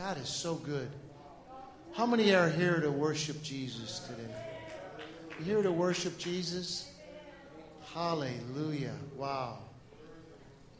God 0.00 0.16
is 0.16 0.30
so 0.30 0.54
good. 0.54 0.88
How 1.92 2.06
many 2.06 2.34
are 2.34 2.48
here 2.48 2.80
to 2.80 2.90
worship 2.90 3.42
Jesus 3.42 3.98
today? 3.98 4.34
You 5.38 5.44
here 5.44 5.62
to 5.62 5.70
worship 5.70 6.16
Jesus? 6.16 6.90
Hallelujah. 7.92 8.94
Wow. 9.14 9.58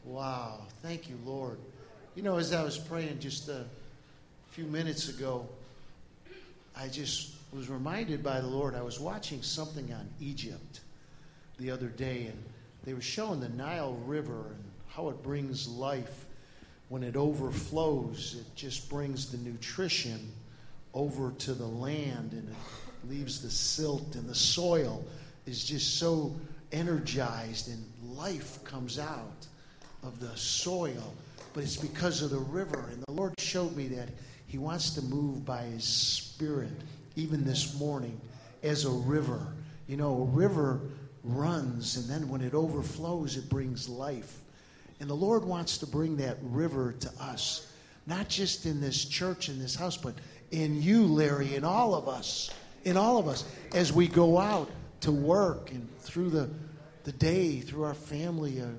Wow. 0.05 0.61
Thank 0.81 1.07
you, 1.07 1.19
Lord. 1.23 1.59
You 2.15 2.23
know, 2.23 2.37
as 2.37 2.51
I 2.51 2.63
was 2.63 2.79
praying 2.79 3.19
just 3.19 3.47
a 3.47 3.65
few 4.49 4.65
minutes 4.65 5.07
ago, 5.09 5.47
I 6.75 6.87
just 6.87 7.35
was 7.53 7.69
reminded 7.69 8.23
by 8.23 8.41
the 8.41 8.47
Lord. 8.47 8.73
I 8.73 8.81
was 8.81 8.99
watching 8.99 9.43
something 9.43 9.93
on 9.93 10.09
Egypt 10.19 10.79
the 11.59 11.69
other 11.69 11.89
day, 11.89 12.25
and 12.25 12.43
they 12.85 12.95
were 12.95 13.01
showing 13.01 13.39
the 13.39 13.49
Nile 13.49 13.93
River 14.07 14.47
and 14.47 14.63
how 14.87 15.09
it 15.09 15.21
brings 15.21 15.67
life 15.67 16.25
when 16.91 17.03
it 17.03 17.15
overflows, 17.15 18.35
it 18.37 18.53
just 18.53 18.89
brings 18.89 19.31
the 19.31 19.37
nutrition 19.49 20.29
over 20.93 21.31
to 21.37 21.53
the 21.53 21.65
land 21.65 22.33
and 22.33 22.49
it 22.49 23.09
leaves 23.09 23.41
the 23.41 23.49
silt 23.49 24.13
and 24.15 24.27
the 24.27 24.35
soil 24.35 25.01
is 25.45 25.63
just 25.63 25.97
so 25.99 26.35
energized 26.73 27.69
and 27.69 27.81
life 28.03 28.61
comes 28.65 28.99
out 28.99 29.47
of 30.03 30.19
the 30.19 30.35
soil. 30.35 31.13
But 31.53 31.63
it's 31.63 31.77
because 31.77 32.21
of 32.23 32.29
the 32.29 32.39
river. 32.39 32.89
And 32.91 33.01
the 33.03 33.13
Lord 33.13 33.39
showed 33.39 33.73
me 33.73 33.87
that 33.87 34.09
He 34.47 34.57
wants 34.57 34.89
to 34.95 35.01
move 35.01 35.45
by 35.45 35.61
His 35.63 35.85
Spirit, 35.85 36.73
even 37.15 37.45
this 37.45 37.79
morning, 37.79 38.19
as 38.63 38.83
a 38.83 38.91
river. 38.91 39.53
You 39.87 39.95
know, 39.95 40.23
a 40.23 40.25
river 40.25 40.81
runs, 41.23 41.95
and 41.95 42.09
then 42.09 42.27
when 42.27 42.41
it 42.41 42.53
overflows, 42.53 43.37
it 43.37 43.47
brings 43.47 43.87
life. 43.87 44.39
And 45.01 45.09
the 45.09 45.15
Lord 45.15 45.43
wants 45.43 45.79
to 45.79 45.87
bring 45.87 46.17
that 46.17 46.37
river 46.43 46.93
to 46.99 47.09
us, 47.19 47.67
not 48.05 48.29
just 48.29 48.67
in 48.67 48.81
this 48.81 49.03
church, 49.03 49.49
in 49.49 49.57
this 49.57 49.73
house, 49.73 49.97
but 49.97 50.13
in 50.51 50.79
you, 50.79 51.07
Larry, 51.07 51.55
in 51.55 51.63
all 51.63 51.95
of 51.95 52.07
us, 52.07 52.51
in 52.83 52.97
all 52.97 53.17
of 53.17 53.27
us, 53.27 53.43
as 53.73 53.91
we 53.91 54.07
go 54.07 54.37
out 54.37 54.69
to 54.99 55.11
work 55.11 55.71
and 55.71 55.89
through 56.01 56.29
the, 56.29 56.51
the 57.03 57.13
day, 57.13 57.61
through 57.61 57.81
our 57.81 57.95
family, 57.95 58.59
a 58.59 58.69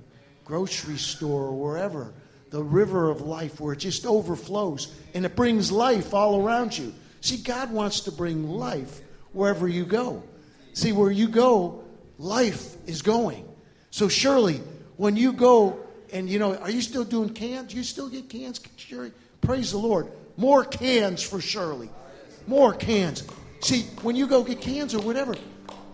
grocery 0.44 0.96
store, 0.96 1.46
or 1.46 1.60
wherever. 1.60 2.14
The 2.50 2.62
river 2.62 3.10
of 3.10 3.22
life 3.22 3.58
where 3.58 3.72
it 3.72 3.80
just 3.80 4.06
overflows 4.06 4.94
and 5.14 5.26
it 5.26 5.34
brings 5.34 5.72
life 5.72 6.14
all 6.14 6.40
around 6.46 6.78
you. 6.78 6.94
See, 7.20 7.38
God 7.38 7.72
wants 7.72 8.00
to 8.02 8.12
bring 8.12 8.48
life 8.48 9.00
wherever 9.32 9.66
you 9.66 9.84
go. 9.84 10.22
See, 10.72 10.92
where 10.92 11.10
you 11.10 11.26
go, 11.26 11.82
life 12.16 12.76
is 12.86 13.02
going. 13.02 13.48
So, 13.90 14.06
surely, 14.06 14.60
when 14.96 15.16
you 15.16 15.32
go 15.32 15.80
and 16.12 16.28
you 16.28 16.38
know, 16.38 16.54
are 16.56 16.70
you 16.70 16.82
still 16.82 17.04
doing 17.04 17.30
cans? 17.30 17.74
You 17.74 17.82
still 17.82 18.08
get 18.08 18.28
cans, 18.28 18.60
Sherry? 18.76 19.12
Praise 19.40 19.72
the 19.72 19.78
Lord. 19.78 20.08
More 20.36 20.64
cans 20.64 21.22
for 21.22 21.40
Shirley. 21.40 21.90
More 22.46 22.74
cans. 22.74 23.24
See, 23.60 23.82
when 24.02 24.14
you 24.14 24.26
go 24.26 24.44
get 24.44 24.60
cans 24.60 24.94
or 24.94 25.00
whatever, 25.00 25.34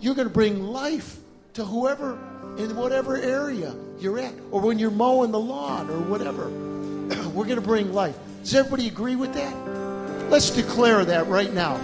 you're 0.01 0.15
going 0.15 0.27
to 0.27 0.33
bring 0.33 0.63
life 0.63 1.17
to 1.53 1.63
whoever 1.63 2.13
in 2.57 2.75
whatever 2.75 3.15
area 3.15 3.73
you're 3.99 4.19
at, 4.19 4.33
or 4.51 4.61
when 4.61 4.77
you're 4.79 4.91
mowing 4.91 5.31
the 5.31 5.39
lawn 5.39 5.89
or 5.89 5.99
whatever. 5.99 6.49
We're 7.29 7.45
going 7.45 7.55
to 7.55 7.61
bring 7.61 7.93
life. 7.93 8.17
Does 8.41 8.55
everybody 8.55 8.87
agree 8.87 9.15
with 9.15 9.33
that? 9.33 10.29
Let's 10.29 10.49
declare 10.49 11.05
that 11.05 11.27
right 11.27 11.53
now. 11.53 11.77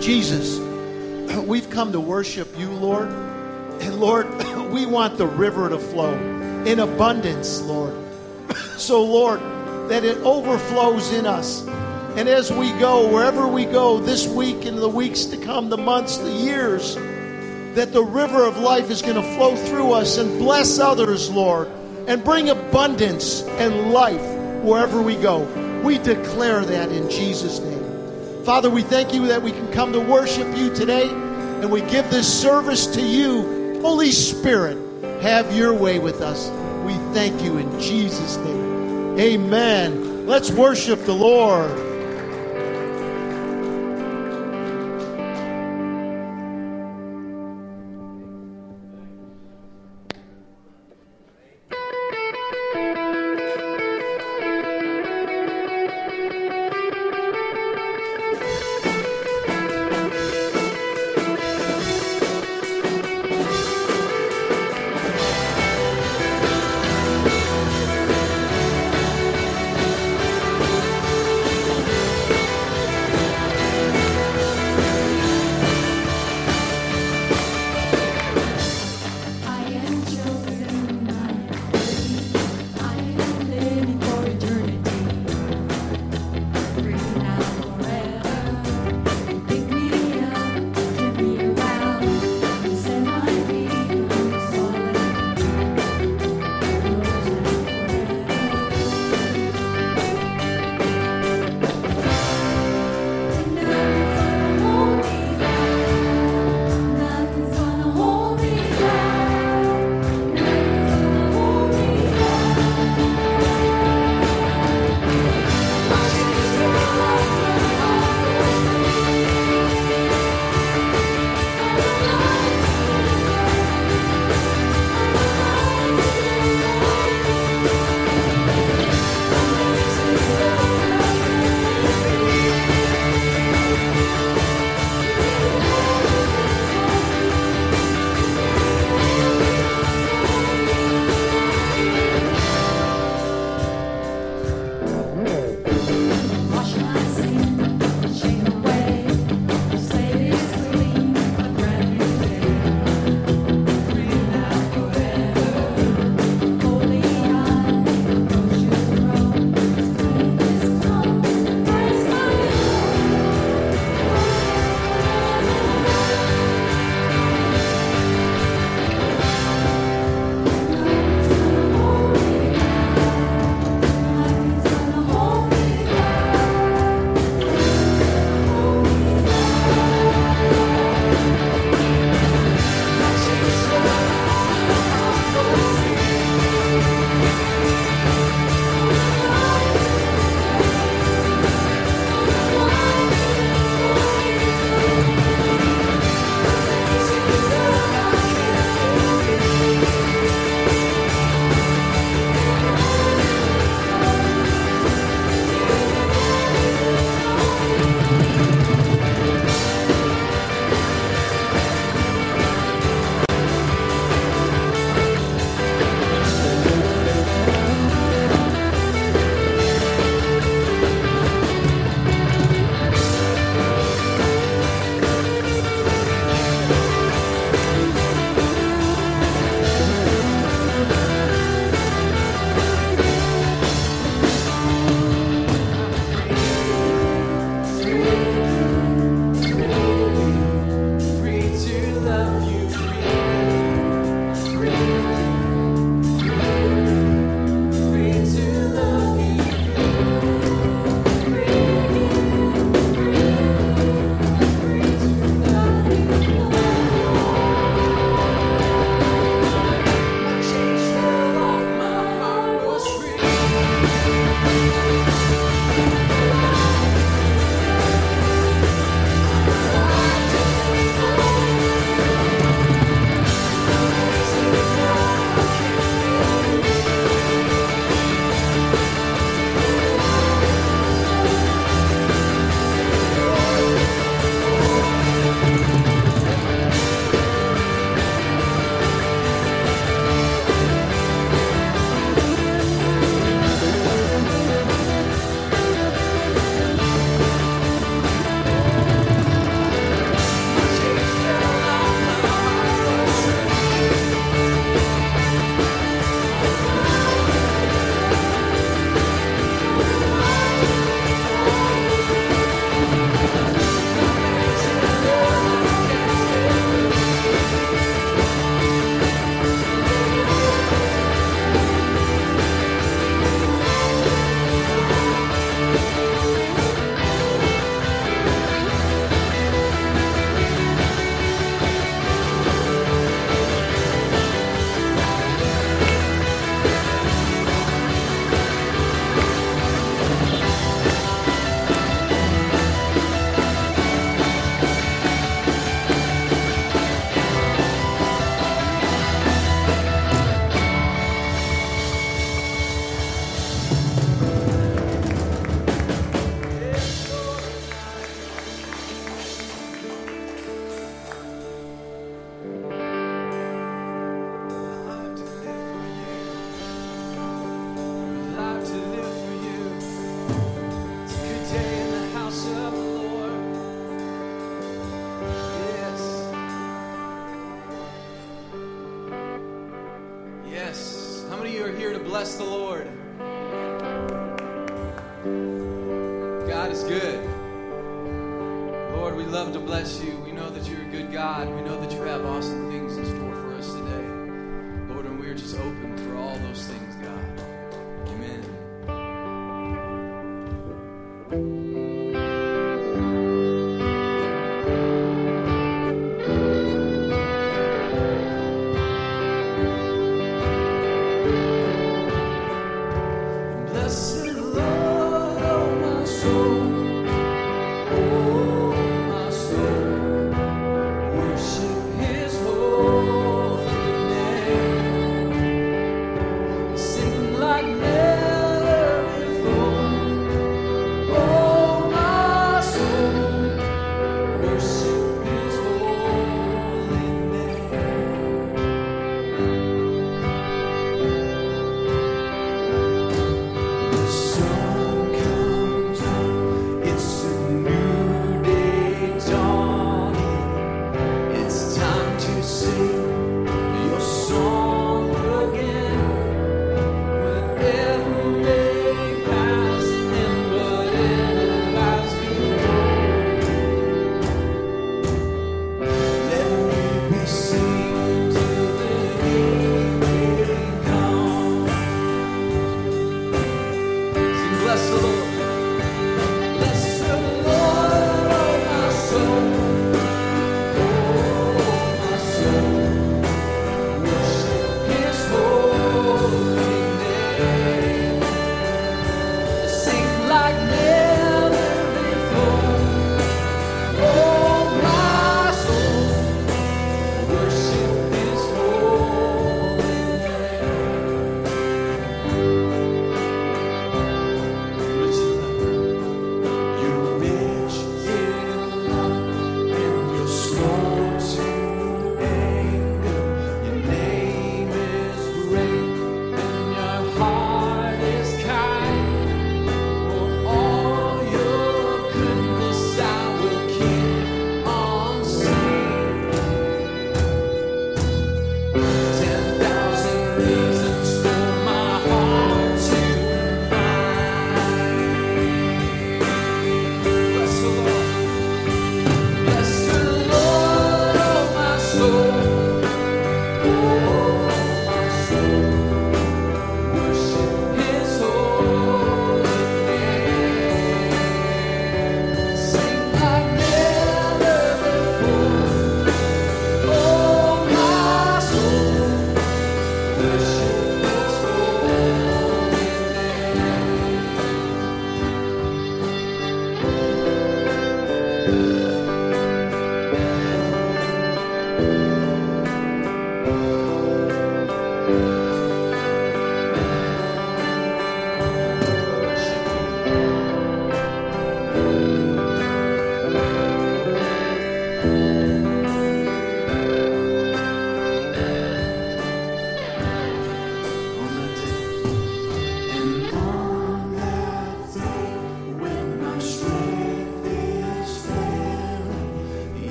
Jesus, 0.00 0.58
we've 1.46 1.68
come 1.68 1.92
to 1.92 2.00
worship 2.00 2.58
you, 2.58 2.70
Lord. 2.70 3.08
And 3.08 4.00
Lord, 4.00 4.28
we 4.70 4.86
want 4.86 5.18
the 5.18 5.26
river 5.26 5.68
to 5.68 5.78
flow 5.78 6.41
in 6.66 6.80
abundance, 6.80 7.60
Lord. 7.62 7.94
So, 8.76 9.04
Lord, 9.04 9.40
that 9.90 10.04
it 10.04 10.18
overflows 10.18 11.12
in 11.12 11.26
us. 11.26 11.66
And 12.16 12.28
as 12.28 12.52
we 12.52 12.72
go, 12.72 13.10
wherever 13.12 13.46
we 13.48 13.64
go 13.64 13.98
this 13.98 14.26
week 14.26 14.64
and 14.66 14.78
the 14.78 14.88
weeks 14.88 15.24
to 15.26 15.36
come, 15.36 15.70
the 15.70 15.78
months, 15.78 16.18
the 16.18 16.30
years, 16.30 16.96
that 17.74 17.92
the 17.92 18.02
river 18.02 18.44
of 18.44 18.58
life 18.58 18.90
is 18.90 19.00
going 19.00 19.14
to 19.14 19.36
flow 19.36 19.56
through 19.56 19.92
us 19.92 20.18
and 20.18 20.38
bless 20.38 20.78
others, 20.78 21.30
Lord, 21.30 21.68
and 22.06 22.22
bring 22.22 22.50
abundance 22.50 23.42
and 23.42 23.92
life 23.92 24.22
wherever 24.62 25.00
we 25.00 25.16
go. 25.16 25.44
We 25.82 25.98
declare 25.98 26.64
that 26.64 26.92
in 26.92 27.08
Jesus' 27.08 27.60
name. 27.60 28.44
Father, 28.44 28.68
we 28.68 28.82
thank 28.82 29.14
you 29.14 29.28
that 29.28 29.40
we 29.42 29.52
can 29.52 29.72
come 29.72 29.92
to 29.92 30.00
worship 30.00 30.56
you 30.56 30.74
today, 30.74 31.08
and 31.08 31.70
we 31.70 31.80
give 31.82 32.10
this 32.10 32.26
service 32.42 32.86
to 32.88 33.00
you. 33.00 33.80
Holy 33.80 34.12
Spirit, 34.12 34.76
have 35.22 35.56
your 35.56 35.72
way 35.72 36.00
with 36.00 36.20
us. 36.20 36.50
We 36.84 36.94
thank 37.14 37.42
you 37.42 37.58
in 37.58 37.80
Jesus' 37.80 38.36
name. 38.38 39.18
Amen. 39.20 40.26
Let's 40.26 40.50
worship 40.50 41.04
the 41.04 41.14
Lord. 41.14 41.91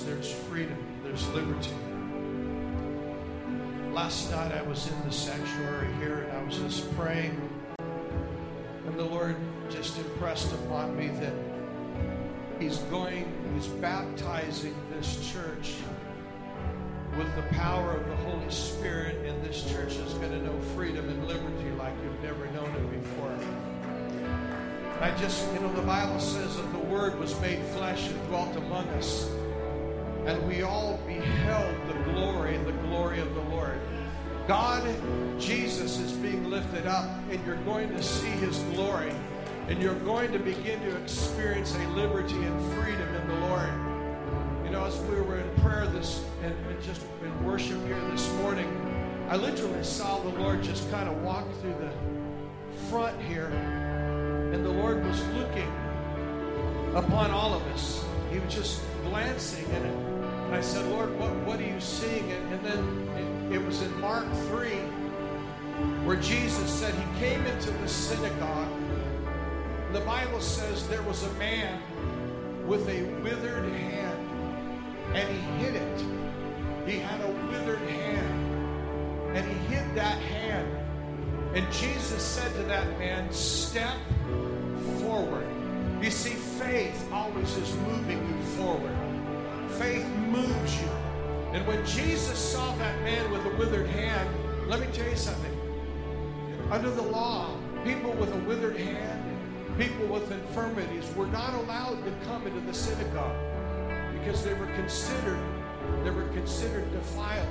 There's 0.00 0.32
freedom, 0.32 0.76
there's 1.04 1.28
liberty. 1.28 1.70
Last 3.92 4.30
night 4.30 4.52
I 4.52 4.62
was 4.62 4.90
in 4.90 5.00
the 5.04 5.12
sanctuary 5.12 5.92
here 5.94 6.22
and 6.22 6.32
I 6.32 6.42
was 6.42 6.58
just 6.58 6.96
praying, 6.96 7.40
and 7.78 8.98
the 8.98 9.04
Lord 9.04 9.36
just 9.70 9.98
impressed 9.98 10.52
upon 10.52 10.96
me 10.96 11.08
that 11.08 11.34
He's 12.58 12.78
going, 12.78 13.26
He's 13.54 13.66
baptizing 13.66 14.74
this 14.90 15.32
church 15.32 15.74
with 17.16 17.34
the 17.36 17.42
power 17.54 17.92
of 17.92 18.08
the 18.08 18.16
Holy 18.16 18.50
Spirit, 18.50 19.16
and 19.26 19.42
this 19.44 19.70
church 19.70 19.96
is 19.96 20.14
going 20.14 20.30
to 20.30 20.42
know 20.42 20.58
freedom 20.74 21.08
and 21.08 21.26
liberty 21.28 21.70
like 21.72 21.92
you've 22.02 22.22
never 22.22 22.46
known 22.52 22.70
it 22.74 23.02
before. 23.02 23.38
I 25.00 25.10
just, 25.16 25.52
you 25.52 25.60
know, 25.60 25.72
the 25.74 25.82
Bible 25.82 26.20
says 26.20 26.56
that 26.56 26.72
the 26.72 26.78
Word 26.78 27.18
was 27.18 27.38
made 27.40 27.58
flesh 27.74 28.08
and 28.08 28.28
dwelt 28.28 28.56
among 28.56 28.86
us. 28.90 29.28
And 30.26 30.46
we 30.46 30.62
all 30.62 31.00
beheld 31.06 31.74
the 31.88 32.12
glory, 32.12 32.56
the 32.58 32.72
glory 32.72 33.20
of 33.20 33.34
the 33.34 33.42
Lord. 33.42 33.80
God, 34.46 34.82
Jesus 35.38 35.98
is 35.98 36.12
being 36.12 36.50
lifted 36.50 36.86
up, 36.86 37.08
and 37.30 37.44
you're 37.46 37.62
going 37.64 37.88
to 37.90 38.02
see 38.02 38.28
his 38.28 38.58
glory. 38.74 39.12
And 39.68 39.80
you're 39.80 39.98
going 40.00 40.32
to 40.32 40.38
begin 40.38 40.80
to 40.80 40.96
experience 41.02 41.74
a 41.76 41.88
liberty 41.90 42.36
and 42.36 42.74
freedom 42.74 43.14
in 43.14 43.28
the 43.28 43.46
Lord. 43.46 43.70
You 44.64 44.70
know, 44.70 44.84
as 44.84 44.98
we 45.02 45.20
were 45.20 45.38
in 45.38 45.60
prayer 45.60 45.86
this 45.86 46.24
and, 46.42 46.54
and 46.66 46.82
just 46.82 47.02
in 47.22 47.44
worship 47.44 47.84
here 47.86 48.00
this 48.10 48.32
morning, 48.34 48.68
I 49.28 49.36
literally 49.36 49.84
saw 49.84 50.18
the 50.18 50.38
Lord 50.40 50.62
just 50.62 50.90
kind 50.90 51.08
of 51.08 51.22
walk 51.22 51.46
through 51.60 51.74
the 51.74 51.92
front 52.90 53.20
here 53.22 53.46
and 54.52 54.64
the 54.64 54.70
Lord 54.70 55.02
was 55.04 55.24
looking 55.28 55.72
upon 56.94 57.30
all 57.30 57.54
of 57.54 57.62
us. 57.68 58.04
He 58.30 58.38
was 58.38 58.54
just 58.54 58.82
glancing. 59.04 59.64
And 59.64 60.11
I 60.52 60.60
said, 60.60 60.86
Lord, 60.86 61.18
what, 61.18 61.34
what 61.46 61.60
are 61.60 61.66
you 61.66 61.80
seeing? 61.80 62.30
And, 62.30 62.52
and 62.52 62.64
then 62.64 63.48
it, 63.50 63.56
it 63.56 63.64
was 63.64 63.80
in 63.80 64.00
Mark 64.00 64.30
3 64.48 64.68
where 66.04 66.16
Jesus 66.16 66.70
said 66.70 66.94
he 66.94 67.18
came 67.18 67.44
into 67.46 67.70
the 67.70 67.88
synagogue. 67.88 68.68
The 69.92 70.00
Bible 70.00 70.40
says 70.40 70.86
there 70.88 71.02
was 71.02 71.22
a 71.22 71.32
man 71.34 71.80
with 72.66 72.88
a 72.88 73.02
withered 73.22 73.64
hand, 73.72 74.28
and 75.14 75.28
he 75.28 75.64
hid 75.64 75.76
it. 75.76 76.04
He 76.86 76.98
had 76.98 77.20
a 77.20 77.28
withered 77.50 77.80
hand, 77.88 79.36
and 79.36 79.46
he 79.46 79.74
hid 79.74 79.94
that 79.94 80.18
hand. 80.18 80.68
And 81.54 81.70
Jesus 81.72 82.22
said 82.22 82.52
to 82.56 82.62
that 82.64 82.98
man, 82.98 83.30
Step 83.32 83.96
forward. 85.00 85.46
You 86.02 86.10
see, 86.10 86.34
faith 86.34 87.08
always 87.12 87.56
is 87.56 87.74
moving 87.76 88.18
you 88.18 88.42
forward. 88.56 88.91
Faith 89.78 90.06
moves 90.06 90.80
you. 90.80 90.88
And 91.52 91.66
when 91.66 91.84
Jesus 91.84 92.38
saw 92.38 92.74
that 92.76 93.02
man 93.02 93.30
with 93.30 93.44
a 93.46 93.56
withered 93.56 93.88
hand, 93.88 94.28
let 94.68 94.80
me 94.80 94.86
tell 94.92 95.08
you 95.08 95.16
something. 95.16 95.52
Under 96.70 96.90
the 96.90 97.02
law, 97.02 97.56
people 97.84 98.12
with 98.12 98.32
a 98.32 98.38
withered 98.38 98.76
hand, 98.76 99.78
people 99.78 100.06
with 100.06 100.30
infirmities 100.30 101.12
were 101.14 101.26
not 101.26 101.54
allowed 101.54 102.04
to 102.04 102.26
come 102.26 102.46
into 102.46 102.60
the 102.60 102.74
synagogue 102.74 103.36
because 104.18 104.44
they 104.44 104.54
were 104.54 104.72
considered 104.74 105.42
they 106.04 106.10
were 106.10 106.28
considered 106.28 106.90
defiled. 106.92 107.48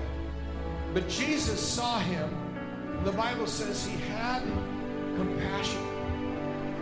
But 0.94 1.08
Jesus 1.08 1.60
saw 1.60 2.00
him. 2.00 2.30
The 3.04 3.12
Bible 3.12 3.48
says 3.48 3.86
he 3.86 3.98
had 4.12 4.42
compassion. 5.16 5.82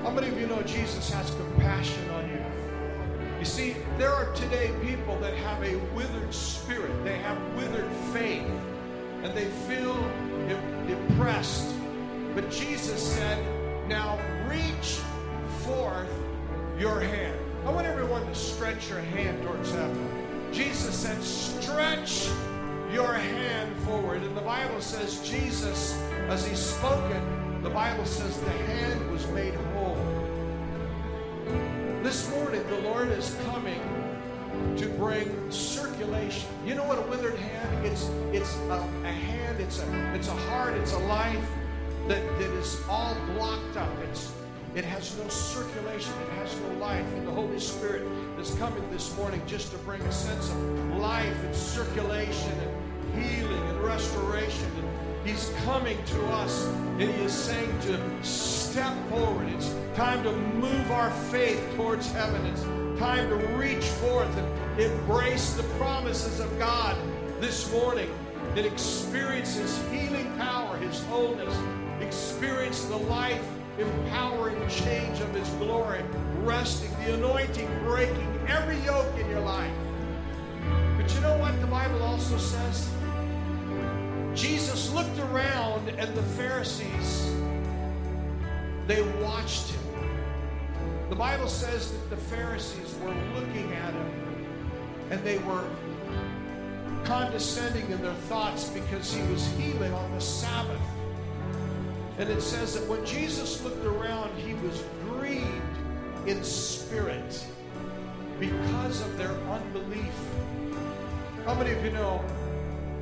How 0.04 0.10
many 0.12 0.28
of 0.30 0.40
you 0.40 0.48
know 0.48 0.62
Jesus 0.64 1.12
has 1.12 1.30
compassion 1.32 2.10
on 2.12 2.19
you? 3.40 3.46
See, 3.46 3.76
there 3.98 4.12
are 4.12 4.32
today 4.34 4.72
people 4.84 5.18
that 5.20 5.34
have 5.34 5.64
a 5.64 5.76
withered 5.96 6.34
spirit, 6.34 6.92
they 7.04 7.18
have 7.18 7.38
withered 7.56 7.90
faith, 8.14 8.46
and 9.24 9.34
they 9.36 9.46
feel 9.68 9.96
depressed. 10.88 11.74
But 12.36 12.52
Jesus 12.52 13.02
said, 13.02 13.38
Now 13.88 14.20
reach 14.48 15.00
forth 15.66 16.12
your 16.78 17.00
hand. 17.00 17.38
I 17.66 17.72
want 17.72 17.88
everyone 17.88 18.26
to 18.26 18.36
stretch 18.36 18.90
your 18.90 19.00
hand 19.00 19.44
towards 19.44 19.72
heaven. 19.72 20.50
Jesus 20.52 20.96
said, 20.96 21.22
Stretch 21.24 22.30
your 22.92 23.14
hand 23.14 23.76
forward. 23.84 24.24
And 24.24 24.36
the 24.36 24.42
Bible 24.42 24.82
says, 24.82 25.20
Jesus, 25.28 25.98
as 26.28 26.48
he 26.48 26.56
spoke 26.56 27.12
it, 27.12 27.64
the 27.64 27.70
Bible 27.70 28.06
says 28.06 28.40
the 28.40 28.50
hand 28.50 29.12
was 29.12 29.28
made 29.28 29.54
whole. 29.54 29.69
The 32.70 32.78
Lord 32.82 33.10
is 33.10 33.36
coming 33.46 33.82
to 34.78 34.88
bring 34.90 35.52
circulation. 35.52 36.50
You 36.66 36.76
know 36.76 36.84
what 36.84 37.00
a 37.00 37.02
withered 37.04 37.36
hand? 37.36 37.86
It's 37.86 38.10
it's 38.32 38.56
a, 38.70 38.88
a 39.04 39.12
hand. 39.12 39.60
It's 39.60 39.82
a 39.82 40.14
it's 40.16 40.28
a 40.28 40.36
heart. 40.36 40.76
It's 40.76 40.94
a 40.94 41.00
life 41.00 41.48
that, 42.08 42.22
that 42.40 42.52
is 42.52 42.82
all 42.88 43.16
blocked 43.36 43.78
up. 43.78 43.90
It's 44.10 44.32
it 44.76 44.86
has 44.86 45.18
no 45.18 45.28
circulation. 45.30 46.14
It 46.22 46.30
has 46.38 46.56
no 46.60 46.74
life. 46.76 47.06
And 47.16 47.28
the 47.28 47.32
Holy 47.32 47.60
Spirit 47.60 48.04
is 48.40 48.54
coming 48.56 48.88
this 48.92 49.16
morning 49.18 49.42
just 49.48 49.72
to 49.72 49.78
bring 49.80 50.02
a 50.04 50.12
sense 50.12 50.52
of 50.52 50.98
life 50.98 51.44
and 51.44 51.56
circulation 51.56 52.52
and 52.52 53.24
healing 53.24 53.68
and 53.70 53.80
restoration 53.82 54.72
and 54.78 54.99
He's 55.30 55.52
coming 55.64 56.04
to 56.06 56.26
us 56.30 56.66
and 56.98 57.02
He 57.02 57.22
is 57.22 57.34
saying 57.34 57.72
to 57.82 58.24
step 58.24 58.96
forward. 59.10 59.48
It's 59.50 59.76
time 59.94 60.24
to 60.24 60.32
move 60.32 60.92
our 60.92 61.12
faith 61.30 61.64
towards 61.76 62.12
heaven. 62.12 62.44
It's 62.48 62.64
time 63.00 63.30
to 63.30 63.36
reach 63.56 63.84
forth 63.84 64.36
and 64.36 64.82
embrace 64.82 65.54
the 65.54 65.62
promises 65.78 66.40
of 66.40 66.58
God 66.58 66.98
this 67.40 67.72
morning 67.72 68.10
and 68.56 68.66
experience 68.66 69.56
His 69.56 69.80
healing 69.92 70.36
power, 70.36 70.78
His 70.78 71.04
wholeness, 71.04 71.56
experience 72.02 72.86
the 72.86 72.98
life 72.98 73.48
empowering 73.78 74.68
change 74.68 75.20
of 75.20 75.32
His 75.36 75.48
glory, 75.62 76.04
resting, 76.40 76.90
the 77.06 77.14
anointing 77.14 77.70
breaking 77.84 78.40
every 78.48 78.80
yoke 78.80 79.16
in 79.20 79.30
your 79.30 79.42
life. 79.42 79.72
But 80.98 81.14
you 81.14 81.22
know 81.22 81.38
what 81.38 81.60
the 81.62 81.68
Bible 81.68 82.02
also 82.02 82.40
says? 82.40 82.90
Jesus 84.36 84.92
looked 84.92 85.20
around 85.20 85.90
and 85.90 86.16
the 86.16 86.24
Pharisees, 86.24 87.34
they 88.88 89.02
watched 89.22 89.70
him. 89.70 89.80
The 91.10 91.16
Bible 91.16 91.48
says 91.48 91.92
that 91.92 92.10
the 92.10 92.18
Pharisees 92.18 92.96
were 93.04 93.14
looking 93.34 93.74
at 93.74 93.94
him 93.94 94.48
and 95.10 95.24
they 95.24 95.40
were 95.40 95.68
condescending 97.04 97.90
in 97.90 98.02
their 98.02 98.14
thoughts 98.14 98.70
because 98.70 99.14
he 99.14 99.22
was 99.32 99.48
healing 99.54 99.92
on 99.94 100.12
the 100.12 100.22
Sabbath. 100.22 100.82
And 102.20 102.30
it 102.30 102.42
says 102.42 102.74
that 102.76 102.88
when 102.88 103.04
Jesus 103.06 103.64
looked 103.64 103.86
around, 103.86 104.38
he 104.38 104.54
was 104.56 104.84
grieved 105.06 105.48
in 106.28 106.44
spirit 106.44 107.44
because 108.40 109.02
of 109.02 109.18
their 109.18 109.32
unbelief. 109.32 110.14
How 111.46 111.56
many 111.56 111.72
of 111.72 111.84
you 111.84 111.92
know 111.92 112.24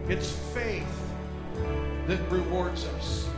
it's 0.07 0.31
faith 0.53 1.06
that 2.07 2.19
rewards 2.31 2.85
us. 2.85 3.29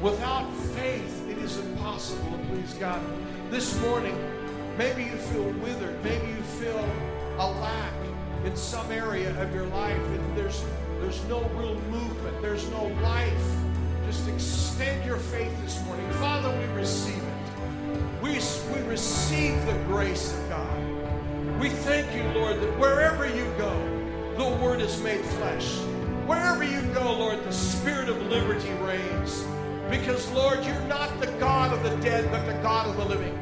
Without 0.00 0.52
faith, 0.76 1.28
it 1.28 1.38
is 1.38 1.58
impossible 1.58 2.38
to 2.38 2.44
please 2.46 2.74
God. 2.74 3.02
This 3.50 3.80
morning, 3.80 4.16
maybe 4.76 5.04
you 5.04 5.16
feel 5.16 5.50
withered. 5.60 6.02
Maybe 6.04 6.28
you 6.28 6.42
feel 6.60 6.84
a 7.38 7.50
lack 7.60 7.92
in 8.44 8.54
some 8.56 8.90
area 8.92 9.30
of 9.42 9.52
your 9.54 9.66
life, 9.66 9.96
and 9.96 10.36
there's 10.36 10.64
there's 11.00 11.24
no 11.24 11.42
real 11.54 11.74
movement. 11.90 12.42
There's 12.42 12.68
no 12.70 12.86
life. 13.02 13.56
Just 14.06 14.28
extend 14.28 15.04
your 15.04 15.16
faith 15.16 15.52
this 15.62 15.82
morning. 15.84 16.10
Father, 16.12 16.50
we 16.58 16.64
receive 16.74 17.22
it. 17.22 18.22
We, 18.22 18.30
we 18.30 18.88
receive 18.88 19.64
the 19.66 19.74
grace 19.86 20.32
of 20.32 20.48
God. 20.48 21.60
We 21.60 21.70
thank 21.70 22.14
you, 22.14 22.22
Lord, 22.40 22.60
that 22.60 22.78
wherever 22.78 23.26
you 23.26 23.44
go, 23.58 23.72
the 24.36 24.64
Word 24.64 24.80
is 24.80 25.00
made 25.02 25.24
flesh. 25.24 25.78
Wherever 26.28 26.62
you 26.62 26.82
go, 26.92 27.14
Lord, 27.14 27.42
the 27.42 27.52
spirit 27.52 28.10
of 28.10 28.20
liberty 28.26 28.70
reigns. 28.84 29.46
Because, 29.88 30.30
Lord, 30.32 30.62
you're 30.62 30.78
not 30.82 31.18
the 31.22 31.28
God 31.38 31.72
of 31.72 31.82
the 31.82 31.96
dead, 32.04 32.30
but 32.30 32.44
the 32.44 32.60
God 32.62 32.86
of 32.86 32.98
the 32.98 33.04
living. 33.06 33.32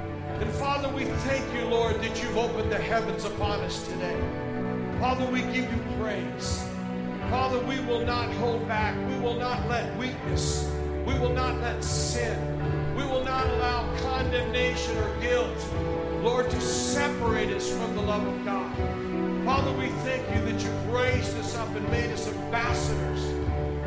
And 0.41 0.49
Father, 0.53 0.89
we 0.91 1.05
thank 1.27 1.45
you, 1.53 1.65
Lord, 1.65 2.01
that 2.01 2.23
you've 2.23 2.37
opened 2.37 2.71
the 2.71 2.79
heavens 2.79 3.25
upon 3.25 3.59
us 3.63 3.85
today. 3.89 4.17
Father, 5.01 5.27
we 5.27 5.41
give 5.43 5.69
you 5.69 5.83
praise. 5.99 6.65
Father, 7.29 7.59
we 7.67 7.81
will 7.81 8.07
not 8.07 8.31
hold 8.35 8.69
back. 8.69 8.97
We 9.09 9.19
will 9.19 9.35
not 9.35 9.69
let 9.69 9.97
weakness, 9.97 10.71
we 11.05 11.19
will 11.19 11.33
not 11.33 11.61
let 11.61 11.83
sin, 11.83 12.39
we 12.95 13.03
will 13.03 13.25
not 13.25 13.49
allow 13.55 13.93
condemnation 13.97 14.97
or 14.99 15.21
guilt, 15.21 15.59
Lord, 16.23 16.49
to 16.51 16.61
separate 16.61 17.51
us 17.51 17.69
from 17.69 17.97
the 17.97 18.03
love 18.03 18.25
of 18.25 18.45
God. 18.45 18.73
Father, 19.45 19.73
we 19.73 19.89
thank 20.07 20.23
you 20.35 20.53
that 20.53 20.63
you've 20.63 20.86
raised 20.93 21.37
us 21.39 21.57
up 21.57 21.75
and 21.75 21.89
made 21.91 22.11
us 22.13 22.29
ambassadors 22.29 23.25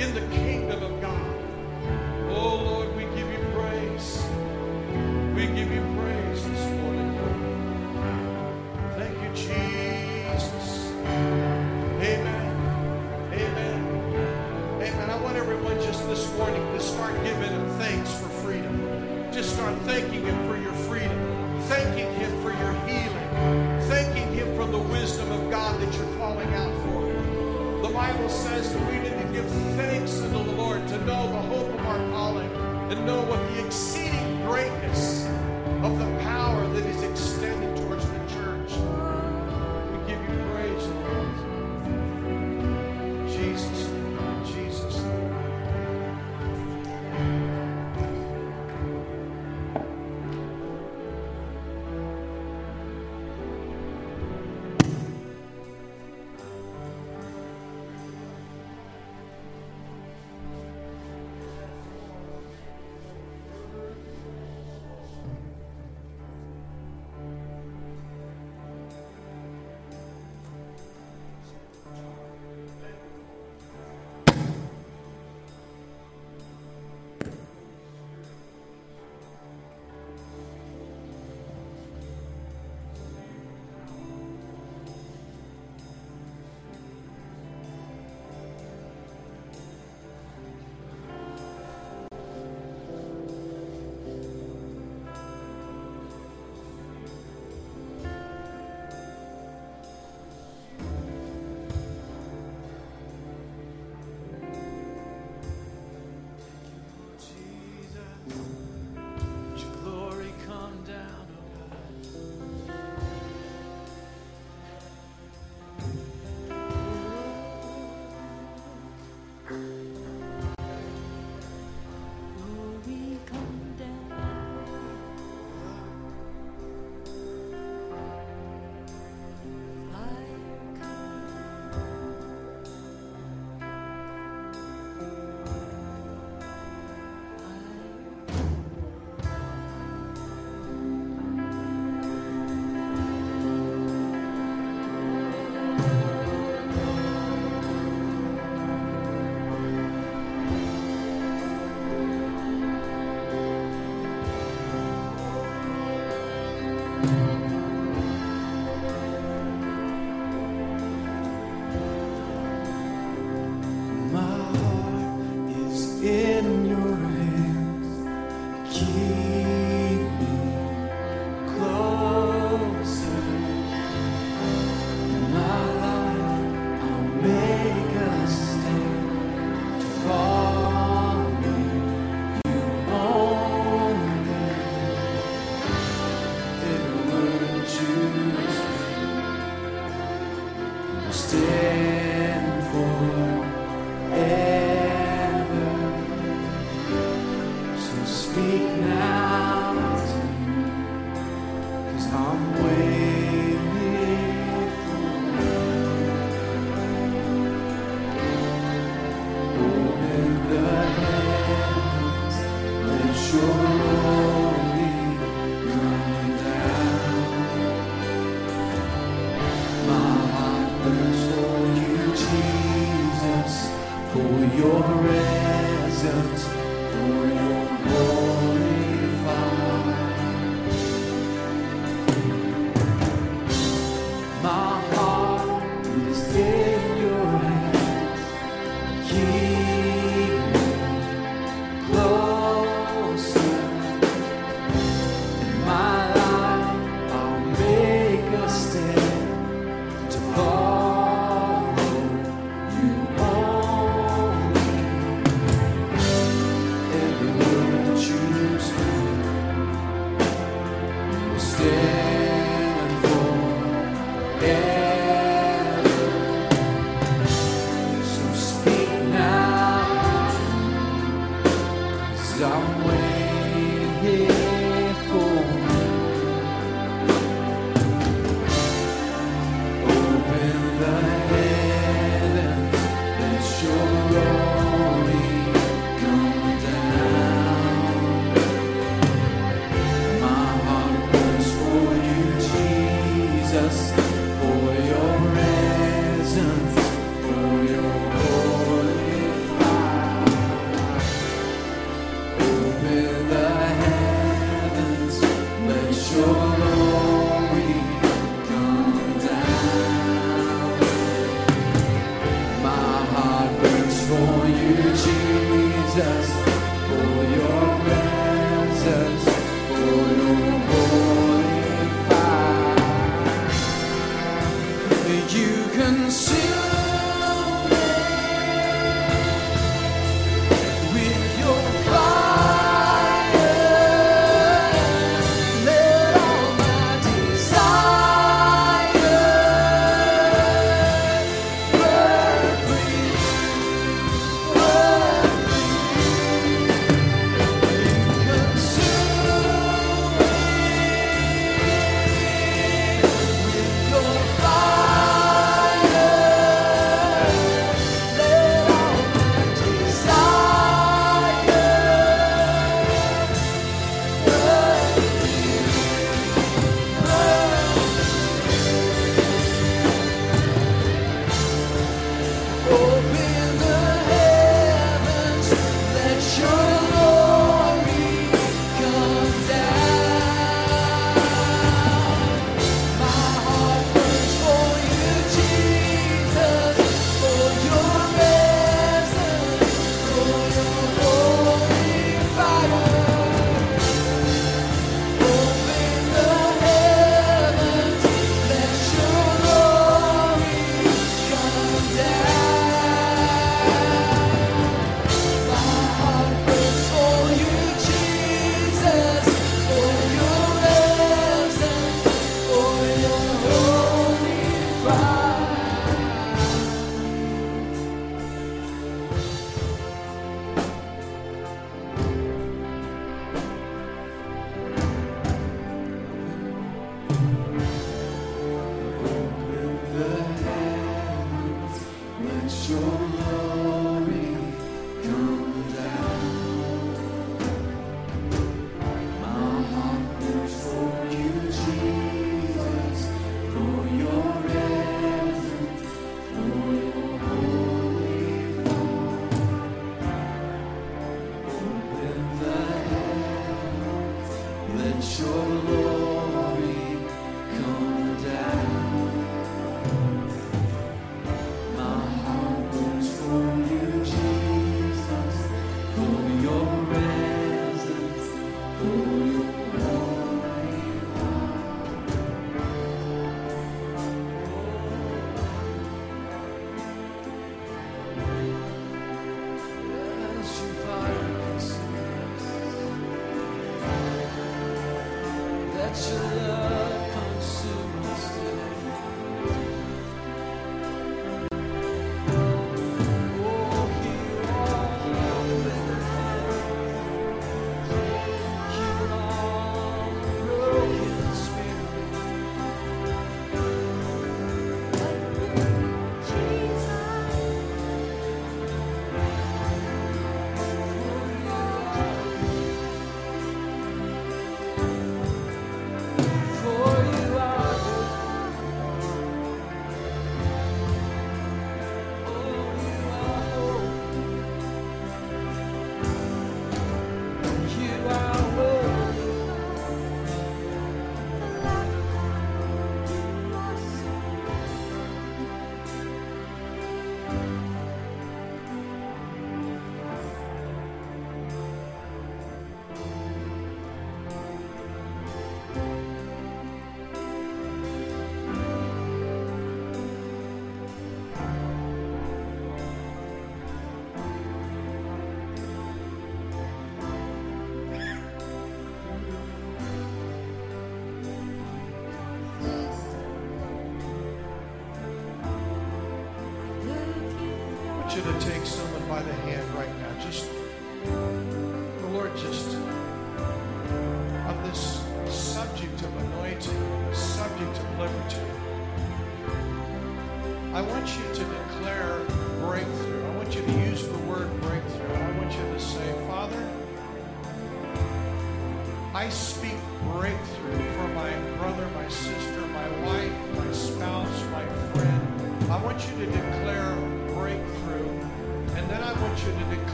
in 0.00 0.14
the 0.14 0.36
kingdom 0.36 0.82
of 0.82 1.00
God. 1.00 1.27
Bible 28.08 28.30
says 28.30 28.72
that 28.72 28.90
we 28.90 29.00
need 29.00 29.18
to 29.18 29.32
give 29.34 29.50
thanks 29.76 30.14
to 30.14 30.28
the 30.28 30.38
Lord. 30.38 30.57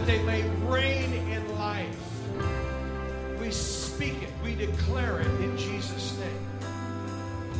That 0.00 0.06
they 0.06 0.22
may 0.22 0.42
reign 0.66 1.12
in 1.12 1.58
life. 1.58 1.96
We 3.38 3.50
speak 3.50 4.22
it, 4.22 4.30
we 4.42 4.54
declare 4.54 5.20
it 5.20 5.26
in 5.26 5.56
Jesus' 5.58 6.18
name. 6.18 6.68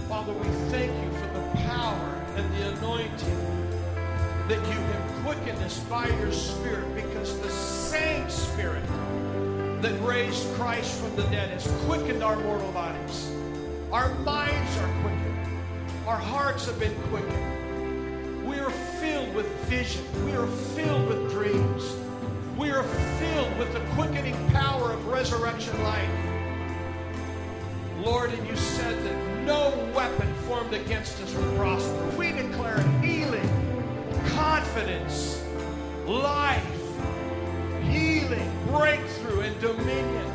Father, 0.09 0.33
we 0.33 0.47
thank 0.71 0.91
you 1.05 1.19
for 1.19 1.27
the 1.27 1.59
power 1.67 2.25
and 2.37 2.55
the 2.55 2.79
anointing 2.79 3.69
that 4.49 4.59
you 4.59 4.81
have 4.81 5.25
quickened 5.25 5.59
us 5.63 5.81
by 5.81 6.09
your 6.09 6.33
Spirit 6.33 6.95
because 6.95 7.39
the 7.41 7.51
same 7.51 8.29
Spirit 8.31 8.87
that 9.83 10.01
raised 10.03 10.51
Christ 10.55 10.99
from 10.99 11.15
the 11.17 11.25
dead 11.25 11.51
has 11.51 11.71
quickened 11.85 12.23
our 12.23 12.37
mortal 12.37 12.73
bodies. 12.73 13.31
Our 13.93 14.15
minds 14.21 14.79
are 14.79 15.03
quickened, 15.03 15.59
our 16.07 16.17
hearts 16.17 16.67
have 16.67 16.79
been 16.81 16.95
quickened. 17.11 18.47
We 18.49 18.59
are 18.61 18.71
filled 18.71 19.35
with 19.35 19.47
vision. 19.67 20.05
We 20.25 20.33
are 20.33 20.47
filled 20.47 21.07
with 21.07 21.31
dreams. 21.31 21.97
We 22.61 22.71
are 22.73 22.83
filled 22.83 23.57
with 23.57 23.73
the 23.73 23.81
quickening 23.95 24.37
power 24.51 24.93
of 24.93 25.07
resurrection 25.07 25.83
life. 25.83 26.11
Lord, 28.01 28.35
and 28.35 28.47
you 28.47 28.55
said 28.55 29.03
that 29.03 29.45
no 29.47 29.71
weapon 29.97 30.31
formed 30.47 30.75
against 30.75 31.23
us 31.23 31.35
will 31.35 31.57
prosper. 31.57 32.05
We 32.19 32.33
declare 32.33 32.83
healing, 33.01 33.49
confidence, 34.35 35.43
life, 36.05 36.63
healing, 37.89 38.53
breakthrough, 38.67 39.41
and 39.41 39.59
dominion 39.63 40.31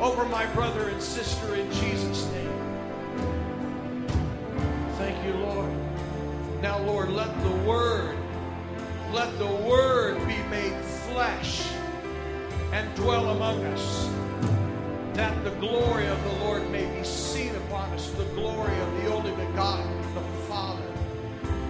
over 0.00 0.24
my 0.26 0.46
brother 0.54 0.90
and 0.90 1.02
sister 1.02 1.56
in 1.56 1.68
Jesus' 1.72 2.24
name. 2.30 4.06
Thank 4.96 5.26
you, 5.26 5.32
Lord. 5.40 5.72
Now, 6.62 6.78
Lord, 6.78 7.10
let 7.10 7.36
the 7.42 7.56
word, 7.68 8.16
let 9.12 9.36
the 9.40 9.52
word 9.68 10.24
be 10.28 10.36
made 10.44 10.84
flesh 11.14 11.62
and 12.72 12.92
dwell 12.96 13.30
among 13.30 13.62
us, 13.66 14.10
that 15.14 15.44
the 15.44 15.50
glory 15.60 16.08
of 16.08 16.20
the 16.24 16.44
Lord 16.44 16.68
may 16.72 16.84
be 16.86 17.04
seen 17.04 17.54
upon 17.54 17.88
us, 17.92 18.10
the 18.14 18.24
glory 18.34 18.76
of 18.80 18.92
the 19.00 19.14
only 19.14 19.30
begotten, 19.30 19.86
the 20.12 20.20
Father, 20.48 20.82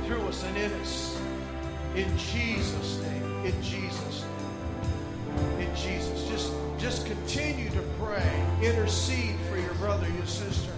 through 0.06 0.22
us 0.22 0.42
and 0.44 0.56
in 0.56 0.72
us. 0.80 1.20
In 1.94 2.16
Jesus' 2.16 3.02
name, 3.02 3.44
in 3.44 3.62
Jesus' 3.62 4.24
name, 4.24 5.60
in 5.60 5.76
Jesus. 5.76 6.26
Just, 6.26 6.52
just 6.78 7.06
continue 7.06 7.68
to 7.68 7.82
pray, 8.00 8.46
intercede 8.62 9.36
for 9.50 9.58
your 9.58 9.74
brother, 9.74 10.08
your 10.08 10.26
sister. 10.26 10.72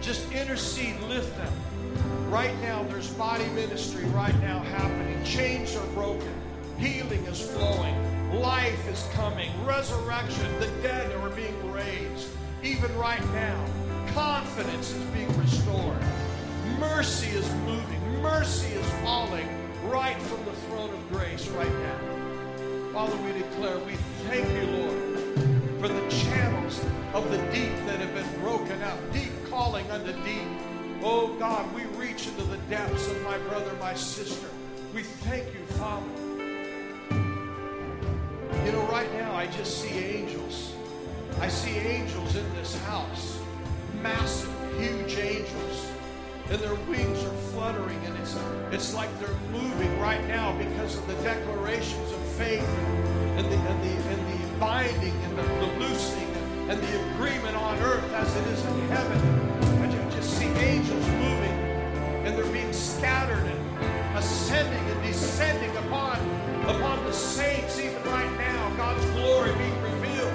Just 0.00 0.30
intercede, 0.30 1.00
lift 1.08 1.36
them. 1.36 1.52
Right 2.30 2.56
now, 2.62 2.84
there's 2.84 3.10
body 3.14 3.46
ministry 3.46 4.04
right 4.10 4.40
now 4.42 4.60
happening. 4.60 5.24
Chains 5.24 5.74
are 5.74 5.86
broken. 5.88 6.47
Healing 6.78 7.24
is 7.24 7.40
flowing. 7.40 8.40
Life 8.40 8.88
is 8.88 9.08
coming. 9.14 9.50
Resurrection. 9.66 10.60
The 10.60 10.68
dead 10.80 11.12
are 11.16 11.30
being 11.30 11.72
raised. 11.72 12.28
Even 12.62 12.96
right 12.96 13.24
now, 13.32 13.66
confidence 14.14 14.92
is 14.92 15.02
being 15.06 15.36
restored. 15.38 15.98
Mercy 16.78 17.36
is 17.36 17.52
moving. 17.66 18.22
Mercy 18.22 18.72
is 18.74 18.88
falling 19.02 19.48
right 19.84 20.20
from 20.22 20.44
the 20.44 20.52
throne 20.52 20.90
of 20.90 21.08
grace 21.10 21.48
right 21.48 21.72
now. 21.72 22.92
Father, 22.92 23.16
we 23.22 23.32
declare, 23.32 23.78
we 23.80 23.94
thank 24.28 24.48
you, 24.48 24.66
Lord, 24.76 25.80
for 25.80 25.88
the 25.88 26.08
channels 26.10 26.80
of 27.12 27.28
the 27.30 27.38
deep 27.52 27.74
that 27.86 27.98
have 27.98 28.14
been 28.14 28.40
broken 28.40 28.80
up, 28.82 28.98
deep 29.12 29.32
calling 29.50 29.90
unto 29.90 30.12
deep. 30.24 30.48
Oh 31.02 31.34
God, 31.38 31.72
we 31.74 31.84
reach 31.96 32.28
into 32.28 32.44
the 32.44 32.58
depths 32.70 33.08
of 33.08 33.20
my 33.22 33.38
brother, 33.38 33.72
my 33.80 33.94
sister. 33.94 34.48
We 34.94 35.02
thank 35.02 35.44
you, 35.54 35.64
Father. 35.76 36.27
You 38.64 38.72
know, 38.72 38.86
right 38.90 39.12
now 39.14 39.34
I 39.34 39.46
just 39.46 39.80
see 39.82 39.98
angels. 39.98 40.74
I 41.40 41.48
see 41.48 41.76
angels 41.78 42.36
in 42.36 42.54
this 42.54 42.76
house. 42.84 43.38
Massive, 44.02 44.52
huge 44.78 45.16
angels. 45.18 45.90
And 46.50 46.58
their 46.60 46.74
wings 46.88 47.22
are 47.24 47.36
fluttering, 47.52 47.98
and 48.06 48.16
it's, 48.18 48.36
it's 48.72 48.94
like 48.94 49.10
they're 49.20 49.28
moving 49.52 50.00
right 50.00 50.26
now 50.26 50.56
because 50.56 50.96
of 50.96 51.06
the 51.06 51.14
declarations 51.22 52.10
of 52.10 52.18
faith 52.38 52.66
and 53.36 53.46
the, 53.46 53.56
and 53.56 53.82
the, 53.84 54.08
and 54.08 54.32
the 54.32 54.58
binding 54.58 55.14
and 55.24 55.38
the, 55.38 55.42
the 55.42 55.78
loosing 55.78 56.28
and, 56.68 56.80
the 56.80 57.12
agreement 57.12 57.54
on 57.56 57.78
earth 57.80 58.12
as 58.14 58.34
it 58.34 58.46
is 58.48 58.64
in 58.64 58.88
heaven. 58.88 59.82
I 59.82 59.90
ju- 59.90 60.16
just 60.16 60.38
see 60.38 60.46
angels 60.46 61.06
moving, 61.06 61.58
and 62.24 62.36
they're 62.36 62.52
being 62.52 62.72
scattered 62.72 63.44
and 63.44 64.16
ascending 64.16 64.84
and 64.90 65.02
descending 65.02 65.76
upon, 65.76 66.18
upon 66.68 67.04
the 67.04 67.12
saints 67.12 67.80
even 67.80 68.02
right 68.04 68.38
now. 68.38 68.76
God's 68.76 69.04
glory 69.12 69.52
being 69.56 69.82
revealed 69.82 70.32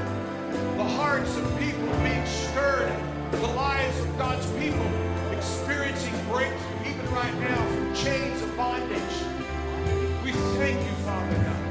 the 0.78 0.84
hearts 0.84 1.38
of 1.38 1.44
people 1.60 1.88
being 2.04 2.26
stirred, 2.26 2.92
the 3.32 3.48
lives 3.56 4.00
of 4.00 4.18
God's 4.18 4.50
people 4.54 4.90
experiencing 5.32 6.14
breakthrough, 6.30 6.90
even 6.90 7.12
right 7.14 7.34
now, 7.40 7.66
from 7.68 7.94
chains 7.96 8.42
of 8.42 8.58
bondage. 8.58 9.16
We 10.24 10.32
thank 10.58 10.80
you, 10.80 10.96
Father 11.06 11.36
God. 11.36 11.64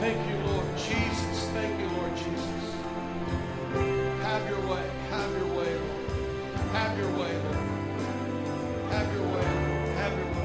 Thank 0.00 0.18
you, 0.28 0.36
Lord 0.50 0.76
Jesus. 0.76 1.48
Thank 1.50 1.80
you, 1.80 1.88
Lord 1.96 2.16
Jesus. 2.16 2.74
Have 4.22 4.48
your 4.50 4.60
way. 4.70 4.90
Have 5.10 5.30
your 5.38 5.46
way, 5.56 5.74
Lord. 5.74 6.70
Have 6.72 6.98
your 6.98 7.10
way, 7.12 7.32
Lord. 7.44 7.80
Have 8.90 9.14
your 9.14 9.26
way. 9.28 9.44
Have 9.96 10.18
your 10.18 10.26
way. 10.26 10.39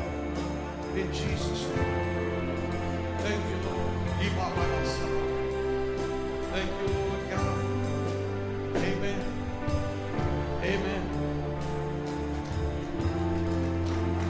In 0.95 1.11
Jesus' 1.11 1.67
name. 1.75 2.55
Thank 3.19 3.43
you, 3.49 3.57
Lord. 3.67 3.91
Thank 6.53 6.71
you, 6.71 6.87
Lord 6.95 7.23
God. 7.29 7.59
Amen. 8.77 9.21
Amen. 10.63 11.03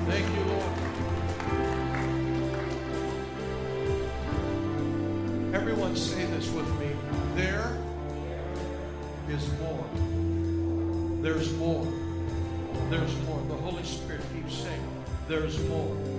Thank 0.08 0.26
you, 0.36 0.44
Lord. 0.52 0.74
Everyone 5.54 5.96
say 5.96 6.26
this 6.26 6.50
with 6.50 6.68
me. 6.80 6.90
There 7.36 7.78
is 9.30 9.48
more. 9.60 9.86
There's 11.22 11.54
more. 11.54 11.86
There's 12.90 13.16
more. 13.28 13.42
The 13.50 13.56
Holy 13.56 13.84
Spirit 13.84 14.22
keeps 14.34 14.56
saying, 14.56 14.82
there's 15.28 15.60
more. 15.70 16.15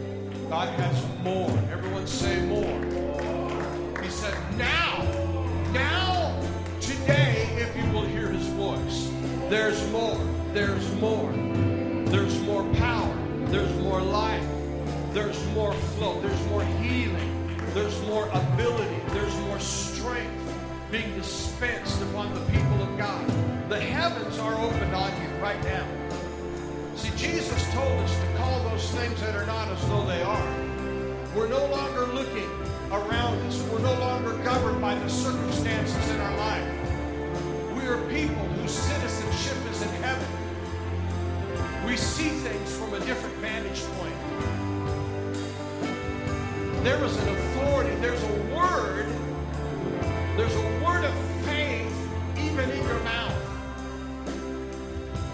God 0.49 0.68
has 0.78 1.05
more. 1.24 1.51
Everyone 1.72 2.07
say 2.07 2.40
more. 2.47 4.01
He 4.01 4.09
said, 4.09 4.34
now, 4.57 5.03
now, 5.72 6.40
today, 6.80 7.49
if 7.59 7.76
you 7.76 7.90
will 7.92 8.07
hear 8.07 8.28
his 8.28 8.47
voice, 8.49 9.11
there's 9.51 9.90
more. 9.90 10.16
There's 10.53 10.92
more. 10.94 11.32
There's 12.07 12.40
more 12.42 12.62
power. 12.74 13.16
There's 13.47 13.74
more 13.80 14.01
life. 14.01 14.47
There's 15.12 15.44
more 15.47 15.72
flow. 15.72 16.20
There's 16.20 16.47
more 16.47 16.64
healing. 16.64 17.59
There's 17.74 18.01
more 18.03 18.28
ability. 18.28 19.01
There's 19.09 19.36
more 19.40 19.59
strength 19.59 20.32
being 20.92 21.12
dispensed 21.16 22.01
upon 22.03 22.32
the 22.32 22.40
people 22.53 22.82
of 22.82 22.97
God. 22.97 23.68
The 23.68 23.80
heavens 23.80 24.38
are 24.38 24.55
opened 24.55 24.94
on 24.94 25.11
you 25.20 25.28
right 25.42 25.62
now. 25.64 26.05
Jesus 27.26 27.72
told 27.72 27.98
us 28.02 28.20
to 28.20 28.26
call 28.36 28.62
those 28.70 28.88
things 28.92 29.20
that 29.20 29.34
are 29.34 29.46
not 29.46 29.66
as 29.66 29.88
though 29.88 30.06
they 30.06 30.22
are. 30.22 30.54
We're 31.34 31.48
no 31.48 31.66
longer 31.66 32.06
looking 32.06 32.48
around 32.92 33.38
us. 33.46 33.60
We're 33.64 33.80
no 33.80 33.94
longer 33.94 34.34
governed 34.44 34.80
by 34.80 34.94
the 34.94 35.08
circumstances 35.08 36.08
in 36.10 36.20
our 36.20 36.36
life. 36.36 36.70
We 37.74 37.82
are 37.88 38.00
people 38.08 38.44
whose 38.54 38.70
citizenship 38.70 39.56
is 39.72 39.82
in 39.82 39.88
heaven. 40.04 40.28
We 41.84 41.96
see 41.96 42.28
things 42.28 42.76
from 42.76 42.94
a 42.94 43.00
different 43.00 43.34
vantage 43.38 43.82
point. 43.98 44.14
There 46.84 47.04
is 47.04 47.16
an 47.16 47.28
authority, 47.28 47.96
there's 47.96 48.22
a 48.22 48.32
word, 48.54 49.08
there's 50.36 50.54
a 50.54 50.84
word 50.84 51.04
of 51.04 51.14
faith 51.44 51.92
even 52.38 52.70
in 52.70 52.84
your 52.84 53.00
mouth. 53.00 53.34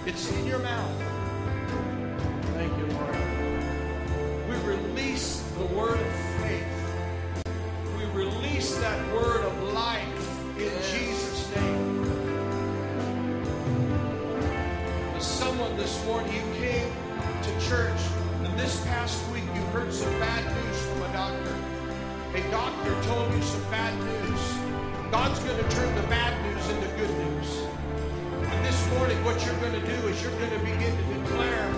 It's 0.07 0.33
in 0.33 0.47
your 0.47 0.61
mouth. 0.61 1.12
This 16.03 16.11
morning, 16.11 16.35
you 16.35 16.55
came 16.55 16.93
to 17.43 17.69
church, 17.69 18.01
and 18.43 18.59
this 18.59 18.85
past 18.87 19.23
week 19.31 19.45
you 19.55 19.61
heard 19.71 19.93
some 19.93 20.11
bad 20.19 20.45
news 20.57 20.81
from 20.87 21.03
a 21.03 21.13
doctor. 21.13 21.57
A 22.35 22.51
doctor 22.51 23.03
told 23.05 23.33
you 23.33 23.43
some 23.43 23.63
bad 23.71 23.95
news. 24.01 24.41
God's 25.13 25.39
going 25.41 25.57
to 25.57 25.71
turn 25.71 25.95
the 25.95 26.03
bad 26.09 26.35
news 26.43 26.69
into 26.71 26.89
good 26.97 27.11
news. 27.11 27.63
And 28.51 28.65
this 28.65 28.91
morning, 28.95 29.23
what 29.25 29.47
you're 29.47 29.59
going 29.61 29.81
to 29.81 29.87
do 29.87 30.09
is 30.09 30.21
you're 30.23 30.37
going 30.39 30.51
to 30.51 30.59
begin 30.59 30.97
to 30.97 31.21
declare 31.21 31.71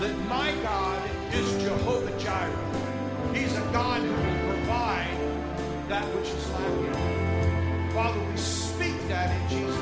that 0.00 0.16
my 0.28 0.54
God 0.62 1.02
is 1.32 1.62
Jehovah 1.64 2.16
Jireh. 2.20 3.34
He's 3.34 3.56
a 3.56 3.68
God 3.72 4.02
who 4.02 4.12
will 4.12 4.54
provide 4.54 5.18
that 5.88 6.04
which 6.14 6.28
is 6.28 6.50
lacking. 6.50 7.90
Father, 7.90 8.20
we 8.20 8.36
speak 8.36 8.96
that 9.08 9.34
in 9.34 9.48
Jesus' 9.48 9.75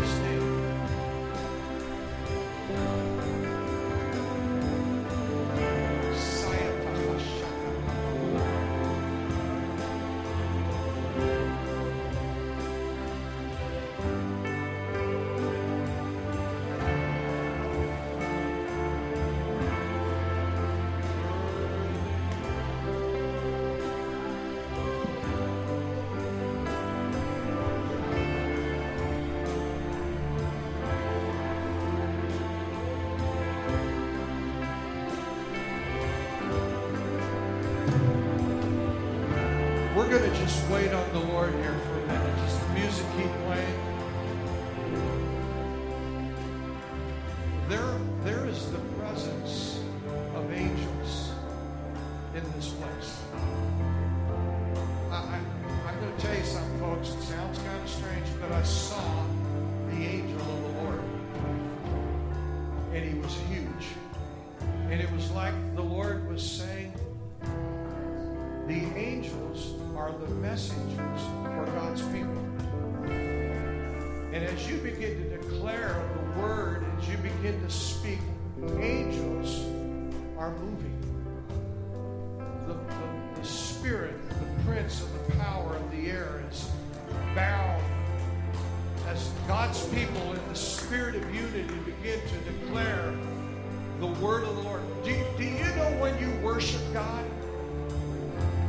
like 65.44 65.76
the 65.76 65.82
Lord 65.82 66.26
was 66.26 66.42
saying, 66.42 66.94
the 68.66 68.82
angels 68.98 69.74
are 69.94 70.10
the 70.10 70.34
messengers 70.36 71.20
for 71.42 71.66
God's 71.74 72.00
people. 72.00 72.42
And 74.32 74.36
as 74.36 74.66
you 74.66 74.78
begin 74.78 75.22
to 75.22 75.36
declare 75.36 76.02
the 76.16 76.40
word, 76.40 76.86
as 76.98 77.06
you 77.10 77.18
begin 77.18 77.60
to 77.60 77.68
speak, 77.68 78.20
angels 78.78 79.66
are 80.38 80.56
moving. 80.56 80.98
The, 82.66 82.72
the, 82.72 83.40
the 83.40 83.46
spirit, 83.46 84.14
the 84.30 84.64
prince 84.64 85.02
of 85.02 85.12
the 85.12 85.36
power 85.36 85.76
of 85.76 85.90
the 85.90 86.10
air 86.10 86.42
is 86.50 86.70
bound 87.34 87.82
as 89.08 89.30
God's 89.46 89.84
people 89.88 90.32
in 90.32 90.48
the 90.48 90.54
spirit 90.54 91.16
of 91.16 91.34
unity 91.34 91.74
begin 91.84 92.18
to 92.28 92.50
declare 92.50 93.14
the 94.00 94.06
word 94.06 94.44
of 94.44 94.56
the 94.56 94.62
Lord. 94.62 94.93
Do, 95.04 95.14
do 95.36 95.44
you 95.44 95.64
know 95.76 95.96
when 96.00 96.18
you 96.18 96.30
worship 96.42 96.80
God? 96.92 97.24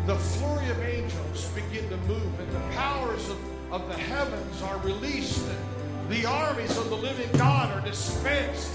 the 0.06 0.16
flurry 0.16 0.70
of 0.70 0.80
angels 0.82 1.50
begin 1.56 1.90
to 1.90 1.98
move 2.06 2.40
and 2.40 2.52
the 2.52 2.76
powers 2.76 3.28
of 3.28 3.40
of 3.72 3.88
the 3.88 3.98
heavens 3.98 4.62
are 4.62 4.78
released 4.80 5.46
and 5.48 6.10
the 6.10 6.26
armies 6.26 6.78
of 6.78 6.90
the 6.90 6.96
living 6.96 7.30
God 7.38 7.76
are 7.76 7.82
dispensed 7.82 8.72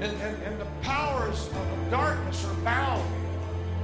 and, 0.00 0.12
and, 0.20 0.42
and 0.42 0.60
the 0.60 0.66
powers 0.82 1.48
of 1.48 1.90
darkness 1.90 2.44
are 2.44 2.54
bound 2.64 3.02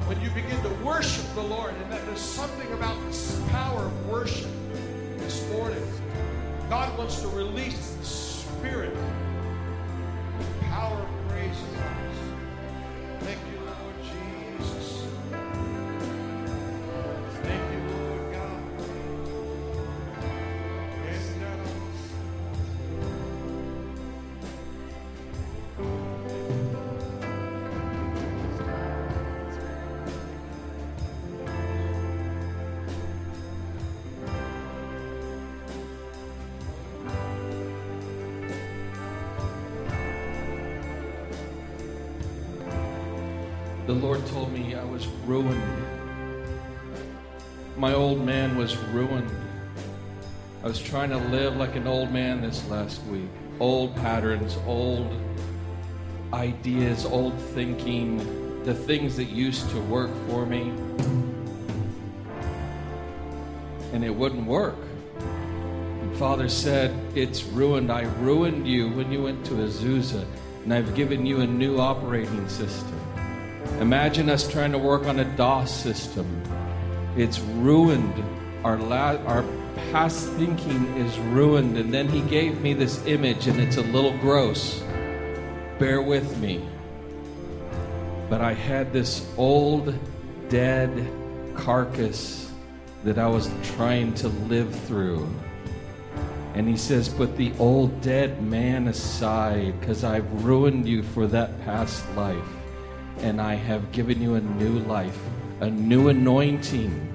when 0.07 0.21
you 0.21 0.29
begin 0.31 0.61
to 0.63 0.69
worship 0.85 1.25
the 1.35 1.43
Lord. 1.43 1.75
And 1.75 1.93
that 1.93 2.05
there's 2.05 2.21
something 2.21 2.71
about 2.73 3.01
this 3.07 3.41
power 3.51 3.87
of 3.87 4.09
worship 4.09 4.51
this 5.19 5.49
morning. 5.53 5.83
God 6.69 6.97
wants 6.99 7.23
to 7.23 7.29
release 7.29 7.95
the 7.95 8.05
spirit, 8.05 8.95
the 10.39 10.65
power 10.67 10.99
of 10.99 11.29
praise 11.29 11.57
the 43.93 44.07
Lord 44.07 44.27
told 44.29 44.51
me 44.51 44.75
I 44.75 44.85
was 44.85 45.07
ruined. 45.27 45.63
My 47.77 47.93
old 47.93 48.25
man 48.25 48.57
was 48.57 48.75
ruined. 48.75 49.31
I 50.65 50.67
was 50.67 50.81
trying 50.81 51.11
to 51.11 51.19
live 51.19 51.57
like 51.57 51.77
an 51.77 51.87
old 51.87 52.11
man 52.11 52.41
this 52.41 52.67
last 52.71 53.03
week. 53.05 53.29
Old 53.61 53.95
patterns, 53.97 54.57
old 54.67 55.15
ideas, 56.33 57.05
old 57.05 57.39
thinking, 57.39 58.65
the 58.65 58.73
things 58.73 59.15
that 59.17 59.29
used 59.29 59.69
to 59.71 59.81
work 59.83 60.11
for 60.27 60.47
me. 60.47 60.73
And 63.93 64.03
it 64.03 64.15
wouldn't 64.15 64.47
work. 64.47 64.79
Father 66.15 66.49
said, 66.49 66.95
It's 67.15 67.43
ruined. 67.45 67.93
I 67.93 68.05
ruined 68.21 68.67
you 68.67 68.89
when 68.89 69.13
you 69.13 69.25
went 69.25 69.45
to 69.47 69.55
Azusa, 69.55 70.25
and 70.65 70.73
I've 70.73 70.95
given 70.95 71.27
you 71.27 71.41
a 71.41 71.47
new 71.47 71.79
operating 71.79 72.49
system. 72.49 73.02
Imagine 73.83 74.31
us 74.31 74.49
trying 74.49 74.71
to 74.71 74.79
work 74.79 75.07
on 75.07 75.19
a 75.19 75.25
DOS 75.37 75.69
system. 75.75 76.41
It's 77.17 77.41
ruined. 77.41 78.15
Our, 78.63 78.77
la- 78.77 79.17
our 79.27 79.43
past 79.91 80.29
thinking 80.35 80.87
is 80.97 81.19
ruined. 81.19 81.77
And 81.77 81.93
then 81.93 82.09
he 82.09 82.21
gave 82.21 82.61
me 82.61 82.75
this 82.75 83.05
image, 83.07 83.49
and 83.49 83.59
it's 83.59 83.79
a 83.79 83.83
little 83.83 84.17
gross. 84.19 84.81
Bear 85.81 86.01
with 86.01 86.39
me. 86.39 86.65
But 88.31 88.41
I 88.41 88.53
had 88.53 88.93
this 88.93 89.29
old, 89.37 89.93
dead 90.49 91.11
carcass 91.57 92.53
that 93.03 93.19
I 93.19 93.27
was 93.27 93.51
trying 93.75 94.15
to 94.15 94.29
live 94.29 94.73
through. 94.85 95.29
And 96.55 96.69
he 96.69 96.77
says, 96.77 97.09
Put 97.09 97.37
the 97.37 97.53
old 97.59 98.01
dead 98.01 98.45
man 98.45 98.87
aside, 98.87 99.81
because 99.81 100.05
I've 100.05 100.45
ruined 100.45 100.87
you 100.87 101.03
for 101.03 101.27
that 101.27 101.61
past 101.65 102.09
life 102.15 102.62
and 103.23 103.41
I 103.41 103.55
have 103.55 103.93
given 103.93 104.21
you 104.21 104.35
a 104.35 104.41
new 104.41 104.81
life, 104.81 105.19
a 105.61 105.71
new 105.71 106.09
anointing. 106.09 107.09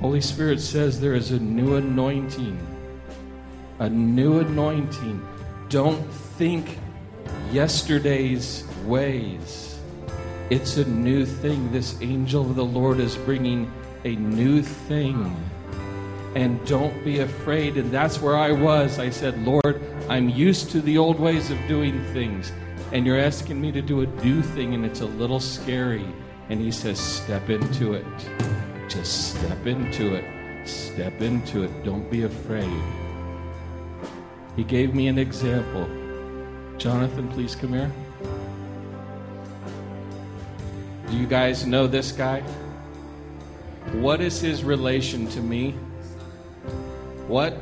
Holy 0.00 0.20
Spirit 0.20 0.60
says 0.60 1.00
there 1.00 1.14
is 1.14 1.30
a 1.30 1.38
new 1.38 1.76
anointing. 1.76 2.58
A 3.78 3.88
new 3.88 4.40
anointing. 4.40 5.26
Don't 5.68 6.02
think 6.12 6.78
yesterday's 7.52 8.64
ways. 8.84 9.78
It's 10.50 10.76
a 10.76 10.84
new 10.84 11.24
thing. 11.26 11.70
This 11.72 12.00
angel 12.00 12.42
of 12.42 12.56
the 12.56 12.64
Lord 12.64 13.00
is 13.00 13.16
bringing 13.16 13.70
a 14.04 14.14
new 14.16 14.62
thing. 14.62 15.34
And 16.34 16.64
don't 16.66 17.04
be 17.04 17.20
afraid. 17.20 17.76
And 17.76 17.90
that's 17.92 18.20
where 18.20 18.36
I 18.36 18.52
was. 18.52 18.98
I 18.98 19.10
said, 19.10 19.40
Lord, 19.44 19.80
I'm 20.08 20.28
used 20.28 20.70
to 20.72 20.80
the 20.80 20.98
old 20.98 21.18
ways 21.18 21.50
of 21.50 21.58
doing 21.68 22.04
things. 22.12 22.52
And 22.92 23.06
you're 23.06 23.18
asking 23.18 23.60
me 23.60 23.72
to 23.72 23.82
do 23.82 24.00
a 24.00 24.06
new 24.06 24.42
thing, 24.42 24.74
and 24.74 24.84
it's 24.84 25.00
a 25.00 25.06
little 25.06 25.40
scary. 25.40 26.06
And 26.48 26.60
he 26.60 26.70
says, 26.70 26.98
Step 26.98 27.48
into 27.50 27.94
it. 27.94 28.06
Just 28.88 29.34
step 29.36 29.66
into 29.66 30.14
it. 30.14 30.24
Step 30.68 31.20
into 31.20 31.64
it. 31.64 31.84
Don't 31.84 32.10
be 32.10 32.22
afraid. 32.22 32.82
He 34.56 34.64
gave 34.64 34.94
me 34.94 35.08
an 35.08 35.18
example. 35.18 35.88
Jonathan, 36.78 37.28
please 37.28 37.56
come 37.56 37.72
here. 37.72 37.92
Do 41.10 41.16
you 41.16 41.26
guys 41.26 41.66
know 41.66 41.86
this 41.86 42.12
guy? 42.12 42.40
What 43.92 44.20
is 44.20 44.40
his 44.40 44.64
relation 44.64 45.28
to 45.28 45.40
me? 45.40 45.74
What? 47.26 47.56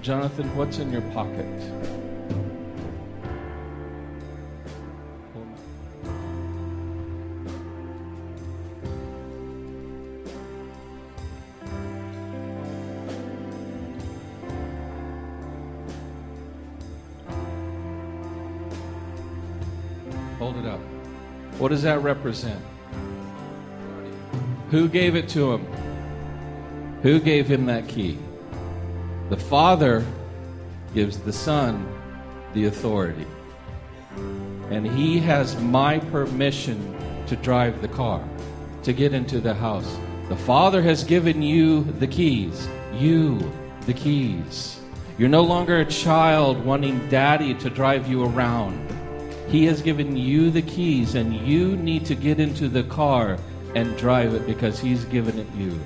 Jonathan, 0.00 0.56
what's 0.56 0.78
in 0.78 0.90
your 0.90 1.02
pocket? 1.12 1.44
Hold 20.38 20.56
it 20.56 20.66
up. 20.66 20.80
What 21.58 21.68
does 21.68 21.82
that 21.82 22.02
represent? 22.02 22.62
Who 24.70 24.88
gave 24.88 25.16
it 25.16 25.28
to 25.30 25.52
him? 25.52 25.85
Who 27.02 27.20
gave 27.20 27.46
him 27.46 27.66
that 27.66 27.88
key? 27.88 28.18
The 29.28 29.36
Father 29.36 30.04
gives 30.94 31.18
the 31.18 31.32
Son 31.32 31.86
the 32.54 32.66
authority. 32.66 33.26
And 34.70 34.86
He 34.86 35.18
has 35.18 35.60
my 35.60 35.98
permission 35.98 36.96
to 37.26 37.36
drive 37.36 37.82
the 37.82 37.88
car, 37.88 38.26
to 38.82 38.92
get 38.92 39.12
into 39.12 39.40
the 39.40 39.54
house. 39.54 39.96
The 40.28 40.36
Father 40.36 40.80
has 40.82 41.04
given 41.04 41.42
you 41.42 41.84
the 41.84 42.06
keys. 42.06 42.66
You, 42.94 43.52
the 43.82 43.92
keys. 43.92 44.80
You're 45.18 45.28
no 45.28 45.42
longer 45.42 45.80
a 45.80 45.84
child 45.84 46.64
wanting 46.64 47.08
daddy 47.08 47.54
to 47.54 47.70
drive 47.70 48.08
you 48.08 48.24
around. 48.24 48.90
He 49.48 49.66
has 49.66 49.82
given 49.82 50.16
you 50.16 50.50
the 50.50 50.62
keys, 50.62 51.14
and 51.14 51.34
you 51.34 51.76
need 51.76 52.06
to 52.06 52.14
get 52.14 52.40
into 52.40 52.68
the 52.68 52.84
car 52.84 53.38
and 53.74 53.96
drive 53.96 54.34
it 54.34 54.46
because 54.46 54.80
He's 54.80 55.04
given 55.04 55.38
it 55.38 55.46
you. 55.54 55.78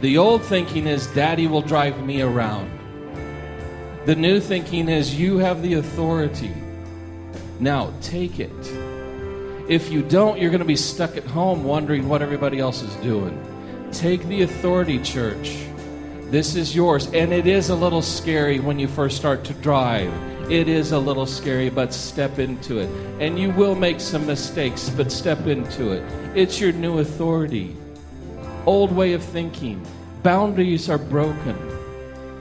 The 0.00 0.16
old 0.16 0.42
thinking 0.42 0.86
is, 0.86 1.06
Daddy 1.08 1.46
will 1.46 1.60
drive 1.60 2.02
me 2.02 2.22
around. 2.22 2.70
The 4.06 4.14
new 4.14 4.40
thinking 4.40 4.88
is, 4.88 5.14
you 5.14 5.36
have 5.38 5.60
the 5.60 5.74
authority. 5.74 6.54
Now, 7.58 7.92
take 8.00 8.40
it. 8.40 8.50
If 9.68 9.92
you 9.92 10.02
don't, 10.02 10.40
you're 10.40 10.50
going 10.50 10.60
to 10.60 10.64
be 10.64 10.74
stuck 10.74 11.18
at 11.18 11.24
home 11.24 11.64
wondering 11.64 12.08
what 12.08 12.22
everybody 12.22 12.58
else 12.58 12.80
is 12.80 12.94
doing. 12.96 13.38
Take 13.92 14.24
the 14.24 14.40
authority, 14.42 14.98
church. 15.00 15.58
This 16.30 16.56
is 16.56 16.74
yours. 16.74 17.08
And 17.12 17.30
it 17.30 17.46
is 17.46 17.68
a 17.68 17.76
little 17.76 18.00
scary 18.00 18.58
when 18.58 18.78
you 18.78 18.88
first 18.88 19.18
start 19.18 19.44
to 19.44 19.52
drive. 19.54 20.10
It 20.50 20.66
is 20.66 20.92
a 20.92 20.98
little 20.98 21.26
scary, 21.26 21.68
but 21.68 21.92
step 21.92 22.38
into 22.38 22.78
it. 22.78 22.88
And 23.20 23.38
you 23.38 23.50
will 23.50 23.74
make 23.74 24.00
some 24.00 24.26
mistakes, 24.26 24.88
but 24.88 25.12
step 25.12 25.46
into 25.46 25.92
it. 25.92 26.02
It's 26.34 26.58
your 26.58 26.72
new 26.72 27.00
authority. 27.00 27.76
Old 28.70 28.92
way 28.92 29.14
of 29.14 29.24
thinking. 29.24 29.84
Boundaries 30.22 30.88
are 30.88 30.96
broken. 30.96 31.58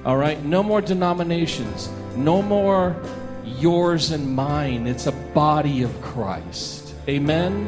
All 0.06 0.16
right? 0.16 0.40
No 0.46 0.62
more 0.62 0.80
denominations. 0.80 1.90
No 2.16 2.44
more 2.44 2.96
yours 3.44 4.12
and 4.12 4.36
mine. 4.36 4.86
It's 4.86 5.08
a 5.08 5.12
body 5.12 5.82
of 5.82 6.02
Christ. 6.04 6.94
Amen? 7.08 7.68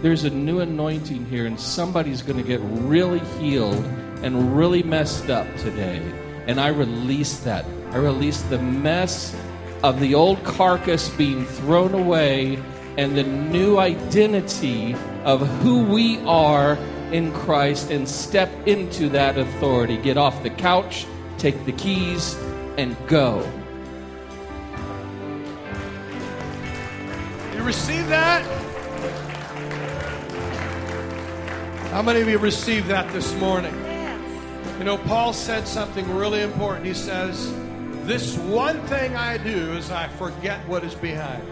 There's 0.00 0.24
a 0.24 0.30
new 0.30 0.60
anointing 0.60 1.26
here, 1.26 1.44
and 1.44 1.60
somebody's 1.60 2.22
going 2.22 2.38
to 2.42 2.48
get 2.48 2.60
really 2.62 3.20
healed 3.38 3.84
and 4.22 4.56
really 4.56 4.82
messed 4.82 5.28
up 5.28 5.46
today. 5.58 6.00
And 6.46 6.58
I 6.58 6.68
release 6.68 7.40
that. 7.40 7.66
I 7.90 7.98
release 7.98 8.40
the 8.40 8.58
mess 8.58 9.36
of 9.82 10.00
the 10.00 10.14
old 10.14 10.42
carcass 10.44 11.10
being 11.10 11.44
thrown 11.44 11.92
away 11.92 12.58
and 12.96 13.16
the 13.16 13.22
new 13.22 13.78
identity 13.78 14.96
of 15.28 15.46
who 15.60 15.82
we 15.82 16.18
are 16.20 16.78
in 17.12 17.30
Christ 17.34 17.90
and 17.90 18.08
step 18.08 18.50
into 18.66 19.10
that 19.10 19.36
authority. 19.36 19.98
Get 19.98 20.16
off 20.16 20.42
the 20.42 20.48
couch, 20.48 21.04
take 21.36 21.66
the 21.66 21.72
keys, 21.72 22.34
and 22.78 22.96
go. 23.08 23.40
You 27.54 27.62
receive 27.62 28.08
that? 28.08 28.42
How 31.90 32.00
many 32.00 32.22
of 32.22 32.28
you 32.30 32.38
received 32.38 32.86
that 32.86 33.12
this 33.12 33.34
morning? 33.34 33.74
You 34.78 34.84
know, 34.84 34.96
Paul 34.96 35.34
said 35.34 35.68
something 35.68 36.10
really 36.14 36.40
important. 36.40 36.86
He 36.86 36.94
says, 36.94 37.52
This 38.06 38.38
one 38.38 38.80
thing 38.86 39.14
I 39.14 39.36
do 39.36 39.74
is 39.74 39.90
I 39.90 40.08
forget 40.08 40.66
what 40.66 40.84
is 40.84 40.94
behind. 40.94 41.46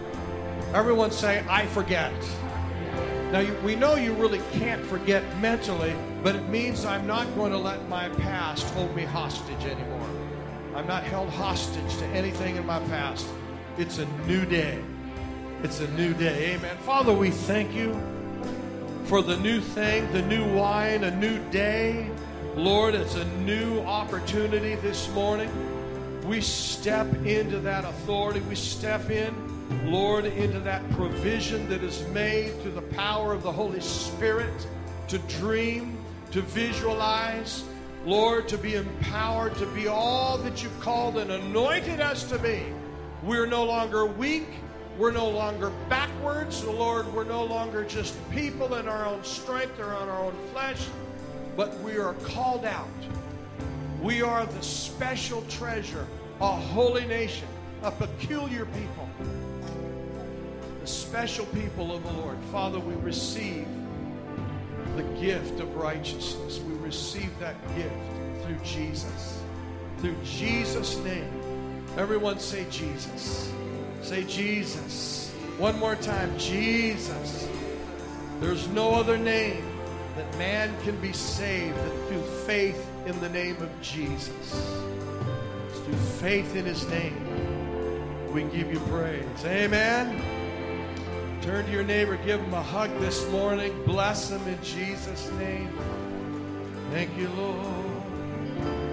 Everyone 0.73 1.11
say, 1.11 1.45
I 1.47 1.67
forget. 1.67 2.11
Now, 3.31 3.39
you, 3.39 3.53
we 3.63 3.75
know 3.75 3.95
you 3.95 4.13
really 4.13 4.41
can't 4.53 4.83
forget 4.85 5.23
mentally, 5.39 5.93
but 6.23 6.35
it 6.35 6.47
means 6.47 6.85
I'm 6.85 7.05
not 7.05 7.33
going 7.35 7.51
to 7.51 7.57
let 7.57 7.87
my 7.89 8.07
past 8.09 8.65
hold 8.73 8.95
me 8.95 9.03
hostage 9.03 9.65
anymore. 9.65 10.09
I'm 10.73 10.87
not 10.87 11.03
held 11.03 11.29
hostage 11.29 11.97
to 11.97 12.05
anything 12.07 12.55
in 12.55 12.65
my 12.65 12.79
past. 12.85 13.27
It's 13.77 13.97
a 13.97 14.05
new 14.27 14.45
day. 14.45 14.81
It's 15.61 15.81
a 15.81 15.87
new 15.91 16.13
day. 16.13 16.55
Amen. 16.55 16.77
Father, 16.77 17.11
we 17.11 17.31
thank 17.31 17.73
you 17.73 17.99
for 19.05 19.21
the 19.21 19.35
new 19.37 19.59
thing, 19.59 20.09
the 20.13 20.21
new 20.21 20.53
wine, 20.53 21.03
a 21.03 21.11
new 21.11 21.37
day. 21.49 22.09
Lord, 22.55 22.95
it's 22.95 23.15
a 23.15 23.25
new 23.39 23.81
opportunity 23.81 24.75
this 24.75 25.09
morning. 25.11 25.49
We 26.25 26.41
step 26.41 27.07
into 27.25 27.59
that 27.59 27.85
authority. 27.85 28.39
We 28.41 28.55
step 28.55 29.09
in, 29.09 29.33
Lord, 29.83 30.25
into 30.25 30.59
that 30.61 30.89
provision 30.91 31.67
that 31.69 31.83
is 31.83 32.05
made 32.09 32.59
through 32.61 32.71
the 32.71 32.81
power 32.81 33.33
of 33.33 33.43
the 33.43 33.51
Holy 33.51 33.81
Spirit 33.81 34.67
to 35.07 35.17
dream, 35.19 35.97
to 36.31 36.41
visualize, 36.41 37.63
Lord, 38.05 38.47
to 38.49 38.57
be 38.57 38.75
empowered, 38.75 39.55
to 39.55 39.65
be 39.67 39.87
all 39.87 40.37
that 40.39 40.63
you've 40.63 40.79
called 40.79 41.17
and 41.17 41.31
anointed 41.31 41.99
us 41.99 42.23
to 42.29 42.39
be. 42.39 42.63
We're 43.23 43.47
no 43.47 43.65
longer 43.65 44.05
weak. 44.05 44.47
We're 44.97 45.11
no 45.11 45.29
longer 45.29 45.71
backwards. 45.89 46.63
Lord, 46.63 47.13
we're 47.13 47.23
no 47.23 47.43
longer 47.43 47.83
just 47.83 48.15
people 48.31 48.75
in 48.75 48.87
our 48.87 49.05
own 49.05 49.23
strength 49.23 49.79
or 49.79 49.93
on 49.93 50.09
our 50.09 50.25
own 50.25 50.35
flesh, 50.51 50.87
but 51.55 51.79
we 51.81 51.97
are 51.97 52.13
called 52.15 52.65
out. 52.65 52.87
We 54.01 54.23
are 54.23 54.45
the 54.45 54.63
special 54.63 55.43
treasure, 55.49 56.07
a 56.41 56.51
holy 56.51 57.05
nation, 57.05 57.47
a 57.83 57.91
peculiar 57.91 58.65
people, 58.65 59.07
special 60.87 61.45
people 61.47 61.93
of 61.93 62.03
the 62.03 62.11
Lord. 62.13 62.37
Father, 62.51 62.79
we 62.79 62.95
receive 62.95 63.67
the 64.95 65.03
gift 65.19 65.59
of 65.59 65.75
righteousness. 65.75 66.59
We 66.59 66.75
receive 66.75 67.37
that 67.39 67.55
gift 67.75 67.93
through 68.43 68.57
Jesus. 68.63 69.41
Through 69.99 70.15
Jesus' 70.23 70.97
name. 70.99 71.83
Everyone 71.97 72.39
say 72.39 72.65
Jesus. 72.69 73.51
Say 74.01 74.23
Jesus. 74.23 75.31
One 75.57 75.77
more 75.79 75.95
time, 75.95 76.37
Jesus. 76.37 77.47
There's 78.39 78.67
no 78.69 78.91
other 78.91 79.17
name 79.17 79.65
that 80.15 80.37
man 80.37 80.73
can 80.83 80.95
be 81.01 81.13
saved 81.13 81.75
than 81.77 82.07
through 82.07 82.23
faith 82.45 82.87
in 83.05 83.19
the 83.19 83.29
name 83.29 83.57
of 83.61 83.81
Jesus. 83.81 84.29
It's 85.69 85.79
through 85.79 85.95
faith 86.19 86.55
in 86.55 86.65
his 86.65 86.87
name 86.89 87.47
we 88.37 88.43
give 88.43 88.71
you 88.71 88.79
praise. 88.81 89.45
Amen. 89.45 90.36
Turn 91.41 91.65
to 91.65 91.71
your 91.71 91.83
neighbor, 91.83 92.17
give 92.17 92.39
him 92.41 92.53
a 92.53 92.61
hug 92.61 92.89
this 92.99 93.29
morning. 93.29 93.83
Bless 93.85 94.29
him 94.31 94.45
in 94.47 94.61
Jesus' 94.63 95.31
name. 95.33 95.77
Thank 96.91 97.15
you, 97.17 97.29
Lord. 97.29 98.86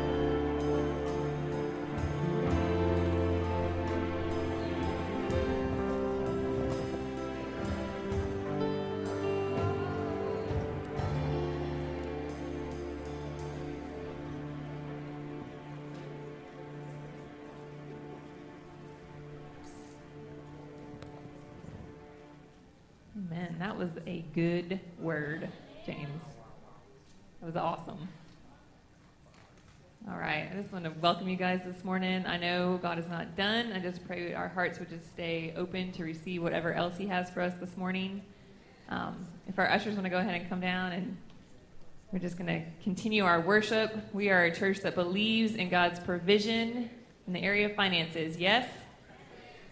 That 23.64 23.78
was 23.78 23.88
a 24.06 24.22
good 24.34 24.78
word, 25.00 25.48
James. 25.86 26.20
That 27.40 27.46
was 27.46 27.56
awesome. 27.56 28.08
All 30.06 30.18
right. 30.18 30.50
I 30.52 30.54
just 30.60 30.70
want 30.70 30.84
to 30.84 30.90
welcome 31.00 31.30
you 31.30 31.36
guys 31.36 31.62
this 31.64 31.82
morning. 31.82 32.26
I 32.26 32.36
know 32.36 32.78
God 32.82 32.98
is 32.98 33.06
not 33.06 33.38
done. 33.38 33.72
I 33.72 33.78
just 33.78 34.06
pray 34.06 34.34
our 34.34 34.48
hearts 34.48 34.78
would 34.80 34.90
just 34.90 35.08
stay 35.08 35.54
open 35.56 35.92
to 35.92 36.04
receive 36.04 36.42
whatever 36.42 36.74
else 36.74 36.98
He 36.98 37.06
has 37.06 37.30
for 37.30 37.40
us 37.40 37.54
this 37.58 37.74
morning. 37.78 38.20
Um, 38.90 39.26
if 39.48 39.58
our 39.58 39.70
ushers 39.70 39.94
want 39.94 40.04
to 40.04 40.10
go 40.10 40.18
ahead 40.18 40.38
and 40.38 40.46
come 40.46 40.60
down 40.60 40.92
and 40.92 41.16
we're 42.12 42.18
just 42.18 42.36
going 42.36 42.48
to 42.48 42.62
continue 42.82 43.24
our 43.24 43.40
worship. 43.40 43.96
We 44.12 44.28
are 44.28 44.44
a 44.44 44.54
church 44.54 44.80
that 44.80 44.94
believes 44.94 45.54
in 45.54 45.70
God's 45.70 46.00
provision 46.00 46.90
in 47.26 47.32
the 47.32 47.40
area 47.40 47.64
of 47.64 47.74
finances. 47.76 48.36
Yes? 48.36 48.68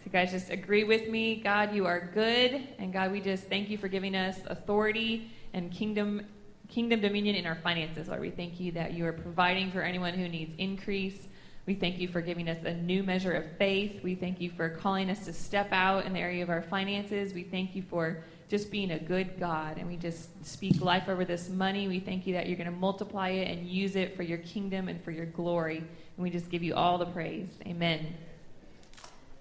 So, 0.04 0.10
guys, 0.10 0.32
just 0.32 0.50
agree 0.50 0.82
with 0.82 1.08
me. 1.08 1.36
God, 1.36 1.72
you 1.72 1.86
are 1.86 2.10
good. 2.12 2.60
And 2.78 2.92
God, 2.92 3.12
we 3.12 3.20
just 3.20 3.44
thank 3.44 3.70
you 3.70 3.78
for 3.78 3.86
giving 3.86 4.16
us 4.16 4.36
authority 4.46 5.30
and 5.52 5.70
kingdom, 5.70 6.26
kingdom 6.68 7.00
dominion 7.00 7.36
in 7.36 7.46
our 7.46 7.54
finances. 7.54 8.08
Lord, 8.08 8.20
we 8.20 8.30
thank 8.30 8.58
you 8.58 8.72
that 8.72 8.94
you 8.94 9.06
are 9.06 9.12
providing 9.12 9.70
for 9.70 9.80
anyone 9.80 10.14
who 10.14 10.28
needs 10.28 10.54
increase. 10.58 11.28
We 11.66 11.74
thank 11.74 12.00
you 12.00 12.08
for 12.08 12.20
giving 12.20 12.48
us 12.48 12.58
a 12.64 12.74
new 12.74 13.04
measure 13.04 13.30
of 13.32 13.44
faith. 13.58 14.02
We 14.02 14.16
thank 14.16 14.40
you 14.40 14.50
for 14.50 14.70
calling 14.70 15.08
us 15.08 15.24
to 15.26 15.32
step 15.32 15.68
out 15.70 16.04
in 16.04 16.14
the 16.14 16.18
area 16.18 16.42
of 16.42 16.50
our 16.50 16.62
finances. 16.62 17.32
We 17.32 17.44
thank 17.44 17.76
you 17.76 17.82
for 17.82 18.24
just 18.48 18.72
being 18.72 18.90
a 18.90 18.98
good 18.98 19.38
God. 19.38 19.78
And 19.78 19.86
we 19.86 19.96
just 19.96 20.44
speak 20.44 20.80
life 20.80 21.08
over 21.08 21.24
this 21.24 21.48
money. 21.48 21.86
We 21.86 22.00
thank 22.00 22.26
you 22.26 22.34
that 22.34 22.48
you're 22.48 22.56
going 22.56 22.70
to 22.70 22.76
multiply 22.76 23.28
it 23.28 23.56
and 23.56 23.68
use 23.68 23.94
it 23.94 24.16
for 24.16 24.24
your 24.24 24.38
kingdom 24.38 24.88
and 24.88 25.00
for 25.04 25.12
your 25.12 25.26
glory. 25.26 25.78
And 25.78 26.18
we 26.18 26.30
just 26.30 26.50
give 26.50 26.64
you 26.64 26.74
all 26.74 26.98
the 26.98 27.06
praise. 27.06 27.48
Amen. 27.64 28.14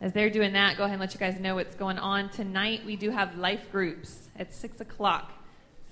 As 0.02 0.14
they're 0.14 0.32
doing 0.32 0.54
that, 0.54 0.78
go 0.78 0.84
ahead 0.84 0.96
and 0.96 1.00
let 1.00 1.14
you 1.14 1.20
guys 1.20 1.40
know 1.40 1.54
what's 1.54 1.76
going 1.76 2.00
on. 2.00 2.32
Tonight, 2.32 2.84
we 2.84 2.96
do 2.96 3.12
have 3.12 3.38
life 3.38 3.72
groups 3.72 4.30
at 4.36 4.52
6 4.52 4.82
o'clock. 4.82 5.32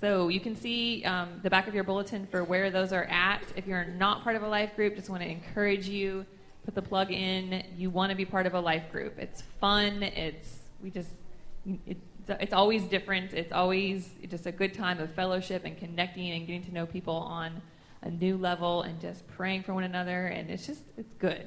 So 0.00 0.26
you 0.26 0.40
can 0.40 0.56
see 0.56 1.04
um, 1.04 1.38
the 1.44 1.50
back 1.50 1.68
of 1.68 1.76
your 1.76 1.84
bulletin 1.84 2.26
for 2.26 2.42
where 2.42 2.72
those 2.72 2.92
are 2.92 3.04
at. 3.04 3.44
If 3.54 3.68
you're 3.68 3.84
not 3.84 4.24
part 4.24 4.34
of 4.34 4.42
a 4.42 4.48
life 4.48 4.74
group, 4.74 4.96
just 4.96 5.08
want 5.10 5.22
to 5.22 5.28
encourage 5.28 5.88
you, 5.88 6.26
put 6.64 6.74
the 6.74 6.82
plug 6.82 7.12
in. 7.12 7.64
You 7.76 7.88
want 7.90 8.10
to 8.10 8.16
be 8.16 8.24
part 8.24 8.46
of 8.46 8.54
a 8.54 8.60
life 8.60 8.90
group. 8.90 9.16
It's 9.16 9.42
fun. 9.60 10.02
It's, 10.02 10.58
we 10.82 10.90
just, 10.90 11.10
it, 11.86 11.98
it's 12.26 12.52
always 12.52 12.82
different. 12.86 13.32
It's 13.32 13.52
always 13.52 14.10
just 14.28 14.44
a 14.44 14.52
good 14.52 14.74
time 14.74 14.98
of 14.98 15.14
fellowship 15.14 15.64
and 15.64 15.78
connecting 15.78 16.32
and 16.32 16.48
getting 16.48 16.64
to 16.64 16.74
know 16.74 16.84
people 16.84 17.14
on 17.14 17.62
a 18.02 18.10
new 18.10 18.36
level 18.36 18.82
and 18.82 19.00
just 19.00 19.24
praying 19.28 19.62
for 19.62 19.72
one 19.72 19.84
another. 19.84 20.26
And 20.26 20.50
it's 20.50 20.66
just, 20.66 20.82
it's 20.96 21.12
good 21.20 21.46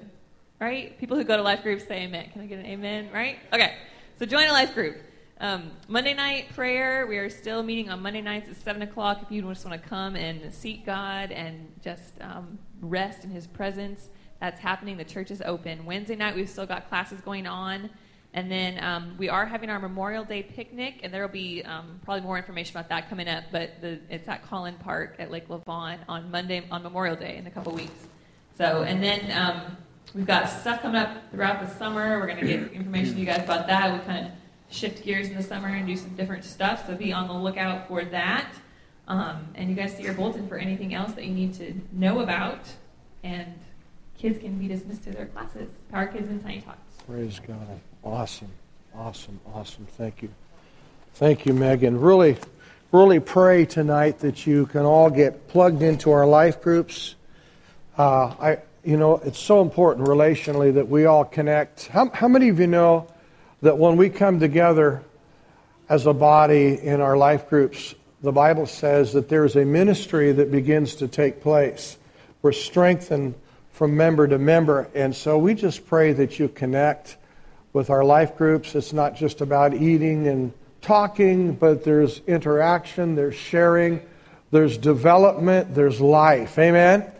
right? 0.60 0.97
People 0.99 1.18
who 1.18 1.24
go 1.24 1.38
to 1.38 1.43
life 1.43 1.64
groups 1.64 1.88
say 1.88 2.04
amen. 2.04 2.30
Can 2.32 2.41
I 2.41 2.45
get 2.45 2.60
an 2.60 2.66
amen, 2.66 3.10
right? 3.14 3.38
Okay, 3.51 3.76
so 4.18 4.26
join 4.26 4.47
a 4.47 4.51
life 4.51 4.74
group. 4.74 4.97
Um, 5.39 5.72
Monday 5.88 6.14
night 6.14 6.49
prayer, 6.54 7.06
we 7.06 7.18
are 7.18 7.30
still 7.30 7.64
meeting 7.64 7.89
on 7.89 8.01
Monday 8.01 8.22
nights 8.22 8.49
at 8.49 8.56
7 8.56 8.82
o'clock. 8.82 9.22
If 9.24 9.32
you 9.32 9.41
just 9.41 9.66
want 9.66 9.82
to 9.82 9.89
come 9.89 10.16
and 10.16 10.54
seek 10.54 10.86
God 10.86 11.32
and 11.32 11.74
just 11.84 12.14
um, 12.22 12.60
rest 12.82 13.24
in 13.26 13.30
His 13.30 13.45
presence, 13.47 14.08
that's 14.39 14.60
happening. 14.60 14.95
The 14.97 15.04
church 15.04 15.32
is 15.32 15.41
open. 15.41 15.86
Wednesday 15.86 16.16
night, 16.16 16.36
we've 16.36 16.49
still 16.49 16.66
got 16.66 16.88
classes 16.88 17.20
going 17.22 17.47
on. 17.47 17.89
And 18.34 18.49
then 18.49 18.84
um, 18.84 19.16
we 19.18 19.30
are 19.30 19.45
having 19.45 19.70
our 19.70 19.80
Memorial 19.80 20.24
Day 20.24 20.41
picnic, 20.43 21.01
and 21.04 21.14
there 21.14 21.22
will 21.22 21.34
be 21.34 21.62
um, 21.64 21.99
probably 22.04 22.22
more 22.22 22.38
information 22.38 22.76
about 22.76 22.89
that 22.89 23.10
coming 23.10 23.28
up. 23.28 23.43
But 23.51 23.80
the, 23.82 23.99
it's 24.10 24.28
at 24.28 24.43
Collin 24.43 24.76
Park 24.76 25.16
at 25.20 25.30
Lake 25.30 25.49
Lavon 25.49 25.99
on 26.08 26.32
Monday, 26.32 26.64
on 26.72 26.82
Memorial 26.84 27.16
Day 27.16 27.38
in 27.38 27.45
a 27.47 27.51
couple 27.51 27.74
weeks. 27.74 28.08
So, 28.58 28.84
and 28.84 29.04
then 29.04 29.32
um, 29.32 29.78
We've 30.14 30.28
got 30.28 30.47
stuff 30.47 30.82
coming 30.82 31.01
up 31.01 31.32
throughout 31.32 31.66
the 31.66 31.74
summer. 31.76 32.20
We're 32.20 32.28
going 32.28 32.39
to 32.39 32.45
get 32.45 32.72
information 32.74 33.16
to 33.16 33.20
you 33.20 33.26
guys 33.26 33.43
about 33.43 33.68
that. 33.68 33.93
We 33.93 34.05
kind 34.05 34.28
of 34.28 34.32
shift 34.70 35.03
gears 35.03 35.28
in 35.28 35.36
the 35.36 35.43
summer 35.43 35.68
and 35.68 35.88
do 35.88 35.95
some 35.95 36.16
different 36.16 36.43
stuff, 36.43 36.86
so 36.86 36.95
be 36.95 37.11
on 37.11 37.28
the 37.28 37.34
lookout 37.34 37.88
for 37.88 38.03
that. 38.05 38.53
Um, 39.07 39.47
and 39.55 39.70
you 39.70 39.76
guys 39.76 39.95
see 39.95 40.03
your 40.03 40.14
bulletin 40.14 40.47
for 40.47 40.57
anything 40.57 40.93
else 40.93 41.14
that 41.14 41.26
you 41.26 41.34
need 41.34 41.53
to 41.55 41.74
know 41.91 42.22
about. 42.22 42.59
And 43.24 43.53
kids 44.18 44.39
can 44.39 44.57
be 44.57 44.68
dismissed 44.68 45.03
to 45.03 45.11
their 45.11 45.26
classes. 45.26 45.70
Power 45.91 46.07
Kids 46.07 46.30
and 46.30 46.41
Tiny 46.41 46.61
Talks. 46.61 46.80
Praise 47.07 47.39
God. 47.45 47.80
Awesome. 48.03 48.51
Awesome. 48.95 49.39
Awesome. 49.53 49.88
Thank 49.97 50.22
you. 50.22 50.30
Thank 51.16 51.45
you, 51.45 51.53
Megan. 51.53 51.99
Really, 51.99 52.38
really 52.91 53.20
pray 53.20 53.66
tonight 53.66 54.20
that 54.20 54.45
you 54.45 54.68
can 54.68 54.86
all 54.86 55.09
get 55.09 55.47
plugged 55.47 55.82
into 55.82 56.11
our 56.11 56.26
life 56.26 56.61
groups. 56.61 57.16
Uh, 57.97 58.34
I, 58.39 58.57
you 58.84 58.98
know, 58.98 59.18
it's 59.24 59.40
so 59.40 59.62
important 59.62 60.08
relationally 60.08 60.74
that 60.74 60.90
we 60.90 61.06
all 61.06 61.24
connect. 61.24 61.88
How, 61.88 62.10
how 62.10 62.28
many 62.28 62.50
of 62.50 62.60
you 62.60 62.68
know 62.68 63.08
that 63.62 63.78
when 63.78 63.96
we 63.96 64.10
come 64.10 64.40
together 64.40 65.04
as 65.88 66.06
a 66.06 66.14
body 66.14 66.80
in 66.82 67.00
our 67.00 67.16
life 67.16 67.50
groups, 67.50 67.96
the 68.22 68.32
Bible 68.32 68.66
says 68.66 69.14
that 69.14 69.30
there's 69.30 69.56
a 69.56 69.64
ministry 69.64 70.32
that 70.34 70.52
begins 70.52 70.96
to 70.96 71.08
take 71.08 71.42
place. 71.42 71.98
We're 72.42 72.52
strengthened 72.52 73.36
from 73.72 73.96
member 73.96 74.28
to 74.28 74.38
member. 74.38 74.90
And 74.94 75.16
so 75.16 75.38
we 75.38 75.54
just 75.54 75.86
pray 75.88 76.14
that 76.14 76.38
you 76.38 76.50
connect 76.50 77.18
with 77.72 77.90
our 77.90 78.04
life 78.04 78.38
groups. 78.38 78.76
It's 78.76 78.94
not 78.94 79.16
just 79.16 79.42
about 79.42 79.74
eating 79.74 80.28
and 80.28 80.54
talking, 80.82 81.54
but 81.54 81.84
there's 81.84 82.20
interaction, 82.28 83.16
there's 83.16 83.36
sharing, 83.36 84.02
there's 84.52 84.78
development, 84.78 85.74
there's 85.74 86.00
life. 86.02 86.60
Amen? 86.60 87.12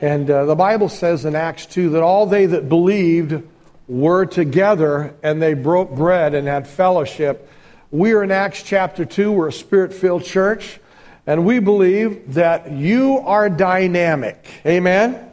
And 0.00 0.30
uh, 0.30 0.44
the 0.44 0.54
Bible 0.54 0.88
says 0.88 1.24
in 1.24 1.34
Acts 1.34 1.66
2 1.66 1.90
that 1.90 2.02
all 2.02 2.26
they 2.26 2.46
that 2.46 2.68
believed 2.68 3.42
were 3.88 4.26
together 4.26 5.14
and 5.22 5.40
they 5.40 5.54
broke 5.54 5.90
bread 5.90 6.34
and 6.34 6.46
had 6.46 6.66
fellowship. 6.66 7.50
We 7.90 8.12
are 8.12 8.22
in 8.22 8.30
Acts 8.30 8.62
chapter 8.62 9.04
2. 9.04 9.32
We're 9.32 9.48
a 9.48 9.52
spirit 9.52 9.94
filled 9.94 10.24
church. 10.24 10.80
And 11.26 11.46
we 11.46 11.60
believe 11.60 12.34
that 12.34 12.70
you 12.70 13.18
are 13.18 13.48
dynamic. 13.48 14.46
Amen? 14.66 15.32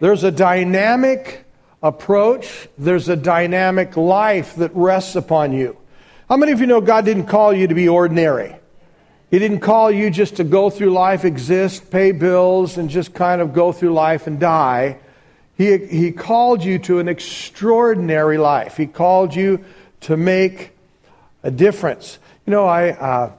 There's 0.00 0.24
a 0.24 0.30
dynamic 0.30 1.44
approach, 1.82 2.68
there's 2.78 3.08
a 3.08 3.16
dynamic 3.16 3.96
life 3.96 4.56
that 4.56 4.70
rests 4.74 5.16
upon 5.16 5.52
you. 5.52 5.76
How 6.28 6.36
many 6.36 6.52
of 6.52 6.60
you 6.60 6.66
know 6.66 6.80
God 6.80 7.04
didn't 7.04 7.26
call 7.26 7.52
you 7.52 7.68
to 7.68 7.74
be 7.74 7.88
ordinary? 7.88 8.59
He 9.30 9.38
didn't 9.38 9.60
call 9.60 9.92
you 9.92 10.10
just 10.10 10.36
to 10.36 10.44
go 10.44 10.70
through 10.70 10.90
life, 10.90 11.24
exist, 11.24 11.90
pay 11.90 12.10
bills, 12.10 12.78
and 12.78 12.90
just 12.90 13.14
kind 13.14 13.40
of 13.40 13.52
go 13.52 13.70
through 13.70 13.92
life 13.92 14.26
and 14.26 14.40
die. 14.40 14.98
He, 15.56 15.76
he 15.86 16.10
called 16.10 16.64
you 16.64 16.80
to 16.80 16.98
an 16.98 17.08
extraordinary 17.08 18.38
life. 18.38 18.76
He 18.76 18.86
called 18.86 19.34
you 19.34 19.64
to 20.02 20.16
make 20.16 20.72
a 21.44 21.50
difference. 21.50 22.18
You 22.44 22.50
know, 22.50 22.66
I, 22.66 22.90
uh, 22.90 23.32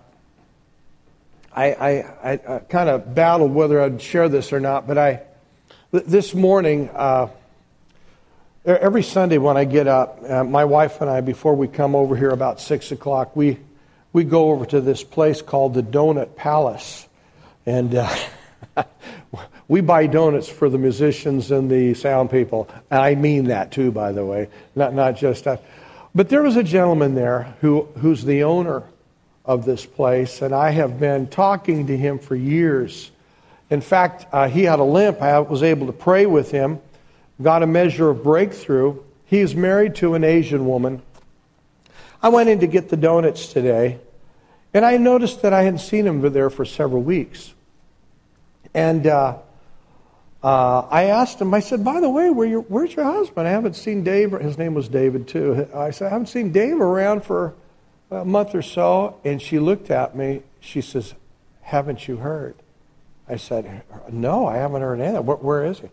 I, 1.53 1.73
I, 1.73 1.89
I, 1.89 2.31
I 2.47 2.59
kind 2.59 2.89
of 2.89 3.13
battled 3.13 3.53
whether 3.53 3.81
I'd 3.81 4.01
share 4.01 4.29
this 4.29 4.53
or 4.53 4.61
not, 4.61 4.87
but 4.87 4.97
I, 4.97 5.23
this 5.91 6.33
morning, 6.33 6.89
uh, 6.93 7.27
every 8.65 9.03
Sunday 9.03 9.39
when 9.39 9.57
I 9.57 9.65
get 9.65 9.87
up, 9.87 10.19
uh, 10.25 10.45
my 10.45 10.63
wife 10.63 11.01
and 11.01 11.09
I, 11.09 11.19
before 11.19 11.55
we 11.55 11.67
come 11.67 11.95
over 11.95 12.15
here 12.15 12.29
about 12.29 12.61
6 12.61 12.93
o'clock, 12.93 13.35
we, 13.35 13.57
we 14.13 14.23
go 14.23 14.51
over 14.51 14.65
to 14.67 14.81
this 14.81 15.03
place 15.03 15.41
called 15.41 15.73
the 15.73 15.83
Donut 15.83 16.35
Palace. 16.35 17.07
And 17.65 17.95
uh, 17.95 18.13
we 19.67 19.81
buy 19.81 20.07
donuts 20.07 20.49
for 20.49 20.69
the 20.69 20.77
musicians 20.77 21.51
and 21.51 21.69
the 21.69 21.93
sound 21.93 22.31
people. 22.31 22.69
And 22.89 23.01
I 23.01 23.15
mean 23.15 23.45
that 23.45 23.71
too, 23.71 23.91
by 23.91 24.11
the 24.11 24.25
way, 24.25 24.49
not, 24.75 24.93
not 24.93 25.15
just 25.15 25.47
us. 25.47 25.59
But 26.13 26.29
there 26.29 26.41
was 26.41 26.57
a 26.57 26.63
gentleman 26.63 27.15
there 27.15 27.55
who, 27.61 27.83
who's 27.97 28.25
the 28.25 28.43
owner 28.43 28.83
of 29.45 29.65
this 29.65 29.85
place, 29.85 30.41
and 30.41 30.53
I 30.53 30.71
have 30.71 30.99
been 30.99 31.27
talking 31.27 31.87
to 31.87 31.97
him 31.97 32.19
for 32.19 32.35
years. 32.35 33.09
In 33.69 33.81
fact, 33.81 34.25
uh, 34.31 34.47
he 34.49 34.63
had 34.63 34.79
a 34.79 34.83
limp. 34.83 35.21
I 35.21 35.39
was 35.39 35.63
able 35.63 35.87
to 35.87 35.93
pray 35.93 36.25
with 36.25 36.51
him, 36.51 36.79
got 37.41 37.63
a 37.63 37.67
measure 37.67 38.09
of 38.09 38.23
breakthrough. 38.23 39.01
He's 39.25 39.55
married 39.55 39.95
to 39.95 40.13
an 40.15 40.23
Asian 40.23 40.67
woman. 40.67 41.01
I 42.23 42.29
went 42.29 42.49
in 42.49 42.59
to 42.59 42.67
get 42.67 42.89
the 42.89 42.97
donuts 42.97 43.51
today, 43.51 43.99
and 44.73 44.85
I 44.85 44.97
noticed 44.97 45.41
that 45.41 45.53
I 45.53 45.63
hadn't 45.63 45.79
seen 45.79 46.05
him 46.05 46.21
there 46.31 46.49
for 46.49 46.65
several 46.65 47.01
weeks. 47.01 47.53
And 48.73 49.07
uh, 49.07 49.37
uh, 50.43 50.81
I 50.89 51.05
asked 51.05 51.39
him, 51.39 51.53
I 51.53 51.59
said, 51.59 51.83
by 51.83 51.99
the 51.99 52.09
way, 52.09 52.29
where 52.29 52.47
your, 52.47 52.61
where's 52.61 52.95
your 52.95 53.05
husband? 53.05 53.47
I 53.47 53.51
haven't 53.51 53.75
seen 53.75 54.03
Dave. 54.03 54.31
His 54.31 54.57
name 54.57 54.73
was 54.73 54.87
David, 54.87 55.27
too. 55.27 55.67
I 55.73 55.91
said, 55.91 56.07
I 56.07 56.09
haven't 56.09 56.27
seen 56.27 56.51
Dave 56.51 56.79
around 56.79 57.23
for 57.23 57.53
a 58.09 58.25
month 58.25 58.55
or 58.55 58.61
so. 58.61 59.19
And 59.23 59.41
she 59.41 59.59
looked 59.59 59.91
at 59.91 60.15
me. 60.15 60.41
She 60.59 60.81
says, 60.81 61.13
Haven't 61.61 62.07
you 62.07 62.17
heard? 62.17 62.55
I 63.27 63.35
said, 63.35 63.83
No, 64.11 64.47
I 64.47 64.57
haven't 64.57 64.81
heard 64.81 64.99
anything. 64.99 65.25
Where, 65.25 65.37
where 65.37 65.65
is 65.65 65.79
he? 65.79 65.89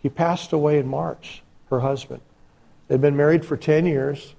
He 0.00 0.08
passed 0.08 0.52
away 0.52 0.78
in 0.78 0.86
March, 0.86 1.42
her 1.70 1.80
husband. 1.80 2.22
They'd 2.88 3.00
been 3.00 3.16
married 3.16 3.44
for 3.44 3.56
10 3.56 3.86
years. 3.86 4.34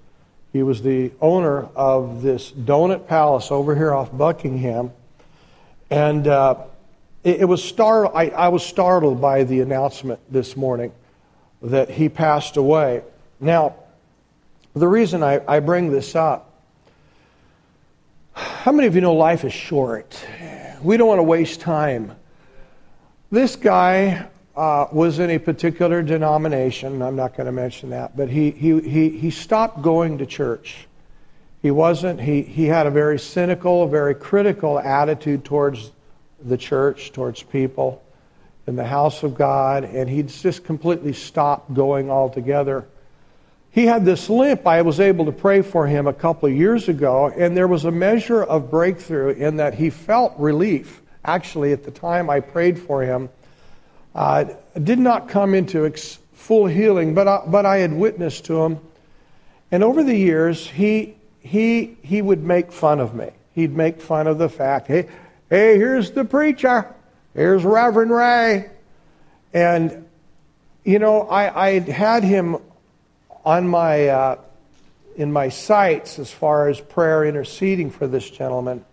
He 0.54 0.62
was 0.62 0.82
the 0.82 1.10
owner 1.20 1.64
of 1.74 2.22
this 2.22 2.52
donut 2.52 3.08
palace 3.08 3.50
over 3.50 3.74
here 3.74 3.92
off 3.92 4.16
Buckingham. 4.16 4.92
And 5.90 6.28
uh, 6.28 6.58
it, 7.24 7.40
it, 7.40 7.44
was 7.46 7.60
startled, 7.60 8.14
I, 8.14 8.28
I 8.28 8.48
was 8.50 8.64
startled 8.64 9.20
by 9.20 9.42
the 9.42 9.62
announcement 9.62 10.20
this 10.30 10.56
morning 10.56 10.92
that 11.60 11.90
he 11.90 12.08
passed 12.08 12.56
away. 12.56 13.02
Now, 13.40 13.74
the 14.74 14.86
reason 14.86 15.24
I, 15.24 15.42
I 15.48 15.58
bring 15.58 15.90
this 15.90 16.14
up, 16.14 16.52
how 18.34 18.70
many 18.70 18.86
of 18.86 18.94
you 18.94 19.00
know 19.00 19.14
life 19.14 19.44
is 19.44 19.52
short? 19.52 20.24
We 20.84 20.96
don't 20.96 21.08
want 21.08 21.18
to 21.18 21.24
waste 21.24 21.62
time. 21.62 22.14
This 23.32 23.56
guy 23.56 24.28
uh, 24.56 24.86
was 24.92 25.18
in 25.18 25.30
a 25.30 25.38
particular 25.38 26.02
denomination. 26.02 27.02
I'm 27.02 27.16
not 27.16 27.36
going 27.36 27.46
to 27.46 27.52
mention 27.52 27.90
that, 27.90 28.16
but 28.16 28.28
he, 28.28 28.50
he, 28.52 28.80
he, 28.80 29.08
he 29.10 29.30
stopped 29.30 29.82
going 29.82 30.18
to 30.18 30.26
church. 30.26 30.86
He 31.60 31.70
wasn't, 31.70 32.20
he, 32.20 32.42
he 32.42 32.66
had 32.66 32.86
a 32.86 32.90
very 32.90 33.18
cynical, 33.18 33.86
very 33.88 34.14
critical 34.14 34.78
attitude 34.78 35.44
towards 35.44 35.90
the 36.44 36.56
church, 36.56 37.12
towards 37.12 37.42
people 37.42 38.02
in 38.66 38.76
the 38.76 38.84
house 38.84 39.22
of 39.22 39.34
God, 39.34 39.84
and 39.84 40.08
he'd 40.08 40.28
just 40.28 40.64
completely 40.64 41.12
stopped 41.12 41.74
going 41.74 42.10
altogether. 42.10 42.86
He 43.70 43.86
had 43.86 44.04
this 44.04 44.30
limp. 44.30 44.66
I 44.66 44.82
was 44.82 45.00
able 45.00 45.24
to 45.24 45.32
pray 45.32 45.62
for 45.62 45.86
him 45.86 46.06
a 46.06 46.12
couple 46.12 46.48
of 46.48 46.54
years 46.54 46.88
ago, 46.88 47.28
and 47.28 47.56
there 47.56 47.66
was 47.66 47.84
a 47.84 47.90
measure 47.90 48.44
of 48.44 48.70
breakthrough 48.70 49.30
in 49.30 49.56
that 49.56 49.74
he 49.74 49.90
felt 49.90 50.32
relief. 50.38 51.02
Actually, 51.24 51.72
at 51.72 51.82
the 51.82 51.90
time 51.90 52.30
I 52.30 52.40
prayed 52.40 52.78
for 52.78 53.02
him, 53.02 53.30
uh, 54.14 54.44
did 54.82 54.98
not 54.98 55.28
come 55.28 55.54
into 55.54 55.86
ex- 55.86 56.18
full 56.32 56.66
healing, 56.66 57.14
but 57.14 57.26
I, 57.26 57.42
but 57.46 57.66
I 57.66 57.78
had 57.78 57.92
witnessed 57.92 58.44
to 58.46 58.62
him. 58.62 58.78
And 59.70 59.82
over 59.82 60.04
the 60.04 60.16
years, 60.16 60.68
he, 60.68 61.16
he, 61.40 61.96
he 62.02 62.22
would 62.22 62.44
make 62.44 62.70
fun 62.70 63.00
of 63.00 63.14
me. 63.14 63.30
He'd 63.54 63.76
make 63.76 64.00
fun 64.00 64.26
of 64.26 64.38
the 64.38 64.48
fact, 64.48 64.86
hey, 64.86 65.08
hey, 65.50 65.76
here's 65.78 66.10
the 66.12 66.24
preacher. 66.24 66.92
Here's 67.34 67.64
Reverend 67.64 68.10
Ray. 68.10 68.70
And, 69.52 70.06
you 70.84 70.98
know, 70.98 71.22
I, 71.22 71.66
I 71.66 71.80
had 71.80 72.24
him 72.24 72.58
on 73.44 73.68
my, 73.68 74.08
uh, 74.08 74.38
in 75.16 75.32
my 75.32 75.48
sights 75.48 76.18
as 76.18 76.30
far 76.30 76.68
as 76.68 76.80
prayer 76.80 77.24
interceding 77.24 77.90
for 77.90 78.06
this 78.06 78.28
gentleman. 78.28 78.84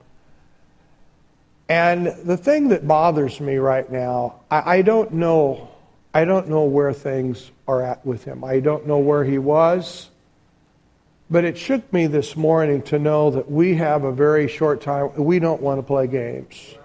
And 1.72 2.08
the 2.26 2.36
thing 2.36 2.68
that 2.68 2.86
bothers 2.86 3.40
me 3.40 3.56
right 3.56 3.90
now, 3.90 4.42
I, 4.52 4.80
I, 4.80 4.82
don't 4.82 5.14
know, 5.14 5.70
I 6.14 6.26
don't 6.26 6.50
know 6.50 6.66
where 6.66 6.92
things 6.92 7.50
are 7.66 7.82
at 7.82 8.06
with 8.06 8.26
him. 8.26 8.44
I 8.44 8.60
don't 8.60 8.88
know 8.88 8.98
where 8.98 9.24
he 9.24 9.38
was. 9.38 10.10
But 11.30 11.46
it 11.46 11.58
shook 11.58 11.94
me 11.94 12.08
this 12.08 12.36
morning 12.36 12.82
to 12.82 13.00
know 13.00 13.32
that 13.32 13.50
we 13.50 13.76
have 13.76 14.04
a 14.04 14.12
very 14.12 14.50
short 14.50 14.82
time. 14.82 15.16
We 15.16 15.40
don't 15.40 15.62
want 15.62 15.78
to 15.78 15.82
play 15.82 16.08
games. 16.08 16.76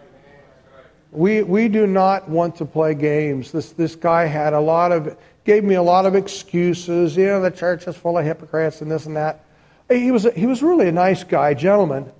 We, 1.11 1.43
we 1.43 1.67
do 1.67 1.89
not 1.89 2.29
want 2.29 2.55
to 2.59 2.65
play 2.65 2.95
games. 2.95 3.51
This, 3.51 3.73
this 3.73 3.97
guy 3.97 4.27
had 4.27 4.53
a 4.53 4.61
lot 4.61 4.93
of, 4.93 5.17
gave 5.43 5.65
me 5.65 5.75
a 5.75 5.83
lot 5.83 6.07
of 6.07 6.15
excuses. 6.15 7.17
You 7.17 7.27
know, 7.27 7.43
the 7.43 7.51
church 7.51 7.89
is 7.89 7.97
full 7.97 8.19
of 8.19 8.25
hypocrites 8.25 8.83
and 8.83 8.89
this 8.89 9.07
and 9.07 9.17
that. 9.17 9.45
He 9.89 10.13
was, 10.13 10.29
he 10.37 10.47
was 10.47 10.63
really 10.63 10.87
a 10.87 10.93
nice 10.93 11.25
guy, 11.25 11.55
gentleman. 11.55 12.13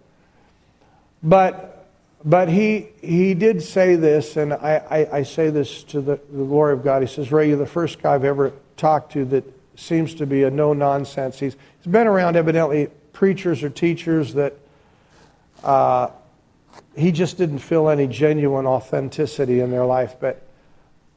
But 1.23 1.76
but 2.27 2.49
he, 2.49 2.89
he 3.01 3.35
did 3.35 3.63
say 3.63 3.95
this, 3.95 4.37
and 4.37 4.53
I, 4.53 4.83
I, 4.91 5.19
I 5.19 5.23
say 5.23 5.49
this 5.49 5.85
to 5.85 6.01
the, 6.01 6.17
the, 6.33 6.45
glory 6.45 6.73
of 6.73 6.83
God. 6.83 7.01
He 7.03 7.09
says, 7.09 7.31
Ray, 7.31 7.49
you're 7.49 7.57
the 7.57 7.67
first 7.67 8.03
guy 8.03 8.15
I've 8.15 8.25
ever 8.25 8.53
talked 8.77 9.13
to 9.13 9.25
that 9.27 9.45
seems 9.77 10.13
to 10.17 10.27
be 10.27 10.43
a 10.43 10.51
no 10.51 10.73
nonsense. 10.73 11.39
He's, 11.39 11.55
he's 11.79 11.93
been 11.93 12.09
around, 12.09 12.35
evidently, 12.35 12.89
preachers 13.13 13.63
or 13.63 13.71
teachers 13.71 14.35
that 14.35 14.55
uh, 15.63 16.09
he 16.97 17.13
just 17.13 17.39
didn't 17.39 17.61
feel 17.61 17.89
any 17.89 18.09
genuine 18.09 18.67
authenticity 18.67 19.61
in 19.61 19.71
their 19.71 19.87
life. 19.87 20.17
But 20.19 20.43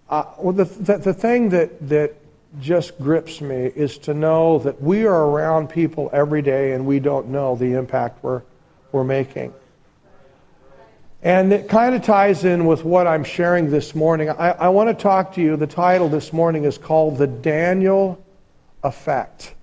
uh, 0.09 0.25
well, 0.37 0.53
the, 0.53 0.65
the, 0.65 0.97
the 0.97 1.13
thing 1.13 1.49
that, 1.49 1.89
that 1.89 2.13
just 2.59 2.99
grips 2.99 3.41
me 3.41 3.55
is 3.55 3.97
to 3.99 4.13
know 4.13 4.59
that 4.59 4.79
we 4.79 5.07
are 5.07 5.25
around 5.25 5.71
people 5.71 6.11
every 6.13 6.43
day 6.43 6.73
and 6.73 6.85
we 6.85 6.99
don't 6.99 7.29
know 7.29 7.55
the 7.55 7.73
impact 7.73 8.23
we're, 8.23 8.43
we're 8.91 9.03
making. 9.03 9.55
And 11.21 11.51
it 11.51 11.67
kind 11.67 11.95
of 11.95 12.01
ties 12.01 12.45
in 12.45 12.65
with 12.65 12.85
what 12.85 13.05
I'm 13.05 13.25
sharing 13.25 13.69
this 13.69 13.93
morning. 13.93 14.29
I, 14.29 14.51
I 14.51 14.69
want 14.69 14.87
to 14.87 14.93
talk 14.93 15.33
to 15.33 15.41
you. 15.41 15.57
The 15.57 15.67
title 15.67 16.07
this 16.07 16.31
morning 16.31 16.63
is 16.63 16.77
called 16.77 17.17
The 17.17 17.27
Daniel 17.27 18.23
Effect. 18.83 19.53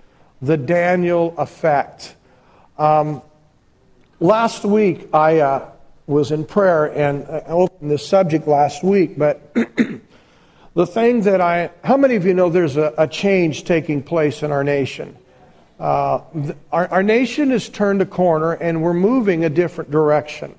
The 0.43 0.59
Daniel 0.59 1.35
Effect. 1.39 2.15
Um, 2.77 3.23
last 4.21 4.67
week, 4.67 5.09
I 5.15 5.39
uh, 5.39 5.71
was 6.07 6.31
in 6.31 6.45
prayer 6.45 6.95
and 6.95 7.25
I 7.27 7.41
opened 7.47 7.91
this 7.91 8.07
subject 8.07 8.47
last 8.47 8.85
week, 8.85 9.19
but 9.19 9.55
the 10.75 10.87
thing 10.87 11.23
that 11.23 11.41
I. 11.41 11.71
How 11.83 11.97
many 11.97 12.17
of 12.17 12.27
you 12.27 12.35
know 12.35 12.51
there's 12.51 12.77
a, 12.77 12.93
a 12.99 13.09
change 13.09 13.65
taking 13.65 14.03
place 14.03 14.43
in 14.43 14.53
our 14.53 14.63
nation? 14.63 15.17
Uh, 15.81 16.21
our, 16.71 16.89
our 16.89 17.03
nation 17.03 17.49
has 17.49 17.71
turned 17.71 18.03
a 18.03 18.07
corner 18.07 18.53
and 18.53 18.83
we're 18.83 18.93
moving 18.93 19.47
a 19.47 19.51
different 19.51 19.91
direction. 19.91 20.55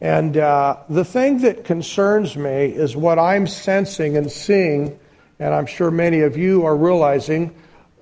And 0.00 0.36
uh, 0.36 0.76
the 0.88 1.04
thing 1.04 1.38
that 1.38 1.64
concerns 1.64 2.36
me 2.36 2.66
is 2.66 2.94
what 2.94 3.18
I'm 3.18 3.46
sensing 3.46 4.16
and 4.16 4.30
seeing, 4.30 4.98
and 5.38 5.54
I'm 5.54 5.66
sure 5.66 5.90
many 5.90 6.20
of 6.20 6.36
you 6.36 6.66
are 6.66 6.76
realizing. 6.76 7.54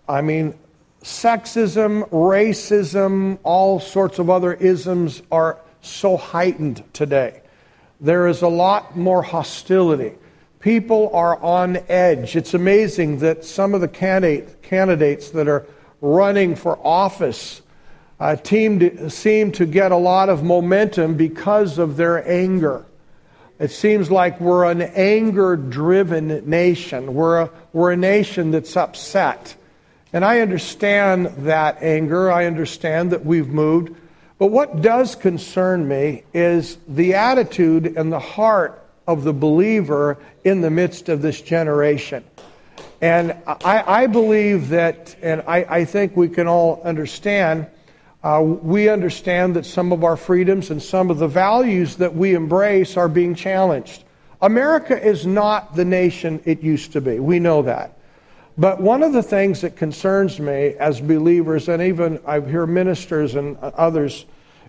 I 0.09 0.21
mean, 0.21 0.55
sexism, 1.03 2.09
racism, 2.11 3.39
all 3.45 3.79
sorts 3.79 4.19
of 4.19 4.29
other 4.29 4.55
isms 4.55 5.23
are 5.31 5.61
so 5.83 6.17
heightened 6.17 6.83
today. 6.93 7.43
there 8.01 8.27
is 8.27 8.43
a 8.43 8.49
lot 8.49 8.97
more 8.97 9.23
hostility. 9.23 10.13
People 10.59 11.11
are 11.15 11.41
on 11.43 11.77
edge. 11.89 12.37
It's 12.37 12.55
amazing 12.55 13.19
that 13.21 13.45
some 13.45 13.75
of 13.75 13.81
the 13.81 13.89
candidate, 13.89 14.63
candidates 14.63 15.31
that 15.31 15.47
are 15.47 15.67
running 16.01 16.57
for 16.57 16.79
office 16.85 17.63
uh, 18.21 18.37
to, 18.37 19.11
seem 19.11 19.53
to 19.53 19.67
get 19.67 19.93
a 19.93 19.97
lot 19.97 20.29
of 20.29 20.43
momentum 20.43 21.17
because 21.17 21.79
of 21.79 21.97
their 21.97 22.27
anger. 22.29 22.87
It 23.59 23.71
seems 23.71 24.11
like 24.11 24.41
we're 24.41 24.65
an 24.65 24.83
anger 24.83 25.57
driven 25.57 26.49
nation. 26.49 27.15
We're 27.15 27.43
a, 27.43 27.51
we're 27.73 27.93
a 27.93 27.97
nation 27.97 28.51
that's 28.51 28.77
upset. 28.77 29.55
And 30.13 30.25
I 30.25 30.41
understand 30.41 31.27
that 31.47 31.83
anger. 31.83 32.31
I 32.31 32.47
understand 32.47 33.13
that 33.13 33.25
we've 33.25 33.49
moved. 33.49 33.95
But 34.39 34.49
what 34.49 34.83
does 34.83 35.15
concern 35.15 35.87
me 35.87 36.25
is 36.33 36.79
the 36.89 37.15
attitude 37.15 37.97
and 37.97 38.13
the 38.13 38.21
heart 38.21 38.81
of 39.07 39.25
the 39.25 39.33
believer 39.33 40.19
in 40.45 40.61
the 40.61 40.71
midst 40.71 41.09
of 41.09 41.23
this 41.23 41.41
generation. 41.41 42.25
And 43.01 43.37
I, 43.47 44.03
I 44.03 44.07
believe 44.07 44.71
that, 44.71 45.15
and 45.23 45.43
I, 45.47 45.67
I, 45.69 45.85
think 45.85 46.17
we 46.17 46.29
can 46.29 46.47
all 46.47 46.81
understand, 46.85 47.67
uh, 48.25 48.41
we 48.41 48.89
understand 48.89 49.55
that 49.55 49.67
some 49.67 49.93
of 49.93 50.03
our 50.03 50.17
freedoms 50.17 50.71
and 50.71 50.83
some 50.83 51.11
of 51.11 51.19
the 51.19 51.29
values 51.29 51.97
that 51.97 52.15
we 52.17 52.35
embrace 52.35 52.97
are 52.97 53.09
being 53.09 53.35
challenged. 53.35 54.03
America 54.41 54.99
is 54.99 55.27
not 55.27 55.77
the 55.77 55.85
nation 55.85 56.41
it 56.47 56.63
used 56.63 56.93
to 56.93 57.03
be. 57.03 57.21
We 57.21 57.39
know 57.39 57.61
that. 57.63 57.99
But 58.57 58.81
one 58.81 59.03
of 59.03 59.13
the 59.13 59.23
things 59.23 59.61
that 59.61 59.77
concerns 59.77 60.41
me 60.41 60.75
as 60.79 61.03
believers, 61.03 61.69
and 61.69 61.83
even 61.83 62.19
I 62.27 62.41
hear 62.41 62.67
ministers 62.67 63.35
and 63.35 63.59
others, 63.59 64.25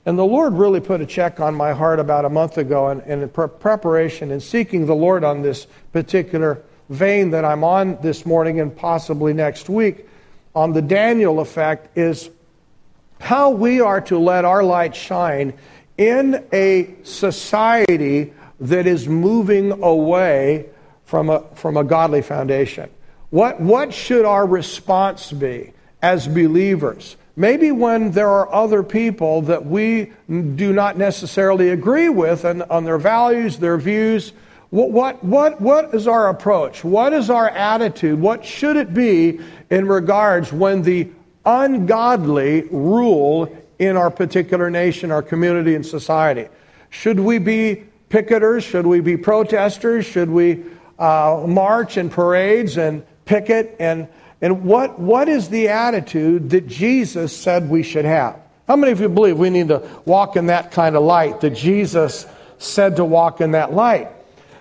and 0.06 0.20
the 0.20 0.26
Lord 0.26 0.54
really 0.54 0.82
put 0.82 1.00
a 1.00 1.06
check 1.06 1.40
on 1.40 1.56
my 1.56 1.72
heart 1.72 2.02
about 2.02 2.26
a 2.26 2.30
month 2.30 2.58
ago, 2.58 2.90
and, 2.90 3.02
in 3.04 3.30
preparation 3.30 4.32
and 4.32 4.44
seeking 4.44 4.86
the 4.86 4.96
Lord 4.96 5.24
on 5.24 5.44
this 5.44 5.66
particular 5.94 6.62
vein 6.90 7.30
that 7.30 7.46
I'm 7.46 7.64
on 7.64 8.02
this 8.02 8.26
morning 8.26 8.60
and 8.60 8.76
possibly 8.76 9.32
next 9.32 9.70
week 9.70 10.10
on 10.54 10.74
the 10.74 10.82
Daniel 10.82 11.40
effect 11.40 11.98
is 11.98 12.30
how 13.26 13.50
we 13.50 13.82
are 13.82 14.02
to 14.02 14.20
let 14.20 14.46
our 14.46 14.64
light 14.64 14.96
shine 14.96 15.52
in 15.98 16.46
a 16.54 16.94
society 17.02 18.32
that 18.60 18.86
is 18.86 19.08
moving 19.08 19.72
away 19.82 20.70
from 21.06 21.32
a, 21.32 21.40
from 21.56 21.76
a 21.76 21.84
godly 21.84 22.22
foundation. 22.22 22.88
What, 23.32 23.60
what 23.60 23.92
should 23.96 24.26
our 24.26 24.46
response 24.46 25.32
be 25.32 25.74
as 26.04 26.28
believers? 26.28 27.18
Maybe 27.36 27.72
when 27.72 28.12
there 28.12 28.30
are 28.30 28.54
other 28.54 28.84
people 28.84 29.42
that 29.42 29.66
we 29.66 30.14
do 30.30 30.72
not 30.72 30.96
necessarily 30.96 31.70
agree 31.70 32.10
with 32.10 32.46
and, 32.46 32.62
on 32.62 32.84
their 32.84 33.00
values, 33.00 33.58
their 33.58 33.78
views, 33.80 34.34
what, 34.70 34.92
what, 34.92 35.24
what, 35.24 35.60
what 35.60 35.96
is 35.96 36.08
our 36.08 36.30
approach? 36.30 36.84
What 36.84 37.12
is 37.12 37.32
our 37.32 37.50
attitude? 37.50 38.20
What 38.20 38.46
should 38.46 38.78
it 38.78 38.94
be 38.94 39.40
in 39.72 39.88
regards 39.88 40.54
when 40.54 40.84
the 40.84 41.10
ungodly 41.46 42.64
rule 42.72 43.56
in 43.78 43.98
our 43.98 44.10
particular 44.10 44.70
nation, 44.70 45.12
our 45.12 45.22
community, 45.22 45.76
and 45.76 45.86
society? 45.86 46.48
Should 46.90 47.20
we 47.20 47.40
be 47.40 47.84
picketers? 48.10 48.64
Should 48.64 48.88
we 48.88 49.02
be 49.02 49.18
protesters? 49.18 50.06
Should 50.06 50.30
we 50.30 50.64
uh, 50.98 51.44
march 51.48 51.98
in 51.98 52.10
parades 52.10 52.78
and 52.78 53.06
picket? 53.26 53.76
And, 53.80 54.08
and 54.42 54.64
what, 54.64 55.00
what 55.00 55.28
is 55.28 55.50
the 55.50 55.70
attitude 55.70 56.50
that 56.52 56.68
Jesus 56.68 57.36
said 57.36 57.70
we 57.70 57.84
should 57.84 58.06
have? 58.06 58.40
How 58.68 58.76
many 58.76 58.92
of 58.92 59.00
you 59.00 59.10
believe 59.10 59.38
we 59.38 59.50
need 59.50 59.68
to 59.68 59.88
walk 60.06 60.36
in 60.38 60.48
that 60.48 60.72
kind 60.72 60.96
of 60.96 61.04
light 61.04 61.42
that 61.42 61.52
Jesus 61.52 62.26
said 62.58 62.96
to 62.96 63.06
walk 63.06 63.42
in 63.42 63.52
that 63.52 63.74
light? 63.74 64.10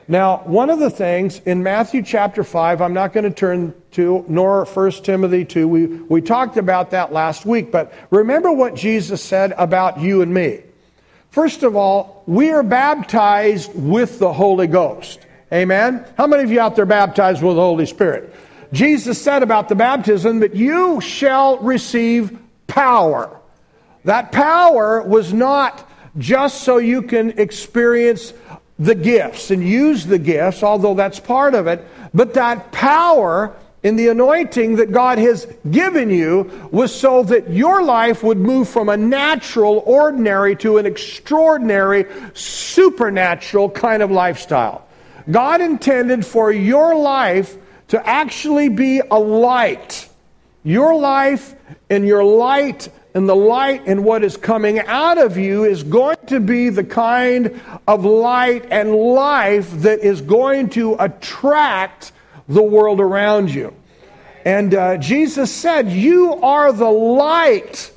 Now, 0.07 0.43
one 0.45 0.69
of 0.69 0.79
the 0.79 0.91
things 0.91 1.41
in 1.47 1.63
Matthew 1.63 2.03
chapter 2.03 2.45
5, 2.45 2.83
I'm 2.83 2.93
not 2.93 3.15
going 3.15 3.25
to 3.25 3.31
turn 3.31 3.75
to, 3.93 4.25
nor 4.29 4.67
1 4.67 4.91
Timothy 5.03 5.47
2. 5.47 5.67
We, 5.67 5.87
we 5.87 6.21
talked 6.21 6.59
about 6.59 6.91
that 6.91 7.13
last 7.13 7.47
week, 7.47 7.73
but 7.73 7.93
remember 8.11 8.53
what 8.53 8.75
Jesus 8.75 9.23
said 9.23 9.55
about 9.57 10.01
you 10.01 10.21
and 10.21 10.35
me. 10.35 10.61
First 11.31 11.63
of 11.63 11.75
all, 11.75 12.23
we 12.27 12.51
are 12.51 12.63
baptized 12.63 13.75
with 13.75 14.19
the 14.19 14.33
Holy 14.33 14.67
Ghost. 14.67 15.21
Amen? 15.53 16.05
How 16.19 16.27
many 16.27 16.43
of 16.43 16.51
you 16.51 16.61
out 16.61 16.77
there 16.77 16.87
baptized 16.87 17.43
with 17.43 17.57
the 17.57 17.63
Holy 17.63 17.87
Spirit? 17.87 18.35
Jesus 18.73 19.21
said 19.21 19.43
about 19.43 19.69
the 19.69 19.75
baptism 19.75 20.41
that 20.41 20.55
you 20.55 21.01
shall 21.01 21.59
receive 21.59 22.37
power. 22.67 23.41
That 24.05 24.33
power 24.33 25.03
was 25.03 25.33
not 25.33 25.89
just 26.19 26.63
so 26.63 26.77
you 26.77 27.03
can 27.03 27.39
experience 27.39 28.33
the 28.79 28.95
gifts 28.95 29.51
and 29.51 29.67
use 29.67 30.07
the 30.07 30.19
gifts, 30.19 30.63
although 30.63 30.95
that's 30.95 31.21
part 31.21 31.55
of 31.55 31.67
it, 31.67 31.87
but 32.13 32.35
that 32.35 32.73
power 32.73 33.55
in 33.85 33.97
the 33.97 34.09
anointing 34.09 34.77
that 34.77 34.91
God 34.91 35.19
has 35.19 35.47
given 35.71 36.11
you 36.11 36.69
was 36.73 36.93
so 36.93 37.23
that 37.25 37.51
your 37.51 37.83
life 37.83 38.23
would 38.23 38.39
move 38.39 38.69
from 38.69 38.89
a 38.89 38.97
natural, 38.97 39.83
ordinary 39.85 40.57
to 40.57 40.79
an 40.79 40.87
extraordinary, 40.87 42.07
supernatural 42.33 43.71
kind 43.71 44.03
of 44.03 44.11
lifestyle. 44.11 44.89
God 45.31 45.61
intended 45.61 46.25
for 46.25 46.51
your 46.51 46.97
life 46.97 47.57
to 47.89 48.09
actually 48.09 48.71
be 48.71 49.01
a 49.01 49.19
light. 49.19 50.09
Your 50.63 50.95
life 50.95 51.55
and 51.91 52.07
your 52.07 52.25
light 52.25 52.89
and 53.15 53.29
the 53.29 53.37
light 53.37 53.85
and 53.87 54.05
what 54.05 54.25
is 54.25 54.37
coming 54.37 54.81
out 54.81 55.19
of 55.19 55.39
you 55.39 55.65
is 55.65 55.85
going 55.85 56.17
to 56.27 56.41
be 56.41 56.69
the 56.69 56.83
kind 56.83 57.61
of 57.87 58.05
light 58.05 58.67
and 58.71 58.93
life 58.93 59.71
that 59.83 60.01
is 60.01 60.21
going 60.21 60.69
to 60.71 60.97
attract 60.99 62.13
the 62.49 62.63
world 62.63 63.01
around 63.01 63.55
you. 63.55 63.73
And 64.45 64.75
uh, 64.75 64.99
Jesus 64.99 65.55
said, 65.55 65.91
You 65.91 66.35
are 66.43 66.73
the 66.73 66.91
light 66.91 67.93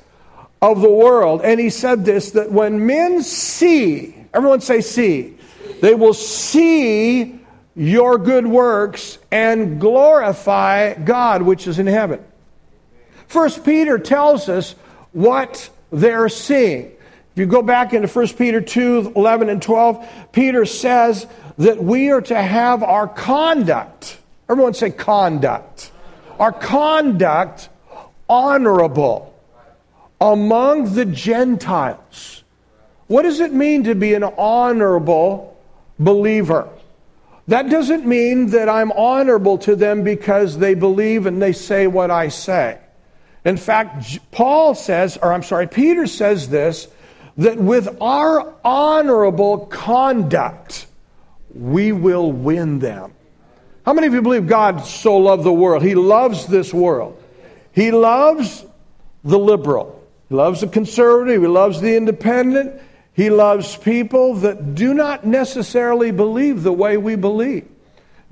of 0.62 0.80
the 0.80 0.90
world. 0.90 1.42
And 1.42 1.60
he 1.60 1.70
said 1.70 2.04
this 2.04 2.32
that 2.32 2.50
when 2.50 2.86
men 2.86 3.22
see, 3.22 4.14
everyone 4.32 4.60
say, 4.60 4.80
see, 4.80 5.36
they 5.80 5.94
will 5.94 6.14
see 6.14 7.40
your 7.74 8.18
good 8.18 8.46
works 8.46 9.18
and 9.30 9.80
glorify 9.80 10.94
God 10.94 11.42
which 11.42 11.66
is 11.66 11.78
in 11.78 11.86
heaven. 11.86 12.24
First 13.28 13.64
Peter 13.64 13.98
tells 13.98 14.48
us 14.48 14.74
what 15.12 15.70
they're 15.90 16.28
seeing. 16.28 16.86
If 16.86 17.42
you 17.42 17.46
go 17.46 17.62
back 17.62 17.92
into 17.92 18.08
1 18.08 18.28
Peter 18.30 18.60
2 18.60 19.12
11 19.14 19.48
and 19.48 19.62
12, 19.62 20.08
Peter 20.32 20.64
says 20.64 21.26
that 21.58 21.82
we 21.82 22.10
are 22.10 22.20
to 22.22 22.40
have 22.40 22.82
our 22.82 23.06
conduct, 23.06 24.18
everyone 24.48 24.74
say 24.74 24.90
conduct, 24.90 25.92
our 26.38 26.52
conduct 26.52 27.68
honorable 28.28 29.34
among 30.20 30.94
the 30.94 31.04
Gentiles. 31.04 32.42
What 33.06 33.22
does 33.22 33.40
it 33.40 33.52
mean 33.52 33.84
to 33.84 33.94
be 33.94 34.14
an 34.14 34.24
honorable 34.24 35.56
believer? 35.98 36.68
That 37.48 37.70
doesn't 37.70 38.04
mean 38.04 38.50
that 38.50 38.68
I'm 38.68 38.92
honorable 38.92 39.56
to 39.58 39.74
them 39.74 40.04
because 40.04 40.58
they 40.58 40.74
believe 40.74 41.24
and 41.24 41.40
they 41.40 41.52
say 41.52 41.86
what 41.86 42.10
I 42.10 42.28
say. 42.28 42.78
In 43.44 43.56
fact, 43.56 44.30
Paul 44.30 44.74
says, 44.74 45.16
or 45.20 45.32
I'm 45.32 45.42
sorry, 45.42 45.68
Peter 45.68 46.06
says 46.06 46.48
this, 46.48 46.88
that 47.36 47.56
with 47.56 47.96
our 48.00 48.54
honorable 48.64 49.66
conduct, 49.66 50.86
we 51.54 51.92
will 51.92 52.30
win 52.30 52.78
them. 52.80 53.12
How 53.86 53.94
many 53.94 54.06
of 54.06 54.12
you 54.12 54.22
believe 54.22 54.46
God 54.46 54.84
so 54.84 55.16
loved 55.16 55.44
the 55.44 55.52
world? 55.52 55.82
He 55.82 55.94
loves 55.94 56.46
this 56.46 56.74
world. 56.74 57.22
He 57.72 57.90
loves 57.90 58.66
the 59.24 59.38
liberal. 59.38 60.04
He 60.28 60.34
loves 60.34 60.60
the 60.60 60.66
conservative. 60.66 61.40
He 61.40 61.48
loves 61.48 61.80
the 61.80 61.96
independent. 61.96 62.82
He 63.14 63.30
loves 63.30 63.76
people 63.76 64.34
that 64.34 64.74
do 64.74 64.92
not 64.94 65.26
necessarily 65.26 66.10
believe 66.10 66.62
the 66.62 66.72
way 66.72 66.96
we 66.96 67.16
believe. 67.16 67.68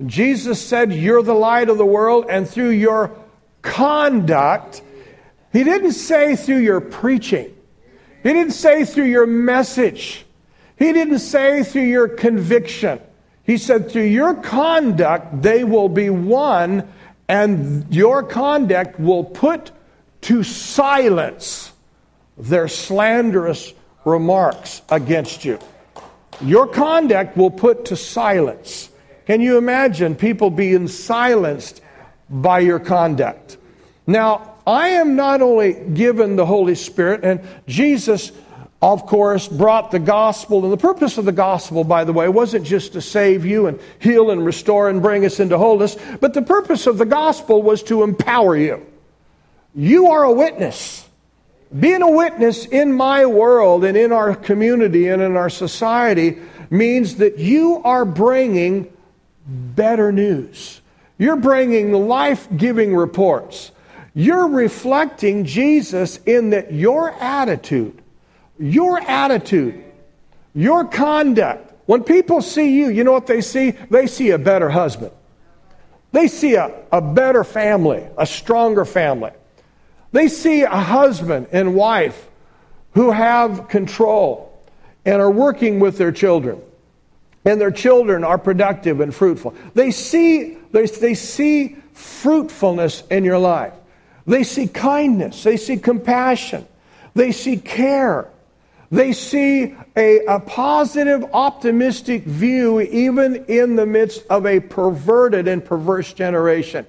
Jesus 0.05 0.65
said, 0.65 0.93
You're 0.93 1.23
the 1.23 1.33
light 1.33 1.69
of 1.69 1.77
the 1.77 1.85
world, 1.85 2.27
and 2.29 2.47
through 2.47 2.69
your 2.69 3.17
conduct, 3.61 4.81
he 5.53 5.63
didn't 5.63 5.93
say 5.93 6.35
through 6.35 6.59
your 6.59 6.81
preaching. 6.81 7.53
He 8.23 8.33
didn't 8.33 8.53
say 8.53 8.85
through 8.85 9.05
your 9.05 9.25
message. 9.25 10.25
He 10.77 10.91
didn't 10.93 11.19
say 11.19 11.63
through 11.63 11.83
your 11.83 12.07
conviction. 12.07 12.99
He 13.43 13.57
said 13.57 13.89
through 13.89 14.03
your 14.03 14.33
conduct, 14.35 15.41
they 15.41 15.63
will 15.63 15.89
be 15.89 16.09
won, 16.09 16.87
and 17.29 17.93
your 17.93 18.23
conduct 18.23 18.99
will 18.99 19.23
put 19.23 19.71
to 20.21 20.43
silence 20.43 21.71
their 22.37 22.67
slanderous 22.67 23.73
remarks 24.03 24.81
against 24.89 25.45
you. 25.45 25.59
Your 26.41 26.67
conduct 26.67 27.37
will 27.37 27.49
put 27.49 27.85
to 27.85 27.95
silence. 27.95 28.89
Can 29.25 29.41
you 29.41 29.57
imagine 29.57 30.15
people 30.15 30.49
being 30.49 30.87
silenced 30.87 31.81
by 32.29 32.59
your 32.59 32.79
conduct? 32.79 33.57
Now, 34.05 34.56
I 34.67 34.89
am 34.89 35.15
not 35.15 35.41
only 35.41 35.73
given 35.73 36.35
the 36.35 36.45
Holy 36.45 36.75
Spirit, 36.75 37.23
and 37.23 37.39
Jesus 37.67 38.31
of 38.81 39.07
course, 39.07 39.47
brought 39.47 39.89
the 39.91 39.99
gospel. 39.99 40.63
And 40.63 40.71
the 40.71 40.77
purpose 40.77 41.17
of 41.17 41.25
the 41.25 41.31
gospel, 41.31 41.83
by 41.83 42.03
the 42.03 42.13
way, 42.13 42.29
wasn't 42.29 42.65
just 42.65 42.93
to 42.93 43.01
save 43.01 43.43
you 43.43 43.67
and 43.67 43.79
heal 43.99 44.29
and 44.29 44.45
restore 44.45 44.89
and 44.89 45.01
bring 45.01 45.25
us 45.25 45.39
into 45.39 45.57
wholeness, 45.57 45.97
but 46.19 46.33
the 46.33 46.43
purpose 46.43 46.85
of 46.85 46.97
the 46.97 47.05
gospel 47.05 47.63
was 47.63 47.81
to 47.83 48.03
empower 48.03 48.55
you. 48.55 48.85
You 49.73 50.11
are 50.11 50.23
a 50.23 50.31
witness. 50.31 51.07
Being 51.77 52.01
a 52.01 52.09
witness 52.09 52.65
in 52.65 52.93
my 52.93 53.25
world 53.25 53.83
and 53.83 53.97
in 53.97 54.11
our 54.11 54.35
community 54.35 55.07
and 55.07 55.21
in 55.21 55.35
our 55.35 55.49
society 55.49 56.37
means 56.69 57.15
that 57.15 57.39
you 57.39 57.81
are 57.83 58.05
bringing 58.05 58.91
better 59.45 60.11
news. 60.11 60.81
You're 61.17 61.35
bringing 61.35 61.91
life 61.93 62.47
giving 62.55 62.95
reports. 62.95 63.71
You're 64.17 64.47
reflecting 64.47 65.45
Jesus 65.45 66.17
in 66.25 66.49
that 66.49 66.73
your 66.73 67.11
attitude, 67.11 68.01
your 68.57 68.99
attitude, 68.99 69.83
your 70.55 70.85
conduct, 70.85 71.71
when 71.85 72.03
people 72.03 72.41
see 72.41 72.79
you, 72.79 72.89
you 72.89 73.03
know 73.03 73.11
what 73.11 73.27
they 73.27 73.41
see? 73.41 73.75
They 73.91 74.07
see 74.07 74.31
a 74.31 74.39
better 74.39 74.71
husband. 74.71 75.11
They 76.13 76.27
see 76.27 76.55
a, 76.55 76.73
a 76.91 76.99
better 76.99 77.43
family, 77.43 78.07
a 78.17 78.25
stronger 78.25 78.85
family. 78.85 79.33
They 80.13 80.29
see 80.29 80.63
a 80.63 80.69
husband 80.69 81.49
and 81.51 81.75
wife 81.75 82.27
who 82.93 83.11
have 83.11 83.67
control 83.67 84.59
and 85.05 85.21
are 85.21 85.29
working 85.29 85.79
with 85.79 85.99
their 85.99 86.11
children. 86.11 86.59
And 87.45 87.61
their 87.61 87.69
children 87.69 88.23
are 88.23 88.39
productive 88.39 88.99
and 88.99 89.13
fruitful. 89.13 89.53
They 89.75 89.91
see, 89.91 90.57
they, 90.71 90.87
they 90.87 91.13
see 91.13 91.75
fruitfulness 91.93 93.03
in 93.11 93.23
your 93.23 93.37
life. 93.37 93.73
They 94.27 94.43
see 94.43 94.67
kindness. 94.67 95.41
They 95.41 95.57
see 95.57 95.77
compassion. 95.77 96.67
They 97.15 97.31
see 97.31 97.57
care. 97.57 98.29
They 98.91 99.13
see 99.13 99.75
a, 99.95 100.25
a 100.25 100.39
positive, 100.39 101.25
optimistic 101.33 102.23
view 102.23 102.79
even 102.81 103.45
in 103.45 103.75
the 103.75 103.85
midst 103.85 104.25
of 104.29 104.45
a 104.45 104.59
perverted 104.59 105.47
and 105.47 105.63
perverse 105.63 106.13
generation. 106.13 106.85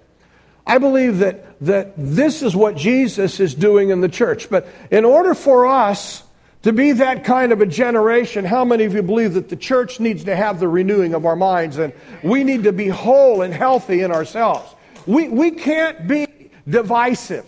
I 0.67 0.79
believe 0.79 1.19
that, 1.19 1.59
that 1.63 1.95
this 1.97 2.43
is 2.43 2.55
what 2.55 2.77
Jesus 2.77 3.41
is 3.41 3.55
doing 3.55 3.89
in 3.89 4.01
the 4.01 4.09
church. 4.09 4.51
But 4.51 4.69
in 4.91 5.05
order 5.05 5.35
for 5.35 5.67
us 5.67 6.23
to 6.63 6.73
be 6.73 6.93
that 6.93 7.25
kind 7.25 7.53
of 7.53 7.61
a 7.63 7.67
generation, 7.67 8.45
how 8.45 8.65
many 8.65 8.85
of 8.85 8.95
you 8.95 9.03
believe 9.03 9.35
that 9.35 9.49
the 9.49 9.57
church 9.57 9.99
needs 9.99 10.25
to 10.25 10.37
have 10.37 10.61
the 10.61 10.69
renewing 10.69 11.15
of 11.15 11.25
our 11.25 11.37
minds 11.37 11.79
and 11.79 11.93
we 12.23 12.45
need 12.45 12.65
to 12.65 12.73
be 12.73 12.89
whole 12.89 13.43
and 13.43 13.55
healthy 13.55 14.03
in 14.03 14.11
ourselves? 14.13 14.75
We, 15.07 15.29
we 15.29 15.53
can't 15.53 16.07
be 16.07 16.27
divisive. 16.69 17.47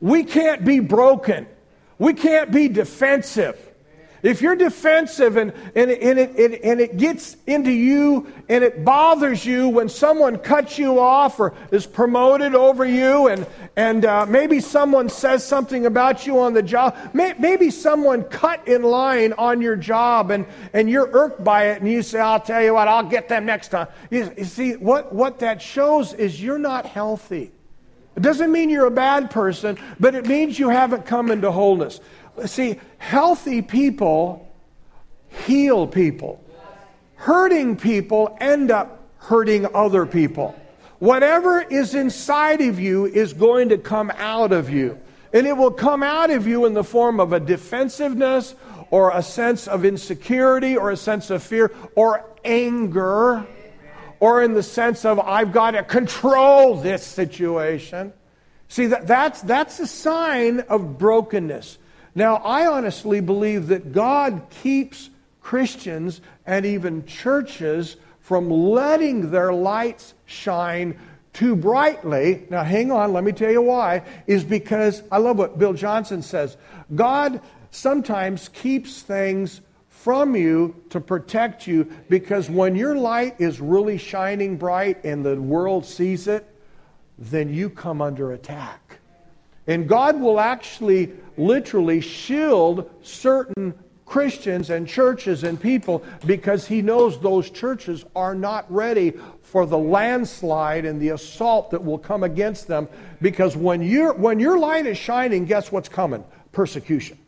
We 0.00 0.24
can't 0.24 0.64
be 0.64 0.80
broken. 0.80 1.46
We 1.98 2.14
can't 2.14 2.50
be 2.50 2.68
defensive. 2.68 3.66
If 4.22 4.42
you're 4.42 4.56
defensive 4.56 5.38
and, 5.38 5.52
and, 5.74 5.90
and, 5.90 6.18
it, 6.18 6.38
it, 6.38 6.60
and 6.62 6.78
it 6.78 6.98
gets 6.98 7.38
into 7.46 7.70
you 7.70 8.30
and 8.50 8.62
it 8.62 8.84
bothers 8.84 9.46
you 9.46 9.68
when 9.70 9.88
someone 9.88 10.36
cuts 10.36 10.78
you 10.78 11.00
off 11.00 11.40
or 11.40 11.54
is 11.70 11.86
promoted 11.86 12.54
over 12.54 12.84
you, 12.84 13.28
and, 13.28 13.46
and 13.76 14.04
uh, 14.04 14.26
maybe 14.26 14.60
someone 14.60 15.08
says 15.08 15.42
something 15.46 15.86
about 15.86 16.26
you 16.26 16.38
on 16.38 16.52
the 16.52 16.62
job, 16.62 16.96
may, 17.14 17.34
maybe 17.38 17.70
someone 17.70 18.24
cut 18.24 18.68
in 18.68 18.82
line 18.82 19.32
on 19.34 19.62
your 19.62 19.76
job 19.76 20.30
and, 20.30 20.44
and 20.74 20.90
you're 20.90 21.08
irked 21.12 21.42
by 21.42 21.68
it, 21.68 21.80
and 21.80 21.90
you 21.90 22.02
say, 22.02 22.20
I'll 22.20 22.40
tell 22.40 22.62
you 22.62 22.74
what, 22.74 22.88
I'll 22.88 23.08
get 23.08 23.28
them 23.28 23.46
next 23.46 23.68
time. 23.68 23.88
You, 24.10 24.32
you 24.36 24.44
see, 24.44 24.76
what, 24.76 25.14
what 25.14 25.38
that 25.38 25.62
shows 25.62 26.12
is 26.12 26.42
you're 26.42 26.58
not 26.58 26.84
healthy. 26.84 27.52
It 28.20 28.24
doesn't 28.24 28.52
mean 28.52 28.68
you're 28.68 28.84
a 28.84 28.90
bad 28.90 29.30
person, 29.30 29.78
but 29.98 30.14
it 30.14 30.26
means 30.26 30.58
you 30.58 30.68
haven't 30.68 31.06
come 31.06 31.30
into 31.30 31.50
wholeness. 31.50 32.00
See, 32.44 32.78
healthy 32.98 33.62
people 33.62 34.46
heal 35.46 35.86
people. 35.86 36.44
Hurting 37.14 37.78
people 37.78 38.36
end 38.38 38.70
up 38.70 39.08
hurting 39.16 39.74
other 39.74 40.04
people. 40.04 40.54
Whatever 40.98 41.62
is 41.62 41.94
inside 41.94 42.60
of 42.60 42.78
you 42.78 43.06
is 43.06 43.32
going 43.32 43.70
to 43.70 43.78
come 43.78 44.12
out 44.18 44.52
of 44.52 44.68
you. 44.68 45.00
And 45.32 45.46
it 45.46 45.56
will 45.56 45.70
come 45.70 46.02
out 46.02 46.28
of 46.28 46.46
you 46.46 46.66
in 46.66 46.74
the 46.74 46.84
form 46.84 47.20
of 47.20 47.32
a 47.32 47.40
defensiveness 47.40 48.54
or 48.90 49.16
a 49.16 49.22
sense 49.22 49.66
of 49.66 49.86
insecurity 49.86 50.76
or 50.76 50.90
a 50.90 50.96
sense 50.98 51.30
of 51.30 51.42
fear 51.42 51.72
or 51.94 52.26
anger 52.44 53.46
or 54.20 54.42
in 54.42 54.52
the 54.52 54.62
sense 54.62 55.04
of 55.04 55.18
I've 55.18 55.52
got 55.52 55.72
to 55.72 55.82
control 55.82 56.76
this 56.76 57.04
situation. 57.04 58.12
See, 58.68 58.86
that, 58.86 59.06
that's, 59.06 59.40
that's 59.42 59.80
a 59.80 59.86
sign 59.86 60.60
of 60.60 60.98
brokenness. 60.98 61.78
Now, 62.14 62.36
I 62.36 62.66
honestly 62.66 63.20
believe 63.20 63.68
that 63.68 63.92
God 63.92 64.42
keeps 64.62 65.10
Christians 65.40 66.20
and 66.46 66.66
even 66.66 67.06
churches 67.06 67.96
from 68.20 68.50
letting 68.50 69.30
their 69.30 69.52
lights 69.52 70.14
shine 70.26 70.98
too 71.32 71.56
brightly. 71.56 72.46
Now, 72.50 72.62
hang 72.62 72.92
on, 72.92 73.12
let 73.12 73.24
me 73.24 73.32
tell 73.32 73.50
you 73.50 73.62
why. 73.62 74.02
Is 74.26 74.44
because 74.44 75.02
I 75.10 75.18
love 75.18 75.38
what 75.38 75.58
Bill 75.58 75.72
Johnson 75.72 76.22
says 76.22 76.56
God 76.94 77.40
sometimes 77.70 78.48
keeps 78.48 79.02
things 79.02 79.60
from 80.02 80.34
you 80.34 80.74
to 80.88 80.98
protect 80.98 81.66
you 81.66 81.84
because 82.08 82.48
when 82.48 82.74
your 82.74 82.94
light 82.96 83.38
is 83.38 83.60
really 83.60 83.98
shining 83.98 84.56
bright 84.56 85.04
and 85.04 85.24
the 85.24 85.38
world 85.38 85.84
sees 85.84 86.26
it, 86.26 86.46
then 87.18 87.52
you 87.52 87.68
come 87.68 88.00
under 88.00 88.32
attack. 88.32 88.98
And 89.66 89.86
God 89.86 90.18
will 90.18 90.40
actually 90.40 91.12
literally 91.36 92.00
shield 92.00 92.90
certain 93.02 93.74
Christians 94.06 94.70
and 94.70 94.88
churches 94.88 95.44
and 95.44 95.60
people 95.60 96.02
because 96.24 96.66
He 96.66 96.80
knows 96.80 97.20
those 97.20 97.50
churches 97.50 98.04
are 98.16 98.34
not 98.34 98.70
ready 98.72 99.12
for 99.42 99.66
the 99.66 99.78
landslide 99.78 100.86
and 100.86 100.98
the 101.00 101.10
assault 101.10 101.70
that 101.72 101.84
will 101.84 101.98
come 101.98 102.24
against 102.24 102.66
them. 102.66 102.88
Because 103.20 103.54
when, 103.54 103.82
you 103.82 104.12
when 104.14 104.40
your 104.40 104.58
light 104.58 104.86
is 104.86 104.96
shining, 104.96 105.44
guess 105.44 105.70
what's 105.70 105.90
coming? 105.90 106.24
Persecution. 106.52 107.18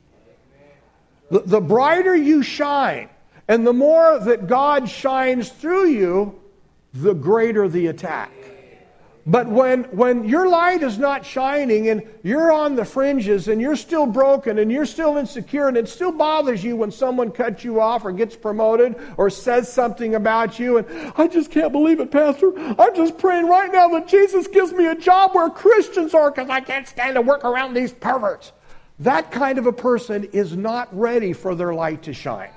The, 1.32 1.40
the 1.40 1.60
brighter 1.62 2.14
you 2.14 2.42
shine, 2.42 3.08
and 3.48 3.66
the 3.66 3.72
more 3.72 4.18
that 4.18 4.48
God 4.48 4.86
shines 4.86 5.48
through 5.48 5.86
you, 5.86 6.38
the 6.92 7.14
greater 7.14 7.70
the 7.70 7.86
attack. 7.86 8.30
But 9.24 9.48
when, 9.48 9.84
when 9.84 10.28
your 10.28 10.46
light 10.46 10.82
is 10.82 10.98
not 10.98 11.24
shining 11.24 11.88
and 11.88 12.02
you're 12.22 12.52
on 12.52 12.76
the 12.76 12.84
fringes 12.84 13.48
and 13.48 13.62
you're 13.62 13.76
still 13.76 14.04
broken 14.04 14.58
and 14.58 14.70
you're 14.70 14.84
still 14.84 15.16
insecure 15.16 15.68
and 15.68 15.76
it 15.78 15.88
still 15.88 16.12
bothers 16.12 16.62
you 16.62 16.76
when 16.76 16.90
someone 16.90 17.30
cuts 17.30 17.64
you 17.64 17.80
off 17.80 18.04
or 18.04 18.12
gets 18.12 18.36
promoted 18.36 18.96
or 19.16 19.30
says 19.30 19.72
something 19.72 20.16
about 20.16 20.58
you 20.58 20.76
and 20.76 21.12
I 21.16 21.28
just 21.28 21.50
can't 21.50 21.72
believe 21.72 22.00
it, 22.00 22.10
Pastor. 22.10 22.52
I'm 22.78 22.94
just 22.94 23.16
praying 23.16 23.46
right 23.46 23.72
now 23.72 23.88
that 23.90 24.06
Jesus 24.06 24.48
gives 24.48 24.72
me 24.72 24.88
a 24.88 24.96
job 24.96 25.34
where 25.34 25.48
Christians 25.48 26.12
are 26.12 26.30
because 26.30 26.50
I 26.50 26.60
can't 26.60 26.86
stand 26.86 27.14
to 27.14 27.22
work 27.22 27.42
around 27.42 27.72
these 27.72 27.92
perverts. 27.92 28.52
That 29.02 29.32
kind 29.32 29.58
of 29.58 29.66
a 29.66 29.72
person 29.72 30.24
is 30.32 30.56
not 30.56 30.88
ready 30.96 31.32
for 31.32 31.54
their 31.54 31.74
light 31.74 32.04
to 32.04 32.12
shine. 32.12 32.50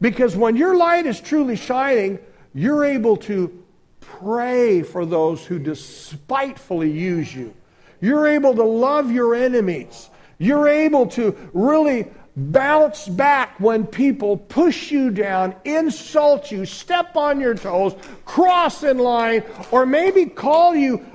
Because 0.00 0.36
when 0.36 0.56
your 0.56 0.76
light 0.76 1.06
is 1.06 1.20
truly 1.20 1.56
shining, 1.56 2.18
you're 2.52 2.84
able 2.84 3.16
to 3.18 3.64
pray 4.00 4.82
for 4.82 5.06
those 5.06 5.46
who 5.46 5.58
despitefully 5.58 6.90
use 6.90 7.34
you. 7.34 7.54
You're 8.02 8.28
able 8.28 8.54
to 8.54 8.62
love 8.62 9.10
your 9.10 9.34
enemies. 9.34 10.10
You're 10.38 10.68
able 10.68 11.06
to 11.08 11.34
really 11.54 12.06
bounce 12.36 13.08
back 13.08 13.58
when 13.60 13.86
people 13.86 14.36
push 14.36 14.90
you 14.90 15.10
down, 15.10 15.54
insult 15.64 16.50
you, 16.50 16.66
step 16.66 17.16
on 17.16 17.40
your 17.40 17.54
toes, 17.54 17.94
cross 18.26 18.82
in 18.82 18.98
line, 18.98 19.44
or 19.70 19.86
maybe 19.86 20.26
call 20.26 20.74
you, 20.74 21.06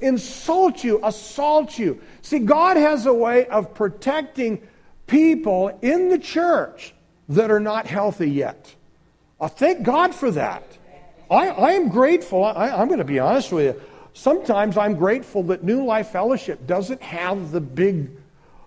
insult 0.00 0.84
you, 0.84 1.00
assault 1.02 1.78
you. 1.78 2.00
See, 2.28 2.40
God 2.40 2.76
has 2.76 3.06
a 3.06 3.14
way 3.14 3.46
of 3.46 3.72
protecting 3.72 4.60
people 5.06 5.68
in 5.80 6.10
the 6.10 6.18
church 6.18 6.92
that 7.30 7.50
are 7.50 7.58
not 7.58 7.86
healthy 7.86 8.30
yet. 8.30 8.74
I 9.40 9.48
thank 9.48 9.82
God 9.82 10.14
for 10.14 10.30
that. 10.32 10.62
I, 11.30 11.48
I 11.48 11.70
am 11.70 11.88
grateful. 11.88 12.44
I, 12.44 12.68
I'm 12.68 12.88
going 12.88 12.98
to 12.98 13.04
be 13.06 13.18
honest 13.18 13.50
with 13.50 13.74
you. 13.74 13.82
Sometimes 14.12 14.76
I'm 14.76 14.94
grateful 14.94 15.42
that 15.44 15.64
New 15.64 15.86
Life 15.86 16.08
Fellowship 16.08 16.66
doesn't 16.66 17.00
have 17.00 17.50
the 17.50 17.62
big, 17.62 18.10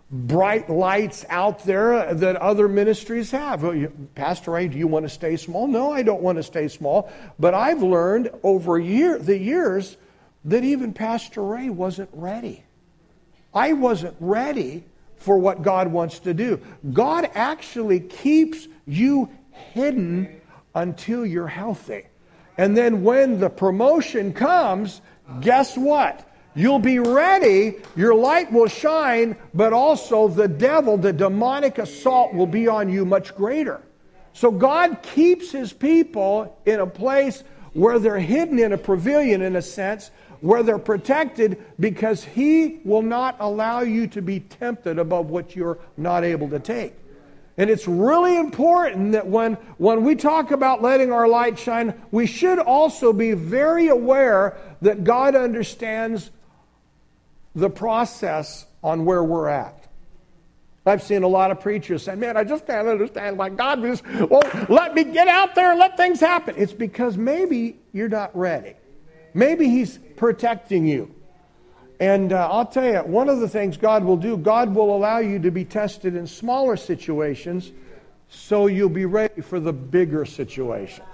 bright 0.09 0.67
lights 0.67 1.23
out 1.29 1.63
there 1.63 1.93
uh, 1.93 2.15
that 2.15 2.37
other 2.37 2.67
ministries 2.67 3.29
have. 3.29 3.63
Pastor 4.15 4.49
Ray, 4.49 4.69
do 4.69 4.79
you 4.79 4.87
want 4.87 5.05
to 5.05 5.09
stay 5.09 5.37
small? 5.37 5.67
No, 5.67 5.93
I 5.93 6.01
don't 6.01 6.23
want 6.23 6.39
to 6.39 6.43
stay 6.43 6.67
small. 6.67 7.11
But 7.37 7.53
I've 7.53 7.83
learned 7.83 8.31
over 8.41 8.79
year, 8.79 9.19
the 9.19 9.37
years 9.37 9.97
that 10.45 10.63
even 10.63 10.93
Pastor 10.93 11.43
Ray 11.43 11.69
wasn't 11.69 12.09
ready. 12.11 12.63
I 13.53 13.73
wasn't 13.73 14.15
ready 14.19 14.85
for 15.17 15.37
what 15.37 15.61
God 15.61 15.87
wants 15.87 16.19
to 16.19 16.33
do. 16.33 16.59
God 16.93 17.29
actually 17.35 17.99
keeps 17.99 18.67
you 18.85 19.29
hidden 19.51 20.41
until 20.73 21.25
you're 21.25 21.47
healthy. 21.47 22.05
And 22.57 22.75
then 22.75 23.03
when 23.03 23.39
the 23.39 23.49
promotion 23.49 24.33
comes, 24.33 25.01
guess 25.41 25.77
what? 25.77 26.27
You'll 26.53 26.79
be 26.79 26.99
ready, 26.99 27.75
your 27.95 28.13
light 28.13 28.51
will 28.51 28.67
shine, 28.67 29.37
but 29.53 29.71
also 29.71 30.27
the 30.27 30.47
devil, 30.47 30.97
the 30.97 31.13
demonic 31.13 31.77
assault 31.77 32.33
will 32.33 32.47
be 32.47 32.67
on 32.67 32.89
you 32.89 33.05
much 33.05 33.35
greater. 33.35 33.81
So 34.33 34.51
God 34.51 35.01
keeps 35.01 35.51
his 35.51 35.71
people 35.71 36.57
in 36.65 36.79
a 36.79 36.87
place 36.87 37.43
where 37.73 37.99
they're 37.99 38.19
hidden 38.19 38.59
in 38.59 38.73
a 38.73 38.77
pavilion, 38.77 39.41
in 39.41 39.55
a 39.55 39.61
sense, 39.61 40.11
where 40.41 40.63
they're 40.63 40.79
protected 40.79 41.63
because 41.79 42.23
he 42.23 42.79
will 42.83 43.01
not 43.01 43.37
allow 43.39 43.81
you 43.81 44.07
to 44.07 44.21
be 44.21 44.39
tempted 44.39 44.99
above 44.99 45.29
what 45.29 45.55
you're 45.55 45.79
not 45.97 46.23
able 46.23 46.49
to 46.49 46.59
take. 46.59 46.93
And 47.57 47.69
it's 47.69 47.87
really 47.87 48.37
important 48.37 49.11
that 49.11 49.27
when, 49.27 49.53
when 49.77 50.03
we 50.03 50.15
talk 50.15 50.51
about 50.51 50.81
letting 50.81 51.11
our 51.11 51.27
light 51.27 51.59
shine, 51.59 51.93
we 52.09 52.25
should 52.25 52.59
also 52.59 53.13
be 53.13 53.33
very 53.33 53.87
aware 53.87 54.57
that 54.81 55.03
God 55.03 55.35
understands 55.35 56.31
the 57.53 57.69
process 57.69 58.65
on 58.83 59.05
where 59.05 59.23
we're 59.23 59.49
at. 59.49 59.77
I've 60.85 61.03
seen 61.03 61.21
a 61.21 61.27
lot 61.27 61.51
of 61.51 61.59
preachers 61.59 62.03
say, 62.03 62.15
Man, 62.15 62.35
I 62.35 62.43
just 62.43 62.65
can't 62.65 62.87
understand 62.87 63.37
why 63.37 63.49
God 63.49 63.81
just 63.83 64.03
won't 64.07 64.69
let 64.69 64.95
me 64.95 65.03
get 65.03 65.27
out 65.27 65.53
there 65.53 65.71
and 65.71 65.79
let 65.79 65.95
things 65.95 66.19
happen. 66.19 66.55
It's 66.57 66.73
because 66.73 67.17
maybe 67.17 67.77
you're 67.93 68.09
not 68.09 68.35
ready. 68.35 68.73
Maybe 69.33 69.69
He's 69.69 69.97
protecting 70.15 70.85
you. 70.85 71.13
And 71.99 72.33
uh, 72.33 72.49
I'll 72.51 72.65
tell 72.65 72.85
you, 72.85 72.99
one 72.99 73.29
of 73.29 73.39
the 73.39 73.47
things 73.47 73.77
God 73.77 74.03
will 74.03 74.17
do, 74.17 74.35
God 74.35 74.73
will 74.73 74.95
allow 74.95 75.19
you 75.19 75.37
to 75.39 75.51
be 75.51 75.65
tested 75.65 76.15
in 76.15 76.25
smaller 76.25 76.75
situations 76.75 77.71
so 78.27 78.67
you'll 78.67 78.89
be 78.89 79.05
ready 79.05 79.41
for 79.41 79.59
the 79.59 79.73
bigger 79.73 80.25
situations. 80.25 81.07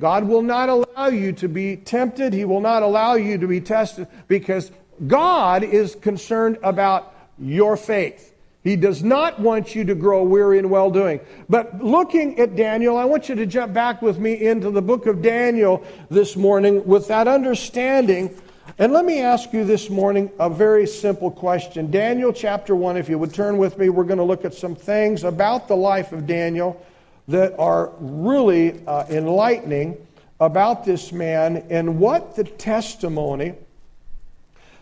God 0.00 0.24
will 0.24 0.42
not 0.42 0.68
allow 0.68 1.08
you 1.08 1.32
to 1.34 1.48
be 1.48 1.76
tempted. 1.76 2.32
He 2.32 2.44
will 2.44 2.60
not 2.60 2.82
allow 2.82 3.14
you 3.14 3.38
to 3.38 3.46
be 3.46 3.60
tested 3.60 4.08
because 4.28 4.70
God 5.06 5.62
is 5.62 5.94
concerned 5.94 6.58
about 6.62 7.14
your 7.38 7.76
faith. 7.76 8.33
He 8.64 8.76
does 8.76 9.02
not 9.02 9.38
want 9.38 9.74
you 9.74 9.84
to 9.84 9.94
grow 9.94 10.22
weary 10.22 10.58
in 10.58 10.70
well 10.70 10.90
doing. 10.90 11.20
But 11.50 11.84
looking 11.84 12.40
at 12.40 12.56
Daniel, 12.56 12.96
I 12.96 13.04
want 13.04 13.28
you 13.28 13.34
to 13.34 13.44
jump 13.44 13.74
back 13.74 14.00
with 14.00 14.18
me 14.18 14.46
into 14.46 14.70
the 14.70 14.80
book 14.80 15.04
of 15.06 15.20
Daniel 15.20 15.84
this 16.08 16.34
morning 16.34 16.84
with 16.86 17.06
that 17.08 17.28
understanding. 17.28 18.34
And 18.78 18.94
let 18.94 19.04
me 19.04 19.20
ask 19.20 19.52
you 19.52 19.66
this 19.66 19.90
morning 19.90 20.30
a 20.40 20.48
very 20.48 20.86
simple 20.86 21.30
question. 21.30 21.90
Daniel 21.90 22.32
chapter 22.32 22.74
1, 22.74 22.96
if 22.96 23.10
you 23.10 23.18
would 23.18 23.34
turn 23.34 23.58
with 23.58 23.76
me, 23.76 23.90
we're 23.90 24.04
going 24.04 24.18
to 24.18 24.24
look 24.24 24.46
at 24.46 24.54
some 24.54 24.74
things 24.74 25.24
about 25.24 25.68
the 25.68 25.76
life 25.76 26.12
of 26.12 26.26
Daniel 26.26 26.82
that 27.28 27.54
are 27.58 27.92
really 28.00 28.82
uh, 28.86 29.04
enlightening 29.10 29.94
about 30.40 30.86
this 30.86 31.12
man 31.12 31.66
and 31.68 31.98
what 31.98 32.34
the 32.34 32.44
testimony 32.44 33.54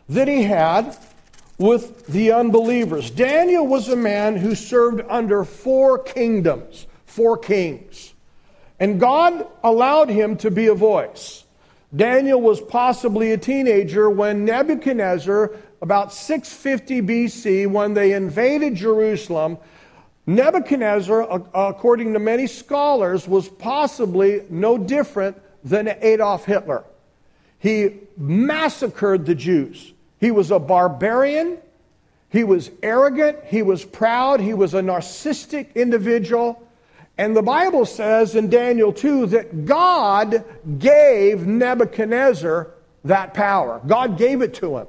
that 0.09 0.29
he 0.29 0.45
had 0.45 0.97
with 1.63 2.07
the 2.09 2.33
unbelievers. 2.33 3.11
Daniel 3.11 3.67
was 3.67 3.89
a 3.89 3.97
man 3.97 4.37
who 4.37 4.55
served 4.55 5.01
under 5.09 5.45
four 5.45 5.99
kingdoms, 5.99 6.87
four 7.07 7.39
kings. 7.39 8.13
And 8.81 8.99
God 8.99 9.47
allowed 9.63 10.09
him 10.09 10.37
to 10.39 10.51
be 10.51 10.67
a 10.67 10.75
voice. 10.75 11.45
Daniel 11.95 12.41
was 12.41 12.61
possibly 12.61 13.33
a 13.33 13.39
teenager 13.39 14.11
when 14.11 14.45
Nebuchadnezzar, 14.45 15.53
about 15.81 16.13
650 16.13 17.03
BC, 17.03 17.71
when 17.71 17.95
they 17.95 18.13
invaded 18.13 18.75
Jerusalem, 18.75 19.59
Nebuchadnezzar, 20.27 21.43
according 21.55 22.13
to 22.15 22.19
many 22.19 22.47
scholars, 22.47 23.29
was 23.29 23.49
possibly 23.49 24.43
no 24.51 24.79
different 24.79 25.41
than 25.63 25.89
Adolf 26.01 26.45
Hitler. 26.45 26.85
He 27.59 28.01
massacred 28.17 29.27
the 29.27 29.35
Jews. 29.35 29.92
He 30.23 30.31
was 30.31 30.53
a 30.53 30.61
barbarian. 30.61 31.59
He 32.31 32.45
was 32.45 32.71
arrogant. 32.81 33.39
He 33.45 33.63
was 33.63 33.85
proud. 33.85 34.41
He 34.41 34.55
was 34.55 34.73
a 34.73 34.81
narcissistic 34.81 35.75
individual. 35.75 36.63
And 37.19 37.37
the 37.37 37.43
Bible 37.43 37.85
says 37.85 38.37
in 38.37 38.49
Daniel 38.49 38.93
2 38.93 39.27
that 39.27 39.67
God 39.67 40.45
gave 40.79 41.45
Nebuchadnezzar 41.45 42.71
that 43.05 43.35
power. 43.35 43.81
God 43.85 44.17
gave 44.17 44.43
it 44.43 44.55
to 44.55 44.79
him. 44.79 44.87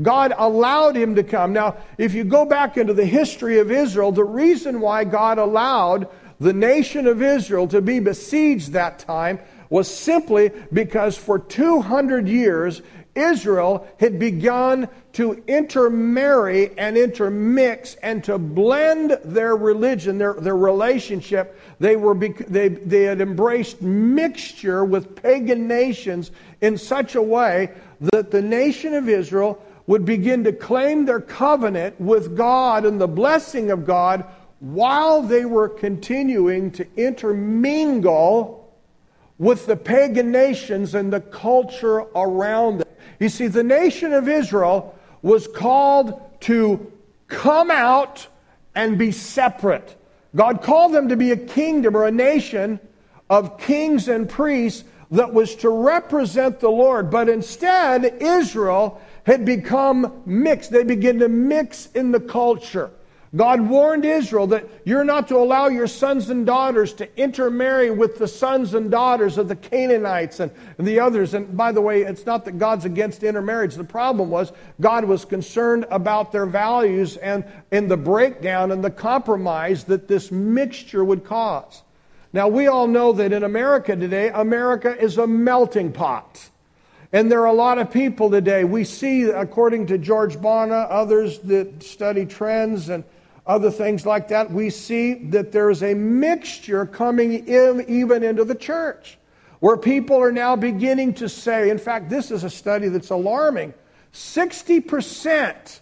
God 0.00 0.32
allowed 0.38 0.94
him 0.94 1.16
to 1.16 1.24
come. 1.24 1.52
Now, 1.52 1.78
if 1.98 2.14
you 2.14 2.22
go 2.22 2.44
back 2.44 2.76
into 2.76 2.94
the 2.94 3.04
history 3.04 3.58
of 3.58 3.72
Israel, 3.72 4.12
the 4.12 4.22
reason 4.22 4.80
why 4.80 5.02
God 5.02 5.38
allowed 5.38 6.08
the 6.38 6.52
nation 6.52 7.08
of 7.08 7.22
Israel 7.22 7.66
to 7.68 7.80
be 7.80 7.98
besieged 7.98 8.70
that 8.72 9.00
time 9.00 9.40
was 9.68 9.92
simply 9.92 10.52
because 10.72 11.16
for 11.18 11.40
200 11.40 12.28
years 12.28 12.82
Israel 13.16 13.88
had 13.98 14.18
begun 14.18 14.88
to 15.14 15.42
intermarry 15.46 16.76
and 16.78 16.96
intermix 16.96 17.94
and 18.02 18.22
to 18.24 18.38
blend 18.38 19.18
their 19.24 19.56
religion, 19.56 20.18
their, 20.18 20.34
their 20.34 20.56
relationship. 20.56 21.58
They, 21.80 21.96
were, 21.96 22.14
they, 22.14 22.68
they 22.68 23.04
had 23.04 23.20
embraced 23.20 23.80
mixture 23.80 24.84
with 24.84 25.16
pagan 25.16 25.66
nations 25.66 26.30
in 26.60 26.76
such 26.76 27.14
a 27.14 27.22
way 27.22 27.70
that 28.12 28.30
the 28.30 28.42
nation 28.42 28.94
of 28.94 29.08
Israel 29.08 29.62
would 29.86 30.04
begin 30.04 30.44
to 30.44 30.52
claim 30.52 31.04
their 31.04 31.20
covenant 31.20 32.00
with 32.00 32.36
God 32.36 32.84
and 32.84 33.00
the 33.00 33.08
blessing 33.08 33.70
of 33.70 33.86
God 33.86 34.24
while 34.60 35.22
they 35.22 35.44
were 35.44 35.68
continuing 35.68 36.70
to 36.72 36.86
intermingle 36.96 38.62
with 39.38 39.66
the 39.66 39.76
pagan 39.76 40.30
nations 40.30 40.94
and 40.94 41.12
the 41.12 41.20
culture 41.20 41.98
around 42.14 42.78
them. 42.78 42.88
You 43.18 43.28
see, 43.28 43.46
the 43.46 43.64
nation 43.64 44.12
of 44.12 44.28
Israel 44.28 44.94
was 45.22 45.48
called 45.48 46.20
to 46.42 46.92
come 47.28 47.70
out 47.70 48.26
and 48.74 48.98
be 48.98 49.12
separate. 49.12 49.96
God 50.34 50.62
called 50.62 50.92
them 50.92 51.08
to 51.08 51.16
be 51.16 51.32
a 51.32 51.36
kingdom 51.36 51.96
or 51.96 52.06
a 52.06 52.12
nation 52.12 52.78
of 53.30 53.58
kings 53.58 54.08
and 54.08 54.28
priests 54.28 54.84
that 55.10 55.32
was 55.32 55.54
to 55.56 55.70
represent 55.70 56.60
the 56.60 56.68
Lord. 56.68 57.10
But 57.10 57.28
instead, 57.28 58.04
Israel 58.20 59.00
had 59.24 59.44
become 59.44 60.22
mixed. 60.26 60.70
They 60.70 60.84
began 60.84 61.18
to 61.20 61.28
mix 61.28 61.86
in 61.94 62.12
the 62.12 62.20
culture. 62.20 62.90
God 63.34 63.60
warned 63.60 64.04
Israel 64.04 64.46
that 64.48 64.68
you're 64.84 65.04
not 65.04 65.28
to 65.28 65.36
allow 65.36 65.66
your 65.66 65.88
sons 65.88 66.30
and 66.30 66.46
daughters 66.46 66.92
to 66.94 67.20
intermarry 67.20 67.90
with 67.90 68.18
the 68.18 68.28
sons 68.28 68.74
and 68.74 68.90
daughters 68.90 69.36
of 69.36 69.48
the 69.48 69.56
Canaanites 69.56 70.38
and, 70.38 70.52
and, 70.78 70.86
the 70.86 71.00
others. 71.00 71.34
And 71.34 71.56
by 71.56 71.72
the 71.72 71.80
way, 71.80 72.02
it's 72.02 72.24
not 72.24 72.44
that 72.44 72.58
God's 72.58 72.84
against 72.84 73.24
intermarriage. 73.24 73.74
The 73.74 73.84
problem 73.84 74.30
was 74.30 74.52
God 74.80 75.04
was 75.04 75.24
concerned 75.24 75.86
about 75.90 76.30
their 76.30 76.46
values 76.46 77.16
and 77.16 77.44
in 77.72 77.88
the 77.88 77.96
breakdown 77.96 78.70
and 78.70 78.82
the 78.82 78.90
compromise 78.90 79.84
that 79.84 80.06
this 80.06 80.30
mixture 80.30 81.04
would 81.04 81.24
cause. 81.24 81.82
Now, 82.32 82.48
we 82.48 82.68
all 82.68 82.86
know 82.86 83.12
that 83.12 83.32
in 83.32 83.42
America 83.42 83.96
today, 83.96 84.28
America 84.28 84.96
is 84.96 85.18
a 85.18 85.26
melting 85.26 85.92
pot. 85.92 86.50
And 87.12 87.30
there 87.30 87.40
are 87.40 87.46
a 87.46 87.52
lot 87.52 87.78
of 87.78 87.90
people 87.90 88.30
today. 88.30 88.64
We 88.64 88.84
see, 88.84 89.22
according 89.22 89.86
to 89.86 89.98
George 89.98 90.36
Barna, 90.36 90.86
others 90.90 91.38
that 91.40 91.82
study 91.82 92.26
trends 92.26 92.88
and 92.88 93.04
other 93.46 93.70
things 93.70 94.04
like 94.04 94.28
that, 94.28 94.50
we 94.50 94.70
see 94.70 95.14
that 95.14 95.52
there's 95.52 95.82
a 95.82 95.94
mixture 95.94 96.84
coming 96.84 97.46
in 97.46 97.84
even 97.88 98.22
into 98.22 98.44
the 98.44 98.54
church 98.54 99.18
where 99.60 99.76
people 99.76 100.16
are 100.20 100.32
now 100.32 100.56
beginning 100.56 101.14
to 101.14 101.28
say, 101.28 101.70
in 101.70 101.78
fact, 101.78 102.10
this 102.10 102.30
is 102.30 102.44
a 102.44 102.50
study 102.50 102.88
that's 102.88 103.10
alarming 103.10 103.72
60% 104.12 105.80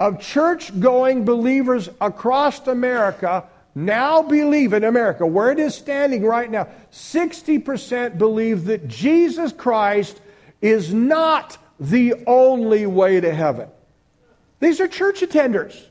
of 0.00 0.20
church 0.20 0.78
going 0.80 1.24
believers 1.24 1.88
across 2.00 2.66
America 2.66 3.44
now 3.74 4.22
believe 4.22 4.72
in 4.72 4.84
America, 4.84 5.26
where 5.26 5.50
it 5.50 5.58
is 5.58 5.74
standing 5.74 6.24
right 6.24 6.50
now, 6.50 6.68
60% 6.92 8.18
believe 8.18 8.66
that 8.66 8.86
Jesus 8.86 9.52
Christ 9.52 10.20
is 10.60 10.92
not 10.92 11.56
the 11.80 12.14
only 12.26 12.86
way 12.86 13.20
to 13.20 13.34
heaven. 13.34 13.68
These 14.60 14.80
are 14.80 14.88
church 14.88 15.20
attenders. 15.20 15.86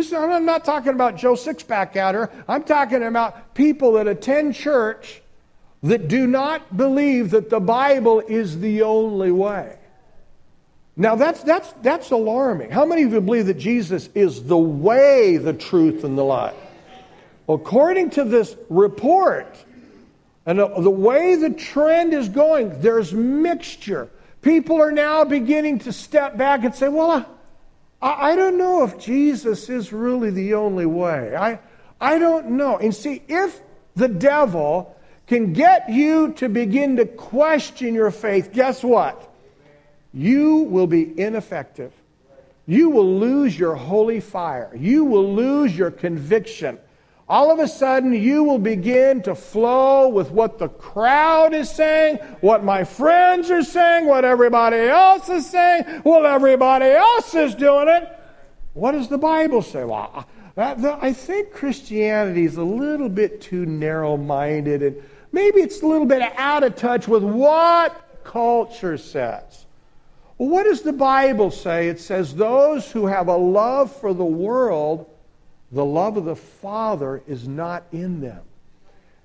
This, 0.00 0.14
I'm 0.14 0.46
not 0.46 0.64
talking 0.64 0.94
about 0.94 1.16
Joe 1.16 1.34
Sixpack 1.34 1.94
out. 1.94 2.32
I'm 2.48 2.62
talking 2.62 3.02
about 3.02 3.52
people 3.54 3.92
that 3.92 4.08
attend 4.08 4.54
church 4.54 5.20
that 5.82 6.08
do 6.08 6.26
not 6.26 6.74
believe 6.74 7.32
that 7.32 7.50
the 7.50 7.60
Bible 7.60 8.20
is 8.20 8.60
the 8.60 8.80
only 8.80 9.30
way. 9.30 9.76
Now, 10.96 11.16
that's, 11.16 11.42
that's, 11.42 11.70
that's 11.82 12.12
alarming. 12.12 12.70
How 12.70 12.86
many 12.86 13.02
of 13.02 13.12
you 13.12 13.20
believe 13.20 13.44
that 13.46 13.58
Jesus 13.58 14.08
is 14.14 14.42
the 14.42 14.56
way, 14.56 15.36
the 15.36 15.52
truth, 15.52 16.02
and 16.02 16.16
the 16.16 16.24
life? 16.24 16.56
According 17.46 18.08
to 18.10 18.24
this 18.24 18.56
report, 18.70 19.54
and 20.46 20.58
the 20.58 20.90
way 20.90 21.36
the 21.36 21.50
trend 21.50 22.14
is 22.14 22.30
going, 22.30 22.80
there's 22.80 23.12
mixture. 23.12 24.08
People 24.40 24.80
are 24.80 24.92
now 24.92 25.24
beginning 25.24 25.80
to 25.80 25.92
step 25.92 26.38
back 26.38 26.64
and 26.64 26.74
say, 26.74 26.88
well, 26.88 27.26
I, 28.00 28.32
I 28.32 28.36
don't 28.36 28.58
know 28.58 28.84
if 28.84 28.98
Jesus 28.98 29.68
is 29.68 29.92
really 29.92 30.30
the 30.30 30.54
only 30.54 30.86
way. 30.86 31.36
I, 31.36 31.60
I 32.00 32.18
don't 32.18 32.50
know. 32.52 32.76
And 32.78 32.94
see, 32.94 33.22
if 33.28 33.60
the 33.96 34.08
devil 34.08 34.96
can 35.26 35.52
get 35.52 35.90
you 35.90 36.32
to 36.34 36.48
begin 36.48 36.96
to 36.96 37.06
question 37.06 37.94
your 37.94 38.10
faith, 38.10 38.52
guess 38.52 38.82
what? 38.82 39.30
you 40.12 40.58
will 40.58 40.86
be 40.86 41.18
ineffective. 41.20 41.92
You 42.66 42.90
will 42.90 43.18
lose 43.18 43.58
your 43.58 43.74
holy 43.74 44.20
fire. 44.20 44.70
You 44.76 45.04
will 45.04 45.34
lose 45.34 45.76
your 45.76 45.90
conviction. 45.90 46.78
All 47.30 47.52
of 47.52 47.60
a 47.60 47.68
sudden, 47.68 48.12
you 48.12 48.42
will 48.42 48.58
begin 48.58 49.22
to 49.22 49.36
flow 49.36 50.08
with 50.08 50.32
what 50.32 50.58
the 50.58 50.68
crowd 50.68 51.54
is 51.54 51.70
saying, 51.70 52.16
what 52.40 52.64
my 52.64 52.82
friends 52.82 53.52
are 53.52 53.62
saying, 53.62 54.06
what 54.06 54.24
everybody 54.24 54.78
else 54.78 55.28
is 55.28 55.48
saying, 55.48 56.02
well, 56.04 56.26
everybody 56.26 56.86
else 56.86 57.32
is 57.36 57.54
doing 57.54 57.86
it. 57.86 58.18
What 58.72 58.92
does 58.92 59.06
the 59.06 59.16
Bible 59.16 59.62
say? 59.62 59.84
Well, 59.84 60.26
I 60.56 61.12
think 61.12 61.52
Christianity 61.52 62.46
is 62.46 62.56
a 62.56 62.64
little 62.64 63.08
bit 63.08 63.40
too 63.40 63.64
narrow 63.64 64.16
minded 64.16 64.82
and 64.82 65.00
maybe 65.30 65.60
it's 65.60 65.82
a 65.82 65.86
little 65.86 66.06
bit 66.06 66.22
out 66.36 66.64
of 66.64 66.74
touch 66.74 67.06
with 67.06 67.22
what 67.22 68.24
culture 68.24 68.98
says. 68.98 69.66
Well, 70.36 70.48
what 70.48 70.64
does 70.64 70.82
the 70.82 70.92
Bible 70.92 71.52
say? 71.52 71.88
It 71.88 72.00
says, 72.00 72.34
Those 72.34 72.90
who 72.90 73.06
have 73.06 73.28
a 73.28 73.36
love 73.36 73.94
for 73.94 74.12
the 74.12 74.24
world, 74.24 75.06
the 75.72 75.84
love 75.84 76.16
of 76.16 76.24
the 76.24 76.36
Father 76.36 77.22
is 77.26 77.46
not 77.46 77.84
in 77.92 78.20
them. 78.20 78.40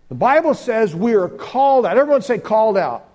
The 0.09 0.15
Bible 0.15 0.53
says 0.53 0.95
we 0.95 1.13
are 1.15 1.27
called 1.27 1.85
out. 1.85 1.97
Everyone 1.97 2.21
say 2.21 2.37
called 2.37 2.77
out. 2.77 3.09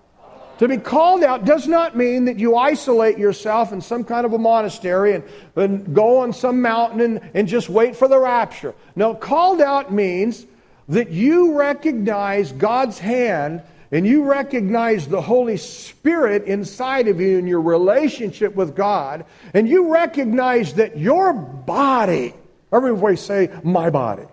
To 0.59 0.69
be 0.69 0.77
called 0.77 1.23
out 1.23 1.47
does 1.47 1.67
not 1.67 1.97
mean 1.97 2.27
that 2.27 2.39
you 2.39 2.57
isolate 2.57 3.17
yourself 3.17 3.73
in 3.73 3.81
some 3.81 4.05
kind 4.05 4.27
of 4.27 4.35
a 4.35 4.39
monastery 4.39 5.15
and, 5.15 5.25
and 5.57 5.95
go 5.95 6.19
on 6.19 6.35
some 6.35 6.61
mountain 6.61 7.01
and, 7.01 7.31
and 7.33 7.49
just 7.49 7.71
wait 7.71 7.97
for 7.97 8.09
the 8.09 8.19
rapture. 8.19 8.75
No, 8.95 9.15
called 9.15 9.63
out 9.63 9.91
means 9.91 10.45
that 10.89 11.11
you 11.11 11.59
recognize 11.59 12.53
God's 12.53 12.99
hand 12.99 13.63
and 13.93 14.07
you 14.07 14.25
recognize 14.25 15.09
the 15.09 15.23
Holy 15.23 15.57
Spirit 15.57 16.45
inside 16.45 17.09
of 17.09 17.21
you 17.21 17.39
in 17.39 17.47
your 17.47 17.61
relationship 17.61 18.55
with 18.55 18.77
God, 18.77 19.25
and 19.53 19.69
you 19.69 19.93
recognize 19.93 20.75
that 20.75 20.97
your 20.97 21.33
body, 21.33 22.35
everybody 22.73 23.17
say, 23.17 23.51
my 23.63 23.91
body. 23.91 24.25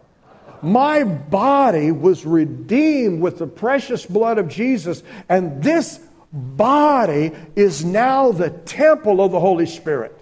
My 0.62 1.04
body 1.04 1.92
was 1.92 2.26
redeemed 2.26 3.22
with 3.22 3.38
the 3.38 3.48
precious 3.48 4.06
blood 4.06 4.38
of 4.38 4.48
Jesus, 4.48 5.04
and 5.30 5.62
this 5.62 6.00
body 6.32 7.32
is 7.56 7.86
now 7.86 8.32
the 8.32 8.50
temple 8.50 9.24
of 9.24 9.32
the 9.32 9.40
Holy 9.40 9.66
Spirit. 9.66 10.18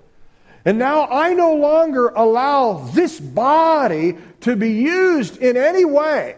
And 0.65 0.79
now 0.79 1.07
I 1.07 1.33
no 1.33 1.53
longer 1.55 2.09
allow 2.09 2.89
this 2.93 3.19
body 3.19 4.17
to 4.41 4.55
be 4.55 4.71
used 4.71 5.37
in 5.37 5.57
any 5.57 5.85
way 5.85 6.35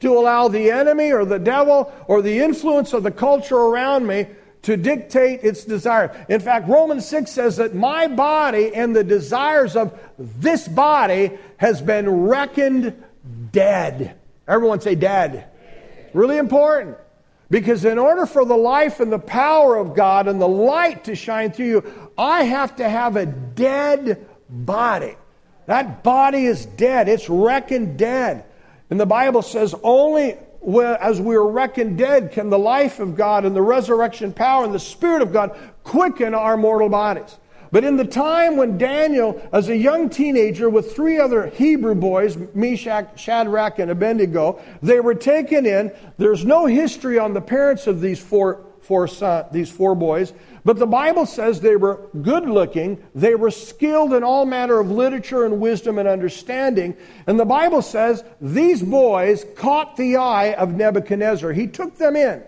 to 0.00 0.16
allow 0.16 0.48
the 0.48 0.70
enemy 0.70 1.10
or 1.12 1.24
the 1.24 1.38
devil 1.38 1.92
or 2.06 2.20
the 2.20 2.40
influence 2.40 2.92
of 2.92 3.02
the 3.02 3.10
culture 3.10 3.56
around 3.56 4.06
me 4.06 4.26
to 4.66 4.76
dictate 4.76 5.44
its 5.44 5.64
desire. 5.64 6.26
In 6.28 6.40
fact, 6.40 6.68
Romans 6.68 7.06
6 7.06 7.30
says 7.30 7.58
that 7.58 7.72
my 7.72 8.08
body 8.08 8.74
and 8.74 8.96
the 8.96 9.04
desires 9.04 9.76
of 9.76 9.96
this 10.18 10.66
body 10.66 11.30
has 11.56 11.80
been 11.80 12.10
reckoned 12.10 13.00
dead. 13.52 14.18
Everyone 14.48 14.80
say 14.80 14.96
dead. 14.96 15.48
Really 16.12 16.36
important. 16.36 16.96
Because 17.48 17.84
in 17.84 17.96
order 17.96 18.26
for 18.26 18.44
the 18.44 18.56
life 18.56 18.98
and 18.98 19.12
the 19.12 19.20
power 19.20 19.76
of 19.76 19.94
God 19.94 20.26
and 20.26 20.40
the 20.40 20.48
light 20.48 21.04
to 21.04 21.14
shine 21.14 21.52
through 21.52 21.66
you, 21.66 22.10
I 22.18 22.42
have 22.42 22.74
to 22.76 22.88
have 22.88 23.14
a 23.14 23.24
dead 23.24 24.26
body. 24.50 25.14
That 25.66 26.02
body 26.02 26.44
is 26.44 26.66
dead. 26.66 27.08
It's 27.08 27.28
reckoned 27.28 27.98
dead. 28.00 28.44
And 28.90 28.98
the 28.98 29.06
Bible 29.06 29.42
says 29.42 29.76
only 29.84 30.38
as 30.66 31.20
we 31.20 31.36
are 31.36 31.46
reckoned 31.46 31.96
dead 31.98 32.32
can 32.32 32.50
the 32.50 32.58
life 32.58 32.98
of 32.98 33.16
God 33.16 33.44
and 33.44 33.54
the 33.54 33.62
resurrection 33.62 34.32
power 34.32 34.64
and 34.64 34.74
the 34.74 34.80
Spirit 34.80 35.22
of 35.22 35.32
God 35.32 35.56
quicken 35.84 36.34
our 36.34 36.56
mortal 36.56 36.88
bodies. 36.88 37.38
But 37.72 37.84
in 37.84 37.96
the 37.96 38.04
time 38.04 38.56
when 38.56 38.78
Daniel, 38.78 39.40
as 39.52 39.68
a 39.68 39.76
young 39.76 40.08
teenager 40.08 40.70
with 40.70 40.94
three 40.94 41.18
other 41.18 41.48
Hebrew 41.48 41.94
boys, 41.94 42.36
Meshach, 42.54 43.18
Shadrach, 43.18 43.78
and 43.78 43.90
Abednego, 43.90 44.60
they 44.82 45.00
were 45.00 45.14
taken 45.14 45.66
in. 45.66 45.92
There's 46.16 46.44
no 46.44 46.66
history 46.66 47.18
on 47.18 47.34
the 47.34 47.40
parents 47.40 47.86
of 47.86 48.00
these 48.00 48.20
four, 48.20 48.64
four 48.86 49.08
son, 49.08 49.46
these 49.52 49.70
four 49.70 49.94
boys, 49.94 50.32
but 50.64 50.78
the 50.78 50.86
Bible 50.86 51.26
says 51.26 51.60
they 51.60 51.76
were 51.76 52.00
good 52.22 52.48
looking, 52.48 53.02
they 53.14 53.34
were 53.34 53.50
skilled 53.50 54.12
in 54.12 54.24
all 54.24 54.46
manner 54.46 54.80
of 54.80 54.90
literature 54.90 55.44
and 55.44 55.60
wisdom 55.60 55.98
and 55.98 56.08
understanding. 56.08 56.96
And 57.26 57.38
the 57.38 57.44
Bible 57.44 57.82
says 57.82 58.24
these 58.40 58.82
boys 58.82 59.44
caught 59.54 59.96
the 59.96 60.16
eye 60.16 60.54
of 60.54 60.74
Nebuchadnezzar. 60.74 61.52
He 61.52 61.66
took 61.66 61.96
them 61.96 62.16
in. 62.16 62.42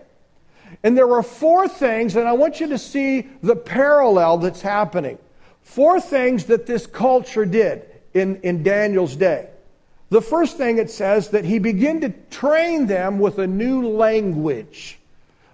And 0.83 0.97
there 0.97 1.07
were 1.07 1.23
four 1.23 1.69
things, 1.69 2.17
and 2.17 2.29
I 2.29 2.33
want 2.33 2.61
you 2.61 2.69
to 2.69 2.79
see 2.79 3.29
the 3.43 3.57
parallel 3.57 4.39
that's 4.39 4.63
happening. 4.63 5.19
Four 5.63 6.01
things 6.01 6.47
that 6.47 6.67
this 6.67 6.87
culture 6.87 7.45
did 7.45 7.85
in, 8.15 8.41
in 8.43 8.63
Daniel's 8.63 9.17
day. 9.17 9.49
The 10.11 10.23
first 10.23 10.57
thing 10.57 10.79
it 10.79 10.91
says 10.91 11.31
that 11.31 11.45
he 11.45 11.59
began 11.59 12.01
to 12.01 12.11
train 12.31 12.87
them 12.87 13.19
with 13.19 13.39
a 13.39 13.47
new 13.47 13.87
language. 13.87 14.98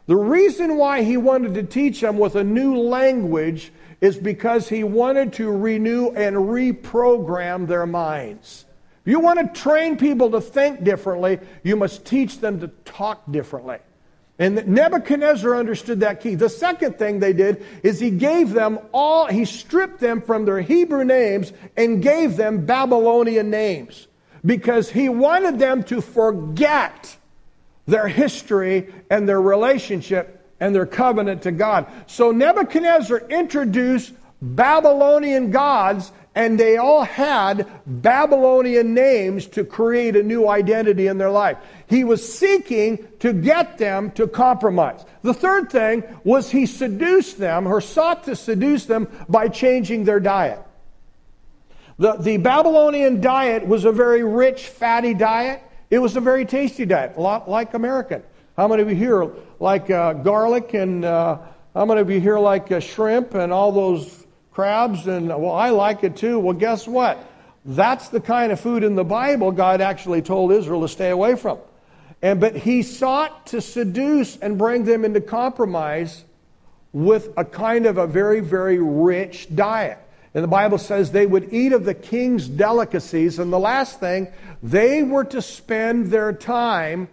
The 0.07 0.17
reason 0.17 0.77
why 0.77 1.03
he 1.03 1.17
wanted 1.17 1.55
to 1.55 1.63
teach 1.63 2.01
them 2.01 2.19
with 2.19 2.37
a 2.37 2.45
new 2.45 2.77
language 2.77 3.73
is 4.01 4.17
because 4.19 4.69
he 4.69 4.85
wanted 4.85 5.33
to 5.35 5.51
renew 5.51 6.09
and 6.11 6.37
reprogram 6.37 7.67
their 7.67 7.87
minds. 7.87 8.67
If 9.05 9.11
you 9.11 9.21
want 9.21 9.39
to 9.55 9.61
train 9.61 9.97
people 9.97 10.31
to 10.33 10.41
think 10.41 10.85
differently, 10.85 11.39
you 11.63 11.77
must 11.77 12.05
teach 12.05 12.41
them 12.41 12.61
to 12.61 12.69
talk 12.85 13.23
differently. 13.31 13.79
And 14.39 14.67
Nebuchadnezzar 14.67 15.55
understood 15.55 16.01
that 16.01 16.21
key. 16.21 16.35
The 16.35 16.49
second 16.49 16.99
thing 16.99 17.21
they 17.21 17.33
did 17.33 17.65
is 17.83 18.01
he 18.01 18.11
gave 18.11 18.53
them 18.53 18.81
all, 18.93 19.27
he 19.27 19.45
stripped 19.45 20.01
them 20.01 20.21
from 20.21 20.45
their 20.45 20.61
Hebrew 20.61 21.05
names 21.05 21.53
and 21.77 22.03
gave 22.03 22.37
them 22.37 22.67
Babylonian 22.67 23.49
names 23.49 24.09
because 24.45 24.91
he 24.91 25.09
wanted 25.09 25.59
them 25.59 25.85
to 25.85 26.01
forget 26.01 27.17
their 27.87 28.09
history 28.09 28.93
and 29.11 29.29
their 29.29 29.41
relationship 29.41 30.41
and 30.61 30.75
their 30.75 30.87
covenant 30.87 31.43
to 31.43 31.53
God. 31.53 31.87
So 32.07 32.31
Nebuchadnezzar 32.31 33.19
introduced 33.29 34.13
Babylonian 34.41 35.51
gods 35.51 36.13
and 36.35 36.59
they 36.59 36.77
all 36.77 37.05
had 37.05 37.69
Babylonian 37.87 38.93
names 38.93 39.47
to 39.49 39.65
create 39.65 40.17
a 40.17 40.23
new 40.23 40.49
identity 40.49 41.07
in 41.07 41.17
their 41.17 41.31
life. 41.31 41.59
He 41.87 42.03
was 42.03 42.27
seeking 42.27 43.07
to 43.21 43.33
get 43.33 43.79
them 43.79 44.11
to 44.13 44.27
compromise. 44.27 45.05
The 45.23 45.35
third 45.35 45.71
thing 45.71 46.03
was 46.25 46.51
he 46.51 46.67
seduced 46.67 47.39
them 47.39 47.67
or 47.67 47.81
sought 47.81 48.25
to 48.25 48.35
seduce 48.35 48.87
them 48.87 49.07
by 49.29 49.49
changing 49.49 50.05
their 50.05 50.19
diet. 50.19 50.61
The, 51.99 52.15
the 52.15 52.39
Babylonian 52.39 53.21
diet 53.21 53.67
was 53.67 53.85
a 53.85 53.93
very 53.93 54.25
rich, 54.25 54.67
fatty 54.67 55.15
diet. 55.15 55.63
It 55.95 56.03
was 56.03 56.17
a 56.17 56.21
very 56.21 56.45
tasty 56.45 56.85
diet, 56.85 57.17
a 57.17 57.21
lot 57.21 57.49
like 57.49 57.73
American. 57.75 58.21
How 58.57 58.67
many 58.67 58.83
of 58.83 58.91
you 58.91 58.97
here 58.97 59.31
like 59.61 59.91
uh, 59.91 60.15
garlic 60.15 60.75
and 60.75 61.05
uh, 61.05 61.39
how 61.73 61.85
many 61.85 62.01
of 62.01 62.11
you 62.11 62.21
here 62.21 62.37
like 62.37 62.73
uh, 62.73 62.81
shrimp 62.81 63.35
and 63.35 63.53
all 63.53 63.71
those 63.71 64.27
crabs, 64.51 65.07
and 65.07 65.29
well, 65.29 65.53
I 65.53 65.71
like 65.71 66.03
it 66.03 66.17
too. 66.17 66.41
Well, 66.41 66.55
guess 66.55 66.89
what? 66.89 67.25
That's 67.65 68.09
the 68.09 68.19
kind 68.19 68.51
of 68.51 68.59
food 68.59 68.83
in 68.83 68.97
the 68.97 69.05
Bible 69.05 69.53
God 69.53 69.81
actually 69.81 70.21
told 70.21 70.51
Israel 70.51 70.81
to 70.81 70.89
stay 70.89 71.11
away 71.11 71.37
from. 71.37 71.59
And 72.23 72.41
but 72.41 72.57
he 72.57 72.83
sought 72.83 73.47
to 73.47 73.61
seduce 73.61 74.37
and 74.39 74.59
bring 74.59 74.85
them 74.85 75.05
into 75.05 75.21
compromise 75.21 76.25
with 76.93 77.29
a 77.37 77.45
kind 77.45 77.87
of 77.87 77.99
a 77.99 78.07
very, 78.09 78.41
very 78.41 78.81
rich 78.81 79.47
diet. 79.55 79.99
And 80.35 80.43
the 80.43 80.49
Bible 80.49 80.79
says 80.79 81.13
they 81.13 81.27
would 81.27 81.53
eat 81.53 81.73
of 81.73 81.85
the 81.85 81.95
king's 81.95 82.49
delicacies. 82.49 83.39
And 83.39 83.53
the 83.53 83.59
last 83.59 84.01
thing, 84.01 84.29
they 84.63 85.05
were 85.05 85.25
to 85.25 85.41
spend 85.41 86.07
their 86.07 86.33
time 86.33 87.09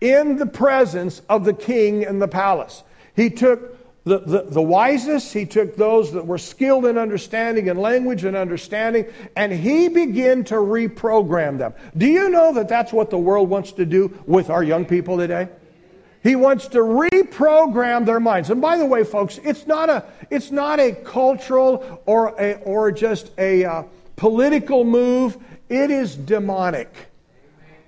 in 0.00 0.36
the 0.36 0.46
presence 0.46 1.20
of 1.28 1.44
the 1.44 1.52
king 1.52 2.02
in 2.02 2.18
the 2.18 2.28
palace. 2.28 2.82
He 3.14 3.28
took 3.28 3.78
the, 4.04 4.18
the, 4.18 4.42
the, 4.42 4.62
wisest, 4.62 5.32
he 5.32 5.46
took 5.46 5.76
those 5.76 6.12
that 6.12 6.26
were 6.26 6.38
skilled 6.38 6.86
in 6.86 6.98
understanding 6.98 7.68
and 7.68 7.78
language 7.78 8.24
and 8.24 8.36
understanding, 8.36 9.06
and 9.36 9.52
he 9.52 9.86
began 9.88 10.42
to 10.44 10.54
reprogram 10.54 11.58
them. 11.58 11.72
Do 11.96 12.06
you 12.06 12.28
know 12.28 12.52
that 12.54 12.68
that's 12.68 12.92
what 12.92 13.10
the 13.10 13.18
world 13.18 13.48
wants 13.48 13.70
to 13.72 13.86
do 13.86 14.18
with 14.26 14.50
our 14.50 14.64
young 14.64 14.86
people 14.86 15.18
today? 15.18 15.48
He 16.22 16.36
wants 16.36 16.68
to 16.68 16.78
reprogram 16.78 18.06
their 18.06 18.20
minds. 18.20 18.50
And 18.50 18.60
by 18.60 18.76
the 18.76 18.86
way, 18.86 19.02
folks, 19.02 19.38
it's 19.42 19.66
not 19.66 19.90
a, 19.90 20.04
it's 20.30 20.50
not 20.50 20.78
a 20.78 20.92
cultural 20.92 22.02
or, 22.06 22.34
a, 22.40 22.54
or 22.62 22.92
just 22.92 23.30
a 23.38 23.64
uh, 23.64 23.82
political 24.16 24.84
move, 24.84 25.36
it 25.68 25.90
is 25.90 26.14
demonic. 26.14 26.94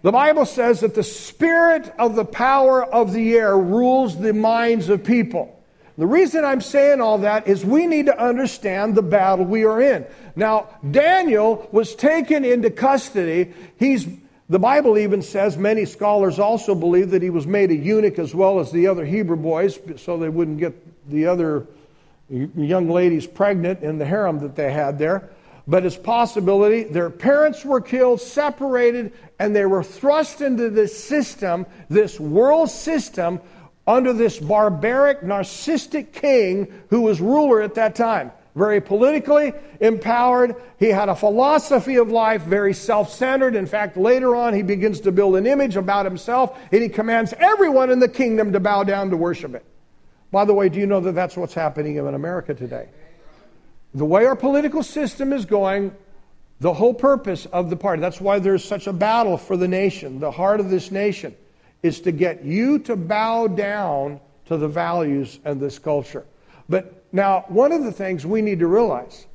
The 0.02 0.12
Bible 0.12 0.46
says 0.46 0.80
that 0.80 0.94
the 0.94 1.02
spirit 1.02 1.94
of 1.98 2.16
the 2.16 2.24
power 2.24 2.84
of 2.84 3.12
the 3.12 3.34
air 3.34 3.56
rules 3.56 4.18
the 4.18 4.32
minds 4.32 4.88
of 4.88 5.04
people. 5.04 5.62
The 5.96 6.06
reason 6.06 6.44
I'm 6.44 6.60
saying 6.60 7.00
all 7.00 7.18
that 7.18 7.46
is 7.46 7.64
we 7.64 7.86
need 7.86 8.06
to 8.06 8.18
understand 8.18 8.96
the 8.96 9.02
battle 9.02 9.44
we 9.44 9.64
are 9.64 9.80
in. 9.80 10.04
Now, 10.34 10.68
Daniel 10.90 11.68
was 11.70 11.94
taken 11.94 12.44
into 12.44 12.68
custody. 12.68 13.54
He's 13.78 14.08
the 14.48 14.58
Bible 14.58 14.98
even 14.98 15.22
says 15.22 15.56
many 15.56 15.84
scholars 15.84 16.38
also 16.38 16.74
believe 16.74 17.10
that 17.10 17.22
he 17.22 17.30
was 17.30 17.46
made 17.46 17.70
a 17.70 17.74
eunuch 17.74 18.18
as 18.18 18.34
well 18.34 18.60
as 18.60 18.70
the 18.70 18.86
other 18.86 19.04
Hebrew 19.04 19.36
boys 19.36 19.78
so 19.96 20.18
they 20.18 20.28
wouldn't 20.28 20.58
get 20.58 20.74
the 21.10 21.26
other 21.26 21.66
young 22.28 22.90
ladies 22.90 23.26
pregnant 23.26 23.82
in 23.82 23.98
the 23.98 24.04
harem 24.04 24.38
that 24.40 24.54
they 24.56 24.72
had 24.72 24.98
there. 24.98 25.30
But 25.66 25.86
it's 25.86 25.96
possibility 25.96 26.84
their 26.84 27.08
parents 27.08 27.64
were 27.64 27.80
killed, 27.80 28.20
separated, 28.20 29.14
and 29.38 29.56
they 29.56 29.64
were 29.64 29.82
thrust 29.82 30.42
into 30.42 30.68
this 30.68 31.02
system, 31.02 31.64
this 31.88 32.20
world 32.20 32.68
system, 32.68 33.40
under 33.86 34.12
this 34.12 34.38
barbaric, 34.38 35.20
narcissistic 35.20 36.12
king 36.12 36.82
who 36.90 37.00
was 37.02 37.20
ruler 37.20 37.62
at 37.62 37.74
that 37.74 37.94
time. 37.94 38.30
Very 38.54 38.80
politically 38.80 39.52
empowered. 39.80 40.54
He 40.78 40.86
had 40.86 41.08
a 41.08 41.16
philosophy 41.16 41.96
of 41.96 42.10
life, 42.10 42.42
very 42.42 42.72
self 42.72 43.12
centered. 43.12 43.56
In 43.56 43.66
fact, 43.66 43.96
later 43.96 44.36
on, 44.36 44.54
he 44.54 44.62
begins 44.62 45.00
to 45.00 45.12
build 45.12 45.36
an 45.36 45.46
image 45.46 45.76
about 45.76 46.04
himself, 46.04 46.56
and 46.70 46.82
he 46.82 46.88
commands 46.88 47.34
everyone 47.38 47.90
in 47.90 47.98
the 47.98 48.08
kingdom 48.08 48.52
to 48.52 48.60
bow 48.60 48.84
down 48.84 49.10
to 49.10 49.16
worship 49.16 49.54
it. 49.54 49.64
By 50.30 50.44
the 50.44 50.54
way, 50.54 50.68
do 50.68 50.78
you 50.78 50.86
know 50.86 51.00
that 51.00 51.12
that's 51.12 51.36
what's 51.36 51.54
happening 51.54 51.96
in 51.96 52.06
America 52.06 52.54
today? 52.54 52.88
The 53.94 54.04
way 54.04 54.26
our 54.26 54.36
political 54.36 54.82
system 54.82 55.32
is 55.32 55.44
going, 55.44 55.94
the 56.60 56.72
whole 56.72 56.94
purpose 56.94 57.46
of 57.46 57.70
the 57.70 57.76
party, 57.76 58.00
that's 58.00 58.20
why 58.20 58.38
there's 58.38 58.64
such 58.64 58.86
a 58.86 58.92
battle 58.92 59.36
for 59.36 59.56
the 59.56 59.68
nation, 59.68 60.20
the 60.20 60.30
heart 60.30 60.60
of 60.60 60.70
this 60.70 60.90
nation, 60.90 61.34
is 61.82 62.00
to 62.00 62.12
get 62.12 62.44
you 62.44 62.78
to 62.80 62.96
bow 62.96 63.46
down 63.46 64.20
to 64.46 64.56
the 64.56 64.68
values 64.68 65.38
and 65.44 65.60
this 65.60 65.78
culture. 65.78 66.24
But 66.68 67.03
now, 67.14 67.44
one 67.46 67.70
of 67.70 67.84
the 67.84 67.92
things 67.92 68.26
we 68.26 68.42
need 68.42 68.58
to 68.58 68.66
realize 68.66 69.26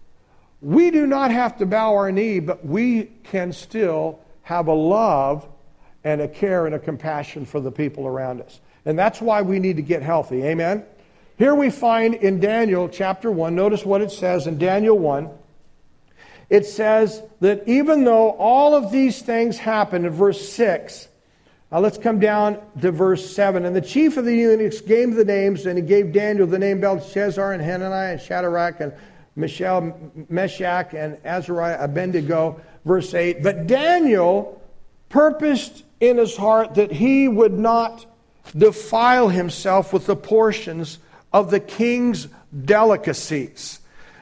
we 0.62 0.92
do 0.92 1.08
not 1.08 1.32
have 1.32 1.58
to 1.60 1.66
bow 1.66 1.96
our 1.96 2.12
knee, 2.12 2.42
but 2.42 2.66
we 2.66 3.06
can 3.24 3.54
still 3.54 4.20
have 4.42 4.68
a 4.68 4.74
love 4.74 5.48
and 6.04 6.20
a 6.20 6.28
care 6.28 6.66
and 6.66 6.76
a 6.76 6.80
compassion 6.80 7.46
for 7.46 7.62
the 7.62 7.72
people 7.72 8.06
around 8.06 8.42
us. 8.42 8.60
And 8.84 9.00
that's 9.00 9.22
why 9.22 9.44
we 9.44 9.60
need 9.60 9.78
to 9.78 9.82
get 9.82 10.02
healthy. 10.02 10.44
Amen? 10.44 10.84
Here 11.38 11.56
we 11.56 11.70
find 11.70 12.16
in 12.16 12.42
Daniel 12.42 12.90
chapter 12.90 13.32
1, 13.32 13.56
notice 13.56 13.86
what 13.86 14.02
it 14.02 14.12
says 14.12 14.46
in 14.46 14.58
Daniel 14.58 15.00
1. 15.00 15.30
It 16.50 16.66
says 16.66 17.24
that 17.40 17.66
even 17.66 18.04
though 18.04 18.32
all 18.32 18.76
of 18.76 18.92
these 18.92 19.22
things 19.22 19.58
happened 19.58 20.06
in 20.06 20.12
verse 20.12 20.50
6, 20.50 21.08
now 21.72 21.80
let's 21.80 21.98
come 21.98 22.20
down 22.20 22.60
to 22.82 22.92
verse 22.92 23.30
7. 23.36 23.66
And 23.66 23.76
the 23.76 23.82
chief 23.82 24.18
of 24.18 24.26
the 24.26 24.36
eunuchs 24.36 24.82
gave 24.82 25.14
the 25.16 25.26
names, 25.26 25.66
and 25.66 25.78
he 25.78 25.84
gave 25.84 26.12
Daniel 26.12 26.48
the 26.48 26.58
name 26.58 26.82
Belteshazzar 26.82 27.54
and 27.54 27.62
Hananiah 27.62 28.14
and 28.14 28.22
Shadrach 28.22 28.80
and 28.80 28.94
Mishael, 29.36 29.96
Meshach 30.30 30.94
and 30.94 31.18
Azariah, 31.24 31.78
Abednego. 31.80 32.60
Verse 32.86 33.14
8. 33.14 33.44
But 33.44 33.68
Daniel 33.68 34.62
purposed 35.10 35.84
in 36.00 36.18
his 36.18 36.36
heart 36.36 36.76
that 36.76 36.92
he 36.92 37.28
would 37.28 37.54
not 37.54 38.06
defile 38.58 39.30
himself 39.30 39.94
with 39.94 40.08
the 40.08 40.16
portions 40.16 40.98
of 41.32 41.52
the 41.52 41.60
king's 41.60 42.28
delicacies. 42.66 43.80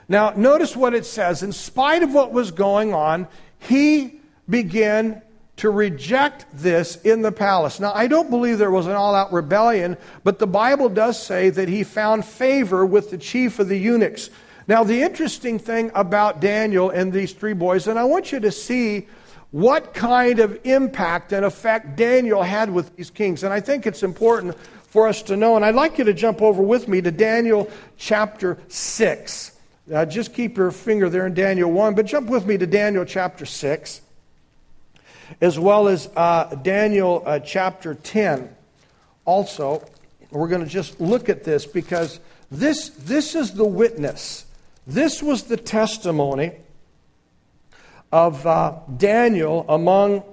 Now, 0.09 0.31
notice 0.31 0.75
what 0.75 0.93
it 0.93 1.05
says. 1.05 1.43
In 1.43 1.51
spite 1.51 2.03
of 2.03 2.13
what 2.13 2.31
was 2.31 2.51
going 2.51 2.93
on, 2.93 3.27
he 3.59 4.19
began 4.49 5.21
to 5.57 5.71
reject 5.71 6.45
this 6.53 6.97
in 6.97 7.23
the 7.23 7.31
palace. 7.31 7.79
Now, 7.79 7.91
I 7.93 8.07
don't 8.07 8.29
believe 8.29 8.59
there 8.59 8.71
was 8.71 8.85
an 8.85 8.93
all 8.93 9.15
out 9.15 9.33
rebellion, 9.33 9.97
but 10.23 10.39
the 10.39 10.47
Bible 10.47 10.87
does 10.87 11.21
say 11.21 11.49
that 11.49 11.67
he 11.67 11.83
found 11.83 12.25
favor 12.25 12.85
with 12.85 13.09
the 13.09 13.17
chief 13.17 13.59
of 13.59 13.67
the 13.67 13.77
eunuchs. 13.77 14.29
Now, 14.67 14.83
the 14.83 15.01
interesting 15.01 15.57
thing 15.57 15.91
about 15.95 16.41
Daniel 16.41 16.91
and 16.91 17.11
these 17.11 17.33
three 17.33 17.53
boys, 17.53 17.87
and 17.87 17.97
I 17.97 18.03
want 18.03 18.31
you 18.31 18.39
to 18.41 18.51
see 18.51 19.07
what 19.51 19.93
kind 19.93 20.39
of 20.39 20.59
impact 20.63 21.33
and 21.33 21.43
effect 21.43 21.95
Daniel 21.95 22.43
had 22.43 22.69
with 22.69 22.95
these 22.95 23.09
kings. 23.09 23.43
And 23.43 23.51
I 23.51 23.59
think 23.59 23.87
it's 23.87 24.03
important 24.03 24.55
for 24.89 25.07
us 25.07 25.23
to 25.23 25.37
know. 25.37 25.55
And 25.55 25.65
I'd 25.65 25.73
like 25.73 25.97
you 25.97 26.03
to 26.03 26.13
jump 26.13 26.41
over 26.41 26.61
with 26.61 26.87
me 26.87 27.01
to 27.01 27.11
Daniel 27.11 27.69
chapter 27.97 28.59
6. 28.67 29.53
Uh, 29.91 30.05
just 30.05 30.33
keep 30.33 30.57
your 30.57 30.69
finger 30.69 31.09
there 31.09 31.25
in 31.25 31.33
Daniel 31.33 31.71
1, 31.71 31.95
but 31.95 32.05
jump 32.05 32.29
with 32.29 32.45
me 32.45 32.57
to 32.57 32.67
Daniel 32.67 33.05
chapter 33.05 33.45
6 33.45 34.01
as 35.41 35.59
well 35.59 35.87
as 35.87 36.09
uh, 36.15 36.55
Daniel 36.55 37.23
uh, 37.25 37.39
chapter 37.39 37.95
10. 37.95 38.55
Also, 39.25 39.83
we're 40.31 40.47
going 40.47 40.63
to 40.63 40.69
just 40.69 40.99
look 40.99 41.29
at 41.29 41.43
this 41.43 41.65
because 41.65 42.19
this, 42.51 42.89
this 42.89 43.35
is 43.35 43.53
the 43.53 43.65
witness. 43.65 44.45
This 44.85 45.21
was 45.21 45.43
the 45.43 45.57
testimony 45.57 46.53
of 48.11 48.45
uh, 48.45 48.79
Daniel 48.95 49.65
among 49.67 50.23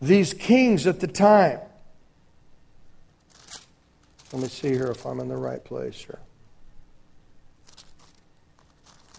these 0.00 0.34
kings 0.34 0.86
at 0.86 1.00
the 1.00 1.06
time. 1.06 1.60
Let 4.32 4.42
me 4.42 4.48
see 4.48 4.68
here 4.68 4.88
if 4.88 5.06
I'm 5.06 5.20
in 5.20 5.28
the 5.28 5.36
right 5.36 5.64
place 5.64 5.96
here. 5.96 6.18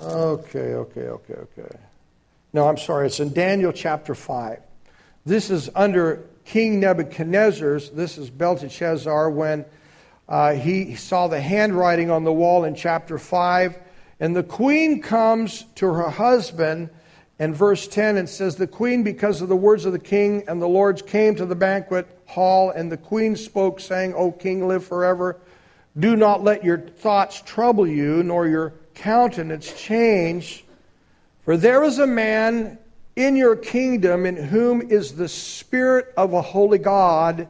Okay, 0.02 0.74
okay, 0.76 1.08
okay, 1.08 1.34
okay. 1.34 1.78
No, 2.54 2.68
I'm 2.68 2.78
sorry. 2.78 3.08
It's 3.08 3.20
in 3.20 3.34
Daniel 3.34 3.72
chapter 3.72 4.16
5. 4.16 4.60
This 5.30 5.52
is 5.52 5.70
under 5.76 6.26
King 6.44 6.80
Nebuchadnezzar's, 6.80 7.92
this 7.92 8.18
is 8.18 8.32
Belteshazzar, 8.32 9.30
when 9.30 9.64
uh, 10.28 10.54
he 10.54 10.96
saw 10.96 11.28
the 11.28 11.40
handwriting 11.40 12.10
on 12.10 12.24
the 12.24 12.34
wall 12.34 12.64
in 12.64 12.74
chapter 12.74 13.20
5. 13.20 13.78
And 14.20 14.36
the 14.36 14.42
queen 14.42 15.04
comes 15.04 15.66
to 15.76 15.86
her 15.94 16.10
husband, 16.10 16.90
and 17.38 17.56
verse 17.56 17.88
10 17.88 18.18
it 18.18 18.28
says, 18.28 18.56
The 18.56 18.66
queen, 18.66 19.04
because 19.04 19.44
of 19.44 19.50
the 19.50 19.56
words 19.56 19.86
of 19.86 19.94
the 19.94 20.00
king 20.00 20.46
and 20.48 20.60
the 20.60 20.68
lords, 20.68 21.04
came 21.04 21.36
to 21.36 21.46
the 21.46 21.54
banquet 21.54 22.08
hall, 22.26 22.72
and 22.72 22.92
the 22.92 22.98
queen 22.98 23.36
spoke, 23.36 23.80
saying, 23.80 24.16
O 24.16 24.32
king, 24.32 24.68
live 24.68 24.84
forever. 24.84 25.38
Do 26.00 26.16
not 26.16 26.44
let 26.44 26.64
your 26.64 26.80
thoughts 26.80 27.44
trouble 27.46 27.86
you, 27.86 28.24
nor 28.24 28.48
your 28.48 28.74
countenance 28.96 29.80
change. 29.80 30.66
For 31.46 31.56
there 31.56 31.84
is 31.84 32.00
a 32.00 32.08
man 32.08 32.80
in 33.20 33.36
your 33.36 33.58
kingdom 33.58 34.26
in 34.26 34.38
whom 34.38 34.82
is 34.82 35.16
the 35.16 35.28
Spirit 35.28 36.14
of 36.16 36.32
a 36.32 36.42
holy 36.42 36.78
God, 36.78 37.50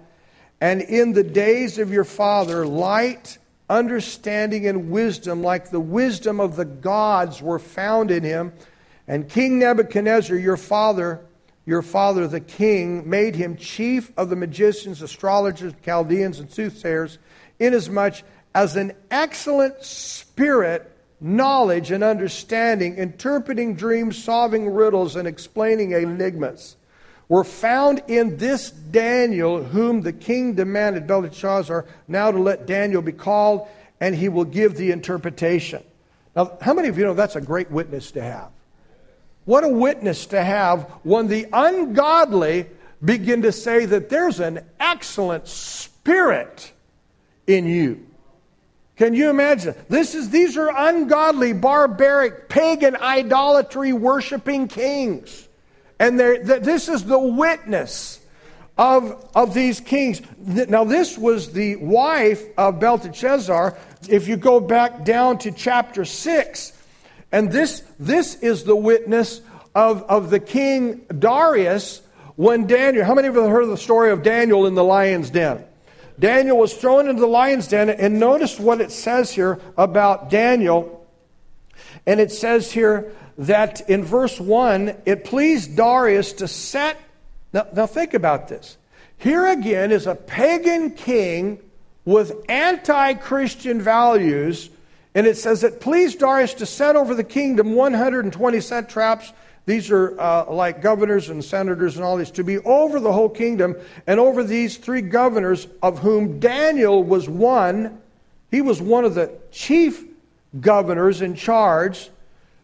and 0.60 0.82
in 0.82 1.14
the 1.14 1.24
days 1.24 1.78
of 1.78 1.92
your 1.92 2.04
father, 2.04 2.66
light, 2.66 3.38
understanding, 3.70 4.66
and 4.66 4.90
wisdom, 4.90 5.44
like 5.44 5.70
the 5.70 5.80
wisdom 5.80 6.40
of 6.40 6.56
the 6.56 6.66
gods, 6.66 7.40
were 7.40 7.60
found 7.60 8.10
in 8.10 8.24
him. 8.24 8.52
And 9.08 9.30
King 9.30 9.60
Nebuchadnezzar, 9.60 10.36
your 10.36 10.58
father, 10.58 11.22
your 11.68 11.84
father 11.84 12.28
the 12.28 12.42
king, 12.42 13.08
made 13.08 13.36
him 13.36 13.56
chief 13.56 14.12
of 14.18 14.32
the 14.32 14.36
magicians, 14.36 15.04
astrologers, 15.04 15.74
Chaldeans, 15.86 16.40
and 16.40 16.52
soothsayers, 16.52 17.20
inasmuch 17.60 18.16
as 18.56 18.76
an 18.76 18.94
excellent 19.12 19.84
spirit 19.84 20.99
knowledge 21.22 21.92
and 21.92 22.04
understanding, 22.04 22.96
interpreting 22.98 23.76
dreams, 23.76 24.22
solving 24.22 24.70
riddles, 24.74 25.16
and 25.16 25.28
explaining 25.28 25.92
enigmas 25.92 26.76
were 27.30 27.44
found 27.44 28.02
in 28.08 28.38
this 28.38 28.72
Daniel, 28.72 29.64
whom 29.64 30.02
the 30.02 30.12
king 30.12 30.56
demanded, 30.56 31.06
Belshazzar 31.06 31.86
now 32.08 32.32
to 32.32 32.40
let 32.40 32.66
Daniel 32.66 33.04
be 33.04 33.12
called, 33.12 33.68
and 34.02 34.16
he 34.16 34.30
will 34.30 34.46
give 34.46 34.76
the 34.76 34.92
interpretation. 34.92 35.84
Now, 36.36 36.58
how 36.60 36.74
many 36.74 36.88
of 36.88 36.98
you 36.98 37.06
know 37.06 37.14
that's 37.14 37.36
a 37.36 37.42
great 37.42 37.70
witness 37.70 38.12
to 38.12 38.24
have? 38.24 38.50
What 39.46 39.64
a 39.64 39.70
witness 39.70 40.26
to 40.28 40.44
have 40.44 40.84
when 41.04 41.28
the 41.28 41.48
ungodly 41.54 42.66
begin 43.04 43.44
to 43.44 43.52
say 43.52 43.86
that 43.86 44.10
there's 44.10 44.40
an 44.40 44.66
excellent 44.80 45.48
spirit 45.48 46.72
in 47.48 47.66
you. 47.66 48.06
Can 49.00 49.14
you 49.14 49.30
imagine? 49.30 49.76
This 49.88 50.14
is, 50.14 50.30
these 50.30 50.58
are 50.58 50.70
ungodly, 50.76 51.54
barbaric, 51.54 52.50
pagan, 52.50 52.98
idolatry 52.98 53.94
worshiping 53.94 54.68
kings. 54.68 55.48
And 56.00 56.20
this 56.20 56.90
is 56.90 57.06
the 57.06 57.18
witness 57.18 58.20
of, 58.78 59.26
of 59.34 59.54
these 59.54 59.80
kings. 59.80 60.22
Now, 60.38 60.84
this 60.84 61.18
was 61.18 61.54
the 61.54 61.78
wife 61.78 62.44
of 62.58 62.82
Belteshazzar. 62.82 63.78
If 64.10 64.28
you 64.28 64.36
go 64.36 64.60
back 64.60 65.06
down 65.06 65.38
to 65.40 65.52
chapter 65.54 66.04
6, 66.04 66.74
and 67.32 67.50
this, 67.50 67.84
this 68.00 68.36
is 68.36 68.66
the 68.66 68.76
witness 68.76 69.40
of, 69.76 70.04
of 70.04 70.30
the 70.30 70.42
king 70.42 71.06
Darius 71.18 72.02
when 72.36 72.68
Daniel, 72.68 73.06
how 73.06 73.14
many 73.14 73.30
of 73.30 73.36
you 73.36 73.44
have 73.44 73.52
heard 73.52 73.68
the 73.68 73.78
story 73.78 74.12
of 74.12 74.24
Daniel 74.24 74.68
in 74.68 74.76
the 74.76 74.84
lion's 74.84 75.30
den? 75.30 75.64
Daniel 76.20 76.58
was 76.58 76.74
thrown 76.74 77.08
into 77.08 77.22
the 77.22 77.28
lion's 77.28 77.68
den, 77.68 77.90
and 77.90 78.20
notice 78.20 78.60
what 78.60 78.82
it 78.82 78.92
says 78.92 79.32
here 79.32 79.60
about 79.78 80.30
Daniel. 80.30 81.08
And 82.06 82.20
it 82.20 82.32
says 82.32 82.72
here 82.72 83.14
that 83.38 83.90
in 83.90 84.04
verse 84.04 84.40
1, 84.40 84.98
it 85.06 85.24
pleased 85.24 85.76
Darius 85.76 86.34
to 86.34 86.48
set. 86.48 87.00
Now, 87.54 87.68
now 87.74 87.86
think 87.86 88.14
about 88.14 88.50
this. 88.50 88.78
Here 89.18 89.48
again 89.48 89.92
is 89.92 90.08
a 90.08 90.16
pagan 90.16 90.92
king 90.92 91.60
with 92.06 92.34
anti 92.50 93.14
Christian 93.14 93.82
values, 93.82 94.70
and 95.16 95.26
it 95.26 95.38
says 95.38 95.64
it 95.64 95.80
pleased 95.80 96.20
Darius 96.20 96.54
to 96.56 96.66
set 96.66 96.96
over 96.96 97.16
the 97.16 97.24
kingdom 97.24 97.74
120 97.74 98.60
satraps 98.62 99.32
these 99.70 99.92
are 99.92 100.20
uh, 100.20 100.52
like 100.52 100.82
governors 100.82 101.30
and 101.30 101.46
senators 101.46 101.96
and 101.96 102.04
all 102.04 102.18
these, 102.18 102.32
to 102.32 102.44
be 102.44 102.58
over 102.58 103.00
the 103.00 103.14
whole 103.14 103.30
kingdom 103.30 103.76
and 104.08 104.20
over 104.20 104.44
these 104.44 104.78
three 104.78 105.04
governors, 105.04 105.68
of 105.84 106.00
whom 106.00 106.40
Daniel 106.40 107.04
was 107.04 107.30
one. 107.30 108.02
He 108.50 108.62
was 108.62 108.82
one 108.82 109.06
of 109.06 109.14
the 109.14 109.32
chief 109.52 110.04
governors 110.60 111.22
in 111.22 111.36
charge 111.36 112.10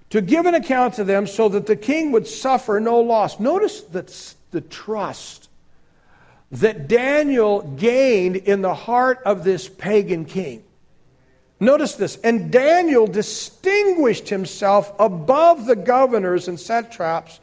to 0.10 0.20
give 0.20 0.48
an 0.48 0.56
account 0.56 0.96
to 0.96 1.04
them 1.04 1.28
so 1.28 1.48
that 1.50 1.68
the 1.68 1.76
king 1.76 2.12
would 2.12 2.26
suffer 2.26 2.80
no 2.80 3.00
loss. 3.02 3.40
Notice 3.40 3.82
that 3.82 4.34
the 4.50 4.62
trust 4.62 5.48
that 6.54 6.88
Daniel 6.88 7.62
gained 7.62 8.36
in 8.36 8.64
the 8.64 8.74
heart 8.74 9.20
of 9.26 9.44
this 9.44 9.70
pagan 9.70 10.26
king. 10.26 10.65
Notice 11.60 11.96
this. 11.96 12.18
And 12.18 12.52
Daniel 12.52 13.08
distinguished 13.08 14.30
himself 14.30 14.94
above 15.00 15.66
the 15.66 15.76
governors 15.76 16.48
and 16.48 16.60
satraps 16.60 17.40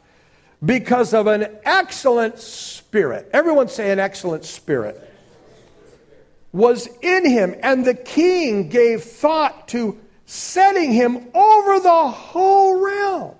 because 0.63 1.13
of 1.13 1.27
an 1.27 1.47
excellent 1.63 2.39
spirit. 2.39 3.29
Everyone 3.33 3.67
say 3.67 3.91
an 3.91 3.99
excellent 3.99 4.45
spirit. 4.45 5.09
Was 6.51 6.87
in 7.01 7.27
him, 7.27 7.55
and 7.63 7.83
the 7.83 7.95
king 7.95 8.69
gave 8.69 9.03
thought 9.03 9.67
to 9.69 9.99
setting 10.25 10.91
him 10.91 11.17
over 11.33 11.79
the 11.79 12.07
whole 12.09 12.79
realm. 12.79 13.35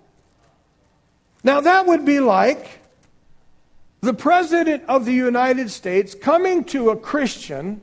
Now, 1.44 1.62
that 1.62 1.86
would 1.86 2.06
be 2.06 2.20
like 2.20 2.80
the 4.02 4.14
President 4.14 4.84
of 4.88 5.06
the 5.06 5.14
United 5.14 5.70
States 5.70 6.16
coming 6.16 6.64
to 6.66 6.90
a 6.90 6.98
Christian 6.98 7.82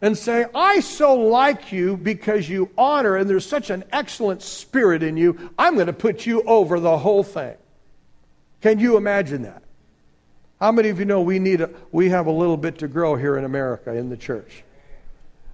and 0.00 0.16
say, 0.16 0.44
I 0.54 0.80
so 0.80 1.14
like 1.14 1.72
you 1.72 1.96
because 1.96 2.48
you 2.48 2.70
honor 2.76 3.16
and 3.16 3.28
there's 3.28 3.46
such 3.46 3.70
an 3.70 3.84
excellent 3.92 4.42
spirit 4.42 5.02
in 5.02 5.16
you, 5.16 5.50
I'm 5.58 5.74
going 5.74 5.86
to 5.86 5.92
put 5.92 6.26
you 6.26 6.42
over 6.42 6.78
the 6.78 6.98
whole 6.98 7.22
thing. 7.22 7.56
Can 8.60 8.78
you 8.78 8.96
imagine 8.96 9.42
that? 9.42 9.62
How 10.60 10.72
many 10.72 10.88
of 10.88 10.98
you 10.98 11.04
know 11.04 11.20
we 11.20 11.38
need 11.38 11.60
a, 11.60 11.70
we 11.92 12.10
have 12.10 12.26
a 12.26 12.30
little 12.30 12.56
bit 12.56 12.78
to 12.78 12.88
grow 12.88 13.16
here 13.16 13.36
in 13.36 13.44
America 13.44 13.94
in 13.94 14.08
the 14.08 14.16
church? 14.16 14.64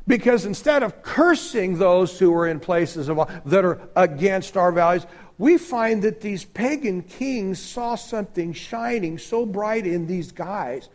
Because 0.07 0.45
instead 0.45 0.83
of 0.83 1.03
cursing 1.03 1.79
those 1.79 2.19
who 2.19 2.35
are 2.35 2.49
in 2.49 2.59
places 2.59 3.09
of, 3.09 3.19
that 3.45 3.65
are 3.65 3.81
against 3.95 4.57
our 4.57 4.73
values, 4.73 5.07
we 5.39 5.59
find 5.59 6.03
that 6.03 6.21
these 6.21 6.45
pagan 6.45 7.03
kings 7.03 7.61
saw 7.61 7.95
something 7.95 8.53
shining 8.53 9.19
so 9.19 9.47
bright 9.47 9.87
in 9.87 10.07
these 10.07 10.33
guys 10.33 10.89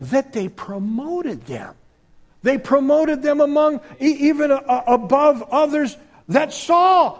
that 0.00 0.32
they 0.32 0.48
promoted 0.48 1.46
them. 1.46 1.74
They 2.44 2.58
promoted 2.58 3.22
them 3.22 3.40
among, 3.40 3.80
even 3.98 4.50
uh, 4.50 4.56
uh, 4.56 4.82
above 4.86 5.42
others 5.50 5.96
that 6.28 6.52
saw 6.52 7.18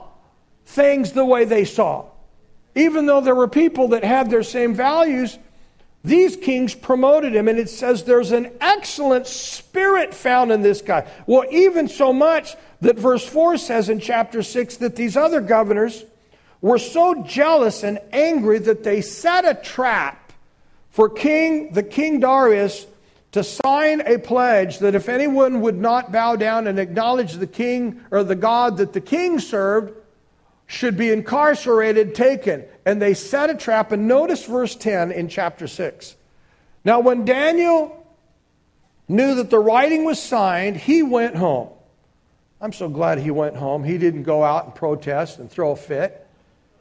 things 0.66 1.12
the 1.12 1.24
way 1.24 1.46
they 1.46 1.64
saw. 1.64 2.04
Even 2.74 3.06
though 3.06 3.22
there 3.22 3.34
were 3.34 3.48
people 3.48 3.88
that 3.88 4.04
had 4.04 4.28
their 4.28 4.42
same 4.42 4.74
values, 4.74 5.38
these 6.04 6.36
kings 6.36 6.74
promoted 6.74 7.34
him, 7.34 7.48
and 7.48 7.58
it 7.58 7.70
says 7.70 8.04
there's 8.04 8.32
an 8.32 8.52
excellent 8.60 9.26
spirit 9.26 10.12
found 10.12 10.52
in 10.52 10.60
this 10.60 10.82
guy. 10.82 11.10
Well, 11.26 11.46
even 11.50 11.88
so 11.88 12.12
much 12.12 12.54
that 12.82 12.98
verse 12.98 13.26
4 13.26 13.56
says 13.56 13.88
in 13.88 14.00
chapter 14.00 14.42
6 14.42 14.76
that 14.76 14.94
these 14.94 15.16
other 15.16 15.40
governors 15.40 16.04
were 16.60 16.78
so 16.78 17.22
jealous 17.22 17.82
and 17.82 17.98
angry 18.12 18.58
that 18.58 18.84
they 18.84 19.00
set 19.00 19.46
a 19.46 19.54
trap 19.54 20.34
for 20.90 21.08
King 21.08 21.72
the 21.72 21.82
King 21.82 22.20
Darius 22.20 22.86
to 23.34 23.42
sign 23.42 24.00
a 24.02 24.16
pledge 24.16 24.78
that 24.78 24.94
if 24.94 25.08
anyone 25.08 25.60
would 25.60 25.76
not 25.76 26.12
bow 26.12 26.36
down 26.36 26.68
and 26.68 26.78
acknowledge 26.78 27.32
the 27.32 27.48
king 27.48 28.00
or 28.12 28.22
the 28.22 28.36
God 28.36 28.76
that 28.76 28.92
the 28.92 29.00
king 29.00 29.40
served, 29.40 29.92
should 30.68 30.96
be 30.96 31.10
incarcerated, 31.10 32.14
taken. 32.14 32.64
And 32.86 33.02
they 33.02 33.12
set 33.12 33.50
a 33.50 33.56
trap. 33.56 33.90
And 33.90 34.06
notice 34.06 34.44
verse 34.44 34.76
10 34.76 35.10
in 35.10 35.28
chapter 35.28 35.66
6. 35.66 36.14
Now, 36.84 37.00
when 37.00 37.24
Daniel 37.24 38.06
knew 39.08 39.34
that 39.34 39.50
the 39.50 39.58
writing 39.58 40.04
was 40.04 40.22
signed, 40.22 40.76
he 40.76 41.02
went 41.02 41.34
home. 41.34 41.70
I'm 42.60 42.72
so 42.72 42.88
glad 42.88 43.18
he 43.18 43.32
went 43.32 43.56
home. 43.56 43.82
He 43.82 43.98
didn't 43.98 44.22
go 44.22 44.44
out 44.44 44.66
and 44.66 44.74
protest 44.76 45.40
and 45.40 45.50
throw 45.50 45.72
a 45.72 45.76
fit. 45.76 46.24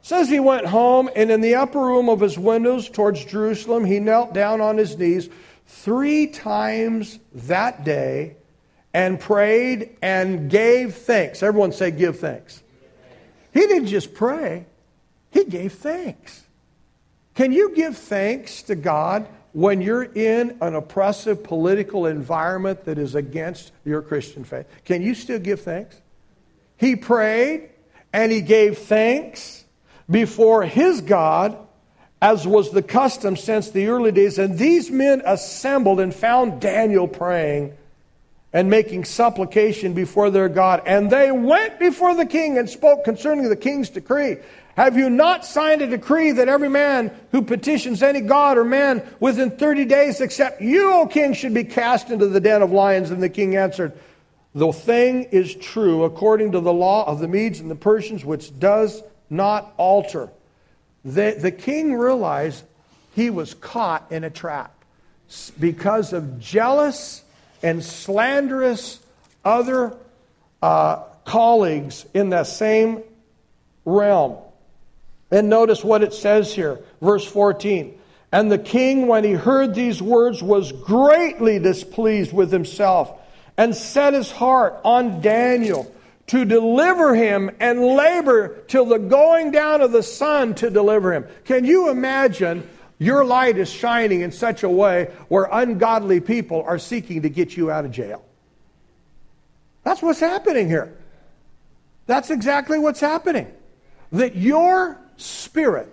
Says 0.02 0.28
he 0.28 0.38
went 0.38 0.66
home, 0.66 1.10
and 1.16 1.32
in 1.32 1.40
the 1.40 1.56
upper 1.56 1.80
room 1.80 2.08
of 2.08 2.20
his 2.20 2.38
windows 2.38 2.88
towards 2.88 3.24
Jerusalem, 3.24 3.84
he 3.84 3.98
knelt 3.98 4.32
down 4.32 4.60
on 4.60 4.76
his 4.76 4.96
knees 4.96 5.28
three 5.66 6.26
times 6.26 7.18
that 7.32 7.84
day 7.84 8.36
and 8.92 9.18
prayed 9.18 9.96
and 10.02 10.48
gave 10.50 10.94
thanks. 10.94 11.42
Everyone 11.42 11.72
say, 11.72 11.90
give 11.90 12.18
thanks. 12.18 12.62
He 13.52 13.60
didn't 13.60 13.86
just 13.86 14.14
pray, 14.14 14.66
he 15.30 15.44
gave 15.44 15.74
thanks. 15.74 16.42
Can 17.34 17.52
you 17.52 17.74
give 17.74 17.96
thanks 17.96 18.62
to 18.62 18.76
God 18.76 19.28
when 19.52 19.80
you're 19.80 20.04
in 20.04 20.56
an 20.60 20.74
oppressive 20.74 21.42
political 21.42 22.06
environment 22.06 22.84
that 22.84 22.98
is 22.98 23.14
against 23.14 23.72
your 23.84 24.02
Christian 24.02 24.44
faith? 24.44 24.66
Can 24.84 25.02
you 25.02 25.14
still 25.14 25.40
give 25.40 25.60
thanks? 25.60 26.00
He 26.76 26.94
prayed 26.96 27.70
and 28.12 28.30
he 28.30 28.40
gave 28.40 28.78
thanks 28.78 29.64
before 30.08 30.62
his 30.62 31.00
God 31.00 31.56
as 32.24 32.46
was 32.46 32.70
the 32.70 32.82
custom 32.82 33.36
since 33.36 33.70
the 33.70 33.86
early 33.88 34.10
days. 34.10 34.38
And 34.38 34.56
these 34.56 34.90
men 34.90 35.20
assembled 35.26 36.00
and 36.00 36.14
found 36.14 36.58
Daniel 36.58 37.06
praying 37.06 37.74
and 38.50 38.70
making 38.70 39.04
supplication 39.04 39.92
before 39.92 40.30
their 40.30 40.48
God. 40.48 40.80
And 40.86 41.10
they 41.10 41.30
went 41.30 41.78
before 41.78 42.14
the 42.14 42.24
king 42.24 42.56
and 42.56 42.70
spoke 42.70 43.04
concerning 43.04 43.50
the 43.50 43.56
king's 43.56 43.90
decree. 43.90 44.38
Have 44.74 44.96
you 44.96 45.10
not 45.10 45.44
signed 45.44 45.82
a 45.82 45.86
decree 45.86 46.32
that 46.32 46.48
every 46.48 46.70
man 46.70 47.12
who 47.30 47.42
petitions 47.42 48.02
any 48.02 48.22
god 48.22 48.56
or 48.56 48.64
man 48.64 49.06
within 49.20 49.50
30 49.50 49.84
days 49.84 50.22
except 50.22 50.62
you, 50.62 50.94
O 50.94 51.06
king, 51.06 51.34
should 51.34 51.52
be 51.52 51.64
cast 51.64 52.08
into 52.08 52.26
the 52.26 52.40
den 52.40 52.62
of 52.62 52.72
lions? 52.72 53.10
And 53.10 53.22
the 53.22 53.28
king 53.28 53.54
answered, 53.54 53.92
The 54.54 54.72
thing 54.72 55.24
is 55.24 55.54
true 55.56 56.04
according 56.04 56.52
to 56.52 56.60
the 56.60 56.72
law 56.72 57.06
of 57.06 57.20
the 57.20 57.28
Medes 57.28 57.60
and 57.60 57.70
the 57.70 57.76
Persians, 57.76 58.24
which 58.24 58.58
does 58.58 59.02
not 59.28 59.74
alter. 59.76 60.30
The, 61.04 61.36
the 61.38 61.50
king 61.50 61.94
realized 61.94 62.64
he 63.14 63.30
was 63.30 63.54
caught 63.54 64.10
in 64.10 64.24
a 64.24 64.30
trap 64.30 64.72
because 65.58 66.12
of 66.12 66.40
jealous 66.40 67.22
and 67.62 67.82
slanderous 67.84 69.00
other 69.44 69.96
uh, 70.62 70.96
colleagues 71.24 72.06
in 72.14 72.30
that 72.30 72.46
same 72.46 73.02
realm. 73.84 74.36
And 75.30 75.48
notice 75.48 75.82
what 75.84 76.02
it 76.02 76.14
says 76.14 76.54
here, 76.54 76.80
verse 77.00 77.26
14. 77.26 77.98
And 78.32 78.50
the 78.50 78.58
king, 78.58 79.06
when 79.06 79.24
he 79.24 79.32
heard 79.32 79.74
these 79.74 80.02
words, 80.02 80.42
was 80.42 80.72
greatly 80.72 81.58
displeased 81.58 82.32
with 82.32 82.50
himself 82.50 83.12
and 83.56 83.74
set 83.74 84.14
his 84.14 84.30
heart 84.30 84.80
on 84.84 85.20
Daniel 85.20 85.93
to 86.26 86.44
deliver 86.44 87.14
him 87.14 87.50
and 87.60 87.82
labor 87.82 88.62
till 88.68 88.86
the 88.86 88.98
going 88.98 89.50
down 89.50 89.80
of 89.80 89.92
the 89.92 90.02
sun 90.02 90.54
to 90.56 90.70
deliver 90.70 91.12
him. 91.12 91.26
Can 91.44 91.64
you 91.64 91.90
imagine 91.90 92.68
your 92.98 93.24
light 93.24 93.58
is 93.58 93.70
shining 93.70 94.22
in 94.22 94.32
such 94.32 94.62
a 94.62 94.68
way 94.68 95.10
where 95.28 95.48
ungodly 95.52 96.20
people 96.20 96.62
are 96.62 96.78
seeking 96.78 97.22
to 97.22 97.28
get 97.28 97.56
you 97.56 97.70
out 97.70 97.84
of 97.84 97.90
jail? 97.90 98.24
That's 99.82 100.00
what's 100.00 100.20
happening 100.20 100.68
here. 100.68 100.96
That's 102.06 102.30
exactly 102.30 102.78
what's 102.78 103.00
happening. 103.00 103.52
That 104.12 104.36
your 104.36 104.98
spirit 105.16 105.88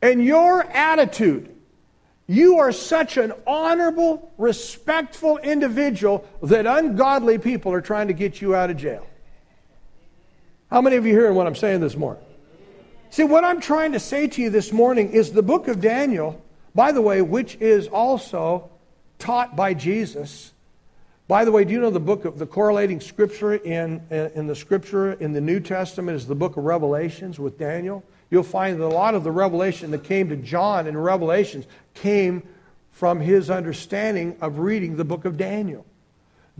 and 0.00 0.24
your 0.24 0.62
attitude, 0.64 1.54
you 2.26 2.58
are 2.58 2.72
such 2.72 3.18
an 3.18 3.32
honorable, 3.46 4.32
respectful 4.38 5.38
individual 5.38 6.26
that 6.42 6.66
ungodly 6.66 7.38
people 7.38 7.72
are 7.72 7.80
trying 7.82 8.08
to 8.08 8.14
get 8.14 8.40
you 8.40 8.54
out 8.54 8.70
of 8.70 8.78
jail. 8.78 9.06
How 10.72 10.80
many 10.80 10.96
of 10.96 11.04
you 11.04 11.12
hearing 11.12 11.34
what 11.34 11.46
I'm 11.46 11.54
saying 11.54 11.80
this 11.80 11.96
morning? 11.96 12.24
See, 13.10 13.24
what 13.24 13.44
I'm 13.44 13.60
trying 13.60 13.92
to 13.92 14.00
say 14.00 14.26
to 14.26 14.40
you 14.40 14.48
this 14.48 14.72
morning 14.72 15.12
is 15.12 15.30
the 15.30 15.42
book 15.42 15.68
of 15.68 15.82
Daniel, 15.82 16.42
by 16.74 16.92
the 16.92 17.02
way, 17.02 17.20
which 17.20 17.56
is 17.56 17.88
also 17.88 18.70
taught 19.18 19.54
by 19.54 19.74
Jesus. 19.74 20.54
By 21.28 21.44
the 21.44 21.52
way, 21.52 21.66
do 21.66 21.74
you 21.74 21.80
know 21.82 21.90
the 21.90 22.00
book 22.00 22.24
of 22.24 22.38
the 22.38 22.46
correlating 22.46 23.02
scripture 23.02 23.52
in, 23.52 24.02
in 24.10 24.46
the 24.46 24.54
scripture 24.54 25.12
in 25.12 25.34
the 25.34 25.42
New 25.42 25.60
Testament 25.60 26.16
is 26.16 26.26
the 26.26 26.34
book 26.34 26.56
of 26.56 26.64
Revelations 26.64 27.38
with 27.38 27.58
Daniel? 27.58 28.02
You'll 28.30 28.42
find 28.42 28.80
that 28.80 28.86
a 28.86 28.88
lot 28.88 29.14
of 29.14 29.24
the 29.24 29.30
revelation 29.30 29.90
that 29.90 30.04
came 30.04 30.30
to 30.30 30.36
John 30.36 30.86
in 30.86 30.96
Revelations 30.96 31.66
came 31.92 32.42
from 32.92 33.20
his 33.20 33.50
understanding 33.50 34.38
of 34.40 34.58
reading 34.58 34.96
the 34.96 35.04
book 35.04 35.26
of 35.26 35.36
Daniel. 35.36 35.84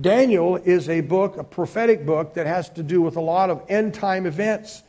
Daniel 0.01 0.57
is 0.57 0.89
a 0.89 1.03
book, 1.03 1.37
a 1.37 1.45
prophetic 1.45 2.07
book 2.07 2.35
that 2.35 2.47
has 2.47 2.69
to 2.71 2.83
do 2.83 3.03
with 3.03 3.17
a 3.17 3.21
lot 3.21 3.51
of 3.51 3.63
end 3.69 3.95
time 3.95 4.27
events. 4.27 4.83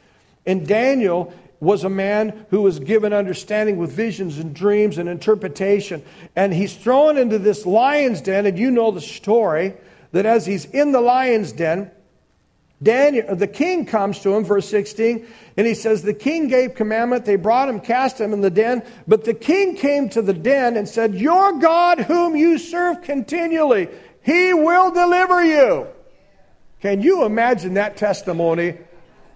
And 0.46 0.68
Daniel 0.68 1.34
was 1.60 1.84
a 1.84 1.90
man 1.90 2.46
who 2.50 2.62
was 2.62 2.80
given 2.80 3.14
understanding 3.14 3.78
with 3.78 3.92
visions 3.92 4.38
and 4.38 4.54
dreams 4.54 4.98
and 4.98 5.08
interpretation. 5.08 6.04
And 6.36 6.54
he's 6.54 6.76
thrown 6.76 7.18
into 7.18 7.40
this 7.40 7.66
lion's 7.66 8.22
den, 8.22 8.46
and 8.46 8.60
you 8.60 8.70
know 8.70 8.92
the 8.92 9.02
story 9.02 9.74
that 10.12 10.26
as 10.26 10.46
he's 10.46 10.66
in 10.66 10.92
the 10.92 11.02
lion's 11.02 11.52
den, 11.52 11.90
Daniel, 12.82 13.34
the 13.36 13.48
king 13.48 13.86
comes 13.86 14.20
to 14.20 14.36
him, 14.36 14.44
verse 14.44 14.68
16, 14.68 15.26
and 15.56 15.66
he 15.66 15.74
says, 15.74 16.02
The 16.02 16.14
king 16.14 16.50
gave 16.50 16.76
commandment. 16.76 17.24
They 17.24 17.38
brought 17.38 17.70
him, 17.70 17.80
cast 17.80 18.20
him 18.20 18.34
in 18.34 18.42
the 18.42 18.50
den. 18.50 18.84
But 19.08 19.24
the 19.24 19.34
king 19.34 19.78
came 19.78 20.10
to 20.10 20.22
the 20.22 20.34
den 20.34 20.76
and 20.76 20.88
said, 20.88 21.16
Your 21.16 21.60
God, 21.60 22.00
whom 22.02 22.36
you 22.36 22.58
serve 22.58 23.02
continually, 23.02 23.88
he 24.24 24.54
will 24.54 24.92
deliver 24.92 25.44
you. 25.44 25.88
Can 26.82 27.02
you 27.02 27.26
imagine 27.26 27.76
that 27.76 27.98
testimony 27.98 28.78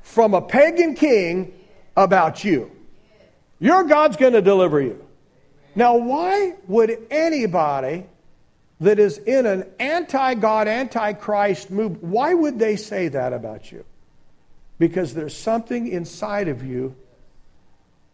from 0.07 0.33
a 0.33 0.41
pagan 0.41 0.95
king 0.95 1.53
about 1.97 2.43
you. 2.43 2.71
Your 3.59 3.83
God's 3.83 4.15
going 4.15 4.33
to 4.33 4.41
deliver 4.41 4.79
you. 4.79 5.05
Now, 5.75 5.97
why 5.97 6.53
would 6.67 6.97
anybody 7.11 8.05
that 8.79 8.99
is 8.99 9.17
in 9.17 9.45
an 9.45 9.65
anti 9.79 10.35
God, 10.35 10.67
anti 10.67 11.13
Christ 11.13 11.69
move, 11.69 12.01
why 12.01 12.33
would 12.33 12.57
they 12.57 12.75
say 12.75 13.09
that 13.09 13.33
about 13.33 13.71
you? 13.71 13.83
Because 14.79 15.13
there's 15.13 15.35
something 15.35 15.87
inside 15.87 16.47
of 16.47 16.63
you 16.63 16.95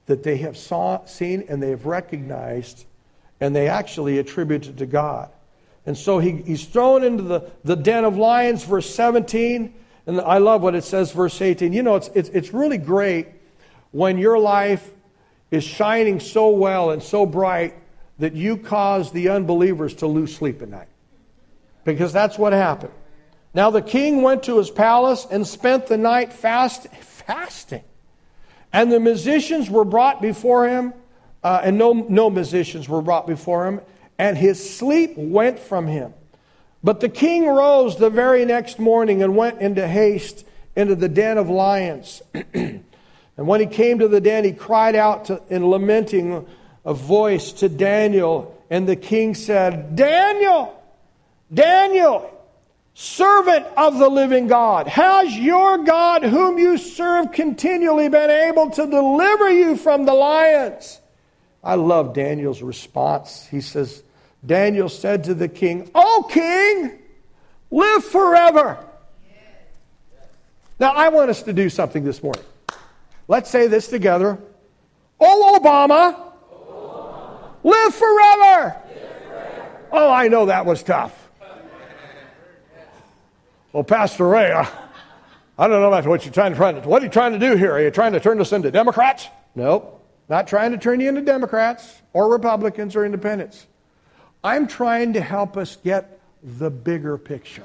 that 0.05 0.23
they 0.23 0.37
have 0.37 0.57
saw, 0.57 1.05
seen 1.05 1.45
and 1.47 1.61
they 1.61 1.69
have 1.69 1.85
recognized 1.85 2.85
and 3.39 3.55
they 3.55 3.67
actually 3.67 4.17
attribute 4.17 4.67
it 4.67 4.77
to 4.77 4.85
God. 4.85 5.29
And 5.85 5.97
so 5.97 6.19
he, 6.19 6.31
he's 6.43 6.65
thrown 6.65 7.03
into 7.03 7.23
the, 7.23 7.51
the 7.63 7.75
den 7.75 8.05
of 8.05 8.17
lions, 8.17 8.63
verse 8.63 8.89
17. 8.93 9.73
And 10.05 10.21
I 10.21 10.37
love 10.37 10.61
what 10.61 10.75
it 10.75 10.83
says, 10.83 11.11
verse 11.11 11.41
18. 11.41 11.73
You 11.73 11.83
know, 11.83 11.95
it's, 11.95 12.09
it's, 12.13 12.29
it's 12.29 12.53
really 12.53 12.77
great 12.77 13.27
when 13.91 14.17
your 14.17 14.39
life 14.39 14.91
is 15.51 15.63
shining 15.63 16.19
so 16.19 16.49
well 16.49 16.91
and 16.91 17.03
so 17.03 17.25
bright 17.25 17.75
that 18.19 18.33
you 18.33 18.57
cause 18.57 19.11
the 19.11 19.29
unbelievers 19.29 19.95
to 19.95 20.07
lose 20.07 20.35
sleep 20.35 20.61
at 20.61 20.69
night. 20.69 20.87
Because 21.83 22.13
that's 22.13 22.37
what 22.37 22.53
happened. 22.53 22.93
Now 23.53 23.69
the 23.69 23.81
king 23.81 24.21
went 24.21 24.43
to 24.43 24.57
his 24.57 24.71
palace 24.71 25.27
and 25.29 25.45
spent 25.45 25.87
the 25.87 25.97
night 25.97 26.33
fast, 26.33 26.87
fasting. 26.87 27.83
And 28.71 28.91
the 28.91 28.99
musicians 28.99 29.69
were 29.69 29.85
brought 29.85 30.21
before 30.21 30.67
him, 30.67 30.93
uh, 31.43 31.61
and 31.63 31.77
no, 31.77 31.93
no 31.93 32.29
musicians 32.29 32.89
were 32.89 33.01
brought 33.01 33.27
before 33.27 33.67
him, 33.67 33.81
and 34.17 34.37
his 34.37 34.77
sleep 34.77 35.13
went 35.17 35.59
from 35.59 35.87
him. 35.87 36.13
But 36.83 36.99
the 36.99 37.09
king 37.09 37.47
rose 37.47 37.97
the 37.97 38.09
very 38.09 38.45
next 38.45 38.77
morning 38.79 39.23
and 39.23 39.35
went 39.35 39.61
into 39.61 39.87
haste 39.87 40.45
into 40.75 40.95
the 40.95 41.09
den 41.09 41.37
of 41.37 41.49
lions. 41.49 42.21
and 42.53 42.83
when 43.35 43.59
he 43.59 43.67
came 43.67 43.99
to 43.99 44.07
the 44.07 44.21
den, 44.21 44.43
he 44.43 44.51
cried 44.51 44.95
out 44.95 45.25
to, 45.25 45.41
in 45.49 45.67
lamenting 45.67 46.45
a 46.85 46.93
voice 46.93 47.51
to 47.53 47.69
Daniel, 47.69 48.61
and 48.69 48.87
the 48.87 48.95
king 48.95 49.35
said, 49.35 49.95
Daniel, 49.95 50.81
Daniel, 51.53 52.29
servant 52.93 53.65
of 53.77 53.99
the 53.99 54.09
living 54.09 54.47
God, 54.47 54.87
has 54.87 55.37
your 55.37 55.77
God, 55.79 56.23
whom 56.23 56.57
you 56.57 56.77
serve 56.77 57.31
continually, 57.31 58.09
been 58.09 58.29
able 58.29 58.69
to 58.71 58.87
deliver 58.87 59.49
you 59.49 59.77
from 59.77 60.05
the 60.05 60.13
lions? 60.13 60.99
I 61.63 61.75
love 61.75 62.13
Daniel's 62.13 62.61
response. 62.61 63.47
He 63.49 63.61
says, 63.61 64.03
Daniel 64.45 64.89
said 64.89 65.23
to 65.25 65.33
the 65.33 65.47
king, 65.47 65.89
O 65.95 66.27
king, 66.29 66.99
live 67.71 68.03
forever. 68.03 68.85
Now, 70.79 70.91
I 70.91 71.09
want 71.09 71.29
us 71.29 71.43
to 71.43 71.53
do 71.53 71.69
something 71.69 72.03
this 72.03 72.21
morning. 72.21 72.43
Let's 73.27 73.49
say 73.49 73.67
this 73.67 73.87
together. 73.87 74.37
Oh, 75.19 75.59
Obama, 75.61 76.33
Live 77.63 77.95
forever. 77.95 78.75
Oh, 79.91 80.11
I 80.11 80.27
know 80.27 80.47
that 80.47 80.65
was 80.65 80.83
tough. 80.83 81.17
Well, 83.71 83.83
Pastor 83.83 84.27
Ray, 84.27 84.51
I, 84.51 84.69
I 85.57 85.67
don't 85.67 85.81
know 85.81 85.87
about 85.87 86.05
what 86.05 86.25
you're 86.25 86.33
trying 86.33 86.51
to, 86.51 86.57
trying 86.57 86.81
to. 86.81 86.87
What 86.87 87.01
are 87.01 87.05
you 87.05 87.11
trying 87.11 87.31
to 87.31 87.39
do 87.39 87.55
here? 87.55 87.71
Are 87.71 87.81
you 87.81 87.89
trying 87.89 88.13
to 88.13 88.19
turn 88.19 88.39
us 88.41 88.51
into 88.51 88.69
Democrats? 88.69 89.27
Nope. 89.55 90.02
Not 90.33 90.47
trying 90.47 90.71
to 90.71 90.79
turn 90.79 90.99
you 90.99 91.09
into 91.09 91.21
Democrats 91.21 92.01
or 92.11 92.27
Republicans 92.27 92.95
or 92.95 93.05
independents. 93.05 93.67
I'm 94.43 94.65
trying 94.65 95.13
to 95.13 95.21
help 95.21 95.57
us 95.57 95.75
get 95.75 96.19
the 96.41 96.71
bigger 96.71 97.19
picture. 97.19 97.61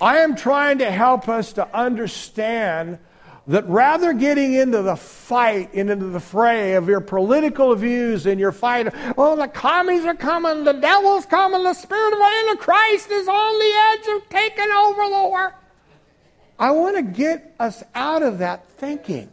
I 0.00 0.16
am 0.16 0.34
trying 0.34 0.78
to 0.78 0.90
help 0.90 1.28
us 1.28 1.52
to 1.52 1.72
understand 1.72 2.98
that 3.46 3.64
rather 3.68 4.12
getting 4.12 4.54
into 4.54 4.82
the 4.82 4.96
fight 4.96 5.72
and 5.72 5.88
into 5.88 6.06
the 6.06 6.18
fray 6.18 6.74
of 6.74 6.88
your 6.88 7.00
political 7.00 7.76
views 7.76 8.26
and 8.26 8.40
your 8.40 8.50
fight, 8.50 8.92
oh, 9.16 9.36
the 9.36 9.46
commies 9.46 10.04
are 10.04 10.16
coming, 10.16 10.64
the 10.64 10.72
devil's 10.72 11.26
coming, 11.26 11.62
the 11.62 11.74
spirit 11.74 12.12
of 12.12 12.20
Antichrist 12.20 13.08
is 13.08 13.28
on 13.28 13.58
the 13.60 14.10
edge 14.10 14.16
of 14.16 14.28
taking 14.30 14.72
over 14.72 15.02
the 15.04 15.28
world. 15.30 15.52
I 16.58 16.72
want 16.72 16.96
to 16.96 17.02
get 17.02 17.54
us 17.60 17.84
out 17.94 18.24
of 18.24 18.38
that 18.38 18.68
thinking. 18.68 19.30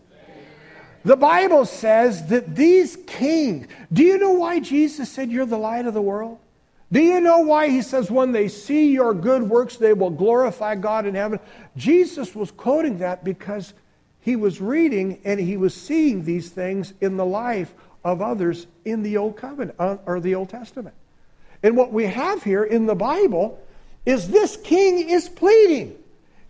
The 1.10 1.18
Bible 1.18 1.66
says 1.66 2.28
that 2.28 2.56
these 2.56 2.96
kings, 3.08 3.66
do 3.92 4.04
you 4.04 4.20
know 4.20 4.34
why 4.34 4.60
Jesus 4.60 5.10
said 5.10 5.32
you're 5.32 5.48
the 5.48 5.58
light 5.58 5.88
of 5.88 5.96
the 5.96 6.02
world? 6.04 6.38
Do 6.92 7.02
you 7.02 7.20
know 7.20 7.40
why 7.40 7.70
he 7.70 7.82
says, 7.82 8.12
when 8.12 8.32
they 8.32 8.48
see 8.48 8.92
your 8.92 9.16
good 9.16 9.42
works, 9.42 9.78
they 9.78 9.94
will 9.94 10.12
glorify 10.12 10.76
God 10.76 11.08
in 11.08 11.16
heaven? 11.16 11.40
Jesus 11.76 12.36
was 12.36 12.52
quoting 12.52 13.00
that 13.00 13.24
because 13.24 13.74
he 14.22 14.36
was 14.36 14.62
reading 14.62 15.20
and 15.26 15.40
he 15.40 15.58
was 15.58 15.74
seeing 15.74 16.26
these 16.26 16.50
things 16.50 16.94
in 17.02 17.18
the 17.18 17.26
life 17.26 17.74
of 18.04 18.22
others 18.22 18.68
in 18.86 19.02
the 19.02 19.18
Old 19.18 19.36
Covenant 19.36 19.80
uh, 19.80 19.98
or 20.06 20.20
the 20.20 20.36
Old 20.36 20.50
Testament. 20.50 20.94
And 21.64 21.76
what 21.76 21.92
we 21.92 22.06
have 22.06 22.44
here 22.44 22.64
in 22.64 22.86
the 22.86 22.94
Bible 22.94 23.60
is 24.06 24.28
this 24.28 24.58
king 24.58 25.10
is 25.10 25.28
pleading. 25.28 25.96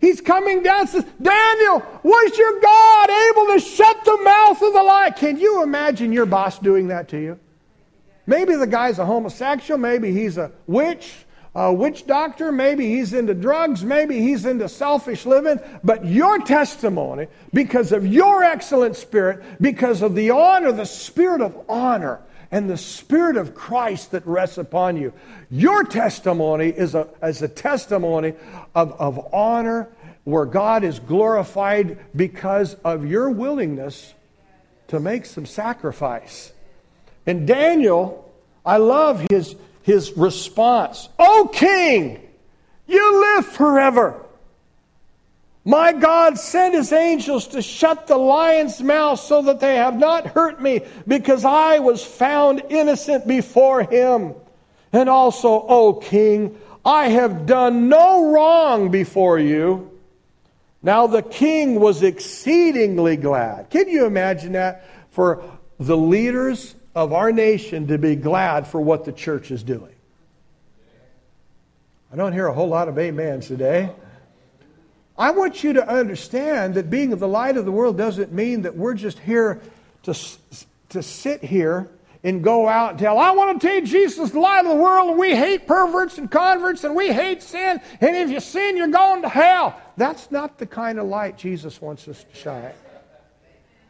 He's 0.00 0.20
coming 0.20 0.62
down. 0.62 0.86
Says, 0.86 1.04
Daniel, 1.20 1.82
was 2.02 2.38
your 2.38 2.60
God 2.60 3.10
able 3.10 3.54
to 3.54 3.60
shut 3.60 4.04
the 4.04 4.16
mouth 4.22 4.62
of 4.62 4.72
the 4.72 4.82
lion? 4.82 5.12
Can 5.12 5.38
you 5.38 5.62
imagine 5.62 6.12
your 6.12 6.26
boss 6.26 6.58
doing 6.58 6.88
that 6.88 7.08
to 7.08 7.20
you? 7.20 7.38
Maybe 8.26 8.54
the 8.54 8.66
guy's 8.66 8.98
a 8.98 9.04
homosexual, 9.04 9.78
maybe 9.78 10.12
he's 10.12 10.38
a 10.38 10.52
witch, 10.66 11.12
a 11.54 11.72
witch 11.72 12.06
doctor, 12.06 12.52
maybe 12.52 12.86
he's 12.86 13.12
into 13.12 13.34
drugs, 13.34 13.82
maybe 13.82 14.20
he's 14.20 14.46
into 14.46 14.68
selfish 14.68 15.26
living, 15.26 15.58
but 15.82 16.04
your 16.06 16.38
testimony, 16.38 17.26
because 17.52 17.90
of 17.90 18.06
your 18.06 18.44
excellent 18.44 18.94
spirit, 18.94 19.42
because 19.60 20.00
of 20.00 20.14
the 20.14 20.30
honor, 20.30 20.70
the 20.70 20.84
spirit 20.84 21.40
of 21.40 21.58
honor, 21.68 22.20
and 22.50 22.68
the 22.68 22.76
Spirit 22.76 23.36
of 23.36 23.54
Christ 23.54 24.10
that 24.12 24.26
rests 24.26 24.58
upon 24.58 24.96
you. 24.96 25.12
Your 25.50 25.84
testimony 25.84 26.68
is 26.68 26.94
a, 26.94 27.08
is 27.22 27.42
a 27.42 27.48
testimony 27.48 28.34
of, 28.74 28.92
of 29.00 29.32
honor 29.32 29.88
where 30.24 30.44
God 30.44 30.84
is 30.84 30.98
glorified 30.98 31.98
because 32.14 32.74
of 32.84 33.06
your 33.06 33.30
willingness 33.30 34.14
to 34.88 35.00
make 35.00 35.26
some 35.26 35.46
sacrifice. 35.46 36.52
And 37.26 37.46
Daniel, 37.46 38.30
I 38.66 38.78
love 38.78 39.24
his, 39.30 39.54
his 39.82 40.16
response 40.16 41.08
O 41.18 41.48
king, 41.52 42.20
you 42.86 43.20
live 43.20 43.46
forever. 43.46 44.20
My 45.64 45.92
God 45.92 46.38
sent 46.38 46.74
his 46.74 46.90
angels 46.92 47.48
to 47.48 47.60
shut 47.60 48.06
the 48.06 48.16
lion's 48.16 48.80
mouth 48.82 49.20
so 49.20 49.42
that 49.42 49.60
they 49.60 49.76
have 49.76 49.98
not 49.98 50.26
hurt 50.26 50.60
me, 50.60 50.80
because 51.06 51.44
I 51.44 51.80
was 51.80 52.02
found 52.02 52.62
innocent 52.70 53.26
before 53.28 53.82
him. 53.82 54.34
And 54.92 55.08
also, 55.08 55.48
O 55.48 55.92
king, 55.94 56.58
I 56.84 57.10
have 57.10 57.44
done 57.44 57.88
no 57.88 58.32
wrong 58.32 58.90
before 58.90 59.38
you. 59.38 59.98
Now 60.82 61.06
the 61.06 61.22
king 61.22 61.78
was 61.78 62.02
exceedingly 62.02 63.16
glad. 63.16 63.68
Can 63.68 63.88
you 63.88 64.06
imagine 64.06 64.52
that? 64.52 64.86
For 65.10 65.42
the 65.78 65.96
leaders 65.96 66.74
of 66.94 67.12
our 67.12 67.32
nation 67.32 67.86
to 67.88 67.98
be 67.98 68.16
glad 68.16 68.66
for 68.66 68.80
what 68.80 69.04
the 69.04 69.12
church 69.12 69.50
is 69.50 69.62
doing. 69.62 69.94
I 72.12 72.16
don't 72.16 72.32
hear 72.32 72.46
a 72.46 72.54
whole 72.54 72.68
lot 72.68 72.88
of 72.88 72.98
amens 72.98 73.46
today. 73.46 73.90
I 75.20 75.32
want 75.32 75.62
you 75.62 75.74
to 75.74 75.86
understand 75.86 76.76
that 76.76 76.88
being 76.88 77.12
of 77.12 77.20
the 77.20 77.28
light 77.28 77.58
of 77.58 77.66
the 77.66 77.70
world 77.70 77.98
doesn't 77.98 78.32
mean 78.32 78.62
that 78.62 78.74
we're 78.74 78.94
just 78.94 79.18
here 79.18 79.60
to, 80.04 80.14
to 80.88 81.02
sit 81.02 81.44
here 81.44 81.90
and 82.24 82.42
go 82.42 82.66
out 82.66 82.92
and 82.92 82.98
tell, 82.98 83.18
I 83.18 83.30
want 83.32 83.60
to 83.60 83.68
tell 83.68 83.82
Jesus 83.82 84.30
the 84.30 84.40
light 84.40 84.64
of 84.64 84.68
the 84.68 84.82
world, 84.82 85.10
and 85.10 85.18
we 85.18 85.36
hate 85.36 85.66
perverts 85.66 86.16
and 86.16 86.30
converts, 86.30 86.84
and 86.84 86.96
we 86.96 87.12
hate 87.12 87.42
sin, 87.42 87.82
and 88.00 88.16
if 88.16 88.30
you 88.30 88.40
sin, 88.40 88.78
you're 88.78 88.88
going 88.88 89.20
to 89.20 89.28
hell. 89.28 89.78
That's 89.98 90.30
not 90.30 90.56
the 90.56 90.64
kind 90.64 90.98
of 90.98 91.06
light 91.06 91.36
Jesus 91.36 91.82
wants 91.82 92.08
us 92.08 92.24
to 92.24 92.34
shine. 92.34 92.72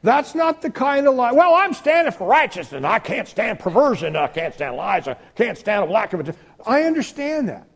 That's 0.02 0.34
not 0.34 0.62
the 0.62 0.70
kind 0.70 1.06
of 1.06 1.14
light. 1.14 1.36
Well, 1.36 1.54
I'm 1.54 1.74
standing 1.74 2.12
for 2.12 2.26
righteousness. 2.26 2.82
I 2.84 2.98
can't 2.98 3.28
stand 3.28 3.60
perversion. 3.60 4.16
I 4.16 4.26
can't 4.26 4.52
stand 4.52 4.74
lies. 4.74 5.06
I 5.06 5.14
can't 5.36 5.56
stand 5.56 5.84
a 5.84 5.92
lack 5.92 6.12
of 6.12 6.28
it. 6.28 6.34
I 6.66 6.82
understand 6.84 7.50
that. 7.50 7.68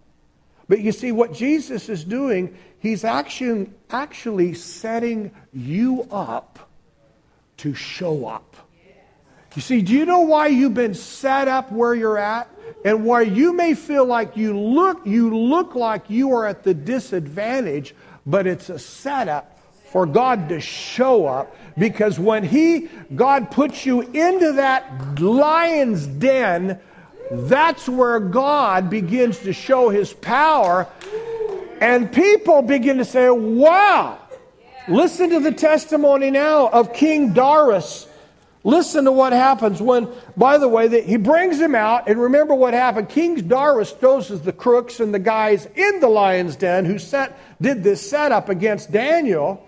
But 0.69 0.81
you 0.81 0.93
see, 0.93 1.13
what 1.13 1.35
Jesus 1.35 1.89
is 1.89 2.05
doing, 2.05 2.57
he's 2.85 3.03
actually, 3.03 3.71
actually 3.91 4.53
setting 4.53 5.31
you 5.55 6.07
up 6.11 6.69
to 7.57 7.73
show 7.73 8.27
up. 8.27 8.57
You 9.57 9.63
see, 9.63 9.81
do 9.81 9.95
you 9.95 10.05
know 10.05 10.21
why 10.21 10.49
you've 10.49 10.75
been 10.75 10.95
set 10.95 11.49
up 11.49 11.73
where 11.73 11.95
you're 11.95 12.19
at? 12.19 12.49
And 12.85 13.05
why 13.07 13.23
you 13.23 13.55
may 13.55 13.73
feel 13.73 14.05
like 14.05 14.37
you 14.37 14.59
look, 14.59 15.07
you 15.07 15.35
look 15.35 15.75
like 15.75 16.11
you 16.11 16.33
are 16.33 16.47
at 16.47 16.63
the 16.63 16.75
disadvantage, 16.75 17.95
but 18.27 18.47
it's 18.47 18.69
a 18.69 18.79
setup 18.79 19.59
for 19.91 20.05
God 20.05 20.51
to 20.51 20.61
show 20.61 21.27
up 21.27 21.57
because 21.79 22.19
when 22.19 22.45
he 22.45 22.91
God 23.15 23.51
puts 23.51 23.87
you 23.87 24.03
into 24.03 24.53
that 24.53 25.19
lion's 25.21 26.07
den 26.07 26.79
that's 27.31 27.89
where 27.89 28.21
God 28.21 28.91
begins 28.91 29.39
to 29.41 29.53
show 29.53 29.89
his 29.89 30.13
power, 30.13 30.87
and 31.85 32.13
people 32.13 32.63
begin 32.63 32.99
to 32.99 33.05
say, 33.05 33.31
Wow, 33.31 34.19
Listen 34.87 35.31
to 35.31 35.41
the 35.41 35.53
testimony 35.53 36.31
now 36.31 36.69
of 36.69 36.93
King 36.93 37.33
Darius. 37.33 38.07
Listen 38.65 39.05
to 39.05 39.13
what 39.13 39.33
happens 39.33 39.81
when, 39.81 40.09
by 40.37 40.59
the 40.59 40.69
way, 40.69 40.89
that 40.89 41.05
he 41.05 41.17
brings 41.17 41.59
him 41.59 41.75
out, 41.75 42.09
and 42.09 42.21
remember 42.21 42.55
what 42.55 42.75
happened. 42.75 43.09
King 43.09 43.37
Darius 43.49 43.93
doses 43.93 44.43
the 44.43 44.53
crooks 44.53 45.01
and 45.01 45.13
the 45.13 45.19
guys 45.19 45.67
in 45.75 46.01
the 46.01 46.09
lion's 46.09 46.57
den 46.57 46.85
who 46.85 46.99
set, 46.99 47.39
did 47.61 47.83
this 47.83 48.09
setup 48.09 48.49
against 48.49 48.91
Daniel. 48.91 49.63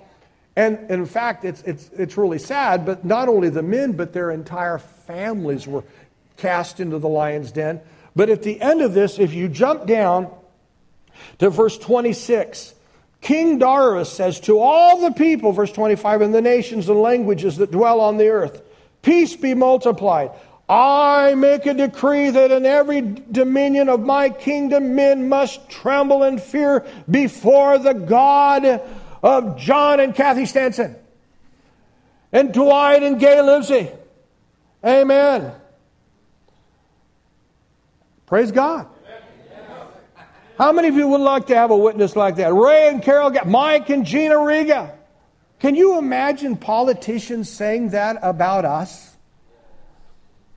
And 0.55 0.91
in 0.91 1.05
fact, 1.07 1.45
it's, 1.45 1.63
it's, 1.63 1.91
it's 1.91 2.17
really 2.17 2.39
sad, 2.39 2.87
but 2.87 3.05
not 3.05 3.29
only 3.29 3.51
the 3.51 3.63
men, 3.63 3.93
but 3.93 4.13
their 4.13 4.31
entire 4.31 4.79
families 4.79 5.67
were 5.67 5.85
cast 6.39 6.81
into 6.81 6.99
the 6.99 7.09
lion's 7.09 7.53
den. 7.53 7.81
But 8.15 8.31
at 8.31 8.43
the 8.43 8.61
end 8.61 8.81
of 8.81 8.95
this, 8.95 9.19
if 9.19 9.35
you 9.35 9.49
jump 9.49 9.87
down 9.87 10.31
to 11.39 11.51
verse 11.51 11.79
26, 11.79 12.75
King 13.21 13.59
Darius 13.59 14.13
says 14.13 14.41
to 14.41 14.59
all 14.59 15.01
the 15.01 15.11
people, 15.11 15.53
verse 15.53 15.73
25, 15.73 16.23
and 16.23 16.35
the 16.35 16.43
nations 16.43 16.89
and 16.89 17.01
languages 17.01 17.57
that 17.57 17.71
dwell 17.71 18.01
on 18.01 18.19
the 18.19 18.29
earth, 18.29 18.63
peace 19.03 19.35
be 19.37 19.55
multiplied. 19.55 20.31
I 20.69 21.35
make 21.37 21.67
a 21.67 21.75
decree 21.75 22.31
that 22.31 22.51
in 22.51 22.67
every 22.67 23.01
dominion 23.01 23.89
of 23.89 24.01
my 24.01 24.31
kingdom 24.31 24.97
men 24.97 25.29
must 25.29 25.69
tremble 25.69 26.25
and 26.25 26.43
fear 26.43 26.85
before 27.09 27.79
the 27.79 27.95
God 27.95 28.83
of 29.23 29.59
John 29.59 30.01
and 30.01 30.15
Kathy 30.15 30.45
Stanson 30.45 30.97
and 32.33 32.53
Dwight 32.53 33.03
and 33.03 33.21
Gay 33.21 33.41
Livesey. 33.41 33.91
Amen. 34.85 35.53
Praise 38.27 38.51
God. 38.51 38.89
How 40.59 40.73
many 40.73 40.89
of 40.89 40.95
you 40.95 41.07
would 41.09 41.21
like 41.21 41.47
to 41.49 41.55
have 41.55 41.71
a 41.71 41.77
witness 41.77 42.17
like 42.17 42.37
that? 42.37 42.55
Ray 42.55 42.89
and 42.89 43.03
Carol, 43.03 43.31
Mike 43.45 43.91
and 43.91 44.07
Gina 44.07 44.43
Riga. 44.43 44.95
Can 45.59 45.75
you 45.75 45.99
imagine 45.99 46.57
politicians 46.57 47.51
saying 47.51 47.91
that 47.91 48.19
about 48.23 48.65
us? 48.65 49.17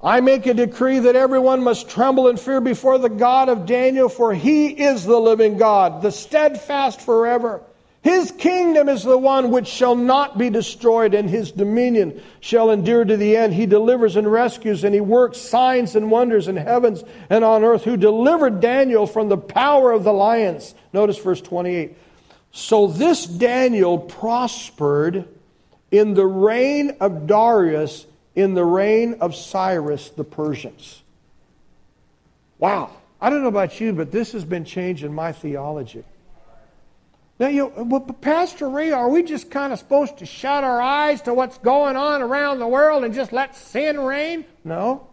I 0.02 0.22
make 0.22 0.46
a 0.46 0.54
decree 0.54 1.00
that 1.00 1.18
everyone 1.18 1.62
must 1.62 1.90
tremble 1.90 2.30
and 2.30 2.40
fear 2.40 2.62
before 2.62 2.98
the 2.98 3.10
God 3.10 3.50
of 3.50 3.66
Daniel, 3.66 4.08
for 4.08 4.34
he 4.34 4.68
is 4.68 5.04
the 5.04 5.20
living 5.20 5.58
God, 5.58 6.02
the 6.02 6.12
steadfast 6.12 7.02
forever. 7.02 7.62
His 8.02 8.32
kingdom 8.32 8.88
is 8.88 9.04
the 9.04 9.18
one 9.18 9.52
which 9.52 9.68
shall 9.68 9.96
not 9.96 10.38
be 10.38 10.50
destroyed, 10.50 11.14
and 11.14 11.30
his 11.30 11.52
dominion 11.52 12.22
shall 12.40 12.72
endure 12.72 13.04
to 13.04 13.18
the 13.18 13.36
end. 13.36 13.54
He 13.54 13.66
delivers 13.66 14.16
and 14.16 14.32
rescues, 14.32 14.86
and 14.86 14.96
he 14.96 15.02
works 15.02 15.38
signs 15.38 15.96
and 15.96 16.10
wonders 16.10 16.48
in 16.48 16.56
heavens 16.56 17.04
and 17.30 17.44
on 17.44 17.64
earth, 17.64 17.84
who 17.84 17.98
delivered 17.98 18.62
Daniel 18.62 19.06
from 19.06 19.28
the 19.28 19.38
power 19.38 19.92
of 19.92 20.06
the 20.06 20.14
lions. 20.14 20.76
Notice 20.94 21.18
verse 21.18 21.42
28. 21.42 21.98
So 22.52 22.88
this 22.88 23.26
Daniel 23.26 23.98
prospered 23.98 25.28
in 25.92 26.14
the 26.14 26.26
reign 26.26 26.96
of 27.02 27.28
Darius, 27.28 28.06
in 28.34 28.54
the 28.54 28.66
reign 28.66 29.18
of 29.20 29.36
Cyrus 29.36 30.10
the 30.10 30.24
Persians. 30.24 31.02
Wow. 32.60 32.92
I 33.22 33.30
don't 33.30 33.42
know 33.42 33.50
about 33.50 33.82
you, 33.82 33.92
but 33.92 34.12
this 34.12 34.32
has 34.32 34.46
been 34.46 34.64
changing 34.64 35.14
my 35.14 35.34
theology. 35.34 36.06
Now, 37.40 37.48
you, 37.48 37.70
Pastor 38.20 38.70
Ray, 38.70 38.92
are 38.92 39.08
we 39.10 39.24
just 39.24 39.50
kind 39.50 39.72
of 39.72 39.80
supposed 39.80 40.18
to 40.18 40.26
shut 40.26 40.66
our 40.66 40.82
eyes 40.82 41.22
to 41.22 41.34
what's 41.34 41.58
going 41.60 41.96
on 41.96 42.22
around 42.22 42.60
the 42.60 42.68
world 42.68 43.06
and 43.06 43.14
just 43.14 43.32
let 43.32 43.56
sin 43.56 43.98
reign? 43.98 44.44
No. 44.66 45.08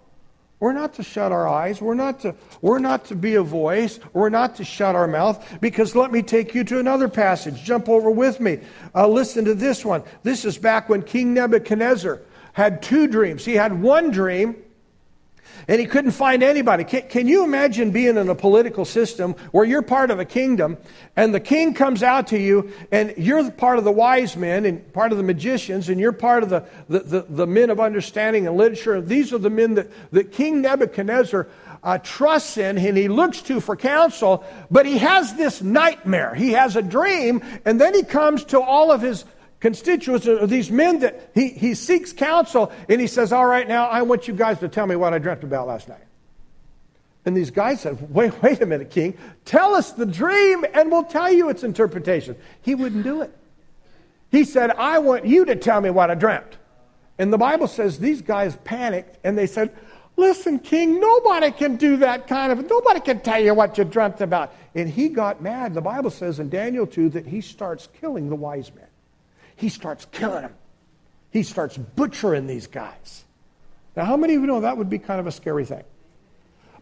We're 0.59 0.73
not 0.73 0.95
to 0.95 1.05
shut 1.05 1.31
our 1.31 1.47
eyes. 1.47 1.81
We're 1.81 1.95
not 1.95 2.21
to, 2.21 2.35
we're 2.63 2.81
not 2.81 3.05
to 3.07 3.15
be 3.15 3.37
a 3.37 3.43
voice. 3.43 4.01
We're 4.13 4.31
not 4.31 4.57
to 4.57 4.65
shut 4.65 4.97
our 4.97 5.07
mouth. 5.07 5.61
Because 5.61 5.95
let 5.95 6.11
me 6.11 6.23
take 6.23 6.53
you 6.53 6.65
to 6.65 6.81
another 6.81 7.09
passage. 7.09 7.63
Jump 7.63 7.89
over 7.89 8.11
with 8.11 8.41
me. 8.41 8.59
Uh, 8.93 9.07
listen 9.07 9.45
to 9.45 9.55
this 9.55 9.85
one. 9.85 10.03
This 10.25 10.45
is 10.45 10.59
back 10.59 10.89
when 10.89 11.03
King 11.03 11.33
Nebuchadnezzar 11.33 12.23
had 12.55 12.83
two 12.83 13.07
dreams. 13.07 13.45
He 13.45 13.55
had 13.55 13.81
one 13.81 14.11
dream 14.11 14.57
and 15.69 15.81
he 15.81 15.87
couldn't 15.87 16.13
find 16.13 16.43
anybody. 16.43 16.85
Can, 16.85 17.03
can, 17.09 17.29
you 17.29 17.43
imagine 17.43 17.91
being 17.91 18.17
in 18.17 18.29
a 18.29 18.35
political 18.35 18.85
system 18.85 19.33
where 19.51 19.65
you're 19.65 19.83
part 19.83 20.11
of 20.11 20.21
a 20.21 20.25
kingdom 20.25 20.77
and 21.17 21.35
the 21.35 21.41
king 21.41 21.75
comes 21.75 22.03
out 22.03 22.29
to 22.29 22.39
you 22.39 22.71
and 22.93 23.15
you're 23.17 23.51
part 23.51 23.79
of 23.79 23.85
the 23.85 23.93
wise 23.93 24.37
men 24.37 24.65
and 24.65 24.93
part 24.93 25.13
of 25.13 25.19
the 25.19 25.25
magicians 25.25 25.89
and 25.89 26.01
you're 26.01 26.13
part 26.13 26.43
of 26.43 26.51
the, 26.51 26.65
the, 26.89 27.01
the, 27.01 27.27
the 27.29 27.47
men 27.47 27.71
of 27.71 27.81
understanding 27.81 28.47
and 28.47 28.57
literature? 28.57 28.95
And 28.95 29.09
these 29.09 29.33
are 29.33 29.39
the 29.39 29.51
men 29.51 29.75
that, 29.75 29.89
that 30.13 30.33
King 30.33 30.63
Nebuchadnezzar 30.63 31.49
uh, 31.83 31.99
trusts 31.99 32.57
in 32.57 32.79
and 32.79 32.97
he 32.97 33.09
looks 33.09 33.43
to 33.43 33.61
for 33.61 33.77
counsel, 33.77 34.45
but 34.71 34.87
he 34.87 34.99
has 34.99 35.35
this 35.35 35.63
nightmare. 35.63 36.35
He 36.35 36.53
has 36.53 36.77
a 36.77 36.83
dream 36.83 37.43
and 37.65 37.81
then 37.81 37.95
he 37.95 38.03
comes 38.03 38.45
to 38.47 38.61
all 38.61 38.93
of 38.93 39.03
his 39.03 39.25
constituents 39.67 40.29
are 40.29 40.47
these 40.47 40.71
men 40.71 41.01
that 41.01 41.33
he, 41.35 41.49
he 41.49 41.75
seeks 41.75 42.13
counsel 42.13 42.71
and 42.89 43.01
he 43.01 43.09
says, 43.09 43.33
All 43.33 43.45
right, 43.45 43.67
now 43.67 43.89
I 43.89 44.03
want 44.03 44.29
you 44.29 44.35
guys 44.35 44.61
to 44.61 44.69
tell 44.69 44.87
me 44.87 44.95
what 44.95 45.13
I 45.13 45.19
dreamt 45.19 45.43
about 45.43 45.67
last 45.67 45.89
night. 45.89 46.05
And 47.25 47.37
these 47.37 47.51
guys 47.51 47.81
said, 47.81 48.15
Wait, 48.15 48.33
wait 48.45 48.63
a 48.63 48.67
minute, 48.67 48.91
King. 48.91 49.19
Tell 49.45 49.75
us 49.75 49.91
the 49.91 50.07
dream 50.07 50.65
and 50.73 50.89
we'll 50.93 51.03
tell 51.03 51.33
you 51.33 51.49
its 51.49 51.65
interpretation. 51.65 52.37
He 52.63 52.77
wouldn't 52.77 53.03
do 53.03 53.23
it. 53.23 53.37
He 54.31 54.45
said, 54.45 54.71
I 54.71 55.01
want 55.01 55.27
you 55.27 55.45
to 55.47 55.57
tell 55.57 55.81
me 55.81 55.91
what 55.91 56.13
I 56.13 56.15
dreamt. 56.15 56.59
And 57.19 57.33
the 57.33 57.39
Bible 57.39 57.67
says 57.67 57.99
these 57.99 58.23
guys 58.23 58.55
panicked 58.63 59.19
and 59.25 59.37
they 59.37 59.49
said, 59.49 59.77
Listen, 60.17 60.61
King, 60.61 61.01
nobody 61.01 61.51
can 61.51 61.75
do 61.75 61.97
that 61.97 62.29
kind 62.29 62.53
of, 62.53 62.71
nobody 62.71 63.01
can 63.01 63.19
tell 63.19 63.43
you 63.43 63.53
what 63.53 63.79
you 63.79 63.83
dreamt 63.83 64.21
about. 64.21 64.55
And 64.77 64.89
he 64.89 65.09
got 65.09 65.43
mad. 65.43 65.75
The 65.75 65.81
Bible 65.81 66.11
says 66.11 66.39
in 66.39 66.51
Daniel 66.51 66.87
2 66.87 67.09
that 67.11 67.27
he 67.27 67.41
starts 67.41 67.89
killing 68.01 68.29
the 68.29 68.37
wise 68.37 68.73
men 68.73 68.87
he 69.57 69.69
starts 69.69 70.07
killing 70.13 70.43
them. 70.43 70.55
He 71.31 71.43
starts 71.43 71.77
butchering 71.77 72.47
these 72.47 72.67
guys. 72.67 73.25
Now, 73.97 74.05
how 74.05 74.17
many 74.17 74.35
of 74.35 74.43
you 74.43 74.47
know 74.47 74.61
that 74.61 74.77
would 74.77 74.91
be 74.91 74.99
kind 74.99 75.19
of 75.19 75.27
a 75.27 75.33
scary 75.33 75.65
thing? 75.65 75.85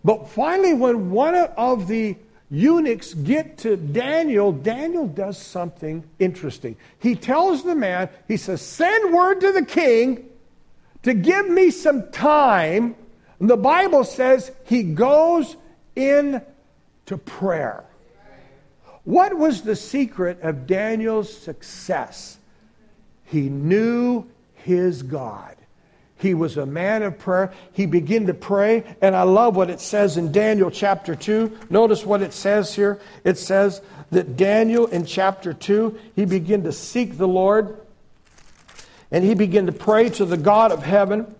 But 0.05 0.29
finally, 0.29 0.75
when 0.75 1.11
one 1.11 1.35
of 1.35 1.89
the 1.89 2.17
eunuchs 2.51 3.15
get 3.15 3.59
to 3.59 3.77
Daniel, 3.77 4.53
Daniel 4.53 5.07
does 5.07 5.39
something 5.39 6.05
interesting. 6.19 6.77
He 6.99 7.15
tells 7.15 7.63
the 7.63 7.75
man, 7.75 8.11
he 8.29 8.37
says, 8.37 8.61
Send 8.61 9.15
word 9.15 9.41
to 9.41 9.53
the 9.53 9.65
king 9.65 10.29
to 11.05 11.15
give 11.15 11.49
me 11.49 11.71
some 11.71 12.11
time. 12.11 12.97
And 13.41 13.49
the 13.49 13.57
Bible 13.57 14.05
says 14.05 14.51
he 14.65 14.83
goes 14.83 15.57
in 15.97 16.43
to 17.07 17.17
prayer. 17.17 17.85
What 19.05 19.37
was 19.37 19.63
the 19.63 19.77
secret 19.77 20.41
of 20.43 20.67
Daniel's 20.67 21.37
success? 21.37 22.39
He 23.25 23.49
knew 23.49 24.27
his 24.55 25.03
God. 25.03 25.57
He 26.17 26.33
was 26.33 26.57
a 26.57 26.65
man 26.65 27.03
of 27.03 27.19
prayer. 27.19 27.53
He 27.73 27.87
began 27.87 28.27
to 28.27 28.35
pray. 28.35 28.97
And 29.03 29.15
I 29.15 29.23
love 29.23 29.57
what 29.57 29.69
it 29.69 29.81
says 29.81 30.17
in 30.17 30.33
Daniel 30.33 30.71
chapter 30.71 31.15
2. 31.15 31.59
Notice 31.71 32.07
what 32.07 32.23
it 32.23 32.33
says 32.33 32.75
here. 32.75 33.01
It 33.25 33.37
says 33.37 33.83
that 34.11 34.37
Daniel 34.37 34.87
in 34.87 35.05
chapter 35.05 35.53
2, 35.53 35.99
he 36.17 36.25
began 36.25 36.63
to 36.63 36.73
seek 36.73 37.19
the 37.19 37.29
Lord 37.29 37.77
and 39.11 39.23
he 39.23 39.35
began 39.35 39.67
to 39.67 39.73
pray 39.73 40.09
to 40.11 40.25
the 40.25 40.37
God 40.37 40.73
of 40.73 40.83
heaven. 40.83 41.35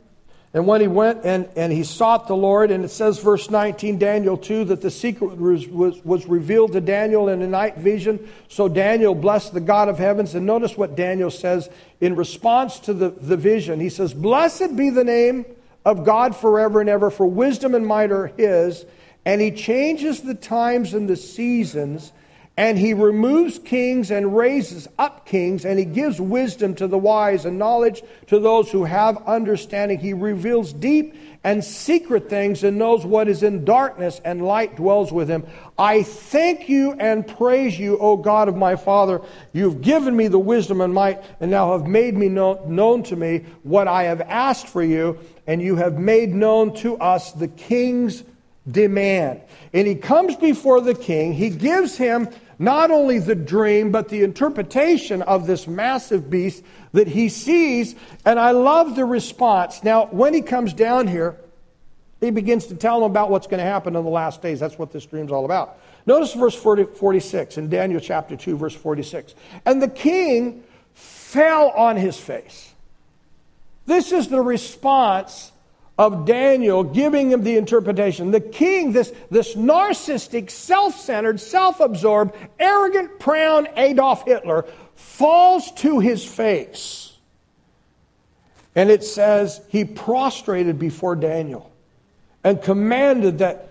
And 0.55 0.69
when 0.69 0.81
he 0.81 0.87
went 0.87 1.25
and, 1.25 1.49
and 1.57 1.73
he 1.73 1.83
sought 1.83 2.29
the 2.29 2.37
Lord, 2.37 2.71
and 2.71 2.85
it 2.85 2.91
says, 2.91 3.19
verse 3.19 3.51
19, 3.51 3.99
Daniel 3.99 4.37
2, 4.37 4.67
that 4.67 4.81
the 4.81 4.91
secret 4.91 5.37
was, 5.37 5.67
was, 5.67 6.03
was 6.05 6.27
revealed 6.27 6.73
to 6.75 6.81
Daniel 6.81 7.29
in 7.29 7.43
a 7.43 7.47
night 7.49 7.77
vision. 7.77 8.29
So 8.49 8.69
Daniel 8.69 9.17
blessed 9.17 9.53
the 9.53 9.61
God 9.61 9.89
of 9.89 9.99
heavens. 9.99 10.37
And 10.37 10.47
notice 10.47 10.77
what 10.77 10.95
Daniel 10.95 11.33
says 11.33 11.69
in 12.01 12.15
response 12.15 12.79
to 12.81 12.95
the, 12.95 13.11
the 13.11 13.37
vision. 13.37 13.81
He 13.81 13.91
says, 13.91 14.15
Blessed 14.15 14.77
be 14.77 14.91
the 14.91 15.03
name 15.03 15.45
of 15.85 16.05
God 16.05 16.37
forever 16.37 16.81
and 16.81 16.89
ever, 16.89 17.11
for 17.11 17.27
wisdom 17.27 17.75
and 17.75 17.85
might 17.85 18.13
are 18.13 18.29
his. 18.29 18.87
And 19.25 19.41
he 19.41 19.51
changes 19.51 20.23
the 20.23 20.35
times 20.35 20.95
and 20.95 21.09
the 21.09 21.17
seasons 21.17 22.13
and 22.57 22.79
he 22.79 22.95
removes 22.95 23.59
kings 23.59 24.13
and 24.13 24.37
raises 24.37 24.87
up 24.99 25.27
kings, 25.27 25.65
and 25.65 25.79
he 25.79 25.85
gives 25.85 26.21
wisdom 26.21 26.75
to 26.77 26.87
the 26.87 26.99
wise 26.99 27.45
and 27.45 27.59
knowledge 27.59 28.03
to 28.29 28.39
those 28.39 28.71
who 28.71 28.85
have 28.85 29.17
understanding. 29.27 29.99
He 29.99 30.13
reveals 30.13 30.73
deep 30.73 31.17
and 31.43 31.63
secret 31.63 32.31
things 32.31 32.65
and 32.65 32.79
knows 32.79 33.05
what 33.05 33.29
is 33.29 33.43
in 33.43 33.65
darkness, 33.65 34.21
and 34.25 34.47
light 34.47 34.77
dwells 34.77 35.13
with 35.13 35.29
him. 35.29 35.45
I 35.77 36.05
thank 36.05 36.69
you 36.69 36.93
and 36.93 37.27
praise 37.27 37.79
you, 37.79 37.99
O 37.99 38.17
God 38.17 38.49
of 38.49 38.57
my 38.57 38.77
Father. 38.77 39.21
You've 39.53 39.83
given 39.83 40.17
me 40.17 40.29
the 40.29 40.39
wisdom 40.39 40.81
and 40.81 40.95
might, 40.95 41.23
and 41.41 41.51
now 41.51 41.73
have 41.73 41.87
made 41.89 42.17
me 42.17 42.29
know, 42.29 42.65
known 42.67 43.03
to 43.05 43.17
me 43.17 43.45
what 43.65 43.89
I 43.89 44.05
have 44.05 44.21
asked 44.23 44.69
for 44.69 44.83
you, 44.83 45.19
and 45.47 45.61
you 45.61 45.77
have 45.77 45.99
made 45.99 46.33
known 46.33 46.73
to 46.77 46.97
us 46.99 47.33
the 47.33 47.49
king's 47.49 48.23
demand. 48.71 49.43
And 49.75 49.87
he 49.87 49.97
comes 49.97 50.37
before 50.37 50.81
the 50.81 50.95
king, 50.95 51.35
he 51.35 51.51
gives 51.51 51.97
him 51.97 52.29
not 52.59 52.91
only 52.91 53.19
the 53.19 53.35
dream, 53.35 53.91
but 53.91 54.09
the 54.09 54.23
interpretation 54.23 55.23
of 55.23 55.47
this 55.47 55.67
massive 55.67 56.31
beast 56.31 56.63
that 56.93 57.09
he 57.09 57.29
sees. 57.29 57.95
And 58.25 58.39
I 58.39 58.53
love 58.53 58.97
the 58.97 59.05
response. 59.05 59.83
Now, 59.83 60.07
when 60.07 60.35
he 60.35 60.43
comes 60.43 60.73
down 60.73 61.07
here, 61.07 61.37
he 62.21 62.31
begins 62.31 62.67
to 62.67 62.75
tell 62.75 63.01
them 63.01 63.11
about 63.11 63.31
what's 63.31 63.47
going 63.47 63.59
to 63.59 63.65
happen 63.65 63.97
in 63.97 64.05
the 64.05 64.11
last 64.11 64.41
days. 64.41 64.61
That's 64.61 64.79
what 64.79 64.93
this 64.93 65.05
dream's 65.05 65.33
all 65.33 65.45
about. 65.45 65.79
Notice 66.07 66.35
verse 66.35 66.55
40, 66.55 66.85
46 66.97 67.59
in 67.59 67.69
Daniel 67.69 68.01
chapter 68.01 68.37
2, 68.37 68.57
verse 68.57 68.75
46. 68.75 69.35
And 69.65 69.83
the 69.83 69.89
king 69.89 70.63
fell 70.95 71.71
on 71.71 71.97
his 71.97 72.19
face. 72.19 72.73
This 73.87 74.13
is 74.13 74.29
the 74.29 74.41
response 74.41 75.53
of 75.97 76.27
Daniel 76.27 76.83
giving 76.83 77.31
him 77.31 77.45
the 77.45 77.57
interpretation. 77.57 78.31
The 78.31 78.41
king, 78.41 78.93
this, 78.93 79.13
this 79.31 79.55
narcissistic, 79.55 80.51
self 80.51 80.99
centered, 80.99 81.41
self 81.41 81.81
absorbed, 81.81 82.35
arrogant, 82.59 83.19
proud 83.19 83.69
Adolf 83.77 84.25
Hitler, 84.25 84.67
falls 84.97 85.71
to 85.73 86.01
his 86.01 86.25
face. 86.25 87.17
And 88.75 88.91
it 88.91 89.05
says 89.05 89.61
he 89.69 89.85
prostrated 89.85 90.79
before 90.79 91.15
Daniel 91.15 91.71
and 92.43 92.61
commanded 92.61 93.39
that 93.39 93.71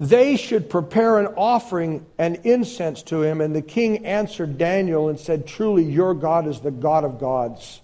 they 0.00 0.36
should 0.36 0.70
prepare 0.70 1.18
an 1.18 1.26
offering 1.36 2.06
and 2.18 2.36
incense 2.44 3.02
to 3.04 3.22
him. 3.22 3.40
And 3.40 3.54
the 3.54 3.62
king 3.62 4.06
answered 4.06 4.56
Daniel 4.56 5.08
and 5.08 5.18
said, 5.18 5.46
Truly, 5.46 5.84
your 5.84 6.14
God 6.14 6.46
is 6.46 6.60
the 6.60 6.70
God 6.70 7.04
of 7.04 7.18
gods, 7.18 7.80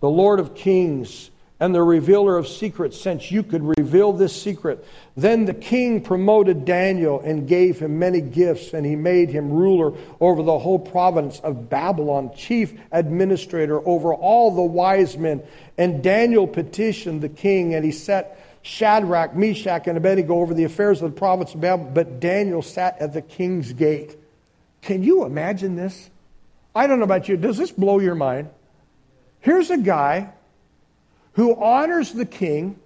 the 0.00 0.10
Lord 0.10 0.40
of 0.40 0.54
kings, 0.54 1.30
and 1.64 1.74
the 1.74 1.82
revealer 1.82 2.36
of 2.36 2.46
secrets, 2.46 3.00
since 3.00 3.30
you 3.30 3.42
could 3.42 3.62
reveal 3.78 4.12
this 4.12 4.38
secret. 4.38 4.86
Then 5.16 5.46
the 5.46 5.54
king 5.54 6.02
promoted 6.02 6.66
Daniel 6.66 7.20
and 7.20 7.48
gave 7.48 7.78
him 7.78 7.98
many 7.98 8.20
gifts, 8.20 8.74
and 8.74 8.84
he 8.84 8.96
made 8.96 9.30
him 9.30 9.50
ruler 9.50 9.96
over 10.20 10.42
the 10.42 10.58
whole 10.58 10.78
province 10.78 11.40
of 11.40 11.70
Babylon, 11.70 12.32
chief 12.36 12.78
administrator 12.92 13.80
over 13.88 14.12
all 14.12 14.54
the 14.54 14.62
wise 14.62 15.16
men. 15.16 15.42
And 15.78 16.02
Daniel 16.02 16.46
petitioned 16.46 17.22
the 17.22 17.30
king, 17.30 17.74
and 17.74 17.82
he 17.82 17.92
set 17.92 18.38
Shadrach, 18.60 19.34
Meshach, 19.34 19.86
and 19.86 19.96
Abednego 19.96 20.34
over 20.34 20.52
the 20.52 20.64
affairs 20.64 21.00
of 21.00 21.14
the 21.14 21.18
province 21.18 21.54
of 21.54 21.62
Babylon, 21.62 21.94
but 21.94 22.20
Daniel 22.20 22.60
sat 22.60 22.98
at 23.00 23.14
the 23.14 23.22
king's 23.22 23.72
gate. 23.72 24.18
Can 24.82 25.02
you 25.02 25.24
imagine 25.24 25.76
this? 25.76 26.10
I 26.74 26.86
don't 26.86 26.98
know 26.98 27.04
about 27.04 27.26
you. 27.26 27.38
Does 27.38 27.56
this 27.56 27.70
blow 27.70 28.00
your 28.00 28.16
mind? 28.16 28.50
Here's 29.40 29.70
a 29.70 29.78
guy 29.78 30.30
who 31.34 31.54
honors 31.62 32.12
the 32.12 32.26
king. 32.26 32.78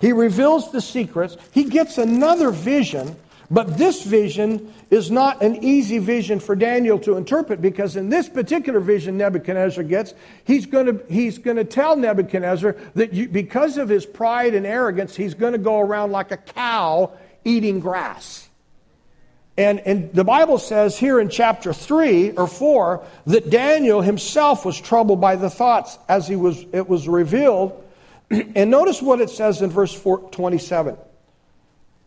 He 0.00 0.12
reveals 0.12 0.72
the 0.72 0.80
secrets. 0.80 1.36
He 1.52 1.64
gets 1.64 1.98
another 1.98 2.50
vision 2.50 3.16
but 3.50 3.76
this 3.76 4.04
vision 4.04 4.72
is 4.90 5.10
not 5.10 5.42
an 5.42 5.64
easy 5.64 5.98
vision 5.98 6.38
for 6.38 6.54
Daniel 6.54 7.00
to 7.00 7.16
interpret 7.16 7.60
because 7.60 7.96
in 7.96 8.08
this 8.08 8.28
particular 8.28 8.78
vision 8.78 9.18
Nebuchadnezzar 9.18 9.82
gets, 9.82 10.14
he's 10.44 10.66
going 10.66 10.86
to, 10.86 11.04
he's 11.12 11.38
going 11.38 11.56
to 11.56 11.64
tell 11.64 11.96
Nebuchadnezzar 11.96 12.76
that 12.94 13.12
you, 13.12 13.28
because 13.28 13.76
of 13.76 13.88
his 13.88 14.06
pride 14.06 14.54
and 14.54 14.64
arrogance, 14.64 15.16
he's 15.16 15.34
going 15.34 15.52
to 15.52 15.58
go 15.58 15.80
around 15.80 16.12
like 16.12 16.30
a 16.30 16.36
cow 16.36 17.12
eating 17.44 17.80
grass. 17.80 18.48
And, 19.56 19.80
and 19.80 20.12
the 20.12 20.24
Bible 20.24 20.58
says 20.58 20.98
here 20.98 21.20
in 21.20 21.28
chapter 21.28 21.72
3 21.72 22.32
or 22.32 22.46
4 22.46 23.04
that 23.26 23.50
Daniel 23.50 24.00
himself 24.00 24.64
was 24.64 24.80
troubled 24.80 25.20
by 25.20 25.36
the 25.36 25.50
thoughts 25.50 25.98
as 26.08 26.26
he 26.28 26.36
was, 26.36 26.64
it 26.72 26.88
was 26.88 27.08
revealed. 27.08 27.84
and 28.30 28.70
notice 28.70 29.02
what 29.02 29.20
it 29.20 29.30
says 29.30 29.60
in 29.60 29.70
verse 29.70 29.92
4, 29.92 30.30
27. 30.30 30.96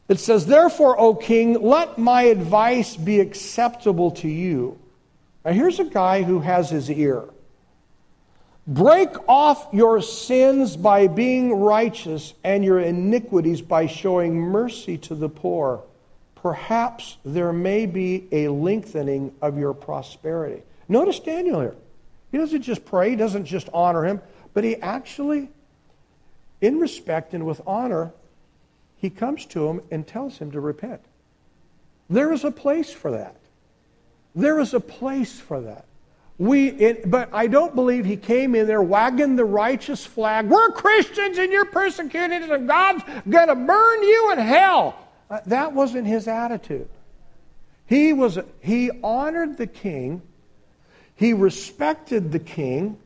It 0.09 0.19
says, 0.19 0.45
Therefore, 0.45 0.99
O 0.99 1.15
king, 1.15 1.61
let 1.61 1.97
my 1.97 2.23
advice 2.23 2.95
be 2.95 3.19
acceptable 3.19 4.11
to 4.11 4.27
you. 4.27 4.79
Now, 5.45 5.51
here's 5.51 5.79
a 5.79 5.85
guy 5.85 6.23
who 6.23 6.39
has 6.39 6.69
his 6.69 6.89
ear. 6.89 7.23
Break 8.65 9.09
off 9.27 9.67
your 9.73 10.01
sins 10.01 10.77
by 10.77 11.07
being 11.07 11.53
righteous 11.53 12.33
and 12.43 12.63
your 12.63 12.79
iniquities 12.79 13.61
by 13.61 13.87
showing 13.87 14.39
mercy 14.39 14.97
to 14.99 15.15
the 15.15 15.27
poor. 15.27 15.83
Perhaps 16.43 17.17
there 17.23 17.53
may 17.53 17.85
be 17.85 18.27
a 18.33 18.49
lengthening 18.49 19.33
of 19.41 19.57
your 19.57 19.73
prosperity. 19.73 20.61
Notice 20.89 21.19
Daniel 21.19 21.61
here. 21.61 21.75
He 22.33 22.37
doesn't 22.37 22.63
just 22.63 22.83
pray, 22.83 23.11
he 23.11 23.15
doesn't 23.15 23.45
just 23.45 23.69
honor 23.73 24.03
him, 24.03 24.21
but 24.53 24.65
he 24.65 24.75
actually, 24.75 25.49
in 26.59 26.79
respect 26.79 27.33
and 27.33 27.45
with 27.45 27.61
honor, 27.65 28.11
he 28.97 29.09
comes 29.09 29.45
to 29.47 29.69
him 29.69 29.81
and 29.89 30.05
tells 30.05 30.37
him 30.37 30.51
to 30.51 30.59
repent. 30.59 31.01
There 32.09 32.33
is 32.33 32.43
a 32.43 32.51
place 32.51 32.91
for 32.91 33.11
that. 33.11 33.37
There 34.35 34.59
is 34.59 34.73
a 34.73 34.81
place 34.81 35.39
for 35.39 35.61
that. 35.61 35.85
We, 36.37 36.69
it, 36.71 37.09
but 37.09 37.29
I 37.31 37.47
don't 37.47 37.73
believe 37.73 38.03
he 38.03 38.17
came 38.17 38.53
in 38.53 38.67
there 38.67 38.81
wagging 38.81 39.37
the 39.37 39.45
righteous 39.45 40.05
flag. 40.05 40.49
We're 40.49 40.71
Christians 40.71 41.37
and 41.37 41.53
you're 41.53 41.65
persecuted, 41.65 42.51
and 42.51 42.67
God's 42.67 43.03
going 43.29 43.47
to 43.47 43.55
burn 43.55 44.03
you 44.03 44.31
in 44.33 44.39
hell. 44.39 44.97
Uh, 45.33 45.39
that 45.47 45.73
wasn't 45.73 46.05
his 46.05 46.27
attitude. 46.27 46.87
He 47.87 48.13
was 48.13 48.37
he 48.61 48.91
honored 49.03 49.57
the 49.57 49.65
king, 49.65 50.21
he 51.15 51.33
respected 51.33 52.31
the 52.31 52.37
king, 52.37 52.99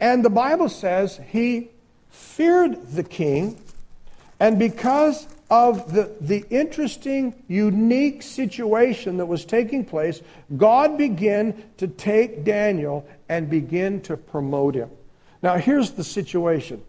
and 0.00 0.24
the 0.24 0.30
Bible 0.30 0.68
says 0.68 1.20
he 1.28 1.70
feared 2.08 2.84
the 2.88 3.04
king 3.04 3.56
and 4.40 4.58
because 4.58 5.28
of 5.50 5.92
the, 5.92 6.10
the 6.20 6.44
interesting, 6.50 7.34
unique 7.46 8.22
situation 8.22 9.18
that 9.18 9.26
was 9.26 9.44
taking 9.44 9.84
place, 9.84 10.22
God 10.56 10.98
began 10.98 11.62
to 11.76 11.86
take 11.86 12.42
Daniel 12.42 13.06
and 13.28 13.48
begin 13.48 14.00
to 14.02 14.16
promote 14.16 14.74
him. 14.74 14.90
Now, 15.42 15.58
here's 15.58 15.92
the 15.92 16.02
situation 16.02 16.82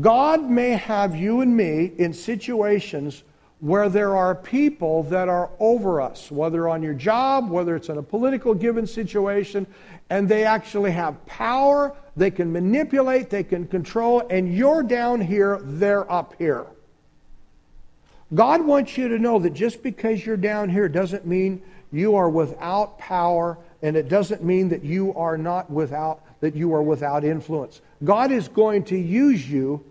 God 0.00 0.48
may 0.48 0.70
have 0.70 1.16
you 1.16 1.40
and 1.40 1.56
me 1.56 1.92
in 1.98 2.12
situations 2.12 3.24
where 3.60 3.88
there 3.88 4.16
are 4.16 4.34
people 4.34 5.02
that 5.04 5.28
are 5.28 5.50
over 5.58 6.00
us, 6.00 6.30
whether 6.30 6.68
on 6.68 6.82
your 6.82 6.94
job, 6.94 7.50
whether 7.50 7.74
it's 7.74 7.88
in 7.88 7.98
a 7.98 8.02
political 8.02 8.54
given 8.54 8.86
situation, 8.86 9.66
and 10.10 10.28
they 10.28 10.44
actually 10.44 10.92
have 10.92 11.24
power, 11.26 11.94
they 12.16 12.30
can 12.30 12.52
manipulate, 12.52 13.30
they 13.30 13.42
can 13.42 13.66
control, 13.66 14.22
and 14.30 14.54
you're 14.54 14.82
down 14.82 15.20
here, 15.20 15.58
they're 15.62 16.10
up 16.10 16.34
here. 16.38 16.66
God 18.34 18.64
wants 18.64 18.96
you 18.96 19.08
to 19.08 19.18
know 19.18 19.38
that 19.38 19.54
just 19.54 19.82
because 19.82 20.24
you're 20.24 20.36
down 20.36 20.68
here 20.68 20.88
doesn't 20.88 21.26
mean 21.26 21.62
you 21.90 22.14
are 22.14 22.28
without 22.28 22.98
power 22.98 23.58
and 23.80 23.96
it 23.96 24.08
doesn't 24.08 24.44
mean 24.44 24.68
that 24.68 24.84
you 24.84 25.14
are 25.14 25.38
not 25.38 25.70
without 25.70 26.22
that 26.40 26.54
you 26.54 26.72
are 26.74 26.82
without 26.82 27.24
influence. 27.24 27.80
God 28.04 28.30
is 28.30 28.46
going 28.46 28.84
to 28.84 28.98
use 28.98 29.48
you 29.50 29.84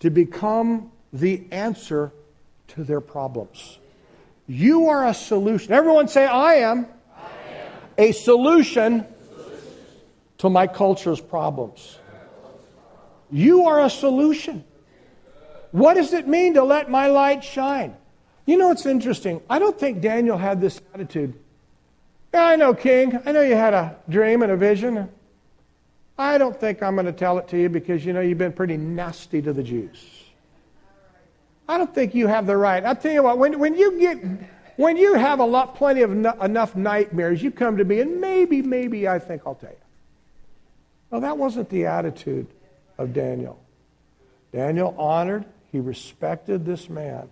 to 0.00 0.10
become 0.10 0.90
the 1.12 1.46
answer 1.50 2.12
to 2.68 2.84
their 2.84 3.00
problems. 3.00 3.78
You 4.46 4.88
are 4.88 5.06
a 5.06 5.14
solution. 5.14 5.72
Everyone 5.72 6.08
say 6.08 6.26
I 6.26 6.54
am, 6.54 6.86
I 7.16 7.20
am. 7.54 7.72
a 7.98 8.12
solution, 8.12 9.04
solution 9.04 9.56
to 10.38 10.50
my 10.50 10.66
culture's 10.66 11.20
problems. 11.20 11.98
You 13.30 13.66
are 13.66 13.84
a 13.84 13.90
solution. 13.90 14.64
What 15.72 15.94
does 15.94 16.14
it 16.14 16.26
mean 16.26 16.54
to 16.54 16.64
let 16.64 16.90
my 16.90 17.08
light 17.08 17.44
shine? 17.44 17.94
You 18.46 18.56
know, 18.56 18.70
it's 18.70 18.86
interesting. 18.86 19.42
I 19.50 19.58
don't 19.58 19.78
think 19.78 20.00
Daniel 20.00 20.38
had 20.38 20.60
this 20.60 20.80
attitude. 20.94 21.34
Yeah, 22.32 22.44
I 22.44 22.56
know, 22.56 22.72
King. 22.72 23.18
I 23.26 23.32
know 23.32 23.42
you 23.42 23.54
had 23.54 23.74
a 23.74 23.96
dream 24.08 24.42
and 24.42 24.50
a 24.50 24.56
vision. 24.56 25.08
I 26.18 26.38
don't 26.38 26.58
think 26.58 26.82
I'm 26.82 26.94
going 26.94 27.06
to 27.06 27.12
tell 27.12 27.38
it 27.38 27.48
to 27.48 27.58
you 27.58 27.68
because, 27.68 28.04
you 28.04 28.14
know, 28.14 28.20
you've 28.20 28.38
been 28.38 28.52
pretty 28.52 28.76
nasty 28.76 29.42
to 29.42 29.52
the 29.52 29.62
Jews. 29.62 30.17
I 31.68 31.76
don't 31.76 31.94
think 31.94 32.14
you 32.14 32.26
have 32.26 32.46
the 32.46 32.56
right. 32.56 32.84
I'll 32.84 32.96
tell 32.96 33.12
you 33.12 33.22
what, 33.22 33.38
when, 33.38 33.58
when 33.58 33.76
you 33.76 33.98
get, 33.98 34.18
when 34.76 34.96
you 34.96 35.14
have 35.14 35.38
a 35.38 35.44
lot, 35.44 35.74
plenty 35.74 36.02
of 36.02 36.10
no, 36.10 36.32
enough 36.40 36.74
nightmares, 36.74 37.42
you 37.42 37.50
come 37.50 37.76
to 37.76 37.84
me 37.84 38.00
and 38.00 38.20
maybe, 38.20 38.62
maybe 38.62 39.06
I 39.06 39.18
think 39.18 39.42
I'll 39.46 39.54
tell 39.54 39.70
you. 39.70 39.76
Well, 41.10 41.20
that 41.20 41.36
wasn't 41.36 41.68
the 41.68 41.86
attitude 41.86 42.46
of 42.96 43.12
Daniel. 43.12 43.60
Daniel 44.52 44.94
honored 44.98 45.44
he 45.70 45.80
respected 45.80 46.64
this 46.64 46.88
man. 46.88 47.28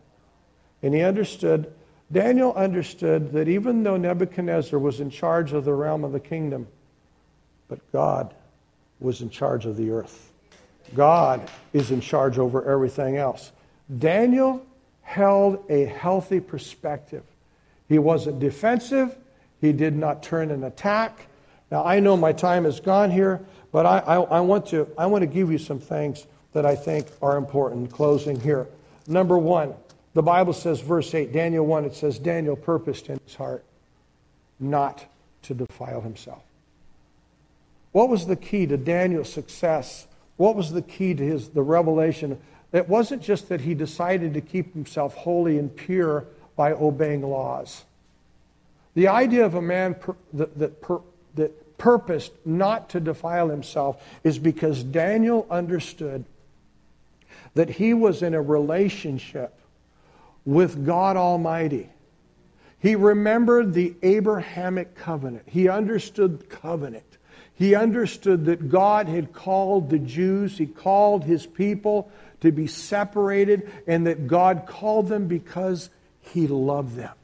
And 0.82 0.94
he 0.94 1.02
understood, 1.02 1.72
Daniel 2.12 2.52
understood 2.52 3.32
that 3.32 3.48
even 3.48 3.82
though 3.82 3.96
Nebuchadnezzar 3.96 4.78
was 4.78 5.00
in 5.00 5.10
charge 5.10 5.52
of 5.52 5.64
the 5.64 5.72
realm 5.72 6.04
of 6.04 6.12
the 6.12 6.20
kingdom, 6.20 6.68
but 7.68 7.80
God 7.92 8.34
was 9.00 9.20
in 9.20 9.30
charge 9.30 9.66
of 9.66 9.76
the 9.76 9.90
earth. 9.90 10.32
God 10.94 11.50
is 11.72 11.90
in 11.90 12.00
charge 12.00 12.38
over 12.38 12.70
everything 12.70 13.16
else. 13.16 13.52
Daniel 13.98 14.64
held 15.02 15.64
a 15.70 15.84
healthy 15.84 16.40
perspective. 16.40 17.22
He 17.88 17.98
wasn't 17.98 18.40
defensive. 18.40 19.16
He 19.60 19.72
did 19.72 19.94
not 19.96 20.22
turn 20.22 20.50
an 20.50 20.64
attack. 20.64 21.26
Now, 21.70 21.84
I 21.84 22.00
know 22.00 22.16
my 22.16 22.32
time 22.32 22.66
is 22.66 22.80
gone 22.80 23.10
here, 23.10 23.40
but 23.72 23.86
I, 23.86 23.98
I, 23.98 24.16
I, 24.16 24.40
want, 24.40 24.66
to, 24.66 24.88
I 24.98 25.06
want 25.06 25.22
to 25.22 25.26
give 25.26 25.50
you 25.50 25.58
some 25.58 25.78
things 25.78 26.26
that 26.52 26.66
I 26.66 26.74
think 26.74 27.06
are 27.22 27.36
important. 27.36 27.90
Closing 27.90 28.40
here. 28.40 28.66
Number 29.06 29.38
one, 29.38 29.74
the 30.14 30.22
Bible 30.22 30.52
says, 30.52 30.80
verse 30.80 31.14
8, 31.14 31.32
Daniel 31.32 31.66
1, 31.66 31.84
it 31.84 31.94
says, 31.94 32.18
Daniel 32.18 32.56
purposed 32.56 33.08
in 33.08 33.20
his 33.24 33.34
heart 33.34 33.64
not 34.58 35.04
to 35.42 35.54
defile 35.54 36.00
himself. 36.00 36.42
What 37.92 38.08
was 38.08 38.26
the 38.26 38.36
key 38.36 38.66
to 38.66 38.76
Daniel's 38.76 39.32
success? 39.32 40.06
What 40.36 40.56
was 40.56 40.72
the 40.72 40.82
key 40.82 41.14
to 41.14 41.22
his 41.22 41.48
the 41.50 41.62
revelation? 41.62 42.38
It 42.76 42.90
wasn't 42.90 43.22
just 43.22 43.48
that 43.48 43.62
he 43.62 43.72
decided 43.74 44.34
to 44.34 44.42
keep 44.42 44.74
himself 44.74 45.14
holy 45.14 45.58
and 45.58 45.74
pure 45.74 46.26
by 46.56 46.72
obeying 46.72 47.22
laws. 47.22 47.84
The 48.94 49.08
idea 49.08 49.46
of 49.46 49.54
a 49.54 49.62
man 49.62 49.94
per, 49.94 50.14
that, 50.34 50.58
that, 50.58 50.82
per, 50.82 51.00
that 51.36 51.78
purposed 51.78 52.32
not 52.44 52.90
to 52.90 53.00
defile 53.00 53.48
himself 53.48 54.02
is 54.24 54.38
because 54.38 54.82
Daniel 54.82 55.46
understood 55.50 56.26
that 57.54 57.70
he 57.70 57.94
was 57.94 58.22
in 58.22 58.34
a 58.34 58.42
relationship 58.42 59.58
with 60.44 60.84
God 60.84 61.16
Almighty. 61.16 61.88
He 62.78 62.94
remembered 62.94 63.72
the 63.72 63.94
Abrahamic 64.02 64.94
covenant. 64.94 65.44
He 65.46 65.68
understood 65.68 66.50
covenant. 66.50 67.04
He 67.54 67.74
understood 67.74 68.44
that 68.44 68.68
God 68.68 69.08
had 69.08 69.32
called 69.32 69.88
the 69.88 69.98
Jews, 69.98 70.58
He 70.58 70.66
called 70.66 71.24
His 71.24 71.46
people 71.46 72.10
to 72.46 72.52
be 72.52 72.66
separated, 72.66 73.70
and 73.86 74.06
that 74.06 74.26
God 74.26 74.64
called 74.66 75.08
them 75.08 75.28
because 75.28 75.90
He 76.20 76.46
loved 76.46 76.96
them. 76.96 77.14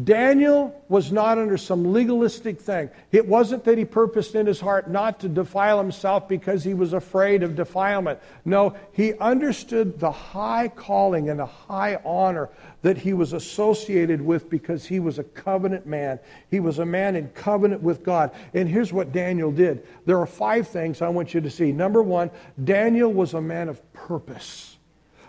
Daniel 0.00 0.82
was 0.88 1.12
not 1.12 1.36
under 1.36 1.58
some 1.58 1.92
legalistic 1.92 2.58
thing. 2.58 2.88
It 3.10 3.28
wasn't 3.28 3.64
that 3.64 3.76
he 3.76 3.84
purposed 3.84 4.34
in 4.34 4.46
his 4.46 4.58
heart 4.58 4.88
not 4.88 5.20
to 5.20 5.28
defile 5.28 5.76
himself 5.76 6.26
because 6.28 6.64
he 6.64 6.72
was 6.72 6.94
afraid 6.94 7.42
of 7.42 7.56
defilement. 7.56 8.18
No, 8.46 8.74
he 8.92 9.12
understood 9.18 10.00
the 10.00 10.10
high 10.10 10.68
calling 10.68 11.28
and 11.28 11.38
the 11.38 11.46
high 11.46 12.00
honor 12.06 12.48
that 12.80 12.96
he 12.96 13.12
was 13.12 13.34
associated 13.34 14.22
with 14.22 14.48
because 14.48 14.86
he 14.86 14.98
was 14.98 15.18
a 15.18 15.24
covenant 15.24 15.84
man. 15.84 16.18
He 16.50 16.58
was 16.58 16.78
a 16.78 16.86
man 16.86 17.14
in 17.14 17.28
covenant 17.28 17.82
with 17.82 18.02
God. 18.02 18.30
And 18.54 18.66
here's 18.70 18.94
what 18.94 19.12
Daniel 19.12 19.52
did 19.52 19.86
there 20.06 20.18
are 20.18 20.26
five 20.26 20.68
things 20.68 21.02
I 21.02 21.10
want 21.10 21.34
you 21.34 21.42
to 21.42 21.50
see. 21.50 21.70
Number 21.70 22.02
one, 22.02 22.30
Daniel 22.64 23.12
was 23.12 23.34
a 23.34 23.42
man 23.42 23.68
of 23.68 23.92
purpose. 23.92 24.78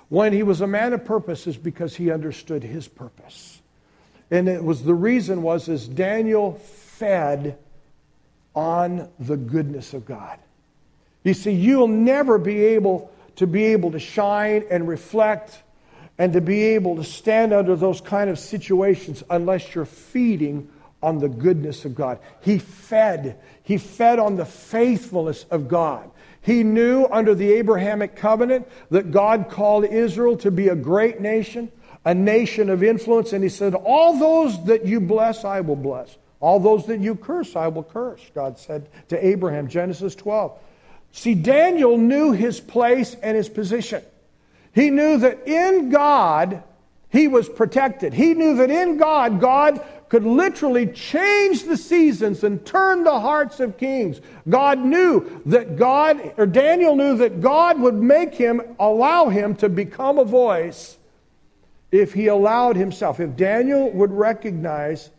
When 0.08 0.32
he 0.32 0.44
was 0.44 0.62
a 0.62 0.68
man 0.68 0.94
of 0.94 1.04
purpose, 1.04 1.48
is 1.48 1.58
because 1.58 1.96
he 1.96 2.12
understood 2.12 2.64
his 2.64 2.88
purpose. 2.88 3.53
And 4.34 4.50
it 4.50 4.64
was 4.64 4.82
the 4.82 4.96
reason 4.96 5.44
was 5.44 5.70
is 5.70 5.88
Daniel 5.88 6.54
fed 6.54 7.56
on 8.56 9.08
the 9.20 9.38
goodness 9.38 9.94
of 9.94 10.08
God. 10.08 10.40
You 11.24 11.36
see, 11.36 11.52
you'll 11.52 11.88
never 11.88 12.40
be 12.40 12.58
able 12.64 13.12
to 13.36 13.46
be 13.46 13.66
able 13.66 13.92
to 13.92 14.00
shine 14.00 14.66
and 14.72 14.88
reflect 14.88 15.62
and 16.18 16.34
to 16.34 16.42
be 16.42 16.64
able 16.64 16.96
to 16.96 17.04
stand 17.04 17.54
under 17.54 17.76
those 17.76 18.02
kind 18.02 18.28
of 18.28 18.40
situations 18.40 19.24
unless 19.30 19.76
you're 19.76 19.86
feeding 19.86 20.68
on 21.04 21.20
the 21.20 21.30
goodness 21.30 21.86
of 21.86 21.94
God. 21.94 22.18
He 22.42 22.58
fed. 22.58 23.38
He 23.62 23.78
fed 23.78 24.18
on 24.18 24.36
the 24.36 24.46
faithfulness 24.46 25.46
of 25.52 25.68
God. 25.68 26.10
He 26.42 26.64
knew 26.64 27.06
under 27.12 27.36
the 27.36 27.54
Abrahamic 27.54 28.16
covenant 28.16 28.68
that 28.90 29.12
God 29.12 29.52
called 29.52 29.86
Israel 29.86 30.38
to 30.38 30.50
be 30.50 30.70
a 30.70 30.76
great 30.76 31.22
nation 31.22 31.72
a 32.06 32.14
nation 32.14 32.70
of 32.70 32.84
influence. 32.84 33.34
And 33.34 33.44
he 33.44 33.50
said, 33.50 33.74
All 33.74 34.18
those 34.18 34.64
that 34.66 34.86
you 34.86 35.00
bless, 35.00 35.46
I 35.46 35.62
will 35.62 35.76
bless. 35.76 36.18
All 36.40 36.60
those 36.60 36.86
that 36.88 37.00
you 37.00 37.16
curse, 37.16 37.56
I 37.56 37.70
will 37.70 37.84
curse, 37.84 38.22
God 38.36 38.60
said 38.60 38.90
to 39.08 39.26
Abraham, 39.26 39.70
Genesis 39.70 40.14
12. 40.16 40.60
See, 41.14 41.36
Daniel 41.36 41.98
knew 41.98 42.34
his 42.34 42.60
place 42.60 43.16
and 43.24 43.38
his 43.38 43.48
position. 43.48 44.04
He 44.74 44.90
knew 44.90 45.20
that 45.20 45.48
in 45.48 45.90
God, 45.90 46.64
he 47.10 47.28
was 47.28 47.48
protected. 47.48 48.14
He 48.14 48.34
knew 48.34 48.56
that 48.58 48.72
in 48.72 48.98
God, 48.98 49.40
God 49.40 49.82
could 50.10 50.26
literally 50.26 50.88
change 50.88 51.64
the 51.64 51.78
seasons 51.78 52.44
and 52.44 52.66
turn 52.66 53.04
the 53.04 53.20
hearts 53.20 53.60
of 53.60 53.78
kings. 53.78 54.20
God 54.50 54.80
knew 54.80 55.42
that 55.46 55.78
God, 55.78 56.34
or 56.38 56.46
Daniel 56.46 56.96
knew 56.96 57.16
that 57.18 57.40
God 57.40 57.80
would 57.80 57.96
make 57.96 58.34
him, 58.34 58.62
allow 58.80 59.30
him 59.30 59.56
to 59.56 59.70
become 59.70 60.20
a 60.20 60.26
voice 60.26 60.98
if 61.94 62.12
he 62.12 62.26
allowed 62.26 62.76
himself, 62.76 63.20
if 63.20 63.36
Daniel 63.36 63.92
would 63.92 64.12
recognize 64.12 65.12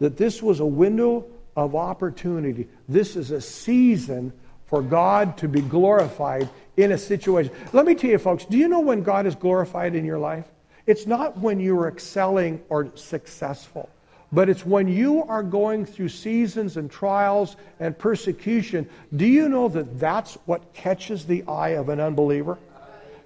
that 0.00 0.18
this 0.18 0.42
was 0.42 0.60
a 0.60 0.66
window 0.66 1.24
of 1.56 1.74
opportunity, 1.74 2.68
this 2.88 3.16
is 3.16 3.30
a 3.30 3.40
season 3.40 4.30
for 4.66 4.82
God 4.82 5.38
to 5.38 5.48
be 5.48 5.62
glorified 5.62 6.48
in 6.76 6.92
a 6.92 6.98
situation. 6.98 7.52
Let 7.72 7.86
me 7.86 7.94
tell 7.94 8.10
you, 8.10 8.18
folks, 8.18 8.44
do 8.44 8.58
you 8.58 8.68
know 8.68 8.80
when 8.80 9.02
God 9.02 9.26
is 9.26 9.34
glorified 9.34 9.94
in 9.94 10.04
your 10.04 10.18
life? 10.18 10.44
It's 10.86 11.06
not 11.06 11.38
when 11.38 11.58
you 11.58 11.78
are 11.80 11.88
excelling 11.88 12.60
or 12.68 12.90
successful, 12.96 13.88
but 14.30 14.50
it's 14.50 14.66
when 14.66 14.88
you 14.88 15.22
are 15.22 15.42
going 15.42 15.86
through 15.86 16.10
seasons 16.10 16.76
and 16.76 16.90
trials 16.90 17.56
and 17.78 17.98
persecution. 17.98 18.86
Do 19.16 19.24
you 19.26 19.48
know 19.48 19.68
that 19.68 19.98
that's 19.98 20.34
what 20.44 20.74
catches 20.74 21.24
the 21.24 21.44
eye 21.48 21.70
of 21.70 21.88
an 21.88 21.98
unbeliever? 21.98 22.58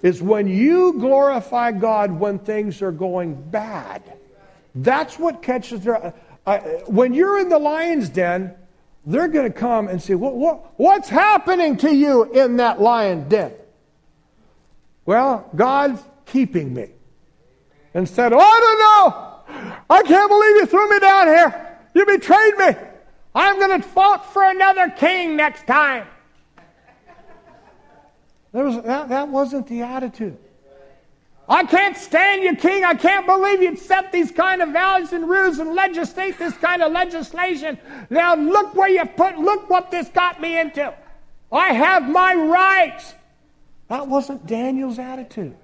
Is 0.05 0.21
when 0.21 0.47
you 0.47 0.93
glorify 1.01 1.73
God 1.73 2.13
when 2.13 2.39
things 2.39 2.83
are 2.83 2.93
going 2.93 3.35
bad. 3.51 4.03
That's 4.75 5.19
what 5.19 5.43
catches 5.43 5.81
their. 5.81 6.13
Uh, 6.47 6.59
when 6.87 7.15
you're 7.15 7.41
in 7.41 7.49
the 7.49 7.59
lion's 7.59 8.11
den, 8.11 8.55
they're 9.07 9.29
going 9.29 9.51
to 9.51 9.59
come 9.59 9.89
and 9.89 10.01
say, 10.03 10.15
what, 10.15 10.37
what, 10.37 10.79
What's 10.79 11.09
happening 11.09 11.79
to 11.79 11.95
you 11.95 12.25
in 12.33 12.59
that 12.59 12.83
lion 12.83 13.31
den? 13.31 13.55
Well, 15.07 15.49
God's 15.57 16.03
keeping 16.27 16.75
me. 16.75 16.91
Instead, 17.95 18.35
oh, 18.35 18.39
I 18.39 18.61
don't 18.61 18.79
know. 18.79 19.85
I 19.89 20.03
can't 20.03 20.29
believe 20.29 20.57
you 20.57 20.67
threw 20.67 20.91
me 20.91 20.99
down 21.01 21.29
here. 21.29 21.79
You 21.95 22.05
betrayed 22.05 22.59
me. 22.59 22.75
I'm 23.35 23.59
going 23.59 23.81
to 23.81 23.89
vote 23.89 24.27
for 24.33 24.45
another 24.45 24.91
king 24.91 25.35
next 25.35 25.67
time. 25.67 26.07
There 28.55 28.65
was, 28.65 28.81
that, 28.83 29.09
that 29.09 29.29
wasn't 29.29 29.67
the 29.67 29.83
attitude. 29.83 30.39
I 31.49 31.65
can't 31.65 31.97
stand 31.97 32.45
you, 32.45 32.55
King. 32.55 32.85
I 32.85 32.95
can't 32.95 33.27
believe 33.27 33.61
you'd 33.61 33.79
set 33.81 34.13
these 34.13 34.31
kind 34.31 34.63
of 34.63 34.71
values 34.71 35.13
and 35.13 35.29
rules 35.29 35.59
and 35.59 35.75
legislate 35.75 36.39
this 36.39 36.55
kind 36.55 36.81
of 36.81 36.93
legislation. 36.93 37.79
Now 38.09 38.37
look 38.37 38.75
where 38.77 38.89
you 38.89 39.05
put, 39.05 39.39
look 39.39 39.69
what 39.69 39.91
this 39.91 40.09
got 40.09 40.41
me 40.41 40.59
into. 40.59 40.95
I 41.53 41.75
have 41.75 42.09
my 42.09 42.35
rights. 42.35 43.15
That 43.89 44.07
wasn't 44.07 44.47
Daniel's 44.47 45.01
attitude. 45.01 45.57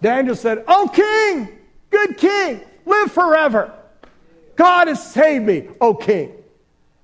Daniel 0.00 0.34
said, 0.34 0.64
Oh, 0.66 0.90
King, 0.92 1.58
good 1.90 2.16
King, 2.16 2.62
live 2.86 3.12
forever. 3.12 3.72
God 4.56 4.88
has 4.88 5.12
saved 5.12 5.44
me, 5.44 5.68
oh, 5.80 5.94
King. 5.94 6.32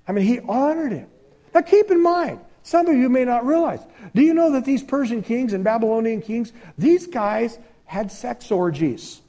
I 0.08 0.12
mean, 0.12 0.24
he 0.24 0.40
honored 0.40 0.92
him. 0.92 1.06
Now 1.54 1.60
keep 1.60 1.90
in 1.90 2.02
mind, 2.02 2.40
some 2.62 2.86
of 2.86 2.96
you 2.96 3.08
may 3.08 3.24
not 3.24 3.46
realize. 3.46 3.80
Do 4.14 4.22
you 4.22 4.34
know 4.34 4.52
that 4.52 4.64
these 4.64 4.82
Persian 4.82 5.22
kings 5.22 5.52
and 5.52 5.64
Babylonian 5.64 6.22
kings, 6.22 6.52
these 6.76 7.06
guys 7.06 7.58
had 7.84 8.12
sex 8.12 8.50
orgies? 8.50 9.20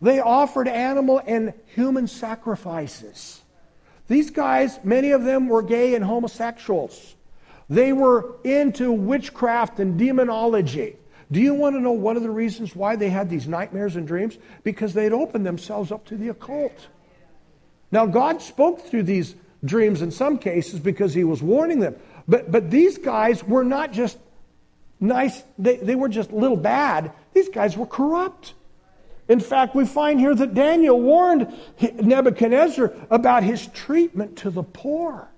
They 0.00 0.20
offered 0.20 0.68
animal 0.68 1.20
and 1.26 1.54
human 1.66 2.06
sacrifices. 2.08 3.42
These 4.08 4.30
guys, 4.30 4.78
many 4.84 5.12
of 5.12 5.24
them 5.24 5.48
were 5.48 5.62
gay 5.62 5.94
and 5.94 6.04
homosexuals. 6.04 7.14
They 7.70 7.92
were 7.92 8.36
into 8.44 8.92
witchcraft 8.92 9.80
and 9.80 9.98
demonology. 9.98 10.96
Do 11.32 11.40
you 11.40 11.54
want 11.54 11.74
to 11.74 11.80
know 11.80 11.92
one 11.92 12.16
of 12.16 12.22
the 12.22 12.30
reasons 12.30 12.76
why 12.76 12.96
they 12.96 13.08
had 13.08 13.30
these 13.30 13.48
nightmares 13.48 13.96
and 13.96 14.06
dreams? 14.06 14.36
Because 14.62 14.92
they'd 14.92 15.12
opened 15.12 15.46
themselves 15.46 15.90
up 15.90 16.04
to 16.06 16.16
the 16.16 16.28
occult. 16.28 16.88
Now, 17.90 18.06
God 18.06 18.42
spoke 18.42 18.82
through 18.82 19.04
these 19.04 19.34
dreams 19.64 20.02
in 20.02 20.10
some 20.10 20.36
cases 20.36 20.80
because 20.80 21.14
He 21.14 21.24
was 21.24 21.42
warning 21.42 21.80
them. 21.80 21.96
But, 22.26 22.50
but 22.50 22.70
these 22.70 22.98
guys 22.98 23.44
were 23.44 23.64
not 23.64 23.92
just 23.92 24.18
nice, 25.00 25.42
they, 25.58 25.76
they 25.76 25.94
were 25.94 26.08
just 26.08 26.32
little 26.32 26.56
bad. 26.56 27.12
These 27.32 27.50
guys 27.50 27.76
were 27.76 27.86
corrupt. 27.86 28.54
In 29.28 29.40
fact, 29.40 29.74
we 29.74 29.86
find 29.86 30.20
here 30.20 30.34
that 30.34 30.54
Daniel 30.54 31.00
warned 31.00 31.52
Nebuchadnezzar 31.80 32.92
about 33.10 33.42
his 33.42 33.66
treatment 33.68 34.36
to 34.38 34.50
the 34.50 34.62
poor. 34.62 35.28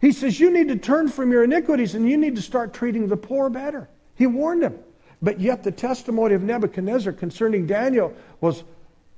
He 0.00 0.12
says, 0.12 0.40
You 0.40 0.50
need 0.50 0.68
to 0.68 0.76
turn 0.76 1.08
from 1.08 1.30
your 1.30 1.44
iniquities 1.44 1.94
and 1.94 2.08
you 2.08 2.16
need 2.16 2.36
to 2.36 2.42
start 2.42 2.72
treating 2.72 3.08
the 3.08 3.16
poor 3.16 3.50
better. 3.50 3.88
He 4.14 4.26
warned 4.26 4.62
him. 4.62 4.78
But 5.22 5.40
yet, 5.40 5.62
the 5.62 5.72
testimony 5.72 6.34
of 6.34 6.42
Nebuchadnezzar 6.42 7.12
concerning 7.12 7.66
Daniel 7.66 8.14
was 8.40 8.64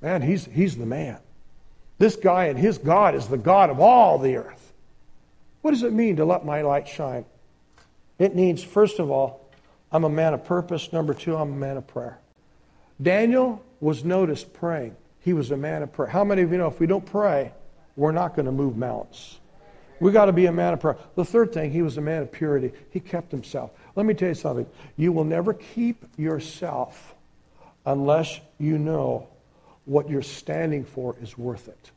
man, 0.01 0.21
he's, 0.21 0.45
he's 0.45 0.77
the 0.77 0.85
man. 0.85 1.19
This 1.97 2.15
guy 2.15 2.45
and 2.45 2.57
his 2.57 2.77
God 2.77 3.15
is 3.15 3.27
the 3.27 3.37
God 3.37 3.69
of 3.69 3.79
all 3.79 4.17
the 4.17 4.37
earth. 4.37 4.68
What 5.61 5.71
does 5.71 5.83
it 5.83 5.93
mean 5.93 6.17
to 6.17 6.25
let 6.25 6.45
my 6.45 6.61
light 6.61 6.87
shine? 6.87 7.25
It 8.17 8.35
means, 8.35 8.63
first 8.63 8.99
of 8.99 9.09
all, 9.09 9.49
I'm 9.91 10.03
a 10.03 10.09
man 10.09 10.33
of 10.33 10.45
purpose. 10.45 10.91
Number 10.93 11.13
two, 11.13 11.35
I'm 11.35 11.53
a 11.53 11.55
man 11.55 11.77
of 11.77 11.87
prayer. 11.87 12.19
Daniel 13.01 13.63
was 13.79 14.03
noticed 14.03 14.53
praying. 14.53 14.95
He 15.21 15.33
was 15.33 15.51
a 15.51 15.57
man 15.57 15.83
of 15.83 15.91
prayer. 15.91 16.09
How 16.09 16.23
many 16.23 16.41
of 16.41 16.51
you 16.51 16.57
know 16.57 16.67
if 16.67 16.79
we 16.79 16.87
don't 16.87 17.05
pray, 17.05 17.53
we're 17.95 18.11
not 18.11 18.35
going 18.35 18.45
to 18.45 18.51
move 18.51 18.77
mountains? 18.77 19.39
We 19.99 20.11
got 20.11 20.25
to 20.25 20.33
be 20.33 20.45
a 20.45 20.51
man 20.51 20.73
of 20.73 20.79
prayer. 20.79 20.97
The 21.15 21.25
third 21.25 21.53
thing, 21.53 21.71
he 21.71 21.81
was 21.81 21.97
a 21.97 22.01
man 22.01 22.21
of 22.21 22.31
purity. 22.31 22.71
He 22.91 22.99
kept 22.99 23.31
himself. 23.31 23.71
Let 23.95 24.05
me 24.05 24.13
tell 24.13 24.29
you 24.29 24.35
something. 24.35 24.65
You 24.95 25.11
will 25.11 25.25
never 25.25 25.53
keep 25.53 26.05
yourself 26.17 27.15
unless 27.85 28.39
you 28.59 28.77
know 28.77 29.27
what 29.85 30.09
you're 30.09 30.21
standing 30.21 30.85
for 30.85 31.15
is 31.21 31.37
worth 31.37 31.67
it. 31.67 31.91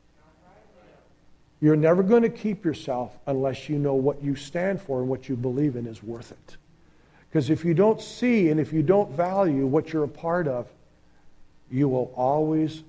You're 1.63 1.77
never 1.77 2.03
going 2.03 2.25
to 2.25 2.29
keep 2.29 2.65
yourself 2.65 3.17
unless 3.25 3.69
you 3.69 3.79
know 3.79 3.95
what 3.95 4.21
you 4.21 4.35
stand 4.35 4.83
for 4.83 4.99
and 4.99 5.09
what 5.09 5.29
you 5.29 5.37
believe 5.37 5.77
in 5.77 5.87
is 5.87 6.03
worth 6.03 6.33
it. 6.33 6.57
Because 7.31 7.51
if 7.51 7.65
you 7.65 7.73
don't 7.73 8.03
see 8.03 8.51
and 8.51 8.59
if 8.59 8.73
you 8.73 8.83
don't 8.83 9.13
value 9.13 9.65
what 9.65 9.93
you're 9.93 10.03
a 10.03 10.09
part 10.09 10.49
of, 10.49 10.67
you 11.71 11.89
will 11.89 12.13
always 12.17 12.83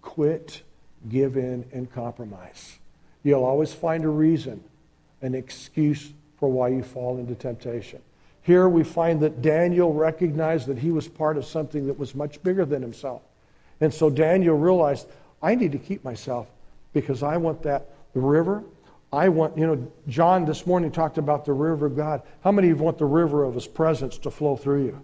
quit, 0.00 0.62
give 1.08 1.36
in, 1.36 1.64
and 1.72 1.92
compromise. 1.92 2.78
You'll 3.24 3.44
always 3.44 3.74
find 3.74 4.04
a 4.04 4.08
reason 4.08 4.62
an 5.22 5.34
excuse 5.34 6.12
for 6.38 6.48
why 6.48 6.68
you 6.68 6.84
fall 6.84 7.18
into 7.18 7.34
temptation. 7.34 8.00
Here 8.42 8.68
we 8.68 8.84
find 8.84 9.20
that 9.20 9.42
Daniel 9.42 9.92
recognized 9.92 10.68
that 10.68 10.78
he 10.78 10.92
was 10.92 11.08
part 11.08 11.36
of 11.36 11.44
something 11.44 11.88
that 11.88 11.98
was 11.98 12.14
much 12.14 12.40
bigger 12.44 12.64
than 12.64 12.80
himself. 12.80 13.22
And 13.80 13.92
so 13.92 14.08
Daniel 14.08 14.56
realized, 14.56 15.08
I 15.42 15.56
need 15.56 15.72
to 15.72 15.78
keep 15.78 16.04
myself 16.04 16.46
because 16.92 17.24
I 17.24 17.36
want 17.36 17.64
that 17.64 17.88
the 18.14 18.20
river. 18.20 18.64
I 19.12 19.28
want, 19.28 19.58
you 19.58 19.66
know, 19.66 19.90
John 20.08 20.44
this 20.44 20.66
morning 20.66 20.92
talked 20.92 21.18
about 21.18 21.44
the 21.44 21.52
river 21.52 21.86
of 21.86 21.96
God. 21.96 22.22
How 22.42 22.52
many 22.52 22.70
of 22.70 22.78
you 22.78 22.84
want 22.84 22.98
the 22.98 23.06
river 23.06 23.44
of 23.44 23.54
his 23.54 23.66
presence 23.66 24.18
to 24.18 24.30
flow 24.30 24.56
through 24.56 24.84
you? 24.84 25.02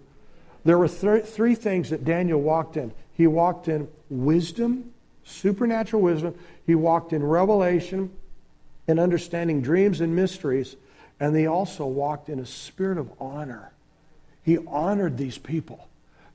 There 0.63 0.77
were 0.77 0.87
th- 0.87 1.25
three 1.25 1.55
things 1.55 1.89
that 1.89 2.05
Daniel 2.05 2.41
walked 2.41 2.77
in. 2.77 2.93
He 3.13 3.27
walked 3.27 3.67
in 3.67 3.87
wisdom, 4.09 4.93
supernatural 5.23 6.01
wisdom. 6.01 6.35
He 6.65 6.75
walked 6.75 7.11
in 7.11 7.23
revelation 7.23 8.11
and 8.87 8.99
understanding 8.99 9.61
dreams 9.61 9.99
and 9.99 10.15
mysteries. 10.15 10.77
And 11.19 11.35
he 11.35 11.47
also 11.47 11.85
walked 11.85 12.29
in 12.29 12.39
a 12.39 12.45
spirit 12.45 12.97
of 12.97 13.11
honor. 13.19 13.71
He 14.43 14.57
honored 14.57 15.17
these 15.17 15.37
people. 15.37 15.87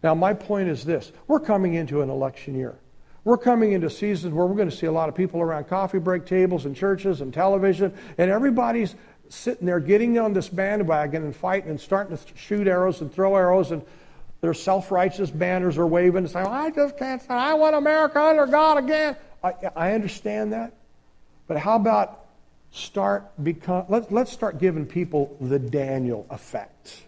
Now, 0.03 0.15
my 0.15 0.35
point 0.35 0.69
is 0.69 0.85
this 0.85 1.13
we're 1.27 1.41
coming 1.41 1.75
into 1.75 2.03
an 2.03 2.11
election 2.11 2.55
year. 2.55 2.77
We're 3.25 3.39
coming 3.39 3.73
into 3.73 3.89
seasons 3.89 4.35
where 4.35 4.47
we're 4.47 4.57
going 4.57 4.71
to 4.71 4.77
see 4.77 4.87
a 4.87 4.93
lot 4.93 5.09
of 5.09 5.15
people 5.15 5.41
around 5.41 5.69
coffee 5.69 5.99
break 5.99 6.27
tables 6.27 6.65
and 6.65 6.75
churches 6.75 7.21
and 7.21 7.33
television, 7.33 7.95
and 8.19 8.31
everybody's 8.31 8.97
sitting 9.29 9.67
there 9.67 9.81
getting 9.81 10.19
on 10.19 10.33
this 10.33 10.49
bandwagon 10.49 11.23
and 11.23 11.35
fighting 11.35 11.71
and 11.71 11.81
starting 11.81 12.17
to 12.17 12.23
shoot 12.37 12.67
arrows 12.67 13.01
and 13.01 13.13
throw 13.13 13.37
arrows, 13.37 13.71
and 13.71 13.83
their 14.41 14.55
self 14.55 14.91
righteous 14.91 15.31
banners 15.31 15.79
are 15.79 15.87
waving 15.87 16.19
and 16.19 16.31
saying, 16.31 16.47
I 16.47 16.71
just 16.71 16.99
can't 16.99 17.23
say, 17.23 17.29
I 17.33 17.55
want 17.55 17.77
America 17.77 18.21
under 18.21 18.47
God 18.47 18.79
again. 18.79 19.17
I, 19.43 19.55
I 19.77 19.93
understand 19.93 20.53
that. 20.53 20.75
But 21.47 21.59
how 21.59 21.77
about 21.77 22.27
start 22.73 23.31
become, 23.43 23.85
let, 23.89 24.11
let's 24.11 24.33
start 24.33 24.59
giving 24.59 24.87
people 24.87 25.37
the 25.41 25.59
Daniel 25.59 26.27
effect. 26.31 27.03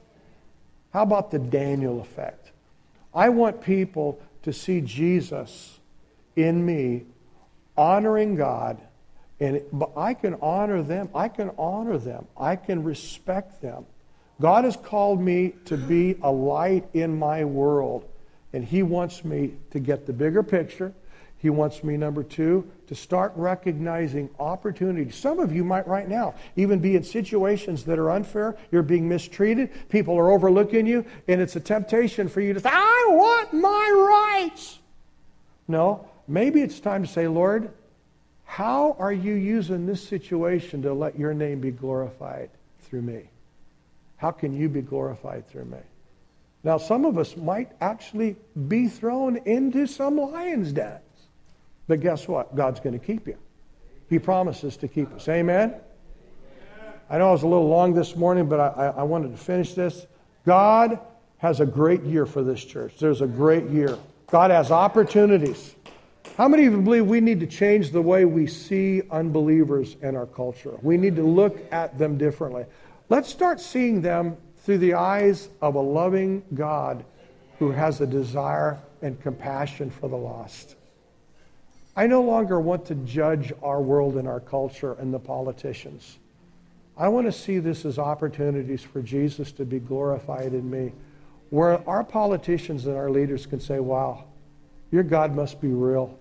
How 0.92 1.02
about 1.02 1.32
the 1.32 1.38
Daniel 1.40 2.00
effect? 2.00 2.52
I 3.12 3.30
want 3.30 3.62
people 3.62 4.20
to 4.42 4.52
see 4.52 4.80
Jesus 4.80 5.80
in 6.36 6.64
me 6.64 7.04
honoring 7.76 8.36
God 8.36 8.80
and 9.40 9.62
but 9.72 9.90
I 9.96 10.14
can 10.14 10.36
honor 10.40 10.82
them. 10.82 11.08
I 11.14 11.28
can 11.28 11.50
honor 11.58 11.98
them. 11.98 12.26
I 12.36 12.56
can 12.56 12.84
respect 12.84 13.60
them. 13.60 13.84
God 14.40 14.64
has 14.64 14.76
called 14.76 15.20
me 15.20 15.54
to 15.66 15.76
be 15.76 16.16
a 16.22 16.30
light 16.30 16.86
in 16.94 17.18
my 17.18 17.44
world 17.44 18.08
and 18.52 18.64
he 18.64 18.82
wants 18.82 19.24
me 19.24 19.54
to 19.70 19.80
get 19.80 20.06
the 20.06 20.12
bigger 20.12 20.42
picture. 20.42 20.92
He 21.38 21.50
wants 21.50 21.84
me, 21.84 21.98
number 21.98 22.22
two, 22.22 22.66
to 22.86 22.94
start 22.94 23.32
recognizing 23.36 24.30
opportunities. 24.40 25.14
Some 25.14 25.40
of 25.40 25.54
you 25.54 25.62
might 25.62 25.86
right 25.86 26.08
now 26.08 26.34
even 26.56 26.78
be 26.78 26.96
in 26.96 27.02
situations 27.02 27.84
that 27.84 27.98
are 27.98 28.12
unfair. 28.12 28.56
You're 28.72 28.82
being 28.82 29.06
mistreated. 29.06 29.70
People 29.90 30.16
are 30.16 30.30
overlooking 30.30 30.86
you, 30.86 31.04
and 31.28 31.42
it's 31.42 31.54
a 31.54 31.60
temptation 31.60 32.28
for 32.28 32.40
you 32.40 32.54
to 32.54 32.60
say, 32.60 32.70
I 32.72 33.08
want 33.10 33.52
my 33.52 34.40
rights. 34.42 34.78
No, 35.68 36.08
maybe 36.26 36.60
it's 36.60 36.80
time 36.80 37.02
to 37.02 37.08
say, 37.08 37.28
Lord, 37.28 37.70
how 38.44 38.96
are 38.98 39.12
you 39.12 39.34
using 39.34 39.86
this 39.86 40.06
situation 40.06 40.82
to 40.82 40.92
let 40.92 41.18
your 41.18 41.34
name 41.34 41.60
be 41.60 41.70
glorified 41.70 42.50
through 42.82 43.02
me? 43.02 43.30
How 44.16 44.30
can 44.30 44.54
you 44.54 44.68
be 44.68 44.82
glorified 44.82 45.48
through 45.48 45.66
me? 45.66 45.78
Now, 46.62 46.78
some 46.78 47.04
of 47.04 47.18
us 47.18 47.36
might 47.36 47.72
actually 47.80 48.36
be 48.68 48.88
thrown 48.88 49.36
into 49.44 49.86
some 49.86 50.16
lion's 50.16 50.72
dens. 50.72 51.00
But 51.86 52.00
guess 52.00 52.26
what? 52.26 52.56
God's 52.56 52.80
going 52.80 52.98
to 52.98 53.04
keep 53.04 53.26
you. 53.26 53.36
He 54.08 54.18
promises 54.18 54.76
to 54.78 54.88
keep 54.88 55.12
us. 55.12 55.28
Amen? 55.28 55.74
I 57.10 57.18
know 57.18 57.28
I 57.28 57.32
was 57.32 57.42
a 57.42 57.46
little 57.46 57.68
long 57.68 57.92
this 57.92 58.16
morning, 58.16 58.48
but 58.48 58.60
I, 58.60 58.94
I 58.96 59.02
wanted 59.02 59.32
to 59.32 59.36
finish 59.36 59.74
this. 59.74 60.06
God 60.46 60.98
has 61.38 61.60
a 61.60 61.66
great 61.66 62.02
year 62.04 62.24
for 62.24 62.42
this 62.42 62.64
church. 62.64 62.96
There's 62.98 63.20
a 63.20 63.26
great 63.26 63.68
year. 63.68 63.98
God 64.28 64.50
has 64.50 64.70
opportunities. 64.70 65.73
How 66.36 66.48
many 66.48 66.66
of 66.66 66.72
you 66.72 66.80
believe 66.80 67.06
we 67.06 67.20
need 67.20 67.38
to 67.40 67.46
change 67.46 67.92
the 67.92 68.02
way 68.02 68.24
we 68.24 68.48
see 68.48 69.02
unbelievers 69.08 69.96
in 70.02 70.16
our 70.16 70.26
culture? 70.26 70.76
We 70.82 70.96
need 70.96 71.14
to 71.14 71.22
look 71.22 71.60
at 71.70 71.96
them 71.96 72.18
differently. 72.18 72.64
Let's 73.08 73.28
start 73.28 73.60
seeing 73.60 74.00
them 74.00 74.36
through 74.64 74.78
the 74.78 74.94
eyes 74.94 75.48
of 75.62 75.76
a 75.76 75.80
loving 75.80 76.42
God 76.52 77.04
who 77.60 77.70
has 77.70 78.00
a 78.00 78.06
desire 78.06 78.80
and 79.00 79.20
compassion 79.22 79.92
for 79.92 80.08
the 80.08 80.16
lost. 80.16 80.74
I 81.94 82.08
no 82.08 82.22
longer 82.22 82.58
want 82.58 82.84
to 82.86 82.96
judge 82.96 83.52
our 83.62 83.80
world 83.80 84.16
and 84.16 84.26
our 84.26 84.40
culture 84.40 84.94
and 84.94 85.14
the 85.14 85.20
politicians. 85.20 86.18
I 86.96 87.06
want 87.08 87.28
to 87.28 87.32
see 87.32 87.60
this 87.60 87.84
as 87.84 87.96
opportunities 87.96 88.82
for 88.82 89.02
Jesus 89.02 89.52
to 89.52 89.64
be 89.64 89.78
glorified 89.78 90.52
in 90.52 90.68
me, 90.68 90.94
where 91.50 91.88
our 91.88 92.02
politicians 92.02 92.86
and 92.86 92.96
our 92.96 93.10
leaders 93.10 93.46
can 93.46 93.60
say, 93.60 93.78
Wow, 93.78 94.24
your 94.90 95.04
God 95.04 95.32
must 95.36 95.60
be 95.60 95.68
real, 95.68 96.18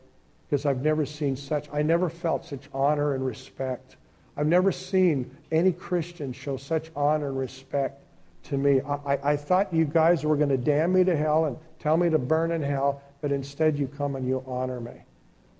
because 0.54 0.68
I've 0.68 0.84
never 0.84 1.04
seen 1.04 1.36
such, 1.36 1.68
I 1.74 1.82
never 1.82 2.10
felt 2.10 2.46
such 2.46 2.70
honor 2.76 3.16
and 3.16 3.26
respect. 3.26 3.96
I've 4.38 4.46
never 4.46 4.72
seen 4.72 5.36
any 5.52 5.72
Christian 5.72 6.32
show 6.32 6.58
such 6.58 6.92
honor 6.96 7.30
and 7.30 7.40
respect 7.40 8.04
to 8.44 8.58
me. 8.60 8.80
I, 8.82 8.94
I, 8.94 9.32
I 9.32 9.36
thought 9.36 9.74
you 9.74 9.84
guys 9.84 10.24
were 10.24 10.36
going 10.36 10.50
to 10.50 10.58
damn 10.58 10.94
me 10.94 11.06
to 11.06 11.18
hell 11.18 11.46
and 11.46 11.58
tell 11.80 11.98
me 11.98 12.12
to 12.12 12.20
burn 12.20 12.52
in 12.52 12.62
hell, 12.62 13.02
but 13.20 13.32
instead 13.32 13.80
you 13.80 13.88
come 13.88 14.16
and 14.16 14.28
you 14.28 14.44
honor 14.46 14.80
me. 14.80 14.94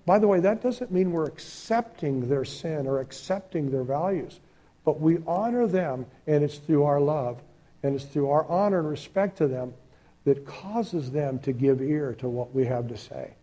By 0.06 0.20
the 0.20 0.28
way, 0.28 0.38
that 0.38 0.62
doesn't 0.62 0.92
mean 0.92 1.10
we're 1.10 1.26
accepting 1.26 2.28
their 2.28 2.44
sin 2.44 2.86
or 2.86 3.00
accepting 3.00 3.72
their 3.72 3.82
values, 3.82 4.38
but 4.84 5.00
we 5.00 5.18
honor 5.26 5.66
them, 5.66 6.06
and 6.28 6.44
it's 6.44 6.58
through 6.58 6.84
our 6.84 7.00
love 7.00 7.42
and 7.82 7.96
it's 7.96 8.04
through 8.04 8.30
our 8.30 8.46
honor 8.46 8.78
and 8.78 8.88
respect 8.88 9.38
to 9.38 9.48
them 9.48 9.74
that 10.22 10.46
causes 10.46 11.10
them 11.10 11.40
to 11.40 11.52
give 11.52 11.82
ear 11.82 12.14
to 12.20 12.28
what 12.28 12.54
we 12.54 12.64
have 12.64 12.86
to 12.86 12.96
say. 12.96 13.34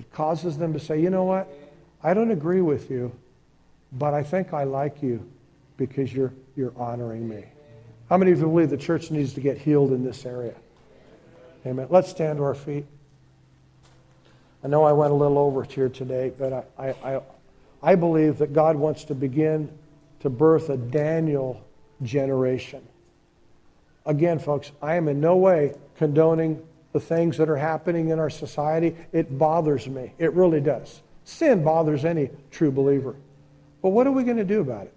It 0.00 0.10
causes 0.12 0.56
them 0.56 0.72
to 0.72 0.80
say, 0.80 0.98
you 0.98 1.10
know 1.10 1.24
what? 1.24 1.46
I 2.02 2.14
don't 2.14 2.30
agree 2.30 2.62
with 2.62 2.90
you, 2.90 3.12
but 3.92 4.14
I 4.14 4.22
think 4.22 4.54
I 4.54 4.64
like 4.64 5.02
you 5.02 5.30
because 5.76 6.10
you're, 6.10 6.32
you're 6.56 6.72
honoring 6.74 7.28
me. 7.28 7.44
How 8.08 8.16
many 8.16 8.32
of 8.32 8.38
you 8.38 8.46
believe 8.46 8.70
the 8.70 8.78
church 8.78 9.10
needs 9.10 9.34
to 9.34 9.42
get 9.42 9.58
healed 9.58 9.92
in 9.92 10.02
this 10.02 10.24
area? 10.24 10.54
Amen. 11.66 11.88
Let's 11.90 12.08
stand 12.08 12.38
to 12.38 12.44
our 12.44 12.54
feet. 12.54 12.86
I 14.64 14.68
know 14.68 14.84
I 14.84 14.92
went 14.92 15.12
a 15.12 15.14
little 15.14 15.36
over 15.36 15.64
here 15.64 15.90
today, 15.90 16.32
but 16.38 16.66
I, 16.78 16.94
I, 17.04 17.20
I 17.82 17.94
believe 17.94 18.38
that 18.38 18.54
God 18.54 18.76
wants 18.76 19.04
to 19.04 19.14
begin 19.14 19.70
to 20.20 20.30
birth 20.30 20.70
a 20.70 20.78
Daniel 20.78 21.62
generation. 22.02 22.80
Again, 24.06 24.38
folks, 24.38 24.72
I 24.80 24.94
am 24.94 25.08
in 25.08 25.20
no 25.20 25.36
way 25.36 25.74
condoning 25.98 26.66
the 26.92 27.00
things 27.00 27.36
that 27.36 27.48
are 27.48 27.56
happening 27.56 28.08
in 28.08 28.18
our 28.18 28.30
society. 28.30 28.96
It 29.12 29.38
bothers 29.38 29.86
me. 29.88 30.12
It 30.18 30.32
really 30.32 30.60
does. 30.60 31.02
Sin 31.24 31.62
bothers 31.62 32.04
any 32.04 32.30
true 32.50 32.70
believer. 32.70 33.16
But 33.82 33.90
what 33.90 34.06
are 34.06 34.12
we 34.12 34.24
going 34.24 34.36
to 34.36 34.44
do 34.44 34.60
about 34.60 34.86
it? 34.86 34.94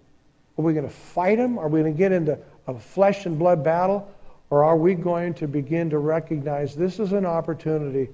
Are 0.57 0.64
we 0.64 0.74
going 0.74 0.88
to 0.88 0.94
fight 0.94 1.38
them? 1.38 1.57
Are 1.57 1.68
we 1.68 1.82
going 1.82 1.94
to 1.94 1.98
get 1.98 2.11
into 2.11 2.38
a 2.68 2.80
flesh 2.80 3.26
and 3.26 3.38
blood 3.38 3.64
battle? 3.64 4.11
Or 4.49 4.64
are 4.64 4.78
we 4.78 4.94
going 4.94 5.34
to 5.36 5.48
begin 5.48 5.90
to 5.91 5.99
recognize 5.99 6.76
this 6.76 6.99
is 6.99 7.11
an 7.11 7.26
opportunity 7.26 8.10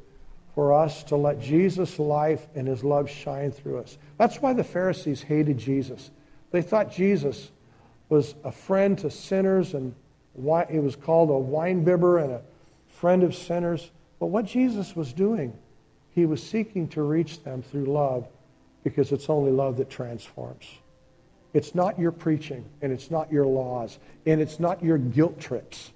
for 0.59 0.73
us 0.73 1.03
to 1.05 1.15
let 1.15 1.39
Jesus' 1.39 1.99
life 1.99 2.47
and 2.53 2.67
his 2.67 2.83
love 2.83 3.09
shine 3.09 3.49
through 3.49 3.79
us. 3.79 3.97
That's 4.17 4.41
why 4.41 4.51
the 4.51 4.63
Pharisees 4.63 5.21
hated 5.21 5.57
Jesus. 5.57 6.11
They 6.51 6.61
thought 6.61 6.91
Jesus 6.91 7.51
was 8.09 8.35
a 8.43 8.51
friend 8.51 8.97
to 8.97 9.09
sinners 9.09 9.73
and 9.73 9.95
he 10.69 10.79
was 10.79 10.97
called 10.97 11.29
a 11.29 11.33
winebibber 11.33 12.23
and 12.23 12.33
a 12.33 12.41
friend 12.99 13.23
of 13.23 13.35
sinners. 13.35 13.91
But 14.19 14.27
what 14.27 14.45
Jesus 14.45 14.95
was 14.95 15.13
doing, 15.13 15.53
he 16.11 16.25
was 16.25 16.41
seeking 16.41 16.87
to 16.89 17.01
reach 17.01 17.43
them 17.43 17.61
through 17.61 17.85
love 17.85 18.27
because 18.83 19.11
it's 19.11 19.29
only 19.29 19.51
love 19.51 19.77
that 19.77 19.89
transforms. 19.89 20.65
It's 21.53 21.73
not 21.73 21.97
your 21.99 22.11
preaching, 22.11 22.63
and 22.81 22.91
it's 22.91 23.09
not 23.09 23.31
your 23.31 23.45
laws, 23.45 23.97
and 24.25 24.39
it's 24.39 24.59
not 24.59 24.83
your 24.83 24.97
guilt 24.97 25.39
trips. 25.39 25.91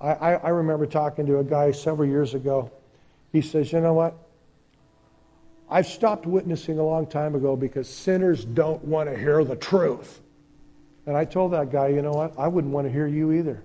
I, 0.00 0.10
I, 0.12 0.32
I 0.34 0.48
remember 0.50 0.86
talking 0.86 1.26
to 1.26 1.38
a 1.38 1.44
guy 1.44 1.70
several 1.70 2.08
years 2.08 2.34
ago 2.34 2.70
he 3.32 3.40
says, 3.40 3.72
You 3.72 3.80
know 3.80 3.94
what? 3.94 4.14
I've 5.68 5.86
stopped 5.86 6.26
witnessing 6.26 6.78
a 6.78 6.84
long 6.84 7.06
time 7.06 7.34
ago 7.34 7.56
because 7.56 7.88
sinners 7.88 8.44
don't 8.44 8.84
want 8.84 9.08
to 9.08 9.16
hear 9.16 9.42
the 9.42 9.56
truth. 9.56 10.20
And 11.06 11.16
I 11.16 11.24
told 11.24 11.52
that 11.52 11.72
guy, 11.72 11.88
You 11.88 12.02
know 12.02 12.12
what? 12.12 12.38
I 12.38 12.46
wouldn't 12.48 12.72
want 12.72 12.86
to 12.86 12.92
hear 12.92 13.06
you 13.06 13.32
either. 13.32 13.62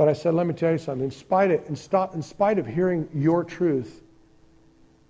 But 0.00 0.08
I 0.08 0.14
said, 0.14 0.32
Let 0.32 0.46
me 0.46 0.54
tell 0.54 0.72
you 0.72 0.78
something. 0.78 1.04
In 1.04 1.10
spite 1.10 1.50
of, 1.50 1.68
in, 1.68 1.76
stop, 1.76 2.14
in 2.14 2.22
spite 2.22 2.58
of 2.58 2.66
hearing 2.66 3.06
your 3.12 3.44
truth, 3.44 4.00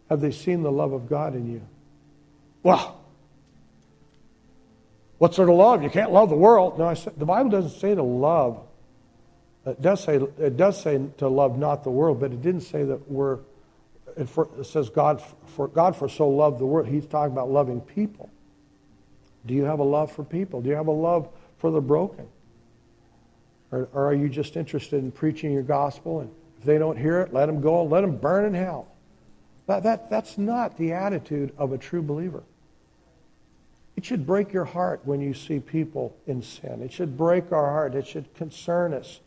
have 0.08 0.20
they 0.20 0.32
seen 0.32 0.64
the 0.64 0.72
love 0.72 0.92
of 0.92 1.08
God 1.08 1.36
in 1.36 1.48
you? 1.48 1.62
Well, 2.64 3.00
what 5.18 5.32
sort 5.32 5.48
of 5.48 5.54
love? 5.54 5.84
You 5.84 5.90
can't 5.90 6.10
love 6.10 6.28
the 6.28 6.34
world. 6.34 6.76
No, 6.76 6.86
I 6.86 6.94
said, 6.94 7.12
the 7.16 7.24
Bible 7.24 7.50
doesn't 7.50 7.78
say 7.78 7.94
to 7.94 8.02
love 8.02 8.66
it 9.64 9.80
does 9.80 10.02
say 10.02 10.16
it 10.16 10.56
does 10.56 10.82
say 10.82 11.00
to 11.18 11.28
love 11.28 11.56
not 11.56 11.84
the 11.84 11.90
world, 11.92 12.18
but 12.18 12.32
it 12.32 12.42
didn't 12.42 12.62
say 12.62 12.82
that 12.82 13.08
we're. 13.08 13.38
It, 14.16 14.28
for, 14.28 14.48
it 14.58 14.64
says 14.64 14.90
God 14.90 15.22
for 15.46 15.68
God 15.68 15.94
for 15.94 16.08
so 16.08 16.28
loved 16.28 16.58
the 16.58 16.66
world. 16.66 16.88
He's 16.88 17.06
talking 17.06 17.30
about 17.30 17.48
loving 17.48 17.80
people. 17.80 18.28
Do 19.46 19.54
you 19.54 19.66
have 19.66 19.78
a 19.78 19.84
love 19.84 20.10
for 20.10 20.24
people? 20.24 20.60
Do 20.60 20.68
you 20.68 20.74
have 20.74 20.88
a 20.88 20.90
love 20.90 21.28
for 21.58 21.70
the 21.70 21.80
broken? 21.80 22.26
Or, 23.72 23.88
or 23.92 24.06
are 24.06 24.14
you 24.14 24.28
just 24.28 24.56
interested 24.56 25.02
in 25.02 25.12
preaching 25.12 25.52
your 25.52 25.62
gospel 25.62 26.20
and 26.20 26.30
if 26.59 26.64
they 26.64 26.78
don't 26.78 26.97
hear 26.97 27.20
it, 27.20 27.32
let 27.32 27.47
them 27.47 27.60
go, 27.60 27.84
let 27.84 28.02
them 28.02 28.16
burn 28.16 28.44
in 28.44 28.55
hell? 28.55 28.88
That, 29.66 29.84
that, 29.84 30.10
that's 30.10 30.36
not 30.36 30.76
the 30.76 30.92
attitude 30.92 31.52
of 31.56 31.72
a 31.72 31.78
true 31.78 32.02
believer. 32.02 32.42
It 33.97 34.05
should 34.05 34.26
break 34.26 34.52
your 34.52 34.64
heart 34.64 35.02
when 35.05 35.20
you 35.20 35.34
see 35.34 35.60
people 35.60 36.16
in 36.26 36.42
sin. 36.42 36.80
It 36.82 36.92
should 36.92 37.16
break 37.16 37.52
our 37.52 37.66
heart. 37.66 37.94
It 37.94 38.06
should 38.06 38.34
concern 38.34 38.94
us 38.94 39.20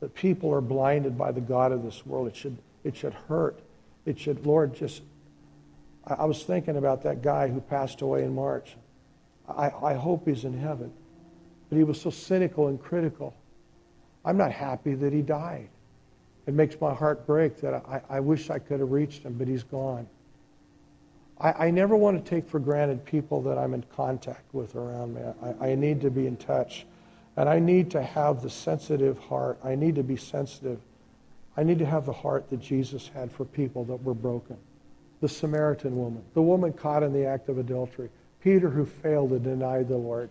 that 0.00 0.14
people 0.14 0.52
are 0.54 0.60
blinded 0.60 1.18
by 1.18 1.32
the 1.32 1.40
God 1.40 1.72
of 1.72 1.82
this 1.82 2.06
world. 2.06 2.28
It 2.28 2.36
should, 2.36 2.56
it 2.84 2.96
should 2.96 3.12
hurt. 3.12 3.60
It 4.06 4.18
should, 4.18 4.46
Lord, 4.46 4.74
just. 4.74 5.02
I, 6.06 6.14
I 6.14 6.24
was 6.24 6.42
thinking 6.44 6.76
about 6.76 7.02
that 7.02 7.22
guy 7.22 7.48
who 7.48 7.60
passed 7.60 8.00
away 8.02 8.22
in 8.22 8.34
March. 8.34 8.76
I, 9.48 9.70
I 9.70 9.94
hope 9.94 10.26
he's 10.26 10.44
in 10.44 10.56
heaven. 10.58 10.92
But 11.68 11.76
he 11.76 11.84
was 11.84 12.00
so 12.00 12.10
cynical 12.10 12.68
and 12.68 12.80
critical. 12.80 13.34
I'm 14.24 14.36
not 14.36 14.52
happy 14.52 14.94
that 14.94 15.12
he 15.12 15.22
died. 15.22 15.68
It 16.46 16.54
makes 16.54 16.80
my 16.80 16.92
heart 16.92 17.26
break 17.26 17.60
that 17.60 17.74
I, 17.74 18.00
I 18.08 18.20
wish 18.20 18.50
I 18.50 18.58
could 18.58 18.80
have 18.80 18.90
reached 18.90 19.22
him, 19.22 19.34
but 19.34 19.48
he's 19.48 19.62
gone. 19.62 20.06
I, 21.40 21.66
I 21.66 21.70
never 21.70 21.96
want 21.96 22.22
to 22.22 22.30
take 22.30 22.48
for 22.48 22.58
granted 22.58 23.04
people 23.04 23.40
that 23.42 23.58
I'm 23.58 23.74
in 23.74 23.84
contact 23.94 24.52
with 24.52 24.74
around 24.76 25.14
me. 25.14 25.22
I, 25.42 25.70
I 25.70 25.74
need 25.74 26.00
to 26.02 26.10
be 26.10 26.26
in 26.26 26.36
touch. 26.36 26.86
And 27.36 27.48
I 27.48 27.58
need 27.58 27.90
to 27.92 28.02
have 28.02 28.42
the 28.42 28.50
sensitive 28.50 29.18
heart. 29.18 29.58
I 29.64 29.74
need 29.74 29.94
to 29.94 30.02
be 30.02 30.16
sensitive. 30.16 30.80
I 31.56 31.62
need 31.62 31.78
to 31.78 31.86
have 31.86 32.06
the 32.06 32.12
heart 32.12 32.50
that 32.50 32.60
Jesus 32.60 33.08
had 33.14 33.30
for 33.32 33.44
people 33.44 33.84
that 33.84 34.02
were 34.02 34.14
broken. 34.14 34.56
The 35.20 35.28
Samaritan 35.28 35.96
woman, 35.96 36.24
the 36.34 36.42
woman 36.42 36.72
caught 36.72 37.02
in 37.02 37.12
the 37.12 37.26
act 37.26 37.48
of 37.48 37.58
adultery, 37.58 38.08
Peter 38.42 38.70
who 38.70 38.86
failed 38.86 39.30
to 39.30 39.38
deny 39.38 39.82
the 39.82 39.96
Lord. 39.96 40.30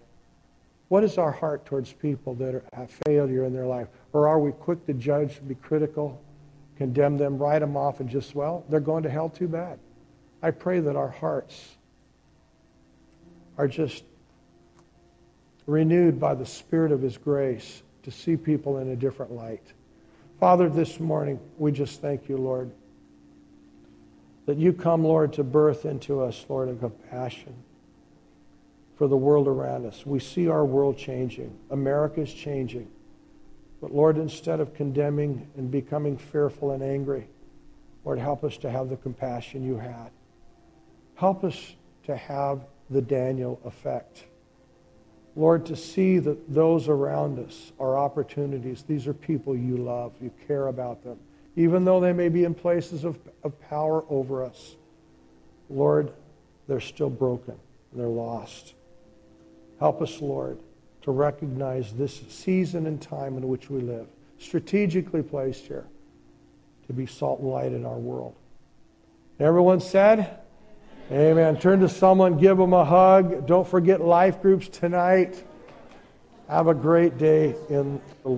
What 0.89 1.03
is 1.03 1.19
our 1.19 1.31
heart 1.31 1.65
towards 1.65 1.93
people 1.93 2.33
that 2.35 2.55
are, 2.55 2.63
have 2.73 2.91
failure 3.05 3.45
in 3.45 3.53
their 3.53 3.67
life? 3.67 3.87
Or 4.11 4.27
are 4.27 4.39
we 4.39 4.51
quick 4.51 4.85
to 4.87 4.93
judge, 4.93 5.39
be 5.47 5.55
critical, 5.55 6.21
condemn 6.77 7.17
them, 7.17 7.37
write 7.37 7.59
them 7.59 7.77
off, 7.77 7.99
and 7.99 8.09
just, 8.09 8.35
well, 8.35 8.65
they're 8.69 8.79
going 8.79 9.03
to 9.03 9.09
hell 9.09 9.29
too 9.29 9.47
bad? 9.47 9.79
I 10.41 10.51
pray 10.51 10.79
that 10.79 10.95
our 10.95 11.09
hearts 11.09 11.75
are 13.57 13.67
just 13.67 14.03
renewed 15.67 16.19
by 16.19 16.33
the 16.33 16.45
Spirit 16.45 16.91
of 16.91 17.01
His 17.01 17.17
grace 17.17 17.83
to 18.03 18.11
see 18.11 18.35
people 18.35 18.79
in 18.79 18.89
a 18.89 18.95
different 18.95 19.31
light. 19.31 19.73
Father, 20.39 20.69
this 20.69 20.99
morning, 20.99 21.39
we 21.59 21.71
just 21.71 22.01
thank 22.01 22.27
you, 22.27 22.37
Lord, 22.37 22.71
that 24.47 24.57
you 24.57 24.73
come, 24.73 25.03
Lord, 25.03 25.33
to 25.33 25.43
birth 25.43 25.85
into 25.85 26.21
us, 26.23 26.43
Lord, 26.49 26.69
a 26.69 26.75
compassion 26.75 27.53
for 28.99 29.07
the 29.07 29.15
world 29.15 29.47
around 29.47 29.85
us. 29.85 30.05
We 30.05 30.19
see 30.19 30.49
our 30.49 30.65
world 30.65 30.97
changing, 30.97 31.57
America's 31.69 32.33
changing. 32.33 32.91
But 33.79 33.95
Lord, 33.95 34.17
instead 34.17 34.59
of 34.59 34.73
condemning 34.73 35.49
and 35.55 35.71
becoming 35.71 36.17
fearful 36.17 36.71
and 36.71 36.83
angry, 36.83 37.29
Lord, 38.03 38.19
help 38.19 38.43
us 38.43 38.57
to 38.57 38.69
have 38.69 38.89
the 38.89 38.97
compassion 38.97 39.63
you 39.63 39.77
had. 39.77 40.11
Help 41.15 41.45
us 41.45 41.75
to 42.07 42.17
have 42.17 42.65
the 42.89 43.01
Daniel 43.01 43.61
effect. 43.63 44.25
Lord, 45.33 45.65
to 45.67 45.77
see 45.77 46.19
that 46.19 46.53
those 46.53 46.89
around 46.89 47.39
us 47.39 47.71
are 47.79 47.97
opportunities. 47.97 48.83
These 48.83 49.07
are 49.07 49.13
people 49.13 49.55
you 49.55 49.77
love. 49.77 50.11
You 50.21 50.29
care 50.45 50.67
about 50.67 51.05
them. 51.05 51.17
Even 51.55 51.85
though 51.85 52.01
they 52.01 52.11
may 52.11 52.27
be 52.27 52.43
in 52.43 52.53
places 52.53 53.05
of, 53.05 53.17
of 53.45 53.57
power 53.61 54.03
over 54.09 54.43
us, 54.43 54.75
Lord, 55.69 56.11
they're 56.67 56.81
still 56.81 57.09
broken. 57.09 57.55
They're 57.93 58.07
lost. 58.07 58.73
Help 59.79 60.01
us, 60.01 60.21
Lord, 60.21 60.59
to 61.03 61.11
recognize 61.11 61.93
this 61.93 62.21
season 62.29 62.85
and 62.85 63.01
time 63.01 63.37
in 63.37 63.47
which 63.47 63.69
we 63.69 63.79
live, 63.81 64.07
strategically 64.37 65.23
placed 65.23 65.65
here 65.65 65.87
to 66.87 66.93
be 66.93 67.05
salt 67.05 67.39
and 67.39 67.49
light 67.49 67.71
in 67.71 67.85
our 67.85 67.97
world. 67.97 68.35
Everyone 69.39 69.79
said, 69.79 70.39
Amen. 71.11 71.57
Turn 71.57 71.79
to 71.79 71.89
someone, 71.89 72.37
give 72.37 72.57
them 72.57 72.73
a 72.73 72.85
hug. 72.85 73.47
Don't 73.47 73.67
forget 73.67 73.99
life 73.99 74.41
groups 74.41 74.67
tonight. 74.67 75.43
Have 76.47 76.67
a 76.67 76.73
great 76.73 77.17
day 77.17 77.55
in 77.69 77.99
the 78.23 78.29